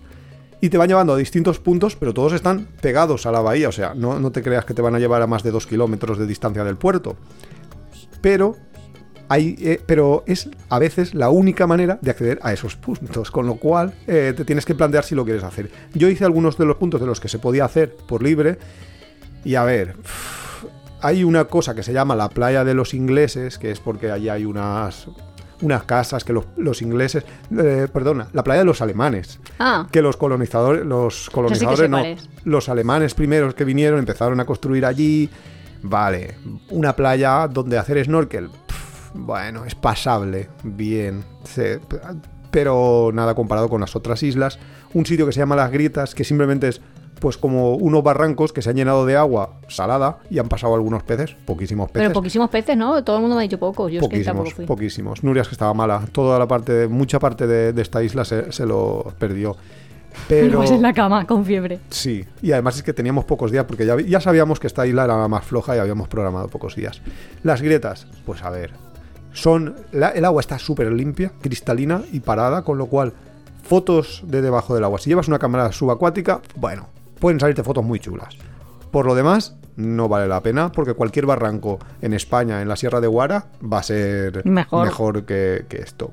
Y 0.63 0.69
te 0.69 0.77
van 0.77 0.87
llevando 0.87 1.13
a 1.13 1.17
distintos 1.17 1.59
puntos, 1.59 1.95
pero 1.95 2.13
todos 2.13 2.33
están 2.33 2.67
pegados 2.81 3.25
a 3.25 3.31
la 3.31 3.41
bahía. 3.41 3.67
O 3.67 3.71
sea, 3.71 3.93
no, 3.95 4.19
no 4.19 4.31
te 4.31 4.43
creas 4.43 4.63
que 4.63 4.75
te 4.75 4.81
van 4.83 4.93
a 4.93 4.99
llevar 4.99 5.23
a 5.23 5.27
más 5.27 5.41
de 5.41 5.49
dos 5.49 5.65
kilómetros 5.65 6.19
de 6.19 6.27
distancia 6.27 6.63
del 6.63 6.77
puerto. 6.77 7.15
Pero 8.21 8.55
hay, 9.27 9.55
eh, 9.59 9.81
pero 9.83 10.23
es 10.27 10.49
a 10.69 10.77
veces 10.77 11.15
la 11.15 11.31
única 11.31 11.65
manera 11.65 11.97
de 12.01 12.11
acceder 12.11 12.37
a 12.43 12.53
esos 12.53 12.75
puntos, 12.75 13.31
con 13.31 13.47
lo 13.47 13.55
cual 13.55 13.95
eh, 14.05 14.33
te 14.37 14.45
tienes 14.45 14.65
que 14.65 14.75
plantear 14.75 15.03
si 15.03 15.15
lo 15.15 15.25
quieres 15.25 15.43
hacer. 15.43 15.71
Yo 15.95 16.09
hice 16.09 16.25
algunos 16.25 16.57
de 16.59 16.65
los 16.65 16.75
puntos 16.75 17.01
de 17.01 17.07
los 17.07 17.19
que 17.19 17.27
se 17.27 17.39
podía 17.39 17.65
hacer 17.65 17.95
por 17.95 18.21
libre 18.21 18.59
y 19.43 19.55
a 19.55 19.63
ver, 19.63 19.95
hay 21.01 21.23
una 21.23 21.45
cosa 21.45 21.73
que 21.75 21.83
se 21.83 21.93
llama 21.93 22.15
la 22.15 22.29
playa 22.29 22.63
de 22.63 22.73
los 22.73 22.93
ingleses, 22.93 23.57
que 23.57 23.71
es 23.71 23.79
porque 23.79 24.11
allí 24.11 24.29
hay 24.29 24.45
unas 24.45 25.07
unas 25.63 25.83
casas 25.83 26.23
que 26.23 26.33
los, 26.33 26.45
los 26.57 26.81
ingleses, 26.81 27.23
eh, 27.55 27.87
perdona, 27.93 28.27
la 28.33 28.43
playa 28.43 28.61
de 28.61 28.65
los 28.65 28.81
alemanes, 28.81 29.39
Ah, 29.59 29.87
que 29.91 30.01
los 30.01 30.17
colonizadores, 30.17 30.83
los 30.83 31.29
colonizadores 31.29 31.87
no, 31.87 31.97
los 32.45 32.67
alemanes 32.67 33.13
primeros 33.13 33.53
que 33.53 33.63
vinieron 33.63 33.99
empezaron 33.99 34.39
a 34.39 34.45
construir 34.45 34.85
allí, 34.87 35.29
vale, 35.83 36.35
una 36.71 36.95
playa 36.95 37.47
donde 37.47 37.77
hacer 37.77 38.03
snorkel, 38.03 38.49
bueno, 39.13 39.63
es 39.65 39.75
pasable, 39.75 40.49
bien, 40.63 41.23
se- 41.43 41.79
pero 42.49 43.11
nada 43.13 43.35
comparado 43.35 43.69
con 43.69 43.81
las 43.81 43.95
otras 43.95 44.23
islas, 44.23 44.57
un 44.95 45.05
sitio 45.05 45.27
que 45.27 45.31
se 45.31 45.39
llama 45.39 45.55
Las 45.55 45.71
Grietas, 45.71 46.15
que 46.15 46.23
simplemente 46.23 46.69
es 46.69 46.81
pues 47.21 47.37
como 47.37 47.75
unos 47.75 48.03
barrancos 48.03 48.51
que 48.51 48.61
se 48.61 48.71
han 48.71 48.75
llenado 48.75 49.05
de 49.05 49.15
agua 49.15 49.51
salada 49.69 50.17
y 50.29 50.39
han 50.39 50.49
pasado 50.49 50.73
algunos 50.73 51.03
peces, 51.03 51.35
poquísimos 51.45 51.89
peces. 51.91 52.07
pero 52.07 52.13
poquísimos 52.13 52.49
peces, 52.49 52.75
¿no? 52.75 53.01
Todo 53.03 53.17
el 53.17 53.21
mundo 53.21 53.35
me 53.37 53.41
ha 53.41 53.43
dicho 53.43 53.59
pocos. 53.59 53.91
Yo 53.91 53.99
es 54.01 54.07
que 54.09 54.23
tampoco 54.23 54.43
Poquísimos, 54.49 54.53
fui. 54.55 54.65
poquísimos. 54.65 55.23
Nuria 55.23 55.43
es 55.43 55.47
que 55.47 55.53
estaba 55.53 55.73
mala. 55.73 56.01
Toda 56.11 56.37
la 56.39 56.47
parte, 56.47 56.73
de, 56.73 56.87
mucha 56.87 57.19
parte 57.19 57.45
de, 57.47 57.71
de 57.73 57.81
esta 57.81 58.01
isla 58.03 58.25
se, 58.25 58.51
se 58.51 58.65
lo 58.65 59.13
perdió. 59.19 59.55
Pero 60.27 60.57
Pues 60.57 60.71
en 60.71 60.81
la 60.81 60.91
cama, 60.93 61.25
con 61.27 61.45
fiebre. 61.45 61.79
sí, 61.89 62.25
y 62.41 62.51
además 62.51 62.75
es 62.77 62.83
que 62.83 62.91
teníamos 62.91 63.23
pocos 63.25 63.51
días 63.51 63.65
porque 63.65 63.85
ya, 63.85 63.95
ya 64.01 64.19
sabíamos 64.19 64.59
que 64.59 64.65
esta 64.67 64.85
isla 64.87 65.05
era 65.05 65.15
la 65.17 65.27
más 65.27 65.45
floja 65.45 65.75
y 65.75 65.79
habíamos 65.79 66.07
programado 66.09 66.47
pocos 66.49 66.75
días. 66.75 67.01
Las 67.43 67.61
grietas, 67.61 68.07
pues 68.25 68.43
a 68.43 68.49
ver, 68.49 68.71
son 69.31 69.75
la- 69.91 70.09
el 70.09 70.25
agua 70.25 70.41
está 70.41 70.57
súper 70.59 70.91
limpia, 70.91 71.31
cristalina 71.39 72.01
y 72.11 72.19
parada, 72.19 72.63
con 72.63 72.77
lo 72.79 72.87
cual 72.87 73.13
fotos 73.63 74.23
de 74.25 74.41
debajo 74.41 74.73
del 74.75 74.83
agua. 74.83 74.97
Si 74.99 75.09
llevas 75.09 75.27
una 75.27 75.37
cámara 75.39 75.71
subacuática, 75.71 76.41
bueno, 76.55 76.87
pueden 77.21 77.39
salirte 77.39 77.63
fotos 77.63 77.85
muy 77.85 77.99
chulas. 77.99 78.35
Por 78.91 79.05
lo 79.05 79.15
demás, 79.15 79.55
no 79.77 80.09
vale 80.09 80.27
la 80.27 80.41
pena 80.43 80.69
porque 80.73 80.93
cualquier 80.95 81.25
barranco 81.25 81.79
en 82.01 82.13
España, 82.13 82.61
en 82.61 82.67
la 82.67 82.75
Sierra 82.75 82.99
de 82.99 83.07
Guara, 83.07 83.45
va 83.63 83.77
a 83.79 83.83
ser 83.83 84.45
Mejor. 84.45 85.23
que, 85.23 85.65
que 85.69 85.77
esto. 85.77 86.11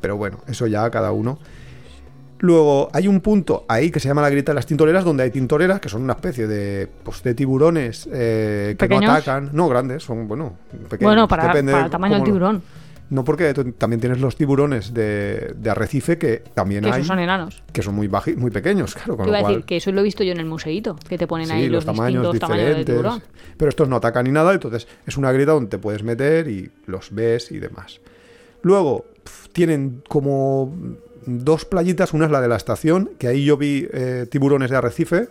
Pero 0.00 0.16
bueno, 0.16 0.38
eso 0.48 0.66
ya 0.66 0.90
cada 0.90 1.12
uno. 1.12 1.38
Luego 2.38 2.88
hay 2.94 3.06
un 3.06 3.20
punto 3.20 3.66
ahí 3.68 3.90
que 3.90 4.00
se 4.00 4.08
llama 4.08 4.22
la 4.22 4.30
grieta 4.30 4.52
de 4.52 4.56
las 4.56 4.64
tintoreras, 4.64 5.04
donde 5.04 5.22
hay 5.24 5.30
tintoreras 5.30 5.78
que 5.78 5.90
son 5.90 6.02
una 6.02 6.14
especie 6.14 6.46
de, 6.46 6.88
pues, 7.04 7.22
de 7.22 7.34
tiburones 7.34 8.08
eh, 8.10 8.76
que 8.78 8.88
no 8.88 8.96
atacan. 8.96 9.50
No, 9.52 9.68
grandes, 9.68 10.02
son, 10.02 10.26
bueno, 10.26 10.54
pequeños. 10.88 11.10
Bueno, 11.10 11.28
para, 11.28 11.52
el 11.52 11.90
tamaño 11.90 12.14
del 12.14 12.20
lo- 12.20 12.24
tiburón. 12.24 12.62
No, 13.10 13.24
porque 13.24 13.52
también 13.76 13.98
tienes 14.00 14.20
los 14.20 14.36
tiburones 14.36 14.94
de, 14.94 15.52
de 15.56 15.70
arrecife 15.70 16.16
que 16.16 16.44
también 16.54 16.84
Que 16.84 16.90
hay, 16.92 17.04
son 17.04 17.18
enanos. 17.18 17.62
que 17.72 17.82
son 17.82 17.94
muy, 17.96 18.06
baji- 18.08 18.36
muy 18.36 18.50
pequeños, 18.52 18.94
claro. 18.94 19.16
Con 19.16 19.24
Te 19.26 19.30
iba 19.30 19.40
lo 19.40 19.46
a 19.46 19.48
decir 19.50 19.64
que 19.64 19.76
eso 19.78 19.90
lo 19.90 20.00
he 20.00 20.04
visto 20.04 20.22
yo 20.22 20.30
en 20.32 20.38
el 20.38 20.46
museíto, 20.46 20.94
que 21.08 21.18
te 21.18 21.26
ponen 21.26 21.48
sí, 21.48 21.52
ahí 21.54 21.68
los, 21.68 21.84
tamaños 21.84 22.22
distintos 22.22 22.40
tamaños 22.40 22.64
de 22.68 22.74
diferentes. 22.76 22.94
tiburón. 22.94 23.22
Pero 23.56 23.68
estos 23.68 23.88
no 23.88 23.96
atacan 23.96 24.24
ni 24.26 24.30
nada, 24.30 24.52
entonces 24.54 24.86
es 25.06 25.16
una 25.16 25.32
grieta 25.32 25.52
donde 25.52 25.70
te 25.70 25.78
puedes 25.78 26.04
meter 26.04 26.46
y 26.48 26.70
los 26.86 27.12
ves 27.12 27.50
y 27.50 27.58
demás. 27.58 28.00
Luego 28.62 29.06
pf, 29.24 29.48
tienen 29.52 30.02
como 30.08 30.72
dos 31.26 31.64
playitas, 31.64 32.12
una 32.14 32.26
es 32.26 32.30
la 32.30 32.40
de 32.40 32.48
la 32.48 32.56
estación, 32.56 33.10
que 33.18 33.26
ahí 33.26 33.44
yo 33.44 33.56
vi 33.56 33.88
eh, 33.92 34.26
tiburones 34.30 34.70
de 34.70 34.76
arrecife, 34.76 35.28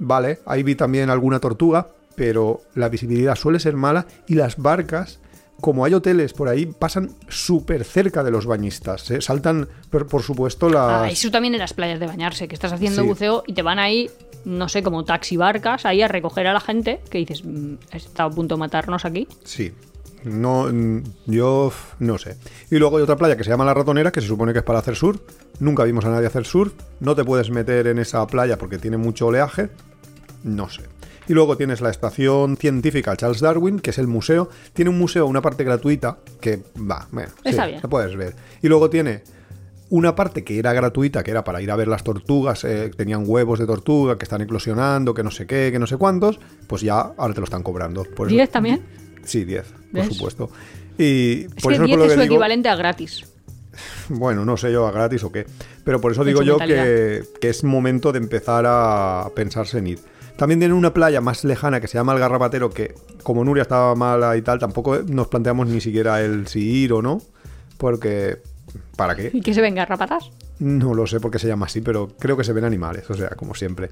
vale, 0.00 0.40
ahí 0.44 0.62
vi 0.64 0.74
también 0.74 1.08
alguna 1.08 1.38
tortuga, 1.38 1.86
pero 2.16 2.62
la 2.74 2.88
visibilidad 2.88 3.36
suele 3.36 3.60
ser 3.60 3.76
mala 3.76 4.06
y 4.26 4.34
las 4.34 4.56
barcas, 4.56 5.20
como 5.62 5.86
hay 5.86 5.94
hoteles 5.94 6.34
por 6.34 6.48
ahí, 6.50 6.66
pasan 6.66 7.12
súper 7.28 7.84
cerca 7.84 8.22
de 8.22 8.30
los 8.30 8.44
bañistas, 8.44 9.00
se 9.00 9.22
saltan, 9.22 9.66
por, 9.88 10.06
por 10.06 10.22
supuesto, 10.22 10.68
las... 10.68 11.02
Ah, 11.04 11.08
eso 11.08 11.30
también 11.30 11.54
en 11.54 11.60
las 11.60 11.72
playas 11.72 11.98
de 12.00 12.06
bañarse, 12.06 12.46
que 12.48 12.54
estás 12.54 12.72
haciendo 12.74 13.00
Sí. 13.00 13.08
buceo 13.08 13.44
y 13.46 13.54
te 13.54 13.62
van 13.62 13.78
ahí, 13.78 14.10
no 14.44 14.68
sé, 14.68 14.82
como 14.82 15.04
taxi 15.06 15.38
barcas, 15.38 15.86
ahí 15.86 16.02
a 16.02 16.08
recoger 16.08 16.46
a 16.48 16.52
la 16.52 16.60
gente, 16.60 17.00
que 17.08 17.16
dices, 17.18 17.42
"Mm, 17.44 17.76
está 17.92 18.24
a 18.24 18.30
punto 18.30 18.56
de 18.56 18.58
matarnos 18.58 19.06
aquí. 19.06 19.26
Sí. 19.44 19.72
No, 20.24 20.68
mm, 20.72 21.02
yo 21.26 21.72
no 21.98 22.18
sé. 22.18 22.36
Y 22.70 22.76
luego 22.78 22.96
hay 22.98 23.02
otra 23.02 23.16
playa 23.16 23.36
que 23.36 23.42
se 23.42 23.50
llama 23.50 23.64
La 23.64 23.74
Ratonera, 23.74 24.12
que 24.12 24.20
se 24.20 24.28
supone 24.28 24.52
que 24.52 24.58
es 24.60 24.64
para 24.64 24.78
hacer 24.80 24.94
surf. 24.94 25.20
Nunca 25.58 25.82
vimos 25.84 26.04
a 26.04 26.10
nadie 26.10 26.26
hacer 26.28 26.44
surf. 26.44 26.72
No 27.00 27.16
te 27.16 27.24
puedes 27.24 27.50
meter 27.50 27.86
en 27.88 27.98
esa 27.98 28.24
playa 28.28 28.56
porque 28.58 28.78
tiene 28.78 28.96
mucho 28.98 29.26
oleaje. 29.28 29.70
No 30.44 30.68
sé. 30.68 30.82
Y 31.32 31.34
luego 31.34 31.56
tienes 31.56 31.80
la 31.80 31.88
estación 31.88 32.58
científica 32.58 33.16
Charles 33.16 33.40
Darwin, 33.40 33.80
que 33.80 33.88
es 33.88 33.96
el 33.96 34.06
museo. 34.06 34.50
Tiene 34.74 34.90
un 34.90 34.98
museo, 34.98 35.24
una 35.24 35.40
parte 35.40 35.64
gratuita, 35.64 36.18
que 36.42 36.60
va, 36.78 37.08
bueno, 37.10 37.30
Está 37.42 37.62
sí, 37.64 37.68
bien. 37.70 37.80
la 37.82 37.88
puedes 37.88 38.14
ver. 38.16 38.36
Y 38.60 38.68
luego 38.68 38.90
tiene 38.90 39.22
una 39.88 40.14
parte 40.14 40.44
que 40.44 40.58
era 40.58 40.74
gratuita, 40.74 41.22
que 41.24 41.30
era 41.30 41.42
para 41.42 41.62
ir 41.62 41.70
a 41.70 41.76
ver 41.76 41.88
las 41.88 42.04
tortugas, 42.04 42.64
eh, 42.64 42.90
tenían 42.94 43.24
huevos 43.26 43.58
de 43.58 43.64
tortuga 43.64 44.18
que 44.18 44.24
están 44.24 44.42
eclosionando, 44.42 45.14
que 45.14 45.22
no 45.22 45.30
sé 45.30 45.46
qué, 45.46 45.70
que 45.72 45.78
no 45.78 45.86
sé 45.86 45.96
cuántos, 45.96 46.38
pues 46.66 46.82
ya 46.82 47.00
ahora 47.00 47.32
te 47.32 47.40
lo 47.40 47.44
están 47.44 47.62
cobrando. 47.62 48.04
Por 48.04 48.26
eso- 48.26 48.36
¿10 48.36 48.50
también? 48.50 48.82
Sí, 49.24 49.46
10, 49.46 49.64
por 49.90 50.04
supuesto. 50.04 50.50
Y 50.98 51.44
Es 51.44 51.62
por 51.62 51.72
que 51.72 51.76
eso 51.76 51.84
10 51.86 51.96
por 51.96 51.98
lo 51.98 52.04
es 52.04 52.10
que 52.10 52.14
su 52.16 52.20
digo, 52.24 52.34
equivalente 52.34 52.68
a 52.68 52.76
gratis. 52.76 53.24
bueno, 54.10 54.44
no 54.44 54.58
sé 54.58 54.70
yo 54.70 54.86
a 54.86 54.92
gratis 54.92 55.24
o 55.24 55.32
qué, 55.32 55.46
pero 55.82 55.98
por 55.98 56.12
eso 56.12 56.24
digo 56.24 56.42
yo 56.42 56.58
que, 56.58 57.22
que 57.40 57.48
es 57.48 57.64
momento 57.64 58.12
de 58.12 58.18
empezar 58.18 58.64
a 58.68 59.30
pensarse 59.34 59.78
en 59.78 59.86
ir. 59.86 59.98
También 60.36 60.60
tienen 60.60 60.76
una 60.76 60.92
playa 60.92 61.20
más 61.20 61.44
lejana 61.44 61.80
que 61.80 61.88
se 61.88 61.98
llama 61.98 62.12
el 62.14 62.18
Garrapatero, 62.18 62.70
que 62.70 62.94
como 63.22 63.44
Nuria 63.44 63.62
estaba 63.62 63.94
mala 63.94 64.36
y 64.36 64.42
tal, 64.42 64.58
tampoco 64.58 64.98
nos 65.06 65.28
planteamos 65.28 65.68
ni 65.68 65.80
siquiera 65.80 66.20
el 66.20 66.48
si 66.48 66.60
ir 66.60 66.92
o 66.92 67.02
no, 67.02 67.20
porque 67.78 68.38
¿para 68.96 69.14
qué? 69.14 69.30
¿Y 69.32 69.40
que 69.40 69.54
se 69.54 69.60
ven 69.60 69.74
garrapatas? 69.74 70.30
No 70.58 70.94
lo 70.94 71.06
sé 71.06 71.20
por 71.20 71.30
qué 71.30 71.38
se 71.38 71.48
llama 71.48 71.66
así, 71.66 71.80
pero 71.80 72.08
creo 72.18 72.36
que 72.36 72.44
se 72.44 72.52
ven 72.52 72.64
animales, 72.64 73.08
o 73.10 73.14
sea, 73.14 73.30
como 73.30 73.54
siempre. 73.54 73.90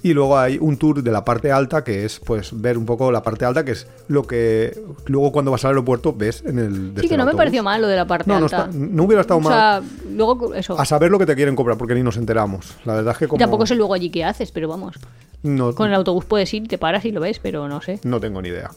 Y 0.00 0.14
luego 0.14 0.38
hay 0.38 0.58
un 0.60 0.76
tour 0.76 1.02
de 1.02 1.10
la 1.10 1.24
parte 1.24 1.50
alta 1.50 1.82
que 1.82 2.04
es 2.04 2.20
pues 2.20 2.50
ver 2.60 2.78
un 2.78 2.86
poco 2.86 3.10
la 3.10 3.20
parte 3.22 3.44
alta, 3.44 3.64
que 3.64 3.72
es 3.72 3.88
lo 4.06 4.22
que 4.24 4.78
luego 5.06 5.32
cuando 5.32 5.50
vas 5.50 5.64
al 5.64 5.70
aeropuerto 5.70 6.12
ves 6.12 6.44
en 6.46 6.58
el 6.60 6.92
Sí, 7.00 7.08
que 7.08 7.14
el 7.14 7.18
no 7.18 7.26
me 7.26 7.34
pareció 7.34 7.64
mal 7.64 7.80
lo 7.80 7.88
de 7.88 7.96
la 7.96 8.06
parte 8.06 8.30
No, 8.30 8.38
no, 8.38 8.44
alta. 8.44 8.66
está- 8.66 8.70
no 8.78 9.02
hubiera 9.04 9.22
estado 9.22 9.38
o 9.38 9.42
mal. 9.42 9.52
sea, 9.52 9.82
luego 10.14 10.54
eso. 10.54 10.78
A 10.78 10.84
saber 10.84 11.10
lo 11.10 11.18
que 11.18 11.26
te 11.26 11.34
quieren 11.34 11.56
cobrar, 11.56 11.76
porque 11.76 11.94
ni 11.96 12.02
nos 12.04 12.16
enteramos. 12.16 12.76
La 12.84 12.94
verdad 12.94 13.12
es 13.12 13.18
que 13.18 13.26
como... 13.28 13.38
tampoco 13.40 13.66
sé 13.66 13.74
luego 13.74 13.92
allí 13.92 14.08
qué 14.10 14.24
haces, 14.24 14.52
pero 14.52 14.68
vamos. 14.68 14.96
no, 15.42 15.74
Con 15.74 15.88
el 15.88 15.94
autobús 15.94 16.24
puedes 16.24 16.54
ir, 16.54 16.68
te 16.68 16.78
paras 16.78 17.04
y 17.04 17.10
lo 17.10 17.20
ves, 17.20 17.40
pero 17.40 17.66
no 17.68 17.80
sé. 17.82 17.98
no 18.04 18.20
tengo 18.20 18.40
ni 18.40 18.50
idea. 18.50 18.70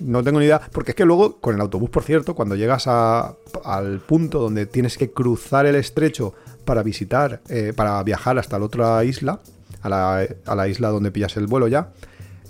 No 0.00 0.22
tengo 0.22 0.40
ni 0.40 0.44
idea, 0.44 0.60
porque 0.72 0.90
es 0.90 0.94
que 0.94 1.06
luego 1.06 1.38
con 1.40 1.54
el 1.54 1.60
autobús, 1.62 1.88
por 1.88 2.02
cierto, 2.02 2.34
cuando 2.34 2.54
llegas 2.54 2.86
a- 2.86 3.34
al 3.64 4.00
punto 4.00 4.40
donde 4.40 4.66
tienes 4.66 4.98
que 4.98 5.10
cruzar 5.10 5.64
el 5.64 5.74
estrecho 5.76 6.34
para 6.66 6.82
visitar, 6.82 7.40
eh, 7.48 7.72
para 7.74 8.02
viajar 8.02 8.38
hasta 8.38 8.58
la 8.58 8.66
otra 8.66 9.02
isla, 9.04 9.40
a 9.82 9.88
la, 9.88 10.26
a 10.46 10.54
la 10.54 10.68
isla 10.68 10.88
donde 10.88 11.10
pillas 11.10 11.36
el 11.36 11.46
vuelo 11.46 11.68
ya, 11.68 11.92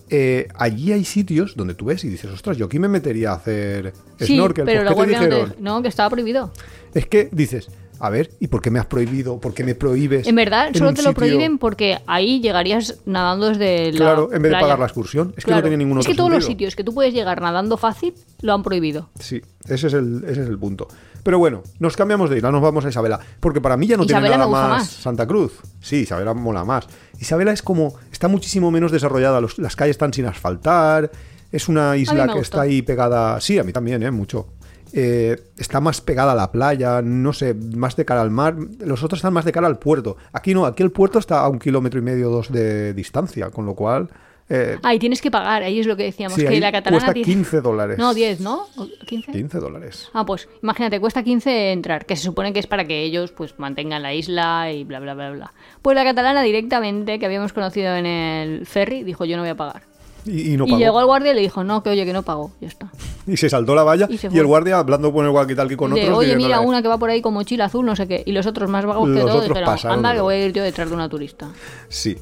eh, 0.08 0.46
allí 0.54 0.92
hay 0.92 1.04
sitios 1.04 1.56
donde 1.56 1.74
tú 1.74 1.86
ves 1.86 2.04
y 2.04 2.08
dices, 2.08 2.30
ostras, 2.30 2.56
yo 2.56 2.66
aquí 2.66 2.78
me 2.78 2.88
metería 2.88 3.32
a 3.32 3.34
hacer 3.34 3.92
Sí, 4.20 4.36
snorkel. 4.36 4.64
pero 4.64 4.80
¿Por 4.80 4.84
la 4.84 4.90
qué 4.90 4.94
te 4.94 4.94
guardia 4.94 5.18
no, 5.20 5.24
dijeron? 5.26 5.50
te... 5.56 5.62
no, 5.62 5.82
que 5.82 5.88
estaba 5.88 6.10
prohibido. 6.10 6.52
Es 6.94 7.06
que 7.06 7.28
dices, 7.32 7.68
a 7.98 8.10
ver, 8.10 8.30
¿y 8.40 8.48
por 8.48 8.60
qué 8.62 8.70
me 8.70 8.78
has 8.78 8.86
prohibido? 8.86 9.40
¿Por 9.40 9.54
qué 9.54 9.64
me 9.64 9.74
prohíbes? 9.74 10.26
En 10.26 10.34
verdad, 10.34 10.70
solo 10.74 10.90
te 10.94 11.02
lo 11.02 11.10
sitio? 11.10 11.14
prohíben 11.14 11.58
porque 11.58 11.98
ahí 12.06 12.40
llegarías 12.40 12.98
nadando 13.06 13.48
desde 13.48 13.92
la 13.92 13.98
Claro, 13.98 14.32
en 14.32 14.42
vez 14.42 14.52
de 14.52 14.58
pagar 14.60 14.78
la 14.78 14.86
excursión. 14.86 15.34
Es 15.36 15.44
que 15.44 15.50
no 15.50 15.56
Claro. 15.56 15.68
tiene 15.68 15.76
ningún 15.76 15.98
Es 15.98 16.04
otro 16.04 16.12
que 16.12 16.16
todos 16.16 16.30
los 16.32 16.44
sitios 16.44 16.76
que 16.76 16.84
tú 16.84 16.92
puedes 16.94 17.12
llegar 17.14 17.40
nadando 17.40 17.76
fácil 17.76 18.14
lo 18.42 18.52
han 18.54 18.62
prohibido. 18.62 19.08
Sí, 19.18 19.40
ese 19.68 19.86
es, 19.88 19.92
el, 19.94 20.24
ese 20.28 20.42
es 20.42 20.48
el 20.48 20.58
punto. 20.58 20.88
Pero 21.22 21.38
bueno, 21.40 21.62
nos 21.80 21.96
cambiamos 21.96 22.30
de 22.30 22.36
isla, 22.36 22.52
nos 22.52 22.62
vamos 22.62 22.84
a 22.84 22.88
Isabela. 22.88 23.18
Porque 23.40 23.60
para 23.60 23.76
mí 23.76 23.86
ya 23.88 23.96
no 23.96 24.04
Isabela 24.04 24.28
tiene 24.36 24.38
nada 24.38 24.50
más, 24.50 24.68
más. 24.78 24.88
Santa 24.88 25.26
Cruz. 25.26 25.54
Sí, 25.80 25.96
Isabela 26.02 26.34
mola 26.34 26.64
más. 26.64 26.86
Isabela 27.18 27.52
es 27.52 27.62
como. 27.62 27.94
Está 28.12 28.28
muchísimo 28.28 28.70
menos 28.70 28.92
desarrollada. 28.92 29.40
los- 29.40 29.58
las 29.58 29.74
calles 29.74 29.92
están 29.94 30.12
sin 30.12 30.26
asfaltar. 30.26 31.10
Es 31.50 31.68
una 31.68 31.96
isla 31.96 32.26
que 32.26 32.32
gustó. 32.34 32.40
está 32.42 32.60
ahí 32.62 32.82
pegada. 32.82 33.40
Sí, 33.40 33.58
a 33.58 33.64
mí 33.64 33.72
también, 33.72 34.02
¿eh? 34.02 34.10
Mucho. 34.10 34.48
Eh, 34.92 35.36
está 35.58 35.80
más 35.80 36.00
pegada 36.00 36.32
a 36.32 36.34
la 36.34 36.52
playa, 36.52 37.02
no 37.02 37.32
sé, 37.32 37.54
más 37.54 37.96
de 37.96 38.04
cara 38.04 38.22
al 38.22 38.30
mar. 38.30 38.54
Los 38.80 39.02
otros 39.02 39.18
están 39.18 39.32
más 39.32 39.44
de 39.44 39.52
cara 39.52 39.66
al 39.66 39.78
puerto. 39.78 40.16
Aquí 40.32 40.54
no, 40.54 40.64
aquí 40.66 40.82
el 40.82 40.90
puerto 40.92 41.18
está 41.18 41.40
a 41.40 41.48
un 41.48 41.58
kilómetro 41.58 41.98
y 41.98 42.02
medio, 42.02 42.30
dos 42.30 42.50
de 42.52 42.94
distancia, 42.94 43.50
con 43.50 43.66
lo 43.66 43.74
cual. 43.74 44.08
eh, 44.48 44.78
Ah, 44.84 44.94
y 44.94 45.00
tienes 45.00 45.20
que 45.20 45.28
pagar, 45.30 45.64
ahí 45.64 45.80
es 45.80 45.88
lo 45.88 45.96
que 45.96 46.04
decíamos, 46.04 46.36
sí, 46.36 46.42
que 46.42 46.48
ahí 46.48 46.60
la 46.60 46.70
catalana 46.70 46.98
cuesta 47.04 47.12
tiene- 47.12 47.26
15 47.26 47.60
dólares. 47.60 47.98
No, 47.98 48.14
10, 48.14 48.38
¿no? 48.40 48.66
¿O 48.76 48.86
15? 49.04 49.32
15 49.32 49.58
dólares. 49.58 50.08
Ah, 50.14 50.24
pues 50.24 50.48
imagínate, 50.62 51.00
cuesta 51.00 51.24
15 51.24 51.72
entrar, 51.72 52.06
que 52.06 52.14
se 52.14 52.22
supone 52.22 52.52
que 52.52 52.60
es 52.60 52.68
para 52.68 52.84
que 52.84 53.02
ellos 53.02 53.32
pues 53.32 53.58
mantengan 53.58 54.02
la 54.04 54.14
isla 54.14 54.70
y 54.70 54.84
bla, 54.84 55.00
bla, 55.00 55.14
bla, 55.14 55.30
bla. 55.32 55.52
Pues 55.82 55.96
la 55.96 56.04
catalana 56.04 56.42
directamente, 56.42 57.18
que 57.18 57.26
habíamos 57.26 57.52
conocido 57.52 57.96
en 57.96 58.06
el 58.06 58.66
ferry, 58.66 59.02
dijo 59.02 59.24
yo 59.24 59.36
no 59.36 59.42
voy 59.42 59.50
a 59.50 59.56
pagar. 59.56 59.82
Y, 60.26 60.52
y 60.52 60.56
no 60.56 60.64
y 60.66 60.70
pagó. 60.70 60.78
llegó 60.80 61.00
el 61.00 61.06
guardia 61.06 61.32
y 61.32 61.34
le 61.36 61.40
dijo, 61.40 61.62
no, 61.64 61.82
que 61.82 61.90
oye, 61.90 62.04
que 62.04 62.12
no 62.12 62.22
pago, 62.22 62.50
ya 62.60 62.68
está. 62.68 62.90
Y 63.28 63.36
se 63.36 63.48
saltó 63.50 63.74
la 63.74 63.82
valla 63.82 64.08
Y 64.10 64.38
el 64.38 64.46
guardia 64.46 64.78
hablando 64.78 65.12
con 65.12 65.24
el 65.26 65.32
walkie-talkie 65.32 65.76
con 65.76 65.92
Y 65.96 66.00
de, 66.00 66.06
otros. 66.06 66.18
oye, 66.18 66.36
mira, 66.36 66.60
una 66.60 66.80
que 66.82 66.88
va 66.88 66.96
por 66.98 67.10
ahí 67.10 67.20
con 67.22 67.34
mochila 67.34 67.64
azul, 67.66 67.84
no 67.84 67.96
sé 67.96 68.06
qué. 68.06 68.22
Y 68.24 68.32
los 68.32 68.46
otros 68.46 68.68
más 68.70 68.84
vagos 68.86 69.06
que 69.08 69.14
Los 69.14 69.20
todos 69.22 69.34
otros 69.36 69.48
dijeron, 69.48 69.66
pasaron 69.74 69.96
anda, 69.98 70.14
que 70.14 70.20
voy 70.20 70.34
a 70.34 70.46
ir 70.46 70.52
yo 70.52 70.62
detrás 70.62 70.88
de 70.88 70.94
una 70.94 71.08
turista. 71.08 71.48
Sí. 71.88 72.16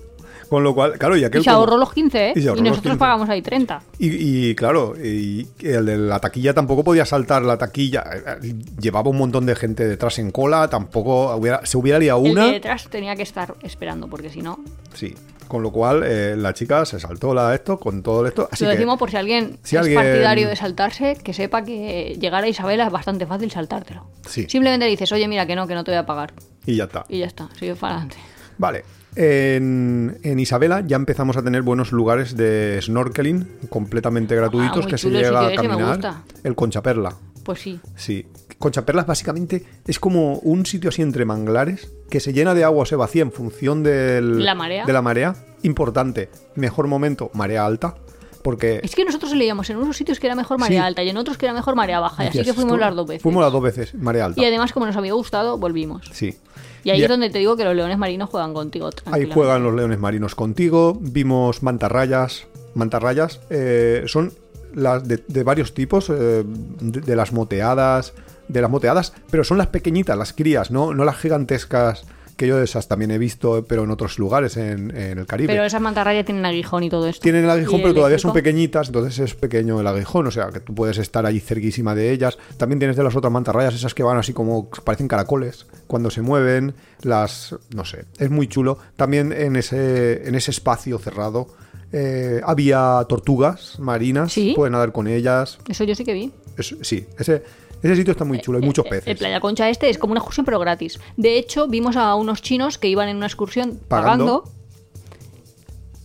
Con 0.48 0.62
lo 0.62 0.74
cual, 0.74 0.98
claro, 0.98 1.16
y 1.16 1.24
aquel. 1.24 1.40
Y 1.40 1.44
se 1.44 1.50
como- 1.50 1.60
ahorró 1.60 1.78
los 1.78 1.92
15, 1.92 2.28
¿eh? 2.28 2.32
Y 2.36 2.40
nosotros 2.44 2.80
15. 2.82 2.96
pagamos 2.98 3.28
ahí 3.28 3.40
30. 3.42 3.82
Y, 3.98 4.50
y, 4.50 4.54
claro, 4.54 4.94
y 5.02 5.46
el 5.62 5.86
de 5.86 5.96
la 5.98 6.20
taquilla 6.20 6.52
tampoco 6.54 6.84
podía 6.84 7.04
saltar 7.06 7.42
la 7.42 7.56
taquilla. 7.58 8.04
Eh, 8.42 8.54
Llevaba 8.80 9.08
un 9.10 9.16
montón 9.18 9.46
de 9.46 9.56
gente 9.56 9.86
detrás 9.86 10.18
en 10.18 10.30
cola, 10.30 10.68
tampoco 10.68 11.34
hubiera, 11.36 11.64
se 11.66 11.76
hubiera 11.78 11.98
liado 11.98 12.24
El 12.24 12.32
una. 12.32 12.46
de 12.46 12.52
detrás 12.52 12.88
tenía 12.88 13.16
que 13.16 13.22
estar 13.22 13.54
esperando, 13.62 14.06
porque 14.06 14.28
si 14.30 14.42
no. 14.42 14.60
Sí. 14.92 15.14
Con 15.48 15.62
lo 15.62 15.70
cual, 15.70 16.02
eh, 16.04 16.34
la 16.36 16.52
chica 16.54 16.84
se 16.84 16.98
saltó 17.00 17.34
la 17.34 17.54
esto 17.54 17.78
con 17.78 18.02
todo 18.02 18.26
esto. 18.26 18.48
Así 18.50 18.64
lo 18.64 18.70
que, 18.70 18.76
decimos 18.76 18.98
por 18.98 19.10
si 19.10 19.16
alguien 19.16 19.58
si 19.62 19.76
es 19.76 19.80
alguien- 19.82 19.96
partidario 20.00 20.48
de 20.48 20.56
saltarse, 20.56 21.16
que 21.22 21.32
sepa 21.32 21.64
que 21.64 22.16
llegar 22.20 22.44
a 22.44 22.48
Isabela 22.48 22.86
es 22.86 22.92
bastante 22.92 23.26
fácil 23.26 23.50
saltártelo. 23.50 24.06
Sí. 24.26 24.46
Simplemente 24.48 24.86
dices, 24.86 25.10
oye, 25.12 25.28
mira, 25.28 25.46
que 25.46 25.54
no, 25.56 25.66
que 25.66 25.74
no 25.74 25.84
te 25.84 25.90
voy 25.90 25.98
a 25.98 26.06
pagar. 26.06 26.32
y 26.66 26.76
ya 26.76 26.84
está. 26.84 27.04
Y 27.08 27.18
ya 27.18 27.26
está, 27.26 27.48
sigue 27.58 27.74
para 27.74 27.94
adelante. 27.94 28.16
Vale. 28.58 28.84
En, 29.16 30.18
en 30.22 30.38
Isabela 30.40 30.82
ya 30.86 30.96
empezamos 30.96 31.36
a 31.36 31.42
tener 31.42 31.62
buenos 31.62 31.92
lugares 31.92 32.36
de 32.36 32.78
snorkeling 32.82 33.46
completamente 33.68 34.34
gratuitos 34.34 34.78
Ah, 34.78 34.80
muy 34.82 34.90
que 34.90 34.98
se 34.98 35.10
llega 35.10 35.46
a 35.46 35.54
caminar. 35.54 35.88
gusta. 35.96 36.22
El 36.42 36.54
Conchaperla. 36.54 37.14
Pues 37.44 37.60
sí. 37.60 37.80
Sí. 37.96 38.26
Conchaperlas 38.58 39.06
básicamente 39.06 39.64
es 39.86 39.98
como 39.98 40.34
un 40.38 40.64
sitio 40.66 40.88
así 40.90 41.02
entre 41.02 41.24
manglares 41.24 41.90
que 42.08 42.20
se 42.20 42.32
llena 42.32 42.54
de 42.54 42.64
agua 42.64 42.82
o 42.82 42.86
se 42.86 42.96
vacía 42.96 43.22
en 43.22 43.32
función 43.32 43.82
del, 43.82 44.44
La 44.44 44.54
marea. 44.54 44.86
de 44.86 44.92
la 44.92 45.02
marea. 45.02 45.34
Importante. 45.62 46.28
Mejor 46.54 46.86
momento, 46.86 47.30
marea 47.34 47.64
alta. 47.66 47.94
Porque 48.42 48.80
Es 48.82 48.94
que 48.94 49.04
nosotros 49.06 49.32
leíamos 49.32 49.70
en 49.70 49.78
unos 49.78 49.96
sitios 49.96 50.20
que 50.20 50.26
era 50.26 50.36
mejor 50.36 50.58
marea 50.58 50.82
Sí. 50.82 50.86
alta 50.86 51.02
y 51.02 51.08
en 51.08 51.16
otros 51.16 51.38
que 51.38 51.46
era 51.46 51.54
mejor 51.54 51.76
marea 51.76 51.98
baja. 52.00 52.24
Y 52.24 52.28
así 52.28 52.42
que 52.42 52.52
fuimos 52.52 52.78
las 52.78 52.94
dos 52.94 53.06
veces. 53.06 53.22
Fuimos 53.22 53.42
las 53.42 53.50
dos 53.50 53.62
veces, 53.62 53.94
marea 53.94 54.26
alta. 54.26 54.40
Y 54.40 54.44
además, 54.44 54.72
como 54.72 54.84
nos 54.84 54.96
había 54.96 55.14
gustado, 55.14 55.56
volvimos. 55.56 56.06
Sí. 56.12 56.36
Y 56.84 56.90
ahí 56.90 57.00
Y- 57.00 57.04
es 57.04 57.08
donde 57.08 57.30
te 57.30 57.38
digo 57.38 57.56
que 57.56 57.64
los 57.64 57.74
leones 57.74 57.96
marinos 57.96 58.28
juegan 58.28 58.52
contigo. 58.52 58.90
Ahí 59.06 59.30
juegan 59.32 59.62
los 59.62 59.74
leones 59.74 59.98
marinos 59.98 60.34
contigo. 60.34 60.94
Vimos 61.00 61.62
mantarrayas. 61.62 62.46
Mantarrayas 62.74 63.40
eh, 63.48 64.04
son 64.08 64.34
las 64.74 65.08
de, 65.08 65.24
de 65.26 65.42
varios 65.42 65.72
tipos, 65.72 66.10
eh, 66.10 66.44
de, 66.44 67.00
de 67.00 67.16
las 67.16 67.32
moteadas, 67.32 68.12
de 68.48 68.60
las 68.60 68.70
moteadas, 68.70 69.12
pero 69.30 69.44
son 69.44 69.58
las 69.58 69.68
pequeñitas, 69.68 70.16
las 70.18 70.32
crías, 70.32 70.70
no, 70.70 70.94
no 70.94 71.04
las 71.04 71.16
gigantescas 71.16 72.04
que 72.36 72.48
yo 72.48 72.60
esas 72.60 72.88
también 72.88 73.12
he 73.12 73.18
visto, 73.18 73.64
pero 73.68 73.84
en 73.84 73.92
otros 73.92 74.18
lugares 74.18 74.56
en, 74.56 74.90
en 74.96 75.18
el 75.18 75.24
Caribe. 75.26 75.52
Pero 75.52 75.62
esas 75.64 75.80
mantarrayas 75.80 76.24
tienen 76.24 76.44
aguijón 76.44 76.82
y 76.82 76.90
todo 76.90 77.06
esto. 77.06 77.22
Tienen 77.22 77.44
el 77.44 77.50
aguijón, 77.50 77.80
pero 77.80 77.94
todavía 77.94 78.18
son 78.18 78.32
pequeñitas, 78.32 78.88
entonces 78.88 79.20
es 79.20 79.34
pequeño 79.36 79.80
el 79.80 79.86
aguijón, 79.86 80.26
o 80.26 80.32
sea 80.32 80.48
que 80.48 80.58
tú 80.58 80.74
puedes 80.74 80.98
estar 80.98 81.24
ahí 81.26 81.38
cerquísima 81.38 81.94
de 81.94 82.10
ellas. 82.10 82.36
También 82.56 82.80
tienes 82.80 82.96
de 82.96 83.04
las 83.04 83.14
otras 83.14 83.32
mantarrayas, 83.32 83.74
esas 83.74 83.94
que 83.94 84.02
van 84.02 84.16
así 84.18 84.32
como 84.32 84.68
parecen 84.68 85.06
caracoles 85.06 85.66
cuando 85.86 86.10
se 86.10 86.22
mueven, 86.22 86.74
las 87.02 87.54
no 87.72 87.84
sé, 87.84 88.04
es 88.18 88.30
muy 88.30 88.48
chulo. 88.48 88.78
También 88.96 89.32
en 89.32 89.54
ese 89.54 90.26
en 90.26 90.34
ese 90.34 90.50
espacio 90.50 90.98
cerrado 90.98 91.46
eh, 91.92 92.40
había 92.44 93.06
tortugas 93.08 93.78
marinas, 93.78 94.32
¿Sí? 94.32 94.54
pueden 94.56 94.72
nadar 94.72 94.90
con 94.90 95.06
ellas. 95.06 95.58
Eso 95.68 95.84
yo 95.84 95.94
sí 95.94 96.04
que 96.04 96.14
vi. 96.14 96.32
Es- 96.58 96.74
sí, 96.82 97.06
ese 97.16 97.44
ese 97.84 97.96
sitio 97.96 98.12
está 98.12 98.24
muy 98.24 98.40
chulo, 98.40 98.58
hay 98.58 98.64
muchos 98.64 98.86
Eh, 98.86 98.90
peces. 98.90 99.06
El 99.08 99.16
Playa 99.16 99.40
Concha 99.40 99.68
este 99.68 99.88
es 99.90 99.98
como 99.98 100.12
una 100.12 100.18
excursión 100.20 100.44
pero 100.46 100.58
gratis. 100.58 100.98
De 101.16 101.38
hecho, 101.38 101.68
vimos 101.68 101.96
a 101.96 102.14
unos 102.14 102.42
chinos 102.42 102.78
que 102.78 102.88
iban 102.88 103.08
en 103.08 103.16
una 103.16 103.26
excursión 103.26 103.78
Pagando. 103.88 104.42
pagando. 104.42 104.54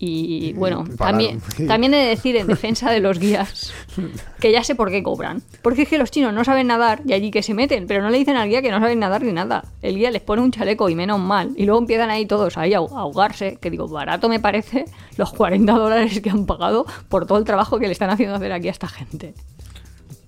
Y 0.01 0.53
bueno, 0.53 0.86
también, 0.97 1.41
también 1.67 1.93
he 1.93 1.97
de 1.97 2.07
decir 2.07 2.38
en 2.38 2.47
defensa 2.47 2.89
de 2.89 3.01
los 3.01 3.19
guías 3.19 3.73
que 4.39 4.49
ya 4.53 4.63
sé 4.63 4.73
por 4.73 4.89
qué 4.91 5.03
cobran. 5.03 5.41
Porque 5.61 5.82
es 5.82 5.89
que 5.89 5.97
los 5.97 6.09
chinos 6.09 6.34
no 6.34 6.45
saben 6.45 6.67
nadar 6.67 7.01
y 7.05 7.11
allí 7.11 7.32
que 7.32 7.43
se 7.43 7.53
meten, 7.53 7.86
pero 7.86 8.01
no 8.01 8.09
le 8.09 8.17
dicen 8.17 8.38
al 8.38 8.47
guía 8.47 8.61
que 8.61 8.71
no 8.71 8.80
saben 8.80 8.99
nadar 8.99 9.23
ni 9.23 9.34
nada. 9.34 9.65
El 9.82 9.97
guía 9.97 10.09
les 10.09 10.21
pone 10.21 10.41
un 10.41 10.51
chaleco 10.51 10.88
y 10.88 10.95
menos 10.95 11.19
mal. 11.19 11.51
Y 11.57 11.65
luego 11.65 11.80
empiezan 11.82 12.09
ahí 12.09 12.25
todos 12.25 12.57
ahí 12.57 12.73
a 12.73 12.77
ahogarse, 12.77 13.57
que 13.59 13.69
digo, 13.69 13.89
barato 13.89 14.30
me 14.30 14.39
parece 14.39 14.86
los 15.17 15.34
40 15.34 15.73
dólares 15.73 16.21
que 16.21 16.30
han 16.30 16.45
pagado 16.45 16.86
por 17.09 17.25
todo 17.25 17.38
el 17.38 17.43
trabajo 17.43 17.77
que 17.77 17.88
le 17.88 17.91
están 17.91 18.09
haciendo 18.09 18.36
hacer 18.36 18.53
aquí 18.53 18.69
a 18.69 18.71
esta 18.71 18.88
gente. 18.88 19.34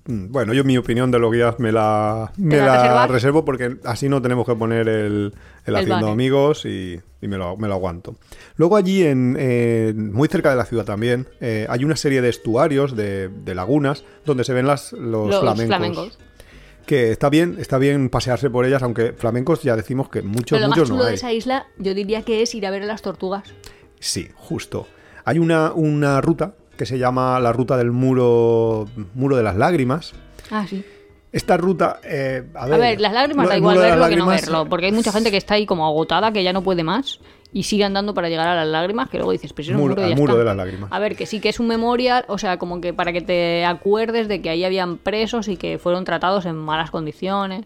Mm, 0.06 0.32
Bueno, 0.32 0.52
yo 0.52 0.64
mi 0.64 0.76
opinión 0.76 1.10
de 1.10 1.18
los 1.18 1.32
guías 1.32 1.58
me 1.58 1.70
la, 1.72 2.32
me 2.36 2.56
la 2.56 3.06
reservo 3.06 3.44
porque 3.44 3.76
así 3.84 4.08
no 4.08 4.20
tenemos 4.20 4.46
que 4.46 4.54
poner 4.56 4.88
el, 4.88 5.32
el 5.64 5.76
haciendo 5.76 5.94
banner. 5.96 6.10
amigos 6.12 6.64
y, 6.64 7.00
y 7.20 7.28
me, 7.28 7.36
lo, 7.36 7.56
me 7.56 7.68
lo 7.68 7.74
aguanto. 7.74 8.16
Luego 8.56 8.76
allí, 8.76 9.04
en, 9.04 9.36
en- 9.38 10.12
muy 10.12 10.28
cerca 10.28 10.50
de 10.50 10.56
la 10.56 10.64
ciudad 10.64 10.84
también, 10.84 11.28
eh, 11.40 11.66
hay 11.68 11.84
una 11.84 11.94
serie 11.96 12.20
de 12.20 12.28
estuarios, 12.30 12.96
de, 12.96 13.28
de 13.28 13.54
lagunas, 13.54 14.04
donde 14.24 14.42
se 14.44 14.52
ven 14.52 14.66
las, 14.66 14.92
los, 14.92 15.28
Los 15.28 15.40
flamencos. 15.40 15.66
flamencos. 15.76 16.18
Que 16.86 17.12
está 17.12 17.28
bien, 17.28 17.56
está 17.60 17.78
bien 17.78 18.08
pasearse 18.08 18.50
por 18.50 18.64
ellas, 18.66 18.82
aunque 18.82 19.12
flamencos 19.12 19.62
ya 19.62 19.76
decimos 19.76 20.08
que 20.08 20.20
muchos, 20.22 20.58
Pero 20.58 20.62
lo 20.62 20.68
más 20.70 20.78
chulo 20.78 20.96
no 20.96 21.04
de 21.04 21.14
esa 21.14 21.32
isla, 21.32 21.66
yo 21.78 21.94
diría 21.94 22.22
que 22.22 22.42
es 22.42 22.52
ir 22.56 22.66
a 22.66 22.70
ver 22.72 22.82
a 22.82 22.86
las 22.86 23.02
tortugas. 23.02 23.44
Sí, 24.00 24.28
justo. 24.34 24.88
Hay 25.24 25.38
una, 25.38 25.72
una 25.72 26.20
ruta 26.20 26.56
que 26.76 26.86
se 26.86 26.98
llama 26.98 27.38
la 27.40 27.52
ruta 27.52 27.76
del 27.76 27.90
muro, 27.92 28.86
muro 29.14 29.36
de 29.36 29.42
las 29.42 29.56
lágrimas. 29.56 30.12
Ah, 30.50 30.66
sí. 30.68 30.84
Esta 31.32 31.56
ruta, 31.56 31.98
eh, 32.04 32.42
a 32.54 32.66
ver, 32.66 32.74
A 32.74 32.78
ver, 32.78 33.00
las 33.00 33.12
lágrimas 33.14 33.48
da 33.48 33.56
igual 33.56 33.78
verlo 33.78 34.06
que 34.08 34.16
no 34.16 34.26
lágrimas, 34.26 34.40
verlo, 34.42 34.66
porque 34.68 34.86
hay 34.86 34.92
mucha 34.92 35.12
gente 35.12 35.30
que 35.30 35.38
está 35.38 35.54
ahí 35.54 35.64
como 35.64 35.86
agotada, 35.86 36.30
que 36.30 36.42
ya 36.44 36.52
no 36.52 36.62
puede 36.62 36.84
más, 36.84 37.20
y 37.54 37.62
sigue 37.62 37.84
andando 37.84 38.12
para 38.12 38.28
llegar 38.28 38.48
a 38.48 38.54
las 38.54 38.68
lágrimas, 38.68 39.08
que 39.08 39.16
luego 39.16 39.32
dices, 39.32 39.52
pero 39.54 39.64
es 39.64 39.68
un 39.70 39.76
Muro- 39.80 39.94
muro, 39.94 40.02
y 40.02 40.04
al 40.04 40.10
ya 40.10 40.16
muro 40.16 40.32
está. 40.34 40.38
de 40.40 40.44
las 40.44 40.56
lágrimas. 40.58 40.92
A 40.92 40.98
ver, 40.98 41.16
que 41.16 41.24
sí 41.24 41.40
que 41.40 41.48
es 41.48 41.58
un 41.58 41.68
memorial, 41.68 42.26
o 42.28 42.36
sea, 42.36 42.58
como 42.58 42.82
que 42.82 42.92
para 42.92 43.14
que 43.14 43.22
te 43.22 43.64
acuerdes 43.64 44.28
de 44.28 44.42
que 44.42 44.50
ahí 44.50 44.62
habían 44.62 44.98
presos 44.98 45.48
y 45.48 45.56
que 45.56 45.78
fueron 45.78 46.04
tratados 46.04 46.44
en 46.44 46.56
malas 46.56 46.90
condiciones. 46.90 47.64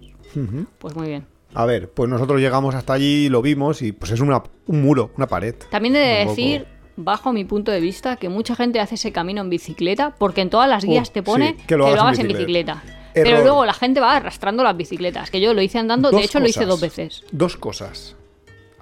Pues 0.79 0.95
muy 0.95 1.09
bien. 1.09 1.27
A 1.55 1.65
ver, 1.65 1.89
pues 1.91 2.09
nosotros 2.09 2.41
llegamos 2.41 2.75
hasta 2.77 2.93
allí, 2.93 3.29
lo 3.29 3.43
vimos 3.43 3.83
y 3.83 3.91
pues 3.93 4.13
es 4.13 4.21
una, 4.21 4.43
un 4.67 4.83
muro, 4.83 5.11
una 5.17 5.27
pared. 5.27 5.55
También 5.71 5.97
he 5.97 5.99
de 5.99 6.27
decir, 6.27 6.67
bajo 6.97 7.33
mi 7.33 7.45
punto 7.45 7.71
de 7.71 7.81
vista, 7.81 8.17
que 8.17 8.29
mucha 8.29 8.57
gente 8.57 8.81
hace 8.81 8.97
ese 8.97 9.13
camino 9.13 9.43
en 9.43 9.51
bicicleta, 9.51 10.15
porque 10.19 10.41
en 10.41 10.51
todas 10.51 10.69
las 10.69 10.85
guías 10.85 11.13
te 11.13 11.23
pone 11.23 11.57
sí, 11.59 11.67
que 11.67 11.77
lo, 11.77 11.87
hagas 11.87 12.19
en 12.19 12.29
bicicleta. 12.29 12.83
Pero 13.15 13.43
luego 13.43 13.65
la 13.65 13.73
gente 13.73 14.01
va 14.01 14.17
arrastrando 14.17 14.63
las 14.63 14.77
bicicletas, 14.77 15.31
que 15.31 15.41
yo 15.41 15.55
lo 15.55 15.63
hice 15.63 15.79
andando, 15.79 16.11
de 16.11 16.17
Dos 16.17 16.25
hecho 16.25 16.41
lo 16.41 16.49
hice 16.49 16.67
dos 16.67 16.81
veces. 16.81 17.25
Dos 17.33 17.57
cosas. 17.57 18.17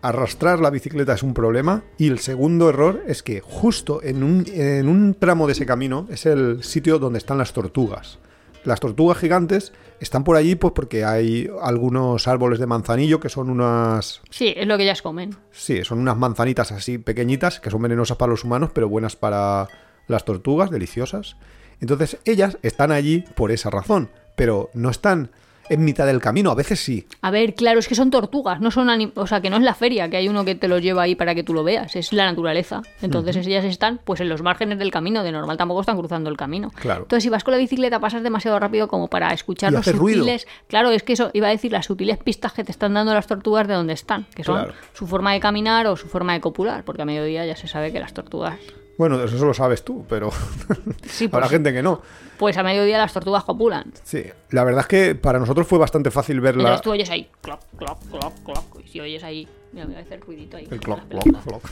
Arrastrar 0.03 0.61
la 0.61 0.71
bicicleta 0.71 1.15
es 1.15 1.23
un 1.23 1.35
problema 1.35 1.83
y 1.97 2.09
el 2.09 2.19
segundo 2.19 2.69
error 2.69 3.03
es 3.07 3.23
que 3.23 3.41
justo 3.41 4.03
en 4.03 4.23
un, 4.23 4.45
en 4.53 4.89
un 4.89 5.15
tramo 5.15 5.47
de 5.47 5.53
ese 5.53 5.65
camino 5.65 6.07
es 6.11 6.27
el 6.27 6.62
sitio 6.62 6.99
donde 6.99 7.19
están 7.19 7.39
las 7.39 7.53
tortugas. 7.53 8.19
Las 8.65 8.81
tortugas 8.81 9.19
gigantes 9.19 9.73
están 10.01 10.25
por 10.25 10.37
allí 10.37 10.55
pues 10.55 10.73
porque 10.75 11.05
hay 11.05 11.51
algunos 11.62 12.27
árboles 12.27 12.59
de 12.59 12.67
manzanillo 12.67 13.21
que 13.21 13.29
son 13.29 13.51
unas 13.51 14.23
Sí, 14.31 14.55
es 14.57 14.67
lo 14.67 14.77
que 14.77 14.85
ellas 14.85 15.03
comen. 15.03 15.37
Sí, 15.51 15.85
son 15.85 15.99
unas 15.99 16.17
manzanitas 16.17 16.73
así 16.73 16.99
pequeñitas 16.99 17.61
que 17.61 17.71
son 17.71 17.83
venenosas 17.83 18.17
para 18.17 18.31
los 18.31 18.45
humanos, 18.45 18.71
pero 18.75 18.89
buenas 18.89 19.17
para 19.17 19.69
las 20.09 20.25
tortugas, 20.25 20.71
deliciosas. 20.71 21.37
Entonces 21.81 22.19
ellas 22.25 22.59
están 22.62 22.91
allí 22.91 23.25
por 23.35 23.53
esa 23.53 23.71
razón, 23.71 24.11
pero 24.37 24.71
no 24.75 24.91
están 24.91 25.31
en 25.69 25.85
mitad 25.85 26.07
del 26.07 26.21
camino, 26.21 26.51
a 26.51 26.55
veces 26.55 26.81
sí. 26.81 27.07
A 27.23 27.31
ver, 27.31 27.55
claro, 27.55 27.79
es 27.79 27.89
que 27.89 27.95
son 27.95 28.11
tortugas, 28.11 28.61
no 28.61 28.71
son 28.71 28.89
anim- 28.89 29.12
o 29.15 29.27
sea, 29.27 29.41
que 29.41 29.51
no 29.51 29.57
es 29.57 29.62
la 29.62 29.75
feria, 29.75 30.09
que 30.11 30.17
hay 30.17 30.29
uno 30.29 30.45
que 30.45 30.55
te 30.55 30.69
los 30.69 30.83
lleva 30.83 31.03
ahí 31.03 31.15
para 31.15 31.35
que 31.35 31.43
tú 31.43 31.55
lo 31.55 31.65
veas, 31.65 31.97
es 31.97 32.12
la 32.12 32.27
naturaleza. 32.27 32.83
Entonces 33.03 33.37
ellas 33.47 33.65
están 33.65 34.01
pues 34.05 34.21
en 34.21 34.29
los 34.29 34.43
márgenes 34.43 34.79
del 34.79 34.91
camino, 34.91 35.23
de 35.23 35.33
normal 35.33 35.57
tampoco 35.57 35.81
están 35.81 35.97
cruzando 35.97 36.29
el 36.31 36.37
camino. 36.37 36.71
Claro. 36.75 37.03
Entonces 37.03 37.23
si 37.25 37.29
vas 37.31 37.45
con 37.45 37.53
la 37.53 37.59
bicicleta 37.59 38.01
pasas 38.01 38.23
demasiado 38.23 38.59
rápido 38.59 38.89
como 38.89 39.09
para 39.09 39.33
escuchar 39.33 39.73
Y 39.73 39.77
los 39.77 39.87
ruido. 39.97 40.21
sutiles, 40.21 40.47
claro, 40.69 40.91
es 40.91 41.03
que 41.03 41.15
eso 41.15 41.31
iba 41.33 41.47
a 41.49 41.51
decir 41.51 41.73
las 41.73 41.87
sutiles 41.87 42.19
pistas 42.19 42.53
que 42.53 42.65
te 42.65 42.73
están 42.73 42.95
dando 42.95 43.15
las 43.15 43.27
tortugas 43.27 43.67
de 43.69 43.75
dónde 43.75 43.93
están, 43.95 44.27
que 44.35 44.45
son 44.45 44.57
Claro. 44.57 44.75
su 44.93 45.07
forma 45.07 45.33
de 45.33 45.41
caminar 45.41 45.87
o 45.87 45.97
su 45.97 46.09
forma 46.09 46.33
de 46.35 46.41
copular, 46.41 46.85
porque 46.85 47.03
a 47.03 47.05
mediodía 47.05 47.47
ya 47.47 47.57
se 47.57 47.69
sabe 47.69 47.93
que 47.93 48.01
las 48.01 48.12
tortugas 48.15 48.59
Bueno, 48.97 49.22
eso 49.24 49.45
lo 49.45 49.55
sabes 49.55 49.84
tú, 49.84 50.05
pero 50.09 50.30
Sí, 51.07 51.24
habrá 51.26 51.40
pues- 51.40 51.51
gente 51.51 51.72
que 51.72 51.82
no. 51.82 52.01
pues 52.38 52.57
a 52.57 52.62
mediodía 52.62 52.99
las 52.99 53.12
tortugas 53.12 53.45
copulan. 53.45 53.92
Sí, 54.03 54.24
la 54.51 54.64
verdad 54.64 54.82
es 54.82 54.86
que 54.86 55.14
para 55.14 55.38
nosotros 55.38 55.66
fue 55.66 55.78
bastante 55.78 56.11
fácil 56.11 56.40
verla. 56.40 56.62
Entonces 56.62 56.82
tú 56.82 56.90
oyes 56.92 57.11
ahí, 57.11 57.28
cloc, 57.42 57.61
cloc, 57.76 57.99
cloc, 58.11 58.32
cloc, 58.45 58.84
y 58.84 58.88
si 58.88 59.01
oyes 59.01 59.24
ahí, 59.24 59.49
mira, 59.75 59.87
me 59.87 59.97
a 59.97 60.01
hacer 60.01 60.20
ruidito 60.20 60.57
ahí. 60.57 60.66
El 60.70 60.81
clock, 60.81 61.09
clock, 61.09 61.43
clock. 61.45 61.62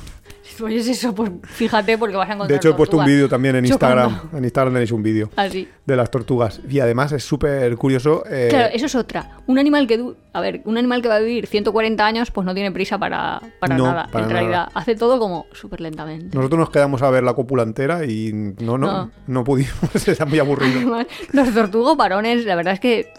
Si 0.42 0.56
tú 0.56 0.66
oyes 0.66 0.86
eso, 0.88 1.14
pues 1.14 1.30
fíjate 1.44 1.96
porque 1.96 2.16
vas 2.16 2.28
a 2.28 2.32
encontrar 2.34 2.48
De 2.48 2.56
hecho, 2.56 2.70
he 2.70 2.74
puesto 2.76 2.96
un 2.98 3.04
vídeo 3.06 3.28
también 3.28 3.54
en 3.56 3.64
chocando. 3.64 4.02
Instagram. 4.08 4.36
En 4.38 4.44
Instagram 4.44 4.72
tenéis 4.74 4.90
un 4.92 5.02
vídeo 5.02 5.30
Así. 5.36 5.68
de 5.86 5.96
las 5.96 6.10
tortugas. 6.10 6.60
Y 6.68 6.80
además 6.80 7.12
es 7.12 7.22
súper 7.24 7.74
curioso. 7.76 8.24
eh, 8.28 8.48
Claro, 8.50 8.70
eso 8.74 8.86
es 8.86 8.94
otra. 8.96 9.38
Un 9.46 9.58
animal 9.58 9.86
que 9.86 9.98
du- 9.98 10.16
a 10.32 10.40
ver, 10.40 10.60
un 10.64 10.76
animal 10.78 11.00
que 11.00 11.08
va 11.08 11.16
a 11.16 11.20
vivir 11.20 11.46
140 11.46 12.04
años, 12.04 12.30
pues 12.32 12.44
no 12.44 12.54
tiene 12.54 12.72
prisa 12.72 12.98
para, 12.98 13.40
para 13.60 13.76
No, 13.76 13.86
nada. 13.86 14.08
para 14.10 14.24
en 14.24 14.28
nada. 14.30 14.40
realidad, 14.40 14.68
hace 14.74 14.96
todo 14.96 15.18
como 15.20 15.46
súper 15.52 15.80
lentamente. 15.80 16.36
Nosotros 16.36 16.58
nos 16.58 16.70
quedamos 16.70 17.02
a 17.02 17.10
ver 17.10 17.22
la 17.22 17.34
cópula 17.34 17.62
entera 17.62 18.04
y 18.04 18.32
no, 18.32 18.76
no, 18.78 18.86
no, 18.92 19.10
No. 19.28 19.44
pudimos. 19.44 19.72
Era 20.08 20.26
muy 20.26 20.38
aburrido. 20.40 20.78
Además, 20.78 21.06
Los 21.32 21.54
tortugos 21.54 21.96
varones, 21.96 22.44
la 22.44 22.56
verdad 22.56 22.74
es 22.74 22.80
que 22.80 23.12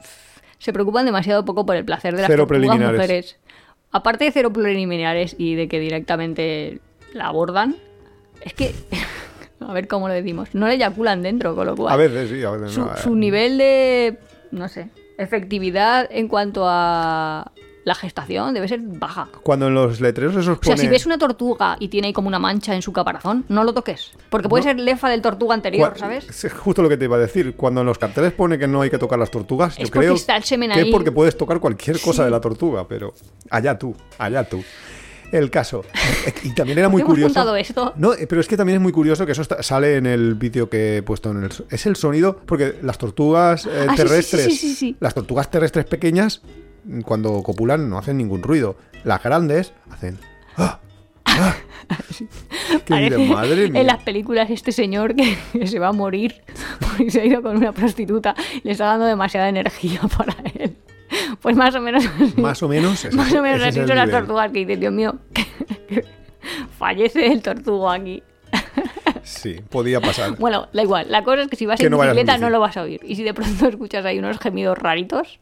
se 0.59 0.71
preocupan 0.71 1.05
demasiado 1.05 1.43
poco 1.43 1.65
por 1.65 1.75
el 1.75 1.83
placer 1.83 2.15
de 2.15 2.21
las 2.21 2.31
Cero 2.31 2.47
tortugas 2.47 2.79
mujeres. 2.79 3.37
Aparte 3.93 4.25
de 4.25 4.31
cero 4.31 4.51
preliminares 4.51 5.35
y 5.37 5.55
de 5.55 5.67
que 5.69 5.79
directamente 5.79 6.79
la 7.13 7.27
abordan, 7.27 7.75
es 8.41 8.53
que, 8.53 8.73
a 9.61 9.71
ver 9.71 9.87
cómo 9.87 10.07
lo 10.09 10.13
decimos, 10.13 10.49
no 10.53 10.67
le 10.67 10.73
eyaculan 10.73 11.21
dentro, 11.21 11.55
con 11.55 11.67
lo 11.67 11.75
cual 11.75 11.93
A 11.93 11.95
veces 11.95 12.29
sí, 12.29 12.43
a 12.43 12.51
veces 12.51 12.71
su, 12.73 12.81
no. 12.81 12.87
eh. 12.93 12.97
su 13.01 13.15
nivel 13.15 13.57
de, 13.57 14.17
no 14.51 14.67
sé, 14.67 14.89
efectividad 15.17 16.07
en 16.11 16.27
cuanto 16.27 16.63
a 16.67 17.51
la 17.85 17.95
gestación 17.95 18.53
debe 18.53 18.67
ser 18.67 18.79
baja. 18.81 19.27
Cuando 19.43 19.67
en 19.67 19.73
los 19.73 19.99
letreros 20.01 20.33
esos 20.35 20.57
O 20.57 20.63
sea, 20.63 20.75
pone... 20.75 20.77
si 20.77 20.87
ves 20.87 21.05
una 21.05 21.17
tortuga 21.17 21.75
y 21.79 21.89
tiene 21.89 22.07
ahí 22.07 22.13
como 22.13 22.27
una 22.27 22.39
mancha 22.39 22.73
en 22.75 22.81
su 22.81 22.93
caparazón, 22.93 23.45
no 23.49 23.63
lo 23.63 23.73
toques. 23.73 24.11
Porque 24.29 24.47
puede 24.49 24.63
No. 24.63 24.69
ser 24.71 24.79
lefa 24.79 25.09
del 25.09 25.21
tortuga 25.21 25.53
anterior, 25.53 25.93
Cua- 25.93 25.99
¿sabes? 25.99 26.43
Es 26.43 26.53
justo 26.53 26.81
lo 26.81 26.89
que 26.89 26.97
te 26.97 27.05
iba 27.05 27.17
a 27.17 27.19
decir. 27.19 27.55
Cuando 27.55 27.81
en 27.81 27.87
los 27.87 27.97
carteles 27.97 28.31
pone 28.33 28.57
que 28.57 28.67
no 28.67 28.81
hay 28.81 28.89
que 28.89 28.97
tocar 28.97 29.19
las 29.19 29.31
tortugas, 29.31 29.77
Es 29.77 29.85
yo 29.89 29.91
creo 29.91 30.13
está 30.15 30.35
el 30.37 30.43
semen 30.43 30.71
que 30.71 30.81
es 30.81 30.87
porque 30.91 31.11
puedes 31.11 31.37
tocar 31.37 31.59
cualquier 31.59 31.99
cosa 31.99 32.21
Sí. 32.21 32.25
de 32.25 32.29
la 32.31 32.39
tortuga, 32.41 32.87
pero 32.87 33.13
allá 33.49 33.77
tú, 33.77 33.95
allá 34.17 34.43
tú. 34.47 34.63
El 35.31 35.49
caso. 35.49 35.83
Y 36.43 36.51
también 36.51 36.77
era 36.77 36.89
muy 36.89 37.01
¿Por 37.01 37.15
qué 37.15 37.21
hemos 37.21 37.33
curioso. 37.33 37.55
esto? 37.55 37.93
No, 37.95 38.13
eh, 38.13 38.27
pero 38.27 38.39
es 38.39 38.47
que 38.47 38.55
también 38.55 38.75
es 38.77 38.81
muy 38.83 38.91
curioso 38.91 39.25
que 39.25 39.31
eso 39.31 39.41
está- 39.41 39.63
sale 39.63 39.97
en 39.97 40.05
el 40.05 40.35
vídeo 40.35 40.69
que 40.69 40.97
he 40.97 41.01
puesto 41.01 41.31
en 41.31 41.43
el. 41.45 41.49
Es 41.71 41.87
el 41.87 41.95
sonido, 41.95 42.37
porque 42.45 42.75
las 42.83 42.99
tortugas 42.99 43.65
eh, 43.65 43.87
Ah, 43.89 43.95
terrestres. 43.95 44.45
sí, 44.45 44.51
sí, 44.55 44.75
sí. 44.75 44.95
Las 44.99 45.15
tortugas 45.15 45.49
terrestres 45.49 45.85
pequeñas, 45.85 46.43
cuando 47.05 47.41
copulan, 47.43 47.89
no 47.89 47.97
hacen 47.97 48.17
ningún 48.17 48.41
ruido. 48.43 48.75
Las 49.03 49.21
grandes 49.23 49.73
hacen. 49.89 50.19
¡Ah! 50.57 50.79
¡Ah! 51.25 51.55
Que 52.85 52.93
Parece 52.93 53.27
madre 53.27 53.69
mía. 53.69 53.81
en 53.81 53.87
las 53.87 54.01
películas 54.03 54.49
este 54.49 54.71
señor 54.71 55.15
que, 55.15 55.37
que 55.51 55.67
se 55.67 55.79
va 55.79 55.89
a 55.89 55.91
morir 55.91 56.41
porque 56.79 57.11
se 57.11 57.21
ha 57.21 57.25
ido 57.25 57.41
con 57.41 57.57
una 57.57 57.71
prostituta 57.71 58.35
y 58.55 58.61
le 58.63 58.71
está 58.71 58.85
dando 58.85 59.05
demasiada 59.05 59.49
energía 59.49 60.01
para 60.17 60.35
él. 60.55 60.75
Pues 61.41 61.55
más 61.55 61.75
o 61.75 61.81
menos 61.81 62.05
así. 62.05 62.41
Más 62.41 62.61
o 62.63 62.67
menos. 62.67 63.03
ese- 63.05 63.15
Más 63.15 63.31
o 63.33 63.41
menos 63.41 63.61
así 63.63 63.79
son 63.85 63.95
las 63.95 64.09
tortugas 64.09 64.51
que 64.51 64.59
dicen, 64.59 64.79
Dios 64.79 64.93
mío, 64.93 65.15
que 65.33 66.03
fallece 66.77 67.27
el 67.31 67.41
tortugo 67.41 67.89
aquí. 67.89 68.23
Sí, 69.23 69.59
podía 69.69 69.99
pasar. 70.01 70.35
Bueno, 70.39 70.67
da 70.73 70.83
igual. 70.83 71.07
La 71.09 71.23
cosa 71.23 71.41
es 71.43 71.47
que 71.47 71.55
si 71.55 71.65
vas 71.65 71.79
Que 71.79 71.85
en 71.85 71.91
no 71.91 71.97
bicicleta 71.99 72.33
bici. 72.33 72.41
no 72.43 72.49
lo 72.49 72.59
vas 72.59 72.75
a 72.77 72.81
oír. 72.83 72.99
Y 73.03 73.15
si 73.15 73.23
de 73.23 73.33
pronto 73.33 73.67
escuchas 73.69 74.05
ahí 74.05 74.19
unos 74.19 74.37
gemidos 74.39 74.77
raritos, 74.77 75.39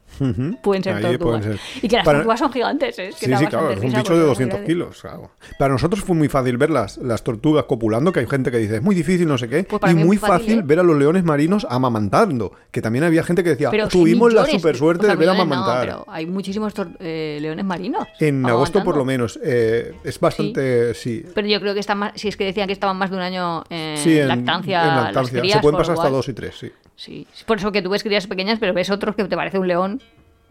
pueden 0.62 0.82
ser 0.84 0.96
Ahí 0.96 1.02
tortugas. 1.02 1.40
pueden 1.42 1.58
ser. 1.58 1.60
Y 1.82 1.88
que 1.88 1.96
las 1.96 2.04
Para- 2.04 2.18
tortugas 2.18 2.38
son 2.40 2.52
gigantes, 2.52 2.98
¿eh? 2.98 3.08
Es 3.08 3.16
que 3.16 3.26
Sí, 3.26 3.36
sí, 3.36 3.46
claro, 3.46 3.70
es 3.70 3.80
un 3.80 3.86
bicho 3.92 3.98
de 4.14 4.20
son 4.20 4.26
200 4.28 4.48
grandes. 4.58 4.66
kilos. 4.68 5.00
claro. 5.00 5.30
Para 5.58 5.72
nosotros 5.72 6.02
fue 6.04 6.14
muy 6.16 6.28
fácil 6.28 6.56
ver 6.58 6.70
las, 6.70 6.96
las 6.98 7.22
tortugas 7.24 7.64
copulando, 7.64 8.12
que 8.12 8.20
hay 8.20 8.26
gente 8.26 8.50
que 8.50 8.58
dice 8.58 8.76
es 8.76 8.82
muy 8.82 8.94
difícil, 8.94 9.26
no 9.26 9.38
sé 9.38 9.48
qué. 9.48 9.64
Pues 9.64 9.92
y 9.92 9.94
muy 9.96 10.16
fácil, 10.16 10.38
fácil 10.38 10.58
¿eh? 10.60 10.62
ver 10.64 10.78
a 10.80 10.82
los 10.82 10.96
leones 10.96 11.24
marinos 11.24 11.66
amamantando. 11.68 12.52
Que 12.70 12.80
también 12.82 13.04
había 13.04 13.22
gente 13.22 13.42
que 13.42 13.50
decía, 13.50 13.70
Pero 13.70 13.88
tuvimos 13.88 14.32
la 14.32 14.46
super 14.46 14.76
suerte 14.76 15.06
o 15.06 15.06
sea, 15.06 15.14
de 15.16 15.18
ver 15.18 15.28
no, 15.34 15.42
amamantar. 15.42 15.80
pero 15.80 16.04
hay 16.08 16.26
muchísimos 16.26 16.72
eh, 17.00 17.38
leones 17.40 17.64
marinos. 17.64 18.06
En 18.20 18.44
agosto, 18.46 18.82
por 18.84 18.96
lo 18.96 19.04
menos. 19.04 19.38
eh, 19.42 19.94
es 20.04 20.18
bastante. 20.20 20.94
Sí. 20.94 21.24
Pero 21.34 21.46
yo 21.48 21.60
creo 21.60 21.74
que 21.74 21.80
están 21.80 21.98
más, 21.98 22.12
si 22.16 22.28
es 22.28 22.36
que 22.36 22.44
decían 22.44 22.66
que 22.66 22.72
estaban 22.72 22.96
más 22.96 23.10
de 23.10 23.16
un 23.16 23.22
año 23.22 23.64
en 23.72 23.96
Sí, 23.98 24.18
en 24.18 24.28
lactancia, 24.28 24.82
en 24.88 24.96
lactancia. 24.96 25.40
crías, 25.40 25.56
Se 25.56 25.62
pueden 25.62 25.78
pasar 25.78 25.94
hasta 25.96 26.08
dos 26.10 26.28
y 26.28 26.32
tres, 26.34 26.54
sí. 26.58 26.70
Sí, 26.96 27.26
es 27.34 27.44
por 27.44 27.56
eso 27.58 27.72
que 27.72 27.82
tú 27.82 27.90
ves 27.90 28.02
crías 28.02 28.26
pequeñas, 28.26 28.58
pero 28.60 28.72
ves 28.74 28.90
otros 28.90 29.16
que 29.16 29.24
te 29.24 29.34
parece 29.36 29.58
un 29.58 29.66
león 29.68 30.00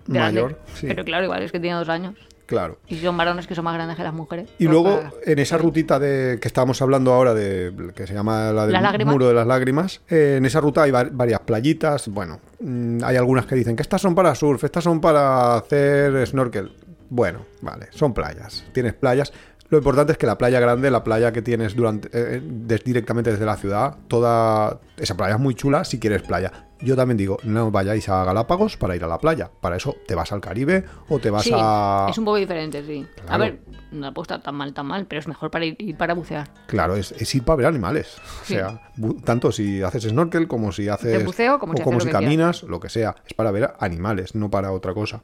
grande. 0.07 0.41
Mayor, 0.41 0.59
sí. 0.73 0.87
Pero 0.87 1.05
claro, 1.05 1.23
igual 1.25 1.43
es 1.43 1.51
que 1.51 1.59
tiene 1.59 1.77
dos 1.77 1.89
años. 1.89 2.15
Claro. 2.47 2.79
Y 2.89 2.97
son 2.97 3.15
varones 3.15 3.47
que 3.47 3.55
son 3.55 3.63
más 3.63 3.73
grandes 3.75 3.95
que 3.95 4.03
las 4.03 4.13
mujeres. 4.13 4.49
Y 4.59 4.65
Pues 4.65 4.69
luego, 4.71 4.97
para- 4.97 5.11
en 5.25 5.39
esa 5.39 5.57
rutita 5.57 5.99
de 5.99 6.37
que 6.41 6.49
estábamos 6.49 6.81
hablando 6.81 7.13
ahora, 7.13 7.33
de 7.33 7.71
que 7.95 8.05
se 8.05 8.13
llama 8.13 8.51
la 8.51 8.63
del 8.65 8.73
¿Las 8.73 8.81
lágrimas? 8.81 9.13
muro 9.13 9.27
de 9.29 9.33
las 9.33 9.47
lágrimas, 9.47 10.01
eh, 10.09 10.35
en 10.37 10.45
esa 10.45 10.59
ruta 10.59 10.83
hay 10.83 10.91
va- 10.91 11.07
varias 11.09 11.39
playitas. 11.41 12.09
Bueno, 12.09 12.41
mm, 12.59 13.03
hay 13.05 13.15
algunas 13.15 13.45
que 13.45 13.55
dicen 13.55 13.77
que 13.77 13.83
estas 13.83 14.01
son 14.01 14.15
para 14.15 14.35
surf, 14.35 14.65
estas 14.65 14.83
son 14.83 14.99
para 14.99 15.55
hacer 15.55 16.27
snorkel. 16.27 16.73
Bueno, 17.09 17.39
vale, 17.61 17.87
son 17.91 18.13
playas. 18.13 18.65
Tienes 18.73 18.93
playas. 18.95 19.31
Lo 19.71 19.77
importante 19.77 20.11
es 20.11 20.17
que 20.17 20.27
la 20.27 20.37
playa 20.37 20.59
grande, 20.59 20.91
la 20.91 21.03
playa 21.03 21.31
que 21.31 21.41
tienes 21.41 21.75
durante 21.75 22.09
eh, 22.13 22.41
des- 22.43 22.83
directamente 22.83 23.31
desde 23.31 23.45
la 23.45 23.55
ciudad, 23.57 23.95
toda 24.09 24.81
esa 24.97 25.15
playa 25.15 25.35
es 25.35 25.39
muy 25.41 25.55
chula 25.55 25.83
si 25.85 25.97
quieres 25.97 26.21
playa. 26.21 26.51
Yo 26.81 26.95
también 26.95 27.15
digo, 27.17 27.37
no 27.43 27.71
vayáis 27.71 28.09
a 28.09 28.23
Galápagos 28.25 28.75
para 28.75 28.95
ir 28.95 29.03
a 29.03 29.07
la 29.07 29.17
playa. 29.19 29.49
Para 29.61 29.77
eso 29.77 29.95
te 30.07 30.13
vas 30.15 30.31
al 30.33 30.41
Caribe 30.41 30.83
o 31.09 31.19
te 31.19 31.29
vas 31.29 31.43
Sí, 31.43 31.53
a... 31.55 32.07
es 32.09 32.17
un 32.17 32.25
poco 32.25 32.37
diferente, 32.37 32.83
sí. 32.85 33.07
A 33.29 33.37
ver, 33.37 33.61
no 33.91 34.13
puedo 34.13 34.23
estar 34.23 34.41
tan 34.43 34.55
mal, 34.55 34.73
tan 34.73 34.87
mal, 34.87 35.05
pero 35.05 35.19
es 35.19 35.27
mejor 35.27 35.49
para 35.51 35.63
ir, 35.63 35.75
ir 35.79 35.95
para 35.95 36.15
bucear. 36.15 36.49
Claro, 36.67 36.95
es, 36.97 37.11
es 37.13 37.33
ir 37.33 37.43
para 37.43 37.55
ver 37.57 37.65
animales. 37.67 38.17
O 38.41 38.45
sea, 38.45 38.81
tanto 39.23 39.53
si 39.53 39.81
haces 39.81 40.03
snorkel 40.03 40.49
como 40.49 40.73
si 40.73 40.89
haces. 40.89 41.23
buceo, 41.23 41.59
como 41.59 41.73
o 41.73 41.77
si 41.77 41.83
como 41.83 41.99
si 42.01 42.07
lo 42.07 42.11
caminas, 42.11 42.63
lo 42.63 42.79
que 42.81 42.89
sea. 42.89 43.15
Es 43.25 43.33
para 43.35 43.51
ver 43.51 43.73
animales, 43.79 44.35
no 44.35 44.49
para 44.49 44.73
otra 44.73 44.93
cosa. 44.93 45.21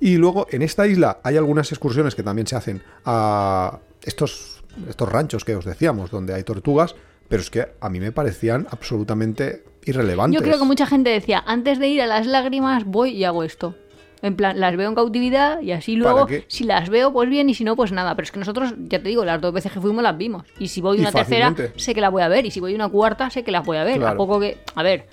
Y 0.00 0.16
luego, 0.16 0.46
en 0.50 0.62
esta 0.62 0.86
isla 0.86 1.20
hay 1.24 1.36
algunas 1.36 1.70
excursiones 1.72 2.14
que 2.14 2.22
también 2.22 2.46
se 2.46 2.56
hacen 2.56 2.82
a 3.04 3.78
estos, 4.02 4.62
estos 4.88 5.08
ranchos 5.08 5.44
que 5.44 5.56
os 5.56 5.64
decíamos, 5.64 6.10
donde 6.10 6.34
hay 6.34 6.44
tortugas, 6.44 6.94
pero 7.28 7.42
es 7.42 7.50
que 7.50 7.66
a 7.80 7.88
mí 7.90 8.00
me 8.00 8.12
parecían 8.12 8.66
absolutamente 8.70 9.64
irrelevantes. 9.84 10.38
Yo 10.38 10.44
creo 10.44 10.58
que 10.58 10.64
mucha 10.64 10.86
gente 10.86 11.10
decía, 11.10 11.42
antes 11.46 11.78
de 11.78 11.88
ir 11.88 12.02
a 12.02 12.06
las 12.06 12.26
lágrimas 12.26 12.84
voy 12.84 13.10
y 13.10 13.24
hago 13.24 13.42
esto. 13.42 13.74
En 14.20 14.34
plan, 14.34 14.58
las 14.58 14.76
veo 14.76 14.88
en 14.88 14.96
cautividad 14.96 15.60
y 15.60 15.70
así 15.70 15.96
¿Para 15.96 16.12
luego, 16.12 16.28
si 16.48 16.64
las 16.64 16.88
veo, 16.90 17.12
pues 17.12 17.28
bien, 17.28 17.48
y 17.50 17.54
si 17.54 17.62
no, 17.62 17.76
pues 17.76 17.92
nada. 17.92 18.16
Pero 18.16 18.24
es 18.24 18.32
que 18.32 18.40
nosotros, 18.40 18.74
ya 18.76 19.00
te 19.00 19.08
digo, 19.08 19.24
las 19.24 19.40
dos 19.40 19.52
veces 19.52 19.70
que 19.70 19.80
fuimos 19.80 20.02
las 20.02 20.18
vimos. 20.18 20.44
Y 20.58 20.68
si 20.68 20.80
voy 20.80 20.98
una 20.98 21.12
tercera, 21.12 21.54
sé 21.76 21.94
que 21.94 22.00
la 22.00 22.08
voy 22.08 22.22
a 22.22 22.28
ver. 22.28 22.44
Y 22.44 22.50
si 22.50 22.58
voy 22.58 22.74
una 22.74 22.88
cuarta, 22.88 23.30
sé 23.30 23.44
que 23.44 23.52
las 23.52 23.64
voy 23.64 23.76
a 23.76 23.84
ver. 23.84 23.98
Claro. 23.98 24.14
A 24.14 24.16
poco 24.16 24.40
que. 24.40 24.58
A 24.74 24.82
ver, 24.82 25.06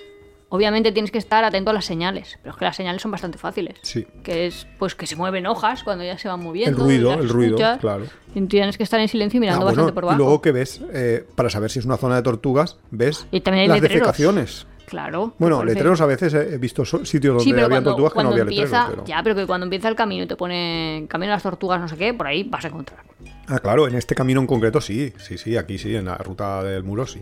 obviamente 0.56 0.91
tienes 0.91 1.11
que 1.11 1.18
estar 1.18 1.44
atento 1.44 1.69
a 1.69 1.73
las 1.73 1.86
señales. 1.86 2.38
Pero 2.41 2.53
es 2.53 2.57
que 2.60 2.65
las 2.65 2.76
señales 2.76 3.02
son 3.02 3.11
bastante 3.11 3.38
fáciles. 3.38 3.76
Sí. 3.84 4.07
Que 4.23 4.48
es, 4.48 4.65
pues, 4.80 4.95
que 4.95 5.06
se 5.06 5.15
mueven 5.15 5.45
hojas 5.45 5.84
cuando 5.84 6.03
ya 6.03 6.18
se 6.18 6.27
van 6.27 6.41
moviendo. 6.41 6.77
El 6.80 6.84
ruido, 6.84 7.14
el 7.14 7.30
ruido, 7.30 7.56
escuchas, 7.57 7.80
claro. 7.80 8.06
Y 8.34 8.41
tienes 8.48 8.77
que 8.77 8.84
estar 8.84 8.99
en 8.99 9.07
silencio 9.07 9.38
y 9.38 9.41
mirando 9.41 9.61
Ah, 9.61 9.64
bueno, 9.65 9.76
bastante 9.84 9.94
por 9.94 10.03
abajo. 10.06 10.15
y 10.15 10.18
luego 10.23 10.41
que 10.41 10.52
ves, 10.52 10.82
eh, 10.94 11.26
para 11.36 11.49
saber 11.49 11.69
si 11.69 11.80
es 11.80 11.86
una 11.86 11.98
zona 11.98 12.15
de 12.15 12.22
tortugas, 12.23 12.77
ves 12.91 13.27
Y 13.32 13.41
también 13.41 13.68
las 13.69 13.80
letreros. 13.82 14.02
defecaciones. 14.07 14.68
Claro. 14.86 15.34
Bueno, 15.40 15.64
letreros 15.65 15.99
a 16.02 16.06
veces 16.06 16.32
he 16.36 16.60
visto 16.60 16.86
sitios 16.86 17.34
donde 17.34 17.44
Sí, 17.44 17.52
pero 17.53 17.65
había 17.65 17.77
cuando, 17.77 17.90
tortugas 17.91 18.14
que 18.14 18.23
no 18.23 18.30
había 18.30 18.41
empieza, 18.44 18.64
letreros. 18.84 18.90
pero- 18.91 19.06
ya, 19.06 19.23
pero 19.23 19.36
que 19.36 19.48
cuando 19.48 19.64
empieza 19.65 19.88
el 19.90 19.95
camino 19.95 20.26
y 20.26 20.27
te 20.27 20.36
pone 20.36 21.06
camino 21.10 21.32
a 21.32 21.36
las 21.38 21.44
tortugas, 21.44 21.82
no 21.82 21.88
sé 21.88 21.98
qué, 21.98 22.14
por 22.14 22.27
ahí 22.27 22.44
vas 22.44 22.65
a 22.65 22.68
encontrar. 22.68 22.99
Ah, 23.48 23.57
claro, 23.60 23.88
en 23.88 23.95
este 23.95 24.14
camino 24.14 24.40
en 24.41 24.45
concreto 24.48 24.80
sí, 24.82 25.11
sí, 25.18 25.40
sí, 25.40 25.57
aquí 25.57 25.80
sí, 25.80 25.95
en 25.95 26.06
la 26.06 26.18
ruta 26.18 26.61
del 26.64 26.84
muro 26.84 27.07
sí. 27.07 27.22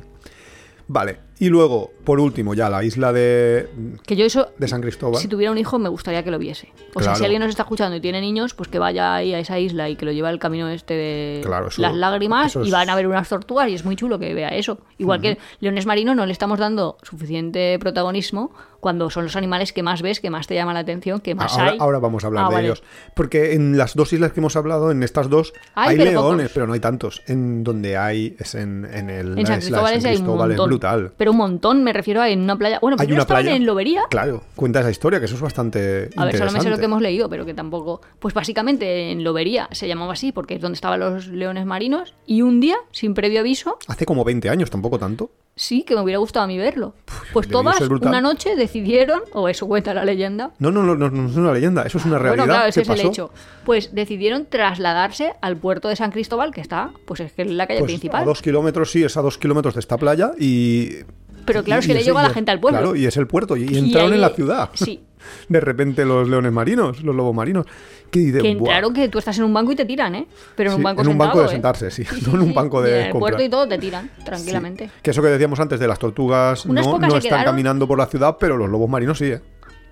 Vale, 0.87 1.17
y 1.39 1.47
luego, 1.49 1.91
por 2.03 2.19
último, 2.19 2.53
ya 2.53 2.69
la 2.69 2.83
isla 2.83 3.13
de, 3.13 3.69
Que 4.05 4.15
yo 4.17 4.25
eso, 4.25 4.49
de 4.57 4.67
San 4.67 4.81
Cristóbal. 4.81 5.19
si 5.21 5.27
tuviera 5.27 5.51
un 5.51 5.57
hijo, 5.57 5.79
me 5.79 5.87
gustaría 5.89 6.23
que 6.23 6.29
lo 6.31 6.37
viese. 6.39 6.71
O 6.93 7.01
sea, 7.01 7.15
si 7.15 7.23
alguien 7.23 7.41
nos 7.41 7.49
está 7.49 7.63
escuchando 7.63 7.95
y 7.95 8.01
tiene 8.01 8.19
niños, 8.21 8.53
pues 8.53 8.67
que 8.69 8.79
vaya 8.79 9.15
ahí 9.15 9.33
a 9.33 9.39
esa 9.39 9.57
isla 9.59 9.89
y 9.89 9.95
que 9.95 10.05
lo 10.05 10.11
lleve 10.11 10.27
al 10.27 10.39
camino 10.39 10.69
este 10.69 10.93
de 10.93 11.41
Claro, 11.43 11.67
eso- 11.67 11.81
las 11.81 11.95
lágrimas 11.95 12.55
es- 12.55 12.67
y 12.67 12.71
van 12.71 12.89
a 12.89 12.95
ver 12.95 13.07
unas 13.07 13.27
tortugas 13.29 13.69
y 13.69 13.73
es 13.75 13.85
muy 13.85 13.95
chulo 13.95 14.19
que 14.19 14.33
vea 14.33 14.49
eso. 14.49 14.79
Igual 14.97 15.21
que 15.21 15.37
Leones 15.61 15.85
Marinos 15.85 16.15
no 16.15 16.25
le 16.25 16.31
estamos 16.33 16.59
dando 16.59 16.97
suficiente 17.01 17.77
protagonismo 17.79 18.51
cuando 18.83 19.09
son 19.09 19.23
los 19.23 19.35
animales 19.35 19.73
que 19.73 19.81
más 19.81 20.03
ves, 20.03 20.19
que 20.19 20.29
más 20.29 20.45
te 20.45 20.53
llama 20.53 20.73
la 20.75 20.81
atención, 20.81 21.19
que 21.21 21.33
más 21.33 21.53
ahora, 21.53 21.71
hay. 21.71 21.77
ahora 21.79 21.97
vamos 21.99 22.23
a 22.23 22.27
hablar 22.27 22.43
Ah, 22.45 22.49
de 22.49 22.53
vale. 22.53 22.67
ellos. 22.67 22.83
Porque 23.15 23.53
en 23.53 23.77
las 23.77 23.95
dos 23.95 24.13
islas 24.13 24.31
que 24.33 24.39
hemos 24.41 24.55
hablado, 24.55 24.91
en 24.91 25.01
estas 25.01 25.29
dos, 25.29 25.53
Hay, 25.73 25.91
hay, 25.91 25.97
pero 25.97 26.11
leones, 26.11 26.43
pocos. 26.47 26.51
pero 26.53 26.67
no 26.67 26.73
hay 26.73 26.79
tantos. 26.79 27.23
En 27.25 27.63
donde 27.63 27.97
hay, 27.97 28.35
es 28.37 28.53
en, 28.53 28.85
en 28.85 29.09
el, 29.09 29.39
En 29.39 29.47
San 29.47 29.59
Cristóbal, 29.59 29.93
hay 30.05 30.13
es 30.13 30.21
montón. 30.21 30.67
brutal. 30.67 31.13
Pero 31.17 31.31
un 31.31 31.37
montón, 31.37 31.83
me 31.83 31.93
refiero 31.93 32.21
a 32.21 32.29
en 32.29 32.41
una 32.41 32.55
playa. 32.57 32.77
Bueno, 32.81 32.95
Hay 32.99 33.07
primero 33.07 33.15
una 33.15 33.21
estaban 33.23 33.43
playa. 33.43 33.55
en 33.55 33.65
Lobería. 33.65 34.03
Claro, 34.09 34.43
cuenta 34.55 34.81
esa 34.81 34.91
historia, 34.91 35.19
que 35.19 35.25
eso 35.25 35.35
es 35.35 35.41
bastante 35.41 36.09
A 36.17 36.25
ver, 36.25 36.51
me 36.51 36.59
sé 36.61 36.69
lo 36.69 36.77
que 36.77 36.85
hemos 36.85 37.01
leído, 37.01 37.29
pero 37.29 37.45
que 37.45 37.53
tampoco. 37.53 38.01
Pues 38.19 38.33
básicamente 38.33 39.11
en 39.11 39.23
Lobería 39.23 39.69
se 39.71 39.87
llamaba 39.87 40.13
así 40.13 40.31
porque 40.33 40.55
es 40.55 40.61
donde 40.61 40.75
estaban 40.75 40.99
los 40.99 41.27
leones 41.27 41.65
marinos. 41.65 42.13
Y 42.25 42.41
un 42.41 42.59
día, 42.59 42.75
sin 42.91 43.13
previo 43.13 43.39
aviso, 43.39 43.77
Hace 43.87 44.05
como 44.05 44.23
20 44.23 44.49
años, 44.49 44.69
tampoco 44.69 44.99
tanto. 44.99 45.29
Sí 45.55 45.83
que 45.83 45.95
me 45.95 46.01
hubiera 46.01 46.19
gustado 46.19 46.45
a 46.45 46.47
mí 46.47 46.57
verlo. 46.57 46.95
Pues 47.31 47.47
debió 47.47 47.61
todas, 47.61 47.81
una 47.81 48.21
noche, 48.21 48.55
decidieron, 48.55 49.21
o 49.33 49.49
eso 49.49 49.67
cuenta 49.67 49.93
la 49.93 50.05
leyenda. 50.05 50.51
No, 50.59 50.71
no, 50.71 50.83
no, 50.83 50.95
no, 50.95 51.09
no 51.09 51.29
es 51.29 51.35
una 51.35 51.53
leyenda, 51.53 51.83
eso 51.83 51.97
es 51.97 52.05
una 52.05 52.17
realidad. 52.17 52.45
Bueno, 52.45 52.53
claro, 52.53 52.69
ese 52.69 52.83
que 52.83 52.93
es 52.93 52.99
el 52.99 53.07
hecho. 53.07 53.31
Pues 53.65 53.93
decidieron 53.93 54.45
trasladarse 54.45 55.33
al 55.41 55.57
puerto 55.57 55.89
de 55.89 55.95
San 55.95 56.11
Cristóbal, 56.11 56.53
que 56.53 56.61
está, 56.61 56.91
pues 57.05 57.19
es 57.19 57.31
que 57.33 57.43
es 57.43 57.51
la 57.51 57.67
calle 57.67 57.79
Pues 57.79 57.91
principal. 57.91 58.23
a 58.23 58.25
dos 58.25 58.41
kilómetros, 58.41 58.91
sí, 58.91 59.03
es 59.03 59.15
a 59.17 59.21
dos 59.21 59.37
kilómetros 59.37 59.73
de 59.75 59.79
esta 59.79 59.97
playa 59.97 60.31
y... 60.39 60.99
Pero 61.45 61.63
claro, 61.63 61.81
es 61.81 61.87
que 61.87 61.93
le 61.93 62.03
llegó 62.03 62.19
a 62.19 62.23
la 62.23 62.29
gente 62.29 62.51
al 62.51 62.59
pueblo. 62.59 62.79
Claro, 62.79 62.95
y 62.95 63.05
es 63.05 63.17
el 63.17 63.27
puerto. 63.27 63.57
Y, 63.57 63.63
y 63.63 63.77
entraron 63.77 64.11
ahí- 64.11 64.15
en 64.15 64.21
la 64.21 64.29
ciudad. 64.29 64.69
sí. 64.73 65.01
De 65.47 65.61
repente 65.61 66.03
los 66.03 66.27
leones 66.27 66.51
marinos, 66.51 67.01
los 67.01 67.15
lobos 67.15 67.33
marinos. 67.33 67.65
Que, 68.11 68.19
dice, 68.19 68.39
Que 68.39 68.53
"Buah". 68.55 68.67
entraron 68.71 68.93
que 68.93 69.07
tú 69.07 69.19
estás 69.19 69.37
en 69.37 69.45
un 69.45 69.53
banco 69.53 69.71
y 69.71 69.75
te 69.75 69.85
tiran, 69.85 70.13
¿eh? 70.15 70.27
Pero 70.55 70.69
en 70.69 70.73
Sí, 70.75 70.77
un 70.77 70.83
banco 70.83 71.01
en 71.01 71.07
un 71.07 71.17
banco 71.17 71.39
de 71.39 71.45
¿eh? 71.45 71.49
sentarse, 71.49 71.89
sí, 71.91 72.03
no 72.27 72.33
en 72.35 72.41
un 72.41 72.53
banco 72.53 72.81
de 72.81 72.89
en 72.91 73.05
el 73.05 73.11
comprar. 73.11 73.31
puerto 73.31 73.43
y 73.43 73.49
todo 73.49 73.65
te 73.67 73.77
tiran, 73.77 74.11
tranquilamente. 74.25 74.89
Que 75.01 75.11
eso 75.11 75.21
que 75.21 75.29
decíamos 75.29 75.59
antes 75.61 75.79
de 75.79 75.87
las 75.87 75.97
tortugas 75.97 76.65
Unas 76.65 76.85
no, 76.85 76.99
no 76.99 77.07
están 77.07 77.21
quedaron. 77.21 77.45
caminando 77.45 77.87
por 77.87 77.97
la 77.97 78.05
ciudad, 78.07 78.35
pero 78.37 78.57
los 78.57 78.69
lobos 78.69 78.89
marinos 78.89 79.17
sí, 79.17 79.25
¿eh? 79.27 79.41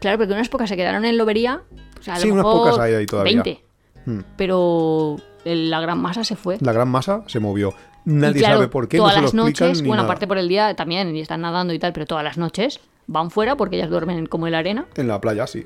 Claro, 0.01 0.17
porque 0.17 0.33
unas 0.33 0.49
pocas 0.49 0.67
se 0.67 0.75
quedaron 0.75 1.05
en 1.05 1.17
Lobería. 1.17 1.61
O 1.99 2.03
sea, 2.03 2.15
a 2.15 2.17
lo 2.17 2.23
Sí, 2.23 2.29
unas 2.31 2.43
mejor 2.43 2.59
pocas 2.69 2.79
hay 2.79 2.93
ahí 2.95 3.05
todavía. 3.05 3.41
20. 3.43 3.63
Hmm. 4.05 4.19
Pero 4.37 5.15
la 5.45 5.79
gran 5.79 5.99
masa 5.99 6.23
se 6.25 6.35
fue. 6.35 6.57
La 6.59 6.73
gran 6.73 6.89
masa 6.89 7.23
se 7.27 7.39
movió. 7.39 7.73
Nadie 8.05 8.37
y 8.37 8.39
claro, 8.39 8.55
sabe 8.57 8.67
por 8.67 8.87
qué, 8.87 8.97
no 8.97 9.03
todas 9.03 9.13
se 9.15 9.19
lo 9.19 9.23
las 9.25 9.33
explican 9.33 9.67
noches, 9.69 9.81
ni 9.83 9.87
bueno, 9.87 10.03
aparte 10.03 10.27
por 10.27 10.37
el 10.37 10.47
día 10.47 10.73
también, 10.75 11.15
y 11.15 11.21
están 11.21 11.41
nadando 11.41 11.73
y 11.73 11.79
tal, 11.79 11.93
pero 11.93 12.05
todas 12.05 12.23
las 12.23 12.37
noches 12.37 12.79
van 13.07 13.29
fuera 13.31 13.55
porque 13.57 13.75
ellas 13.77 13.89
duermen 13.89 14.25
como 14.25 14.47
en 14.47 14.53
la 14.53 14.59
arena. 14.59 14.85
En 14.95 15.07
la 15.07 15.19
playa, 15.21 15.45
sí. 15.47 15.65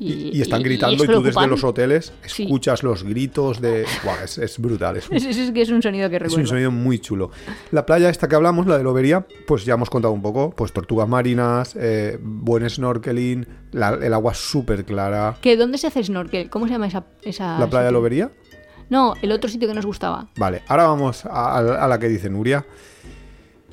Y, 0.00 0.30
y 0.38 0.42
están 0.42 0.60
y- 0.60 0.62
y 0.62 0.64
gritando 0.66 1.02
es 1.02 1.10
y, 1.10 1.12
tú 1.12 1.22
desde 1.22 1.46
los 1.48 1.64
hoteles 1.64 2.12
Sí. 2.24 2.44
escuchas 2.44 2.84
los 2.84 3.02
gritos 3.02 3.60
de... 3.60 3.84
Buah, 4.04 4.22
es, 4.22 4.38
es 4.38 4.56
brutal, 4.60 4.96
es, 4.96 5.08
Es, 5.10 5.24
es- 5.24 5.36
es 5.38 5.50
que 5.50 5.62
es 5.62 5.70
un 5.70 5.82
sonido 5.82 6.08
que 6.08 6.16
es 6.16 6.22
recuerdo. 6.22 6.40
un 6.42 6.46
sonido 6.46 6.70
muy 6.70 7.00
chulo. 7.00 7.32
La 7.72 7.84
playa 7.84 8.08
esta 8.08 8.28
que 8.28 8.36
hablamos, 8.36 8.68
la 8.68 8.78
de 8.78 8.84
Lobería, 8.84 9.26
pues 9.48 9.64
ya 9.64 9.74
hemos 9.74 9.90
contado 9.90 10.14
un 10.14 10.22
poco, 10.22 10.50
pues 10.50 10.72
tortugas 10.72 11.08
marinas, 11.08 11.74
eh, 11.76 12.16
buen 12.22 12.68
snorkeling, 12.70 13.44
la- 13.72 13.94
el 14.00 14.14
agua 14.14 14.34
súper 14.34 14.84
clara. 14.84 15.36
¿Que 15.40 15.56
¿Dónde 15.56 15.78
se 15.78 15.88
hace 15.88 16.04
snorkel? 16.04 16.48
¿Cómo 16.48 16.66
se 16.68 16.74
llama 16.74 16.86
esa, 16.86 17.04
esa 17.22 17.58
¿La 17.58 17.68
playa 17.68 17.86
de? 17.86 17.92
Lobería? 17.92 18.30
No, 18.90 19.14
el 19.22 19.32
otro 19.32 19.50
sitio 19.50 19.68
que 19.68 19.74
nos 19.74 19.84
gustaba. 19.86 20.28
Vale, 20.36 20.62
ahora 20.68 20.84
vamos 20.86 21.24
a, 21.26 21.86
la 21.88 21.98
que 21.98 22.08
dice 22.08 22.30
Nuria. 22.30 22.64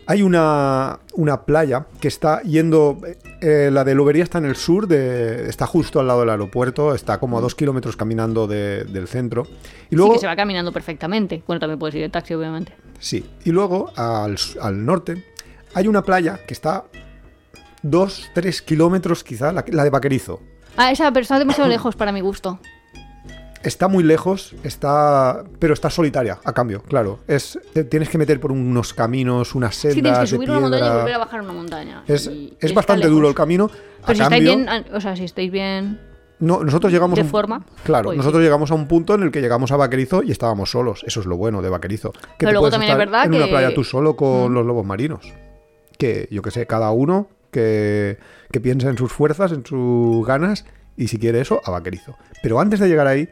Hay 0.08 0.22
una, 0.22 1.00
una 1.14 1.46
playa 1.46 1.88
que 2.00 2.08
está 2.08 2.42
yendo. 2.44 3.00
eh, 3.42 3.70
la 3.72 3.84
de 3.84 3.96
Lobería 3.96 4.24
está 4.24 4.38
en 4.38 4.46
el 4.46 4.56
sur, 4.56 4.88
de, 4.88 5.50
está 5.50 5.66
justo 5.66 6.00
al 6.00 6.06
lado 6.08 6.20
del 6.20 6.30
aeropuerto, 6.30 6.94
está 6.94 7.18
como 7.20 7.40
a 7.40 7.42
dos 7.42 7.56
kilómetros 7.56 7.96
caminando 7.98 8.46
de- 8.46 8.84
del 8.84 9.08
centro. 9.08 9.48
Y 9.90 9.96
luego, 9.96 10.12
sí, 10.12 10.18
que 10.18 10.22
se 10.22 10.28
va 10.28 10.36
caminando 10.36 10.72
perfectamente. 10.72 11.42
Bueno, 11.48 11.60
también 11.60 11.80
puedes 11.80 11.96
ir 11.96 12.04
en 12.04 12.12
taxi, 12.12 12.36
obviamente. 12.36 12.74
sí, 13.00 13.26
y 13.46 13.52
luego 13.52 13.92
al, 13.96 14.38
al 14.62 14.86
norte 14.86 15.26
hay 15.74 15.88
una 15.88 16.04
playa 16.04 16.40
que 16.48 16.54
está 16.54 16.84
dos, 17.82 18.30
tres 18.36 18.62
kilómetros 18.62 19.24
quizá, 19.24 19.52
la, 19.52 19.66
la 19.70 19.84
de 19.84 19.90
Vaquerizo. 19.90 20.40
Ah, 20.78 20.92
esa, 20.92 21.12
pero 21.12 21.24
está 21.24 21.40
demasiado 21.40 21.68
lejos 21.70 21.96
para 21.96 22.12
mi 22.12 22.22
gusto. 22.22 22.60
Está 23.66 23.88
muy 23.88 24.04
lejos, 24.04 24.56
está, 24.64 25.44
pero 25.60 25.74
está 25.74 25.90
solitaria, 25.90 26.40
a 26.44 26.54
cambio, 26.54 26.84
claro. 26.84 27.20
Es, 27.28 27.60
te 27.74 27.84
tienes 27.84 28.10
que 28.10 28.18
meter 28.18 28.40
por 28.40 28.52
unos 28.52 28.94
caminos, 28.94 29.56
unas 29.56 29.76
sendas 29.76 29.94
tienes 29.96 30.14
que 30.18 30.22
de 30.22 30.28
subir 30.28 30.50
una 30.52 30.60
montaña 30.60 30.86
y 30.86 30.98
volver 30.98 31.14
a 31.16 31.18
bajar 31.18 31.42
una 31.42 31.54
montaña. 31.54 32.04
Es, 32.08 32.30
es 32.60 32.74
bastante 32.74 33.08
duro 33.08 33.28
el 33.28 33.34
camino. 33.36 33.66
A 34.04 34.06
Pero 34.08 34.18
si 34.18 34.22
estáis 34.22 34.30
cambio, 34.30 34.56
bien, 34.56 34.70
ah, 34.70 34.84
o 34.96 35.02
sea, 35.02 35.16
si 35.16 35.24
estáis 35.24 35.52
bien... 35.52 36.00
no, 36.40 36.64
nosotros 36.64 36.94
llegamos 36.94 37.16
de 37.16 37.22
a 37.22 37.24
un- 37.26 37.32
forma, 37.32 37.66
Claro, 37.84 38.06
pues 38.10 38.18
nosotros 38.18 38.44
llegamos 38.44 38.70
a 38.70 38.76
un 38.76 38.88
punto 38.88 39.16
en 39.16 39.24
el 39.24 39.32
que 39.32 39.42
llegamos 39.42 39.72
a 39.72 39.78
Vaquerizo 39.78 40.22
y 40.22 40.32
estábamos 40.32 40.70
solos. 40.70 41.04
Eso 41.08 41.20
es 41.22 41.26
lo 41.26 41.36
bueno 41.36 41.64
de 41.64 41.70
Vaquerizo. 41.70 42.12
Que 42.12 42.20
Pero 42.38 42.50
te 42.50 42.54
luego 42.54 42.70
también 42.70 42.92
es 42.92 42.98
verdad 43.00 43.26
en 43.26 43.34
una 43.34 43.46
que- 43.46 43.52
playa 43.52 43.74
tú 43.74 43.84
solo 43.84 44.16
con 44.16 44.54
los 44.54 44.64
lobos 44.66 44.86
marinos. 44.86 45.34
Que 45.98 46.28
yo 46.30 46.42
que 46.44 46.52
sé, 46.52 46.68
cada 46.68 46.92
uno 46.92 47.30
que, 47.52 48.20
que 48.52 48.60
piensa 48.60 48.90
en 48.90 48.98
sus 48.98 49.12
fuerzas, 49.12 49.52
en 49.54 49.66
sus 49.66 50.24
ganas 50.28 50.66
y 50.98 51.08
si 51.08 51.18
quiere 51.18 51.42
eso, 51.42 51.62
a 51.66 51.72
Vaquerizo. 51.72 52.16
Pero 52.44 52.60
antes 52.60 52.80
de 52.80 52.88
llegar 52.90 53.08
ahí, 53.08 53.28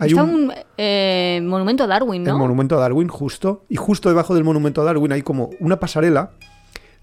hay 0.00 0.10
Está 0.10 0.22
un, 0.22 0.30
un 0.34 0.52
eh, 0.76 1.40
monumento 1.42 1.84
a 1.84 1.86
Darwin, 1.86 2.22
el 2.22 2.32
¿no? 2.32 2.38
monumento 2.38 2.76
a 2.76 2.80
Darwin 2.80 3.08
justo 3.08 3.64
y 3.68 3.76
justo 3.76 4.08
debajo 4.08 4.34
del 4.34 4.44
monumento 4.44 4.82
a 4.82 4.84
Darwin 4.84 5.12
hay 5.12 5.22
como 5.22 5.50
una 5.60 5.80
pasarela 5.80 6.32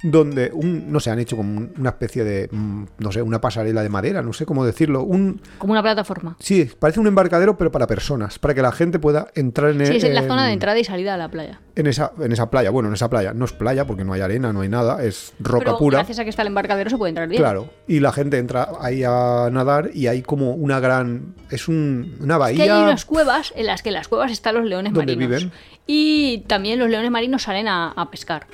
donde 0.03 0.51
un, 0.53 0.91
no 0.91 0.99
sé, 0.99 1.09
han 1.09 1.19
hecho 1.19 1.35
como 1.37 1.57
un- 1.57 1.73
una 1.79 1.89
especie 1.91 2.23
de, 2.23 2.47
mm, 2.51 2.83
no 2.99 3.11
sé, 3.11 3.21
una 3.21 3.41
pasarela 3.41 3.81
de 3.81 3.89
madera, 3.89 4.21
no 4.21 4.33
sé 4.33 4.45
cómo 4.45 4.65
decirlo, 4.65 5.03
un, 5.03 5.41
Como 5.57 5.71
una 5.73 5.81
plataforma. 5.81 6.35
sí, 6.39 6.69
parece 6.79 6.99
un 6.99 7.07
embarcadero 7.07 7.57
pero 7.57 7.71
para 7.71 7.87
personas, 7.87 8.37
para 8.37 8.53
que 8.53 8.61
la 8.61 8.71
gente 8.71 8.99
pueda 8.99 9.27
entrar 9.35 9.71
en, 9.71 9.85
Sí, 9.85 9.97
es 9.97 10.03
en 10.03 10.13
la 10.13 10.21
zona 10.23 10.45
de 10.47 10.53
entrada 10.53 10.77
y 10.79 10.83
salida 10.83 11.13
a 11.13 11.17
la 11.17 11.29
playa. 11.29 11.59
en 11.75 11.87
esa, 11.87 12.11
en 12.19 12.31
esa 12.31 12.49
playa, 12.49 12.69
bueno, 12.69 12.89
en 12.89 12.93
esa 12.95 13.09
playa, 13.09 13.33
no 13.33 13.45
es 13.45 13.53
playa 13.53 13.85
porque 13.87 14.03
no 14.03 14.13
hay 14.13 14.21
arena, 14.21 14.53
no 14.53 14.61
hay 14.61 14.69
nada, 14.69 15.03
es 15.03 15.33
roca 15.39 15.65
Pero 15.65 15.77
pura. 15.77 15.97
gracias 15.99 16.19
a 16.19 16.23
que 16.23 16.29
está 16.29 16.41
el 16.43 16.49
embarcadero 16.49 16.89
se 16.89 16.97
puede 16.97 17.09
entrar 17.09 17.27
bien. 17.27 17.41
Claro, 17.41 17.69
y 17.87 17.99
la 17.99 18.11
gente 18.11 18.37
entra 18.37 18.69
ahí 18.81 19.03
a 19.05 19.49
nadar 19.51 19.89
y 19.93 20.07
hay 20.07 20.21
como 20.21 20.51
una 20.53 20.79
gran, 20.79 21.35
es 21.49 21.67
un, 21.67 22.15
una 22.19 22.35
Es 22.35 22.39
bahía. 22.39 22.65
que 22.65 22.71
hay 22.71 22.83
unas 22.83 23.05
cuevas 23.05 23.53
en 23.55 23.65
las 23.65 23.81
que 23.81 23.89
en 23.89 23.95
las 23.95 24.07
cuevas 24.07 24.31
están 24.31 24.55
los 24.55 24.65
leones 24.65 24.93
¿Dónde 24.93 25.15
marinos. 25.15 25.39
viven? 25.43 25.51
Y 25.87 26.39
también 26.47 26.79
los 26.79 26.89
leones 26.89 27.11
marinos 27.11 27.43
salen 27.43 27.67
a, 27.67 27.91
a 27.91 28.09
pescar. 28.11 28.47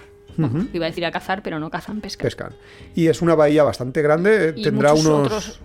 Iba 0.74 0.86
a 0.86 0.90
decir 0.90 1.06
a 1.06 1.12
cazar, 1.12 1.42
pero 1.44 1.60
no 1.60 1.70
cazan, 1.70 2.02
pescan. 2.02 2.26
pescan. 2.26 2.54
Y 2.96 3.08
es 3.08 3.22
una 3.22 3.36
bahía 3.36 3.64
bastante 3.64 4.02
grande, 4.02 4.54
Y 4.56 4.64
tendrá 4.64 4.94
unos... 4.94 5.26
otros 5.28 5.60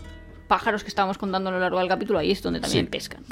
pájaros 0.49 0.83
que 0.85 0.89
estábamos 0.89 1.19
contando 1.19 1.49
a 1.51 1.53
lo 1.53 1.59
largo 1.61 1.79
del 1.81 1.89
capítulo, 1.89 2.19
ahí 2.19 2.31
es 2.31 2.41
donde 2.43 2.61
también 2.61 2.85
Sí. 2.87 2.91
pescan. 2.91 3.25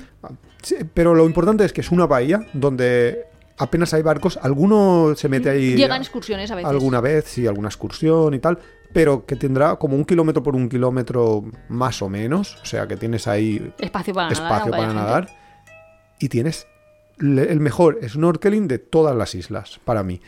Sí, 0.63 0.77
pero 0.95 1.15
lo 1.15 1.27
importante 1.27 1.65
es 1.65 1.73
que 1.73 1.81
es 1.81 1.91
una 1.93 2.07
bahía 2.07 2.41
donde 2.55 3.27
apenas 3.57 3.95
hay 3.95 4.03
barcos, 4.03 4.37
alguno 4.43 5.15
se 5.17 5.29
mete 5.29 5.49
ahí 5.51 5.77
Llegan 5.77 6.01
excursiones 6.01 6.51
a 6.51 6.57
veces. 6.57 6.69
alguna 6.71 7.01
vez, 7.01 7.27
sí, 7.27 7.47
alguna 7.47 7.69
excursión 7.69 8.35
y 8.35 8.41
tal, 8.41 8.59
pero 8.93 9.27
que 9.27 9.37
tendrá 9.37 9.77
como 9.77 9.95
un 9.97 10.05
kilómetro 10.05 10.43
por 10.43 10.57
un 10.57 10.69
kilómetro 10.69 11.45
más 11.69 12.03
o 12.03 12.09
menos, 12.09 12.57
o 12.63 12.65
sea 12.67 12.89
que 12.89 12.97
tienes 12.97 13.29
ahí 13.29 13.73
Espacio 13.79 14.13
para 14.13 14.31
nadar. 14.31 14.45
espacio 14.45 14.71
para 14.73 14.93
nadar 14.93 15.29
y 16.19 16.29
tienes 16.29 16.67
el 17.21 17.61
mejor 17.61 18.01
snorkeling 18.09 18.67
de 18.67 18.79
todas 18.81 19.15
las 19.15 19.37
islas 19.37 19.79
para 19.85 20.03
mí. 20.03 20.21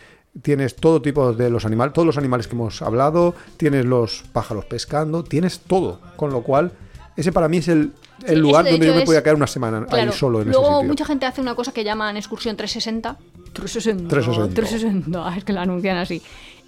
Tienes 0.43 0.77
todo 0.77 1.01
tipo 1.01 1.33
de 1.33 1.49
los 1.51 1.65
animales, 1.65 1.95
todos 1.95 2.05
los 2.07 2.19
animales 2.19 2.47
que 2.47 2.55
hemos 2.55 2.83
hablado, 2.83 3.35
tienes 3.57 3.85
los 3.87 4.23
pájaros 4.33 4.65
pescando, 4.67 5.25
tienes 5.25 5.61
todo, 5.61 6.01
con 6.17 6.31
lo 6.31 6.43
cual 6.43 6.73
ese 7.17 7.33
para 7.33 7.49
mí 7.49 7.57
es 7.59 7.69
el, 7.69 7.93
el 8.27 8.35
Sí, 8.35 8.37
lugar 8.37 8.65
donde 8.67 8.87
yo 8.87 8.93
me 8.93 8.99
es- 9.01 9.05
podía 9.07 9.23
quedar 9.23 9.37
una 9.37 9.47
semana 9.47 9.87
Claro. 9.87 10.11
ahí 10.13 10.17
solo 10.19 10.43
en 10.43 10.49
Luego 10.51 10.65
ese 10.67 10.75
sitio. 10.75 10.89
mucha 10.89 11.05
gente 11.07 11.25
hace 11.27 11.41
una 11.41 11.55
cosa 11.55 11.73
que 11.73 11.85
llaman 11.85 12.17
excursión 12.19 12.55
360. 12.57 13.17
360. 13.55 14.09
360. 14.11 14.55
360, 14.55 15.37
es 15.39 15.45
que 15.45 15.53
la 15.55 15.63
anuncian 15.63 15.97
así. 15.97 16.21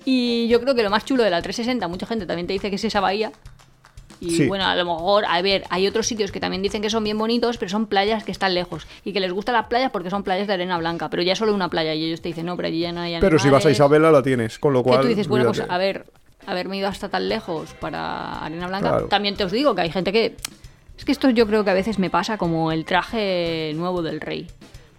Y 0.06 0.48
yo 0.48 0.60
creo 0.62 0.74
que 0.74 0.82
lo 0.82 0.88
más 0.88 1.04
chulo 1.04 1.22
de 1.22 1.28
la 1.30 1.42
360, 1.42 1.86
mucha 1.88 2.06
gente 2.06 2.24
también 2.24 2.46
te 2.46 2.54
dice 2.54 2.70
que 2.70 2.76
es 2.76 2.84
esa 2.84 3.00
bahía. 3.00 3.30
Y 4.20 4.30
Sí. 4.30 4.46
bueno, 4.48 4.64
a 4.66 4.74
lo 4.74 4.84
mejor, 4.84 5.24
a 5.28 5.40
ver, 5.42 5.64
hay 5.70 5.86
otros 5.86 6.06
sitios 6.06 6.32
que 6.32 6.40
también 6.40 6.62
dicen 6.62 6.82
que 6.82 6.90
son 6.90 7.04
bien 7.04 7.16
bonitos, 7.18 7.56
pero 7.58 7.68
son 7.68 7.86
playas 7.86 8.24
que 8.24 8.32
están 8.32 8.54
lejos. 8.54 8.86
Y 9.04 9.12
que 9.12 9.20
les 9.20 9.32
gustan 9.32 9.54
las 9.54 9.66
playas 9.66 9.90
porque 9.92 10.10
son 10.10 10.22
playas 10.24 10.46
de 10.46 10.54
arena 10.54 10.76
blanca. 10.78 11.08
Pero 11.10 11.22
ya 11.22 11.36
solo 11.36 11.54
una 11.54 11.68
playa 11.68 11.94
y 11.94 12.04
ellos 12.04 12.20
te 12.20 12.28
dicen, 12.28 12.46
no, 12.46 12.56
pero 12.56 12.68
allí 12.68 12.80
ya 12.80 12.92
no 12.92 13.00
hay 13.02 13.18
Pero 13.20 13.38
si 13.38 13.46
vas 13.48 13.64
a 13.64 13.68
animales". 13.68 13.76
Isabela 13.76 14.10
la 14.10 14.22
tienes, 14.22 14.58
con 14.58 14.72
lo 14.72 14.82
Que 14.82 14.88
cual... 14.90 15.02
tú 15.02 15.06
dices, 15.08 15.28
bueno, 15.28 15.46
pues 15.46 15.62
a 15.68 15.78
ver, 15.78 16.06
haberme 16.46 16.78
ido 16.78 16.88
hasta 16.88 17.08
tan 17.08 17.28
lejos 17.28 17.74
para 17.80 18.40
arena 18.44 18.66
blanca. 18.66 18.88
Claro. 18.90 19.06
También 19.08 19.36
te 19.36 19.44
os 19.44 19.52
digo 19.52 19.74
que 19.74 19.82
hay 19.82 19.90
gente 19.90 20.12
que. 20.12 20.36
Es 20.96 21.04
que 21.04 21.12
esto 21.12 21.30
yo 21.30 21.46
creo 21.46 21.62
que 21.62 21.70
a 21.70 21.74
veces 21.74 22.00
me 22.00 22.10
pasa 22.10 22.38
como 22.38 22.72
el 22.72 22.84
traje 22.84 23.72
nuevo 23.76 24.02
del 24.02 24.20
rey. 24.20 24.48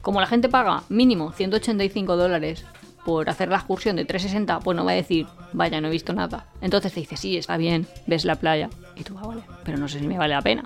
Como 0.02 0.22
la 0.22 0.28
gente 0.28 0.48
paga 0.48 0.84
mínimo 0.88 1.34
185 1.34 2.16
dólares 2.16 2.64
por 3.06 3.30
hacer 3.30 3.50
la 3.50 3.58
excursión 3.58 3.96
de 3.96 4.06
360, 4.06 4.60
pues 4.60 4.76
no 4.76 4.86
va 4.86 4.92
a 4.92 4.96
decir, 4.96 5.26
vaya, 5.54 5.80
no 5.82 5.88
he 5.88 5.92
visto 5.92 6.14
nada. 6.14 6.46
Entonces 6.62 6.94
te 6.94 7.00
dice, 7.00 7.18
sí, 7.18 7.38
está 7.38 7.58
bien, 7.58 7.88
ves 8.08 8.26
la 8.26 8.36
playa. 8.36 8.70
Y 8.96 9.04
tú, 9.04 9.18
ah, 9.18 9.28
vale, 9.28 9.42
pero 9.64 9.78
no 9.78 9.88
sé 9.88 10.00
si 10.00 10.08
me 10.08 10.18
vale 10.18 10.34
la 10.36 10.42
pena. 10.42 10.66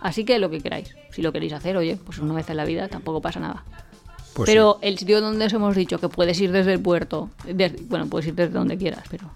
Así 0.00 0.24
que 0.24 0.38
lo 0.38 0.50
que 0.50 0.60
queráis. 0.60 0.94
Si 1.10 1.22
lo 1.22 1.32
queréis 1.32 1.52
hacer, 1.52 1.76
oye, 1.76 1.96
pues 1.96 2.18
una 2.18 2.34
vez 2.34 2.48
en 2.50 2.56
la 2.56 2.64
vida 2.64 2.88
tampoco 2.88 3.20
pasa 3.20 3.40
nada. 3.40 3.64
Pues 4.34 4.48
pero 4.48 4.78
el 4.82 4.98
sitio 4.98 5.20
donde 5.20 5.46
os 5.46 5.52
hemos 5.52 5.74
dicho 5.74 5.98
que 5.98 6.08
puedes 6.08 6.40
ir 6.40 6.52
desde 6.52 6.72
el 6.72 6.80
puerto, 6.80 7.30
desde- 7.44 7.82
bueno, 7.88 8.06
puedes 8.06 8.28
ir 8.28 8.34
desde 8.34 8.52
donde 8.52 8.76
quieras, 8.76 9.02
pero. 9.10 9.30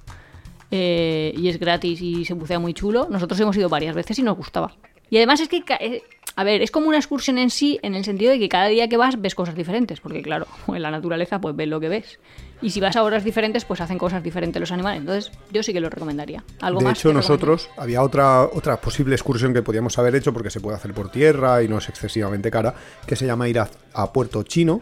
eh, 0.70 1.34
y 1.36 1.48
es 1.48 1.58
gratis 1.58 2.00
y 2.00 2.24
se 2.24 2.34
bucea 2.34 2.58
muy 2.58 2.72
chulo. 2.74 3.06
Nosotros 3.10 3.38
hemos 3.40 3.56
ido 3.56 3.68
varias 3.68 3.94
veces 3.94 4.18
y 4.18 4.22
nos 4.22 4.36
gustaba. 4.36 4.74
Y 5.10 5.16
además 5.18 5.40
es 5.40 5.48
que, 5.48 5.62
eh, 5.80 6.02
a 6.34 6.44
ver, 6.44 6.62
es 6.62 6.70
como 6.70 6.88
una 6.88 6.96
excursión 6.96 7.38
en 7.38 7.50
sí, 7.50 7.78
en 7.82 7.94
el 7.94 8.04
sentido 8.04 8.32
de 8.32 8.38
que 8.38 8.48
cada 8.48 8.68
día 8.68 8.88
que 8.88 8.96
vas 8.96 9.20
ves 9.20 9.34
cosas 9.34 9.54
diferentes, 9.54 10.00
porque 10.00 10.22
claro, 10.22 10.46
en 10.68 10.82
la 10.82 10.90
naturaleza 10.90 11.40
pues 11.40 11.54
ves 11.54 11.68
lo 11.68 11.80
que 11.80 11.88
ves. 11.88 12.18
Y 12.60 12.70
si 12.70 12.80
vas 12.80 12.94
a 12.94 13.02
horas 13.02 13.24
diferentes, 13.24 13.64
pues 13.64 13.80
hacen 13.80 13.98
cosas 13.98 14.22
diferentes 14.22 14.60
los 14.60 14.70
animales. 14.70 15.00
Entonces, 15.00 15.32
yo 15.50 15.64
sí 15.64 15.72
que 15.72 15.80
lo 15.80 15.90
recomendaría. 15.90 16.44
Algo 16.60 16.78
De 16.78 16.84
más 16.84 16.98
hecho, 16.98 17.12
nosotros 17.12 17.68
había 17.76 18.02
otra, 18.02 18.44
otra 18.44 18.80
posible 18.80 19.16
excursión 19.16 19.52
que 19.52 19.62
podíamos 19.62 19.98
haber 19.98 20.14
hecho 20.14 20.32
porque 20.32 20.48
se 20.48 20.60
puede 20.60 20.76
hacer 20.76 20.94
por 20.94 21.10
tierra 21.10 21.60
y 21.64 21.68
no 21.68 21.78
es 21.78 21.88
excesivamente 21.88 22.52
cara, 22.52 22.72
que 23.04 23.16
se 23.16 23.26
llama 23.26 23.48
ir 23.48 23.58
a, 23.58 23.68
a 23.94 24.12
Puerto 24.12 24.44
Chino, 24.44 24.80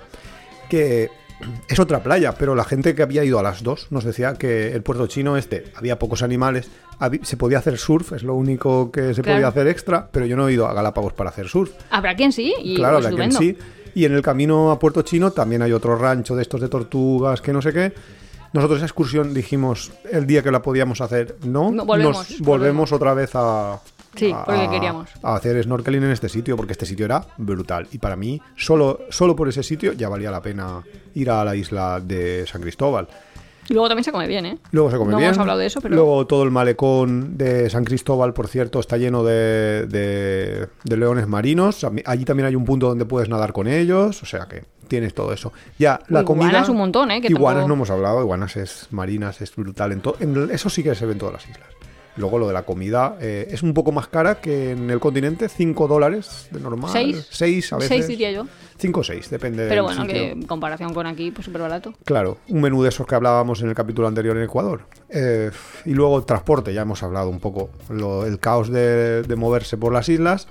que 0.69 1.11
es 1.69 1.79
otra 1.79 2.03
playa, 2.03 2.35
pero 2.35 2.55
la 2.55 2.65
gente 2.65 2.95
que 2.95 3.03
había 3.03 3.25
ido 3.25 3.39
a 3.39 3.43
las 3.43 3.63
dos 3.63 3.87
nos 3.91 4.05
decía 4.05 4.35
que 4.35 4.73
el 4.73 4.83
Puerto 4.83 5.07
Chino 5.07 5.37
este 5.37 5.65
había 5.75 5.99
pocos 5.99 6.23
animales, 6.23 6.69
se 7.23 7.37
podía 7.37 7.59
hacer 7.59 7.79
surf, 7.79 8.13
es 8.13 8.23
lo 8.23 8.35
único 8.35 8.91
que 8.91 9.15
se 9.15 9.23
Claro. 9.23 9.37
podía 9.39 9.49
hacer 9.49 9.67
extra, 9.69 10.09
pero 10.11 10.27
yo 10.27 10.37
no 10.37 10.49
he 10.49 10.53
ido 10.53 10.67
a 10.67 10.75
Galápagos 10.75 11.13
para 11.13 11.31
hacer 11.31 11.49
surf. 11.49 11.71
Habrá 11.91 12.15
quien 12.15 12.33
sí, 12.33 12.55
y 12.63 12.77
claro, 12.77 12.97
pues, 12.99 13.05
de 13.05 13.09
aquí 13.15 13.23
en 13.23 13.29
estupendo. 13.31 13.59
sí. 13.61 13.91
Y 13.95 14.05
en 14.05 14.13
el 14.13 14.23
camino 14.23 14.71
a 14.71 14.79
Puerto 14.79 15.03
Chino 15.03 15.33
también 15.33 15.63
hay 15.63 15.73
otro 15.73 15.97
rancho 15.97 16.37
de 16.37 16.43
estos 16.43 16.61
de 16.61 16.69
tortugas, 16.69 17.41
que 17.41 17.53
no 17.53 17.61
sé 17.61 17.73
qué. 17.73 17.93
Nosotros 18.53 18.79
esa 18.79 18.87
excursión 18.87 19.33
dijimos 19.35 19.93
el 20.11 20.27
día 20.27 20.43
que 20.43 20.51
la 20.51 20.61
podíamos 20.63 21.01
hacer, 21.01 21.37
no, 21.45 21.71
No, 21.71 21.85
volvemos, 21.85 22.17
nos 22.17 22.29
volvemos 22.41 22.47
volvemos. 22.91 22.93
otra 22.93 23.15
vez 23.15 23.31
a, 23.35 23.81
Sí, 24.17 24.33
a- 24.33 24.45
porque 24.45 24.69
queríamos. 24.71 25.09
a 25.23 25.37
hacer 25.37 25.63
snorkeling 25.63 26.03
en 26.03 26.11
este 26.11 26.29
sitio, 26.29 26.57
porque 26.57 26.73
este 26.73 26.85
sitio 26.87 27.05
era 27.05 27.25
brutal. 27.37 27.87
Y 27.93 27.99
para 27.99 28.17
mí, 28.17 28.41
solo, 28.57 29.01
solo 29.11 29.35
por 29.37 29.49
ese 29.49 29.63
sitio 29.63 29.93
ya 29.93 30.09
valía 30.09 30.31
la 30.33 30.43
pena 30.43 30.83
ir 31.15 31.31
a 31.31 31.45
la 31.45 31.55
isla 31.57 32.01
de 32.01 32.45
San 32.47 32.61
Cristóbal. 32.61 33.07
Y 33.69 33.75
luego 33.75 33.89
también 33.89 34.05
se 34.05 34.11
come 34.13 34.27
bien, 34.27 34.47
¿eh? 34.47 34.59
Luego 34.73 34.91
se 34.91 34.97
come 34.97 35.13
no 35.13 35.19
bien. 35.19 35.29
hemos 35.29 35.39
hablado 35.39 35.59
de 35.61 35.67
eso, 35.67 35.81
pero. 35.81 35.95
Luego 35.95 36.27
todo 36.27 36.43
el 36.43 36.51
malecón 36.51 37.37
de 37.39 37.71
San 37.71 37.85
Cristóbal, 37.85 38.33
por 38.33 38.49
cierto, 38.49 38.81
está 38.81 38.97
lleno 38.97 39.23
de, 39.23 39.87
de- 39.87 40.67
de 40.83 40.97
leones 40.97 41.29
marinos. 41.29 41.85
Allí 42.07 42.25
también 42.25 42.47
hay 42.47 42.57
un 42.57 42.65
punto 42.65 42.89
donde 42.89 43.05
puedes 43.05 43.29
nadar 43.29 43.53
con 43.53 43.69
ellos. 43.69 44.23
O 44.23 44.27
sea 44.27 44.47
que 44.47 44.65
tienes 44.89 45.15
todo 45.15 45.33
eso. 45.33 45.53
Ya, 45.79 46.01
la 46.09 46.23
Iguanas 46.23 46.25
comida. 46.25 46.71
un 46.71 46.77
montón, 46.79 47.11
¿eh? 47.13 47.21
Que 47.21 47.29
iguanas 47.29 47.61
tampoco- 47.61 47.69
no 47.69 47.75
hemos 47.75 47.91
hablado. 47.91 48.21
Iguanas 48.23 48.57
es 48.57 48.89
marinas, 48.91 49.41
es 49.41 49.55
brutal. 49.55 49.93
En 49.93 50.01
to- 50.01 50.17
en- 50.19 50.51
eso 50.51 50.69
sí 50.69 50.83
que 50.83 50.95
se 50.97 51.07
ve 51.07 51.13
en 51.13 51.19
todas 51.19 51.35
las 51.35 51.49
islas. 51.49 51.69
Luego 52.17 52.39
lo 52.39 52.49
de 52.49 52.53
la 52.53 52.65
comida 52.65 53.17
eh, 53.21 53.49
es 53.51 53.63
un 53.63 53.73
poco 53.73 53.93
más 53.93 54.09
cara 54.09 54.41
que 54.41 54.73
en 54.73 54.91
el 54.91 54.99
continente, 55.01 55.49
5 55.49 55.87
dólares 55.89 56.49
de 56.51 56.61
normal. 56.61 56.91
Seis. 56.93 57.27
6 57.31 57.73
a 57.73 57.77
veces. 57.77 57.89
Seis 57.89 58.09
diría 58.09 58.31
yo. 58.33 58.47
5 58.79 59.01
o 59.01 59.05
6, 59.05 59.31
depende 59.31 59.69
Pero 59.69 59.85
bueno, 59.85 60.03
sitio. 60.03 60.15
que 60.15 60.31
en 60.33 60.43
comparación 60.43 60.93
con 60.95 61.07
aquí, 61.07 61.31
pues 61.31 61.45
súper 61.45 61.61
barato. 61.63 61.93
Claro, 62.05 62.39
un 62.49 62.61
menú 62.63 62.83
de 62.83 62.89
esos 62.89 63.07
que 63.07 63.15
hablábamos 63.15 63.63
en 63.63 63.69
el 63.69 63.75
capítulo 63.75 64.09
anterior 64.09 64.37
en 64.37 64.43
Ecuador. 64.45 64.87
Eh, 65.09 65.51
y 65.85 65.93
luego 65.95 66.19
el 66.19 66.25
transporte, 66.25 66.73
ya 66.75 66.83
hemos 66.83 67.03
hablado 67.03 67.29
un 67.31 67.41
poco. 67.41 67.71
Lo- 67.91 68.27
el 68.27 68.39
caos 68.41 68.71
de, 68.71 69.23
de 69.23 69.37
moverse 69.37 69.77
por 69.77 69.93
las 69.93 70.09
islas. 70.09 70.49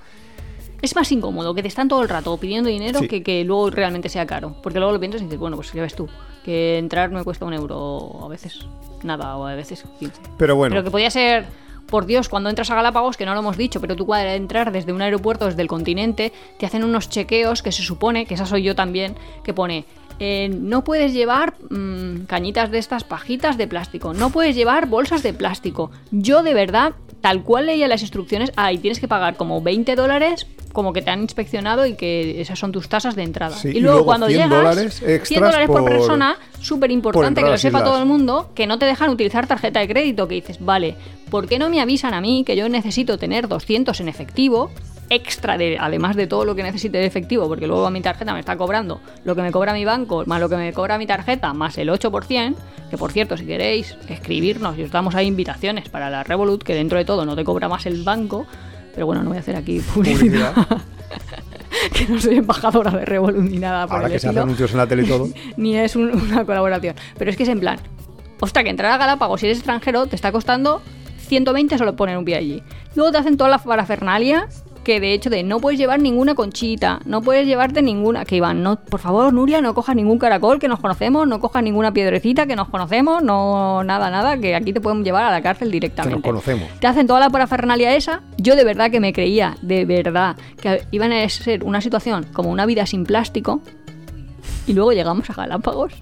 Es 0.82 0.96
más 0.96 1.12
incómodo 1.12 1.54
que 1.54 1.60
te 1.62 1.68
están 1.68 1.88
todo 1.88 2.02
el 2.02 2.08
rato 2.08 2.36
pidiendo 2.38 2.70
dinero 2.70 3.00
Sí. 3.00 3.08
que 3.08 3.22
que 3.22 3.44
luego 3.44 3.68
realmente 3.70 4.08
sea 4.08 4.26
caro. 4.26 4.56
Porque 4.62 4.78
luego 4.78 4.94
lo 4.94 5.00
piensas 5.00 5.20
y 5.20 5.24
dices, 5.24 5.38
bueno, 5.38 5.56
pues 5.56 5.72
ya 5.72 5.82
ves 5.82 5.94
tú, 5.94 6.08
que 6.44 6.78
entrar 6.78 7.10
me 7.10 7.24
cuesta 7.24 7.44
un 7.44 7.54
euro 7.54 8.20
a 8.24 8.28
veces 8.28 8.66
nada 9.02 9.36
o 9.36 9.46
a 9.46 9.54
veces 9.54 9.84
15. 9.98 10.20
Pero 10.36 10.56
bueno, 10.56 10.74
Pero 10.74 10.84
que 10.84 10.90
podía 10.90 11.10
ser, 11.10 11.46
por 11.86 12.06
Dios, 12.06 12.28
cuando 12.28 12.48
entras 12.48 12.70
a 12.70 12.74
Galápagos, 12.74 13.16
que 13.16 13.26
no 13.26 13.34
lo 13.34 13.40
hemos 13.40 13.56
dicho, 13.56 13.80
pero 13.80 13.96
tú 13.96 14.06
cuando 14.06 14.34
entrar 14.34 14.72
desde 14.72 14.92
un 14.92 15.02
aeropuerto, 15.02 15.46
desde 15.46 15.62
el 15.62 15.68
continente, 15.68 16.32
te 16.58 16.66
hacen 16.66 16.84
unos 16.84 17.08
chequeos 17.08 17.62
que 17.62 17.72
se 17.72 17.82
supone, 17.82 18.26
que 18.26 18.34
esa 18.34 18.46
soy 18.46 18.62
yo 18.62 18.74
también, 18.74 19.16
que 19.44 19.54
pone... 19.54 19.84
eh, 20.20 20.48
no 20.48 20.84
puedes 20.84 21.12
llevar 21.12 21.54
mm, 21.70 22.24
cañitas 22.26 22.70
de 22.70 22.78
estas 22.78 23.04
pajitas 23.04 23.56
de 23.58 23.66
plástico, 23.66 24.12
no 24.14 24.30
puedes 24.30 24.54
llevar 24.54 24.86
bolsas 24.86 25.22
de 25.22 25.32
plástico. 25.32 25.90
Yo 26.12 26.42
de 26.42 26.54
verdad, 26.54 26.92
tal 27.20 27.42
cual 27.42 27.66
leía 27.66 27.88
las 27.88 28.02
instrucciones, 28.02 28.52
ah, 28.56 28.72
y 28.72 28.78
tienes 28.78 29.00
que 29.00 29.08
pagar 29.08 29.36
como 29.36 29.60
20 29.62 29.96
dólares, 29.96 30.46
como 30.72 30.92
que 30.92 31.02
te 31.02 31.10
han 31.10 31.22
inspeccionado 31.22 31.84
y 31.86 31.94
que 31.94 32.40
esas 32.40 32.58
son 32.58 32.70
tus 32.70 32.88
tasas 32.88 33.16
de 33.16 33.24
entrada. 33.24 33.56
Sí, 33.56 33.70
y, 33.72 33.78
y 33.78 33.80
luego, 33.80 34.04
cuando 34.04 34.26
100 34.28 34.38
llegas, 34.38 34.50
dólares 34.62 34.94
100 35.00 35.10
extras 35.10 35.40
dólares 35.40 35.66
por, 35.66 35.80
por- 35.80 35.90
persona, 35.90 36.36
súper 36.60 36.90
por 36.90 36.92
importante 36.92 37.42
que 37.42 37.50
lo 37.50 37.58
sepa 37.58 37.82
todo 37.82 37.98
el 37.98 38.06
mundo, 38.06 38.50
que 38.54 38.66
no 38.68 38.78
te 38.78 38.84
dejan 38.86 39.10
utilizar 39.10 39.46
tarjeta 39.48 39.80
de 39.80 39.88
crédito, 39.88 40.28
que 40.28 40.36
dices, 40.36 40.58
vale, 40.60 40.94
¿por 41.30 41.48
qué 41.48 41.58
no 41.58 41.70
me 41.70 41.80
avisan 41.80 42.14
a 42.14 42.20
mí 42.20 42.44
que 42.46 42.54
yo 42.56 42.68
necesito 42.68 43.18
tener 43.18 43.48
200 43.48 43.98
en 44.00 44.08
efectivo? 44.08 44.70
Extra 45.10 45.58
de 45.58 45.76
además 45.78 46.14
de 46.16 46.26
todo 46.26 46.44
lo 46.44 46.54
que 46.54 46.62
necesite 46.62 46.98
de 46.98 47.04
efectivo 47.06 47.48
porque 47.48 47.66
luego 47.66 47.90
mi 47.90 48.00
tarjeta 48.00 48.32
me 48.32 48.40
está 48.40 48.56
cobrando 48.56 49.00
lo 49.24 49.34
que 49.34 49.42
me 49.42 49.50
cobra 49.50 49.72
mi 49.72 49.84
banco 49.84 50.22
más 50.26 50.40
lo 50.40 50.48
que 50.48 50.56
me 50.56 50.72
cobra 50.72 50.98
mi 50.98 51.06
tarjeta 51.06 51.52
más 51.52 51.76
el 51.78 51.88
8% 51.90 52.54
que 52.90 52.96
por 52.96 53.10
cierto 53.12 53.36
si 53.36 53.44
queréis 53.44 53.96
escribirnos 54.08 54.78
y 54.78 54.84
os 54.84 54.90
damos 54.90 55.14
ahí 55.16 55.26
invitaciones 55.26 55.88
para 55.88 56.10
la 56.10 56.22
Revolut 56.22 56.62
que 56.62 56.74
dentro 56.74 56.96
de 56.96 57.04
todo 57.04 57.24
no 57.24 57.34
te 57.34 57.42
cobra 57.44 57.68
más 57.68 57.86
el 57.86 58.02
banco 58.04 58.46
pero 58.94 59.06
bueno 59.06 59.22
no 59.22 59.30
voy 59.30 59.36
a 59.38 59.40
hacer 59.40 59.56
aquí 59.56 59.80
publicidad, 59.80 60.54
publicidad. 60.54 60.78
que 61.94 62.06
no 62.06 62.20
soy 62.20 62.36
embajadora 62.36 62.90
de 62.92 63.04
Revolut 63.04 63.42
ni 63.42 63.58
nada 63.58 63.86
por 63.86 63.96
Ahora 63.96 64.06
el 64.06 64.12
que 64.12 64.18
se 64.20 64.28
hacen 64.28 64.42
anuncios 64.42 64.70
en 64.72 64.78
la 64.78 64.86
tele 64.86 65.02
y 65.02 65.06
todo. 65.06 65.28
ni 65.56 65.76
es 65.76 65.96
un- 65.96 66.10
una 66.14 66.44
colaboración. 66.44 66.94
Pero 67.18 67.30
es 67.30 67.36
que 67.36 67.42
es 67.44 67.48
en 67.48 67.60
plan, 67.60 67.78
ostras, 68.40 68.64
que 68.64 68.70
entrar 68.70 68.92
a 68.92 68.96
Galápagos 68.96 69.40
si 69.40 69.46
eres 69.46 69.58
extranjero 69.58 70.06
te 70.06 70.16
está 70.16 70.30
costando 70.32 70.82
120 71.28 71.78
solo 71.78 71.94
poner 71.96 72.16
un 72.18 72.24
pie 72.24 72.36
allí. 72.36 72.62
Luego 72.96 73.12
te 73.12 73.18
hacen 73.18 73.36
toda 73.36 73.50
la 73.50 73.58
parafernalia 73.58 74.48
que 74.90 74.98
de 74.98 75.12
hecho 75.12 75.30
de 75.30 75.44
no 75.44 75.60
puedes 75.60 75.78
llevar 75.78 76.00
ninguna 76.00 76.34
conchita, 76.34 76.98
no 77.04 77.22
puedes 77.22 77.46
llevarte 77.46 77.80
ninguna, 77.80 78.24
que 78.24 78.34
Iván, 78.34 78.64
no, 78.64 78.74
por 78.74 78.98
favor, 78.98 79.32
Nuria, 79.32 79.60
no 79.60 79.72
cojas 79.72 79.94
ningún 79.94 80.18
caracol 80.18 80.58
que 80.58 80.66
nos 80.66 80.80
conocemos, 80.80 81.28
no 81.28 81.38
cojas 81.38 81.62
ninguna 81.62 81.92
piedrecita 81.92 82.44
que 82.46 82.56
nos 82.56 82.68
conocemos, 82.70 83.22
no 83.22 83.84
nada, 83.84 84.10
nada, 84.10 84.36
que 84.36 84.56
aquí 84.56 84.72
te 84.72 84.80
pueden 84.80 85.04
llevar 85.04 85.22
a 85.22 85.30
la 85.30 85.42
cárcel 85.42 85.70
directamente. 85.70 86.20
conocemos. 86.20 86.68
Te 86.80 86.88
hacen 86.88 87.06
toda 87.06 87.20
la 87.20 87.30
parafernalia 87.30 87.94
esa. 87.94 88.22
Yo 88.36 88.56
de 88.56 88.64
verdad 88.64 88.90
que 88.90 88.98
me 88.98 89.12
creía, 89.12 89.56
de 89.62 89.84
verdad, 89.84 90.34
que 90.60 90.82
iban 90.90 91.12
a 91.12 91.28
ser 91.28 91.62
una 91.62 91.80
situación 91.80 92.26
como 92.32 92.50
una 92.50 92.66
vida 92.66 92.84
sin 92.84 93.04
plástico, 93.04 93.62
y 94.66 94.72
luego 94.72 94.90
llegamos 94.90 95.30
a 95.30 95.34
Galápagos. 95.34 95.92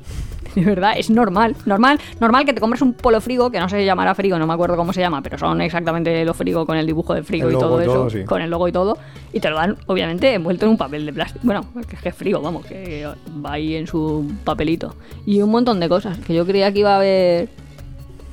De 0.55 0.65
verdad, 0.65 0.93
es 0.97 1.11
normal, 1.11 1.55
normal, 1.67 1.99
normal 2.21 2.45
que 2.45 2.53
te 2.53 2.61
compres 2.61 2.83
un 2.83 2.93
polo 2.95 3.21
frigo, 3.21 3.51
que 3.51 3.61
no 3.61 3.69
se 3.69 3.85
llamará 3.85 4.15
frigo, 4.15 4.39
no 4.39 4.47
me 4.47 4.55
acuerdo 4.55 4.77
cómo 4.77 4.93
se 4.93 5.01
llama, 5.01 5.23
pero 5.23 5.39
son 5.39 5.61
exactamente 5.61 6.25
los 6.25 6.37
frigo 6.37 6.65
con 6.67 6.77
el 6.77 6.87
dibujo 6.87 7.15
de 7.15 7.23
frigo 7.23 7.49
El 7.49 7.55
y 7.55 7.59
todo 7.59 7.81
y 7.81 7.83
eso, 7.85 8.11
sí. 8.11 8.25
con 8.25 8.41
el 8.43 8.51
logo 8.51 8.67
y 8.69 8.73
todo, 8.73 8.99
y 9.33 9.41
te 9.41 9.51
lo 9.51 9.57
dan, 9.57 9.77
obviamente, 9.87 10.33
envuelto 10.35 10.65
en 10.67 10.73
un 10.73 10.79
papel 10.79 11.05
de 11.07 11.13
plástico. 11.13 11.41
Bueno, 11.45 11.65
que 11.89 11.97
es 11.97 12.03
que 12.03 12.09
es 12.09 12.15
frigo, 12.15 12.41
vamos, 12.41 12.67
que 12.67 13.07
va 13.45 13.53
ahí 13.53 13.75
en 13.77 13.87
su 13.87 14.31
papelito. 14.45 14.95
Y 15.27 15.43
un 15.43 15.51
montón 15.51 15.81
de 15.81 15.89
cosas, 15.89 16.19
que 16.19 16.35
yo 16.35 16.45
creía 16.47 16.73
que 16.73 16.81
iba 16.81 16.95
a 16.95 16.97
haber, 16.97 17.49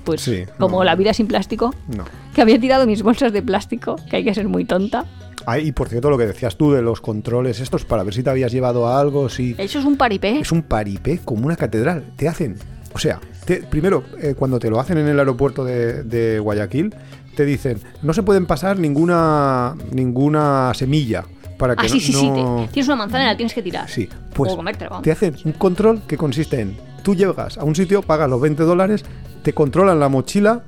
pues, 0.03 0.21
Sí, 0.21 0.43
como 0.59 0.77
no. 0.79 0.83
la 0.83 0.95
vida 0.95 1.13
sin 1.13 1.27
plástico, 1.27 1.73
No. 1.87 2.05
que 2.33 2.41
había 2.41 2.59
tirado 2.59 2.85
mis 2.85 3.03
bolsas 3.03 3.33
de 3.33 3.41
plástico, 3.41 3.97
que 4.09 4.17
hay 4.17 4.23
que 4.23 4.33
ser 4.33 4.47
muy 4.47 4.65
tonta. 4.65 5.05
Ah, 5.45 5.59
y 5.59 5.71
por 5.71 5.89
cierto, 5.89 6.09
lo 6.09 6.17
que 6.17 6.25
decías 6.27 6.55
tú 6.57 6.71
de 6.71 6.81
los 6.81 7.01
controles 7.01 7.59
estos, 7.59 7.85
para 7.85 8.03
ver 8.03 8.13
si 8.13 8.23
te 8.23 8.29
habías 8.29 8.51
llevado 8.51 8.87
a 8.87 8.99
algo, 8.99 9.29
si... 9.29 9.55
Eso 9.57 9.79
es 9.79 9.85
un 9.85 9.97
paripé. 9.97 10.39
Es 10.39 10.51
un 10.51 10.63
paripé 10.63 11.19
como 11.23 11.45
una 11.45 11.55
catedral. 11.55 12.03
Te 12.15 12.27
hacen, 12.27 12.55
o 12.93 12.99
sea, 12.99 13.19
te- 13.45 13.61
primero, 13.63 14.03
eh, 14.21 14.33
cuando 14.37 14.59
te 14.59 14.69
lo 14.69 14.79
hacen 14.79 14.97
en 14.97 15.07
el 15.07 15.19
aeropuerto 15.19 15.63
de, 15.63 16.03
de 16.03 16.39
Guayaquil, 16.39 16.93
te 17.35 17.45
dicen, 17.45 17.79
no 18.01 18.13
se 18.13 18.23
pueden 18.23 18.45
pasar 18.45 18.79
ninguna, 18.79 19.75
ninguna 19.91 20.71
semilla 20.73 21.25
para 21.57 21.75
que 21.75 21.81
Ah, 21.81 21.89
no... 21.89 21.89
sí, 21.89 21.99
sí, 21.99 22.11
sí. 22.13 22.31
te- 22.33 22.67
tienes 22.73 22.87
una 22.87 22.95
manzana 22.97 23.23
y 23.25 23.27
la 23.27 23.37
tienes 23.37 23.53
que 23.53 23.61
tirar. 23.61 23.89
Sí, 23.89 24.09
pues 24.33 24.51
o 24.51 24.55
comértela, 24.55 24.89
vamos. 24.89 25.03
te 25.03 25.11
hacen 25.11 25.35
un 25.45 25.51
control 25.53 26.01
que 26.07 26.17
consiste 26.17 26.59
en, 26.61 26.75
tú 27.03 27.13
llegas 27.15 27.57
a 27.57 27.63
un 27.63 27.75
sitio, 27.75 28.01
pagas 28.01 28.29
los 28.29 28.41
20 28.41 28.63
dólares, 28.63 29.03
te 29.43 29.53
controlan 29.53 29.99
la 29.99 30.09
mochila 30.09 30.63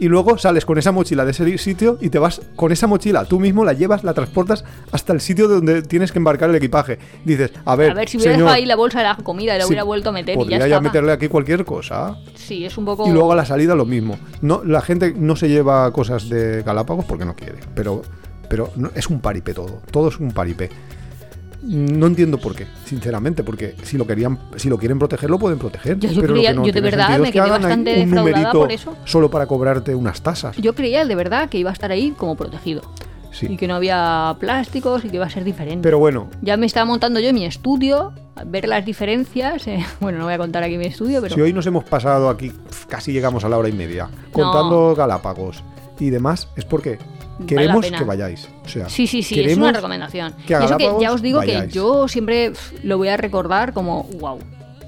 y 0.00 0.08
luego 0.08 0.38
sales 0.38 0.64
con 0.64 0.78
esa 0.78 0.90
mochila 0.92 1.24
de 1.24 1.30
ese 1.30 1.58
sitio 1.58 1.98
y 2.00 2.08
te 2.08 2.18
vas 2.18 2.40
con 2.56 2.72
esa 2.72 2.86
mochila, 2.86 3.24
tú 3.26 3.38
mismo 3.38 3.64
la 3.64 3.74
llevas, 3.74 4.02
la 4.02 4.14
transportas 4.14 4.64
hasta 4.90 5.12
el 5.12 5.20
sitio 5.20 5.46
donde 5.46 5.82
tienes 5.82 6.10
que 6.10 6.18
embarcar 6.18 6.50
el 6.50 6.56
equipaje. 6.56 6.98
Dices, 7.24 7.52
a 7.64 7.76
ver, 7.76 7.90
A 7.92 7.94
ver, 7.94 8.08
si 8.08 8.16
hubiera 8.16 8.32
señor, 8.32 8.46
dejado 8.46 8.56
ahí 8.56 8.66
la 8.66 8.76
bolsa 8.76 8.98
de 8.98 9.04
la 9.04 9.16
comida 9.16 9.54
y 9.54 9.58
la 9.58 9.64
sí, 9.64 9.68
hubiera 9.68 9.84
vuelto 9.84 10.08
a 10.08 10.12
meter 10.12 10.34
y 10.34 10.38
ya 10.38 10.40
podría 10.40 10.66
ya 10.68 10.80
meterle 10.80 11.12
aquí 11.12 11.28
cualquier 11.28 11.64
cosa. 11.64 12.16
Sí, 12.34 12.64
es 12.64 12.76
un 12.78 12.86
poco... 12.86 13.06
Y 13.06 13.12
luego 13.12 13.30
a 13.32 13.36
la 13.36 13.44
salida 13.44 13.74
lo 13.74 13.84
mismo. 13.84 14.18
No, 14.40 14.62
la 14.64 14.80
gente 14.80 15.14
no 15.16 15.36
se 15.36 15.48
lleva 15.48 15.92
cosas 15.92 16.28
de 16.28 16.62
Galápagos 16.62 17.04
porque 17.04 17.24
no 17.26 17.36
quiere, 17.36 17.58
pero, 17.74 18.02
pero 18.48 18.70
no- 18.76 18.90
es 18.94 19.06
un 19.08 19.20
paripé 19.20 19.52
todo. 19.54 19.82
Todo 19.90 20.08
es 20.08 20.18
un 20.18 20.32
paripé. 20.32 20.70
No 21.62 22.06
entiendo 22.06 22.38
por 22.38 22.54
qué, 22.54 22.66
sinceramente, 22.84 23.44
porque 23.44 23.74
si 23.82 23.98
lo 23.98 24.06
querían, 24.06 24.38
si 24.56 24.68
lo 24.68 24.78
quieren 24.78 24.98
proteger, 24.98 25.28
lo 25.28 25.38
pueden 25.38 25.58
proteger. 25.58 25.98
Yo- 25.98 26.10
yo 26.10 26.20
pero 26.22 26.34
creía- 26.34 26.50
lo 26.52 26.54
que 26.54 26.60
no 26.60 26.66
yo 26.66 26.72
de 26.72 26.80
verdad 26.80 27.18
me 27.18 27.26
que 27.26 27.32
quedé 27.32 27.42
ahí 27.42 27.50
bastante 27.50 27.92
un 27.94 27.98
defraudada 28.10 28.30
numerito 28.36 28.60
por 28.60 28.72
eso. 28.72 28.96
Solo 29.04 29.30
para 29.30 29.46
cobrarte 29.46 29.94
unas 29.94 30.22
tasas. 30.22 30.56
Yo 30.56 30.74
creía 30.74 31.04
de 31.04 31.14
verdad 31.14 31.48
que 31.50 31.58
iba 31.58 31.70
a 31.70 31.72
estar 31.72 31.90
ahí 31.92 32.12
como 32.12 32.34
protegido. 32.36 32.82
Sí. 33.32 33.46
Y 33.48 33.56
que 33.56 33.68
no 33.68 33.74
había 33.76 34.34
plásticos 34.40 35.04
y 35.04 35.08
que 35.08 35.16
iba 35.16 35.26
a 35.26 35.30
ser 35.30 35.44
diferente. 35.44 35.82
Pero 35.82 35.98
bueno, 36.00 36.28
Ya 36.42 36.56
me 36.56 36.66
estaba 36.66 36.84
montando 36.86 37.20
yo 37.20 37.32
mi 37.32 37.44
estudio, 37.44 38.12
a 38.34 38.42
ver 38.44 38.66
las 38.66 38.84
diferencias. 38.84 39.68
eh, 39.68 39.84
Bueno, 40.00 40.18
no 40.18 40.24
voy 40.24 40.34
a 40.34 40.38
contar 40.38 40.62
aquí 40.64 40.76
mi 40.78 40.86
estudio, 40.86 41.20
pero... 41.20 41.34
si 41.34 41.40
hoy 41.40 41.52
nos 41.52 41.64
hemos 41.66 41.84
pasado 41.84 42.28
aquí, 42.28 42.50
casi 42.88 43.12
llegamos 43.12 43.44
a 43.44 43.48
la 43.48 43.56
hora 43.58 43.68
y 43.68 43.72
media, 43.72 44.08
contando 44.32 44.94
Galápagos 44.96 45.62
y 46.00 46.10
demás, 46.10 46.48
es 46.56 46.64
porque 46.64 46.98
la 47.40 47.46
queremos 47.46 47.84
pena. 47.84 47.98
que 47.98 48.04
vayáis. 48.04 48.48
O 48.64 48.68
sea, 48.68 48.88
Sí, 48.88 49.06
sí, 49.06 49.22
sí, 49.22 49.40
es 49.40 49.56
una 49.56 49.72
recomendación. 49.72 50.34
que 50.46 50.54
y 50.54 50.64
eso 50.64 50.76
que 50.76 50.90
ya 51.00 51.12
os 51.12 51.22
digo 51.22 51.38
vayáis. 51.38 51.64
que 51.64 51.70
yo 51.72 52.06
siempre 52.08 52.52
lo 52.82 52.98
voy 52.98 53.08
a 53.08 53.16
recordar 53.16 53.72
como 53.72 54.04
wow. 54.20 54.38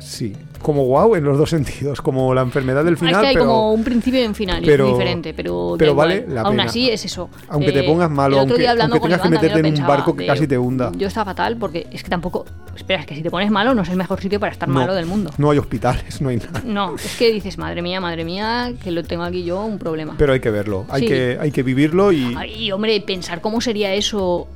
Sí, 0.00 0.32
como 0.62 0.86
wow 0.86 1.14
en 1.16 1.24
los 1.24 1.36
dos 1.36 1.50
sentidos, 1.50 2.00
como 2.00 2.32
la 2.34 2.42
enfermedad 2.42 2.84
del 2.84 2.96
final, 2.96 3.14
es 3.16 3.20
que 3.20 3.26
hay 3.28 3.34
pero 3.34 3.46
como 3.46 3.72
un 3.72 3.84
principio 3.84 4.22
y 4.22 4.26
un 4.26 4.34
final, 4.34 4.62
y 4.62 4.66
pero- 4.66 4.86
es 4.86 4.92
diferente, 4.92 5.34
pero, 5.34 5.74
pero 5.78 5.90
igual. 5.92 6.24
vale 6.26 6.38
Aún 6.40 6.60
así 6.60 6.88
es 6.90 7.04
eso. 7.04 7.28
Aunque 7.48 7.72
te 7.72 7.80
Eh, 7.80 7.82
pongas 7.82 8.10
malo, 8.10 8.38
aunque- 8.38 8.66
aunque 8.68 9.00
tengas 9.00 9.20
que 9.20 9.28
meterte 9.28 9.58
en 9.68 9.74
un 9.80 9.86
barco 9.86 10.16
que 10.16 10.26
casi 10.26 10.46
te 10.46 10.56
hunda. 10.56 10.92
Yo 10.96 11.08
estaba 11.08 11.26
fatal 11.32 11.56
porque 11.58 11.86
es 11.90 12.02
que 12.02 12.08
tampoco. 12.10 12.44
Espera, 12.74 13.00
es 13.00 13.06
que 13.06 13.14
si 13.14 13.22
te 13.22 13.30
pones 13.30 13.50
malo 13.50 13.74
no 13.74 13.82
es 13.82 13.88
el 13.90 13.96
mejor 13.96 14.18
sitio 14.20 14.40
para 14.40 14.52
estar 14.52 14.66
no, 14.68 14.74
malo 14.74 14.94
del 14.94 15.04
mundo. 15.06 15.30
No 15.36 15.50
hay 15.50 15.58
hospitales, 15.58 16.20
no 16.22 16.30
hay 16.30 16.38
nada. 16.38 16.62
No, 16.64 16.94
es 16.94 17.16
que 17.18 17.30
dices, 17.30 17.58
madre 17.58 17.82
mía, 17.82 18.00
madre 18.00 18.24
mía, 18.24 18.72
que 18.82 18.90
lo 18.90 19.02
tengo 19.04 19.24
aquí 19.24 19.44
yo, 19.44 19.62
un 19.64 19.78
problema. 19.78 20.14
Pero 20.16 20.32
hay 20.32 20.40
que 20.40 20.50
verlo, 20.50 20.86
hay, 20.88 21.02
Sí. 21.02 21.08
que, 21.08 21.38
hay 21.40 21.50
que 21.50 21.62
vivirlo 21.62 22.12
y 22.12 22.34
Ay, 22.36 22.72
hombre, 22.72 22.98
pensar 23.02 23.40
cómo 23.40 23.60
sería 23.60 23.92
eso. 23.94 24.48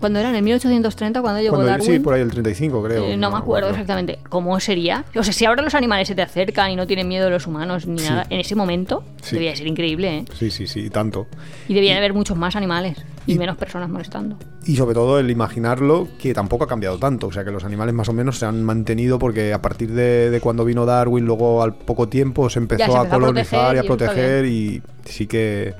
Cuando 0.00 0.18
era 0.18 0.30
en 0.30 0.36
el 0.36 0.42
1830, 0.42 1.20
cuando 1.22 1.40
llegó 1.40 1.54
cuando, 1.54 1.70
Darwin. 1.70 1.90
sí, 1.92 1.98
por 1.98 2.14
ahí 2.14 2.20
el 2.22 2.30
35 2.30 2.82
creo. 2.82 3.04
Eh, 3.04 3.16
no 3.16 3.30
me 3.30 3.38
acuerdo 3.38 3.68
exactamente 3.70 4.18
cómo 4.28 4.58
sería. 4.60 5.04
O 5.16 5.22
sea, 5.22 5.32
si 5.32 5.44
ahora 5.44 5.62
los 5.62 5.74
animales 5.74 6.08
se 6.08 6.14
te 6.14 6.22
acercan 6.22 6.70
y 6.70 6.76
no 6.76 6.86
tienen 6.86 7.08
miedo 7.08 7.24
de 7.26 7.30
los 7.30 7.46
humanos 7.46 7.86
ni 7.86 7.98
Sí. 7.98 8.08
nada, 8.08 8.26
en 8.30 8.40
ese 8.40 8.54
momento 8.54 9.04
Sí. 9.22 9.36
debía 9.36 9.54
ser 9.56 9.66
increíble, 9.66 10.18
¿eh? 10.18 10.24
Sí, 10.38 10.50
sí, 10.50 10.66
sí, 10.66 10.90
tanto. 10.90 11.26
Y 11.68 11.74
debía 11.74 11.96
haber 11.96 12.12
muchos 12.14 12.36
más 12.36 12.56
animales 12.56 12.98
y, 13.26 13.34
y- 13.34 13.38
menos 13.38 13.56
personas 13.56 13.88
molestando. 13.88 14.36
Y 14.66 14.76
sobre 14.76 14.94
todo 14.94 15.18
el 15.18 15.30
imaginarlo 15.30 16.08
que 16.18 16.32
tampoco 16.34 16.64
ha 16.64 16.68
cambiado 16.68 16.98
tanto. 16.98 17.26
O 17.26 17.32
sea, 17.32 17.44
que 17.44 17.50
los 17.50 17.64
animales 17.64 17.94
más 17.94 18.08
o 18.08 18.12
menos 18.12 18.38
se 18.38 18.46
han 18.46 18.62
mantenido 18.64 19.18
porque 19.18 19.52
a 19.52 19.60
partir 19.60 19.90
de, 19.92 20.30
de 20.30 20.40
cuando 20.40 20.64
vino 20.64 20.86
Darwin, 20.86 21.24
luego 21.26 21.62
al 21.62 21.74
poco 21.74 22.08
tiempo 22.08 22.48
se 22.48 22.58
empezó, 22.60 22.78
se 22.78 22.82
a 22.84 22.86
empezó 23.02 23.14
a 23.16 23.18
colonizar 23.18 23.76
y 23.76 23.78
a 23.78 23.82
proteger 23.82 24.46
y 24.46 24.82
sí 25.04 25.26
que, 25.26 25.74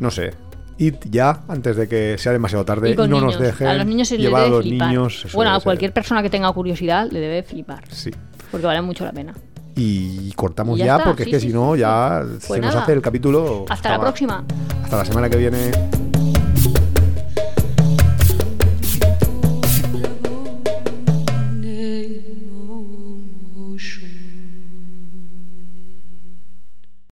no 0.00 0.10
sé. 0.10 0.32
Id 0.78 0.94
ya 1.10 1.40
antes 1.48 1.76
de 1.76 1.88
que 1.88 2.16
sea 2.18 2.32
demasiado 2.32 2.64
tarde 2.64 2.90
Y 2.90 2.94
no 2.96 3.06
niños. 3.06 3.22
nos 3.22 3.38
dejen 3.38 3.66
a 3.68 3.74
los 3.74 3.86
niños 3.86 4.08
se 4.08 4.18
llevar 4.18 4.44
a 4.44 4.48
los 4.48 4.62
flipar. 4.62 4.88
niños. 4.88 5.26
bueno, 5.34 5.50
a 5.52 5.54
ser- 5.54 5.64
cualquier 5.64 5.92
persona 5.92 6.22
que 6.22 6.30
tenga 6.30 6.50
curiosidad 6.52 7.08
le 7.10 7.20
debe 7.20 7.42
flipar. 7.42 7.84
Sí. 7.90 8.10
Porque 8.50 8.66
vale 8.66 8.82
mucho 8.82 9.04
la 9.04 9.12
pena. 9.12 9.34
Y 9.74 10.30
cortamos 10.32 10.76
Y 10.76 10.80
ya 10.80 10.86
ya, 10.86 10.92
está, 10.96 11.04
porque 11.06 11.24
sí, 11.24 11.30
es 11.30 11.36
que 11.36 11.40
sí, 11.40 11.46
si 11.48 11.52
no 11.54 11.74
sí. 11.74 11.80
ya 11.80 12.22
Pues 12.26 12.42
se 12.44 12.60
nos 12.60 12.74
hace 12.74 12.92
el 12.92 13.00
capítulo. 13.00 13.64
Hasta 13.68 13.90
la 13.90 14.00
próxima. 14.00 14.44
Hasta 14.82 14.96
la 14.98 15.04
semana 15.04 15.30
que 15.30 15.36
viene. 15.38 15.70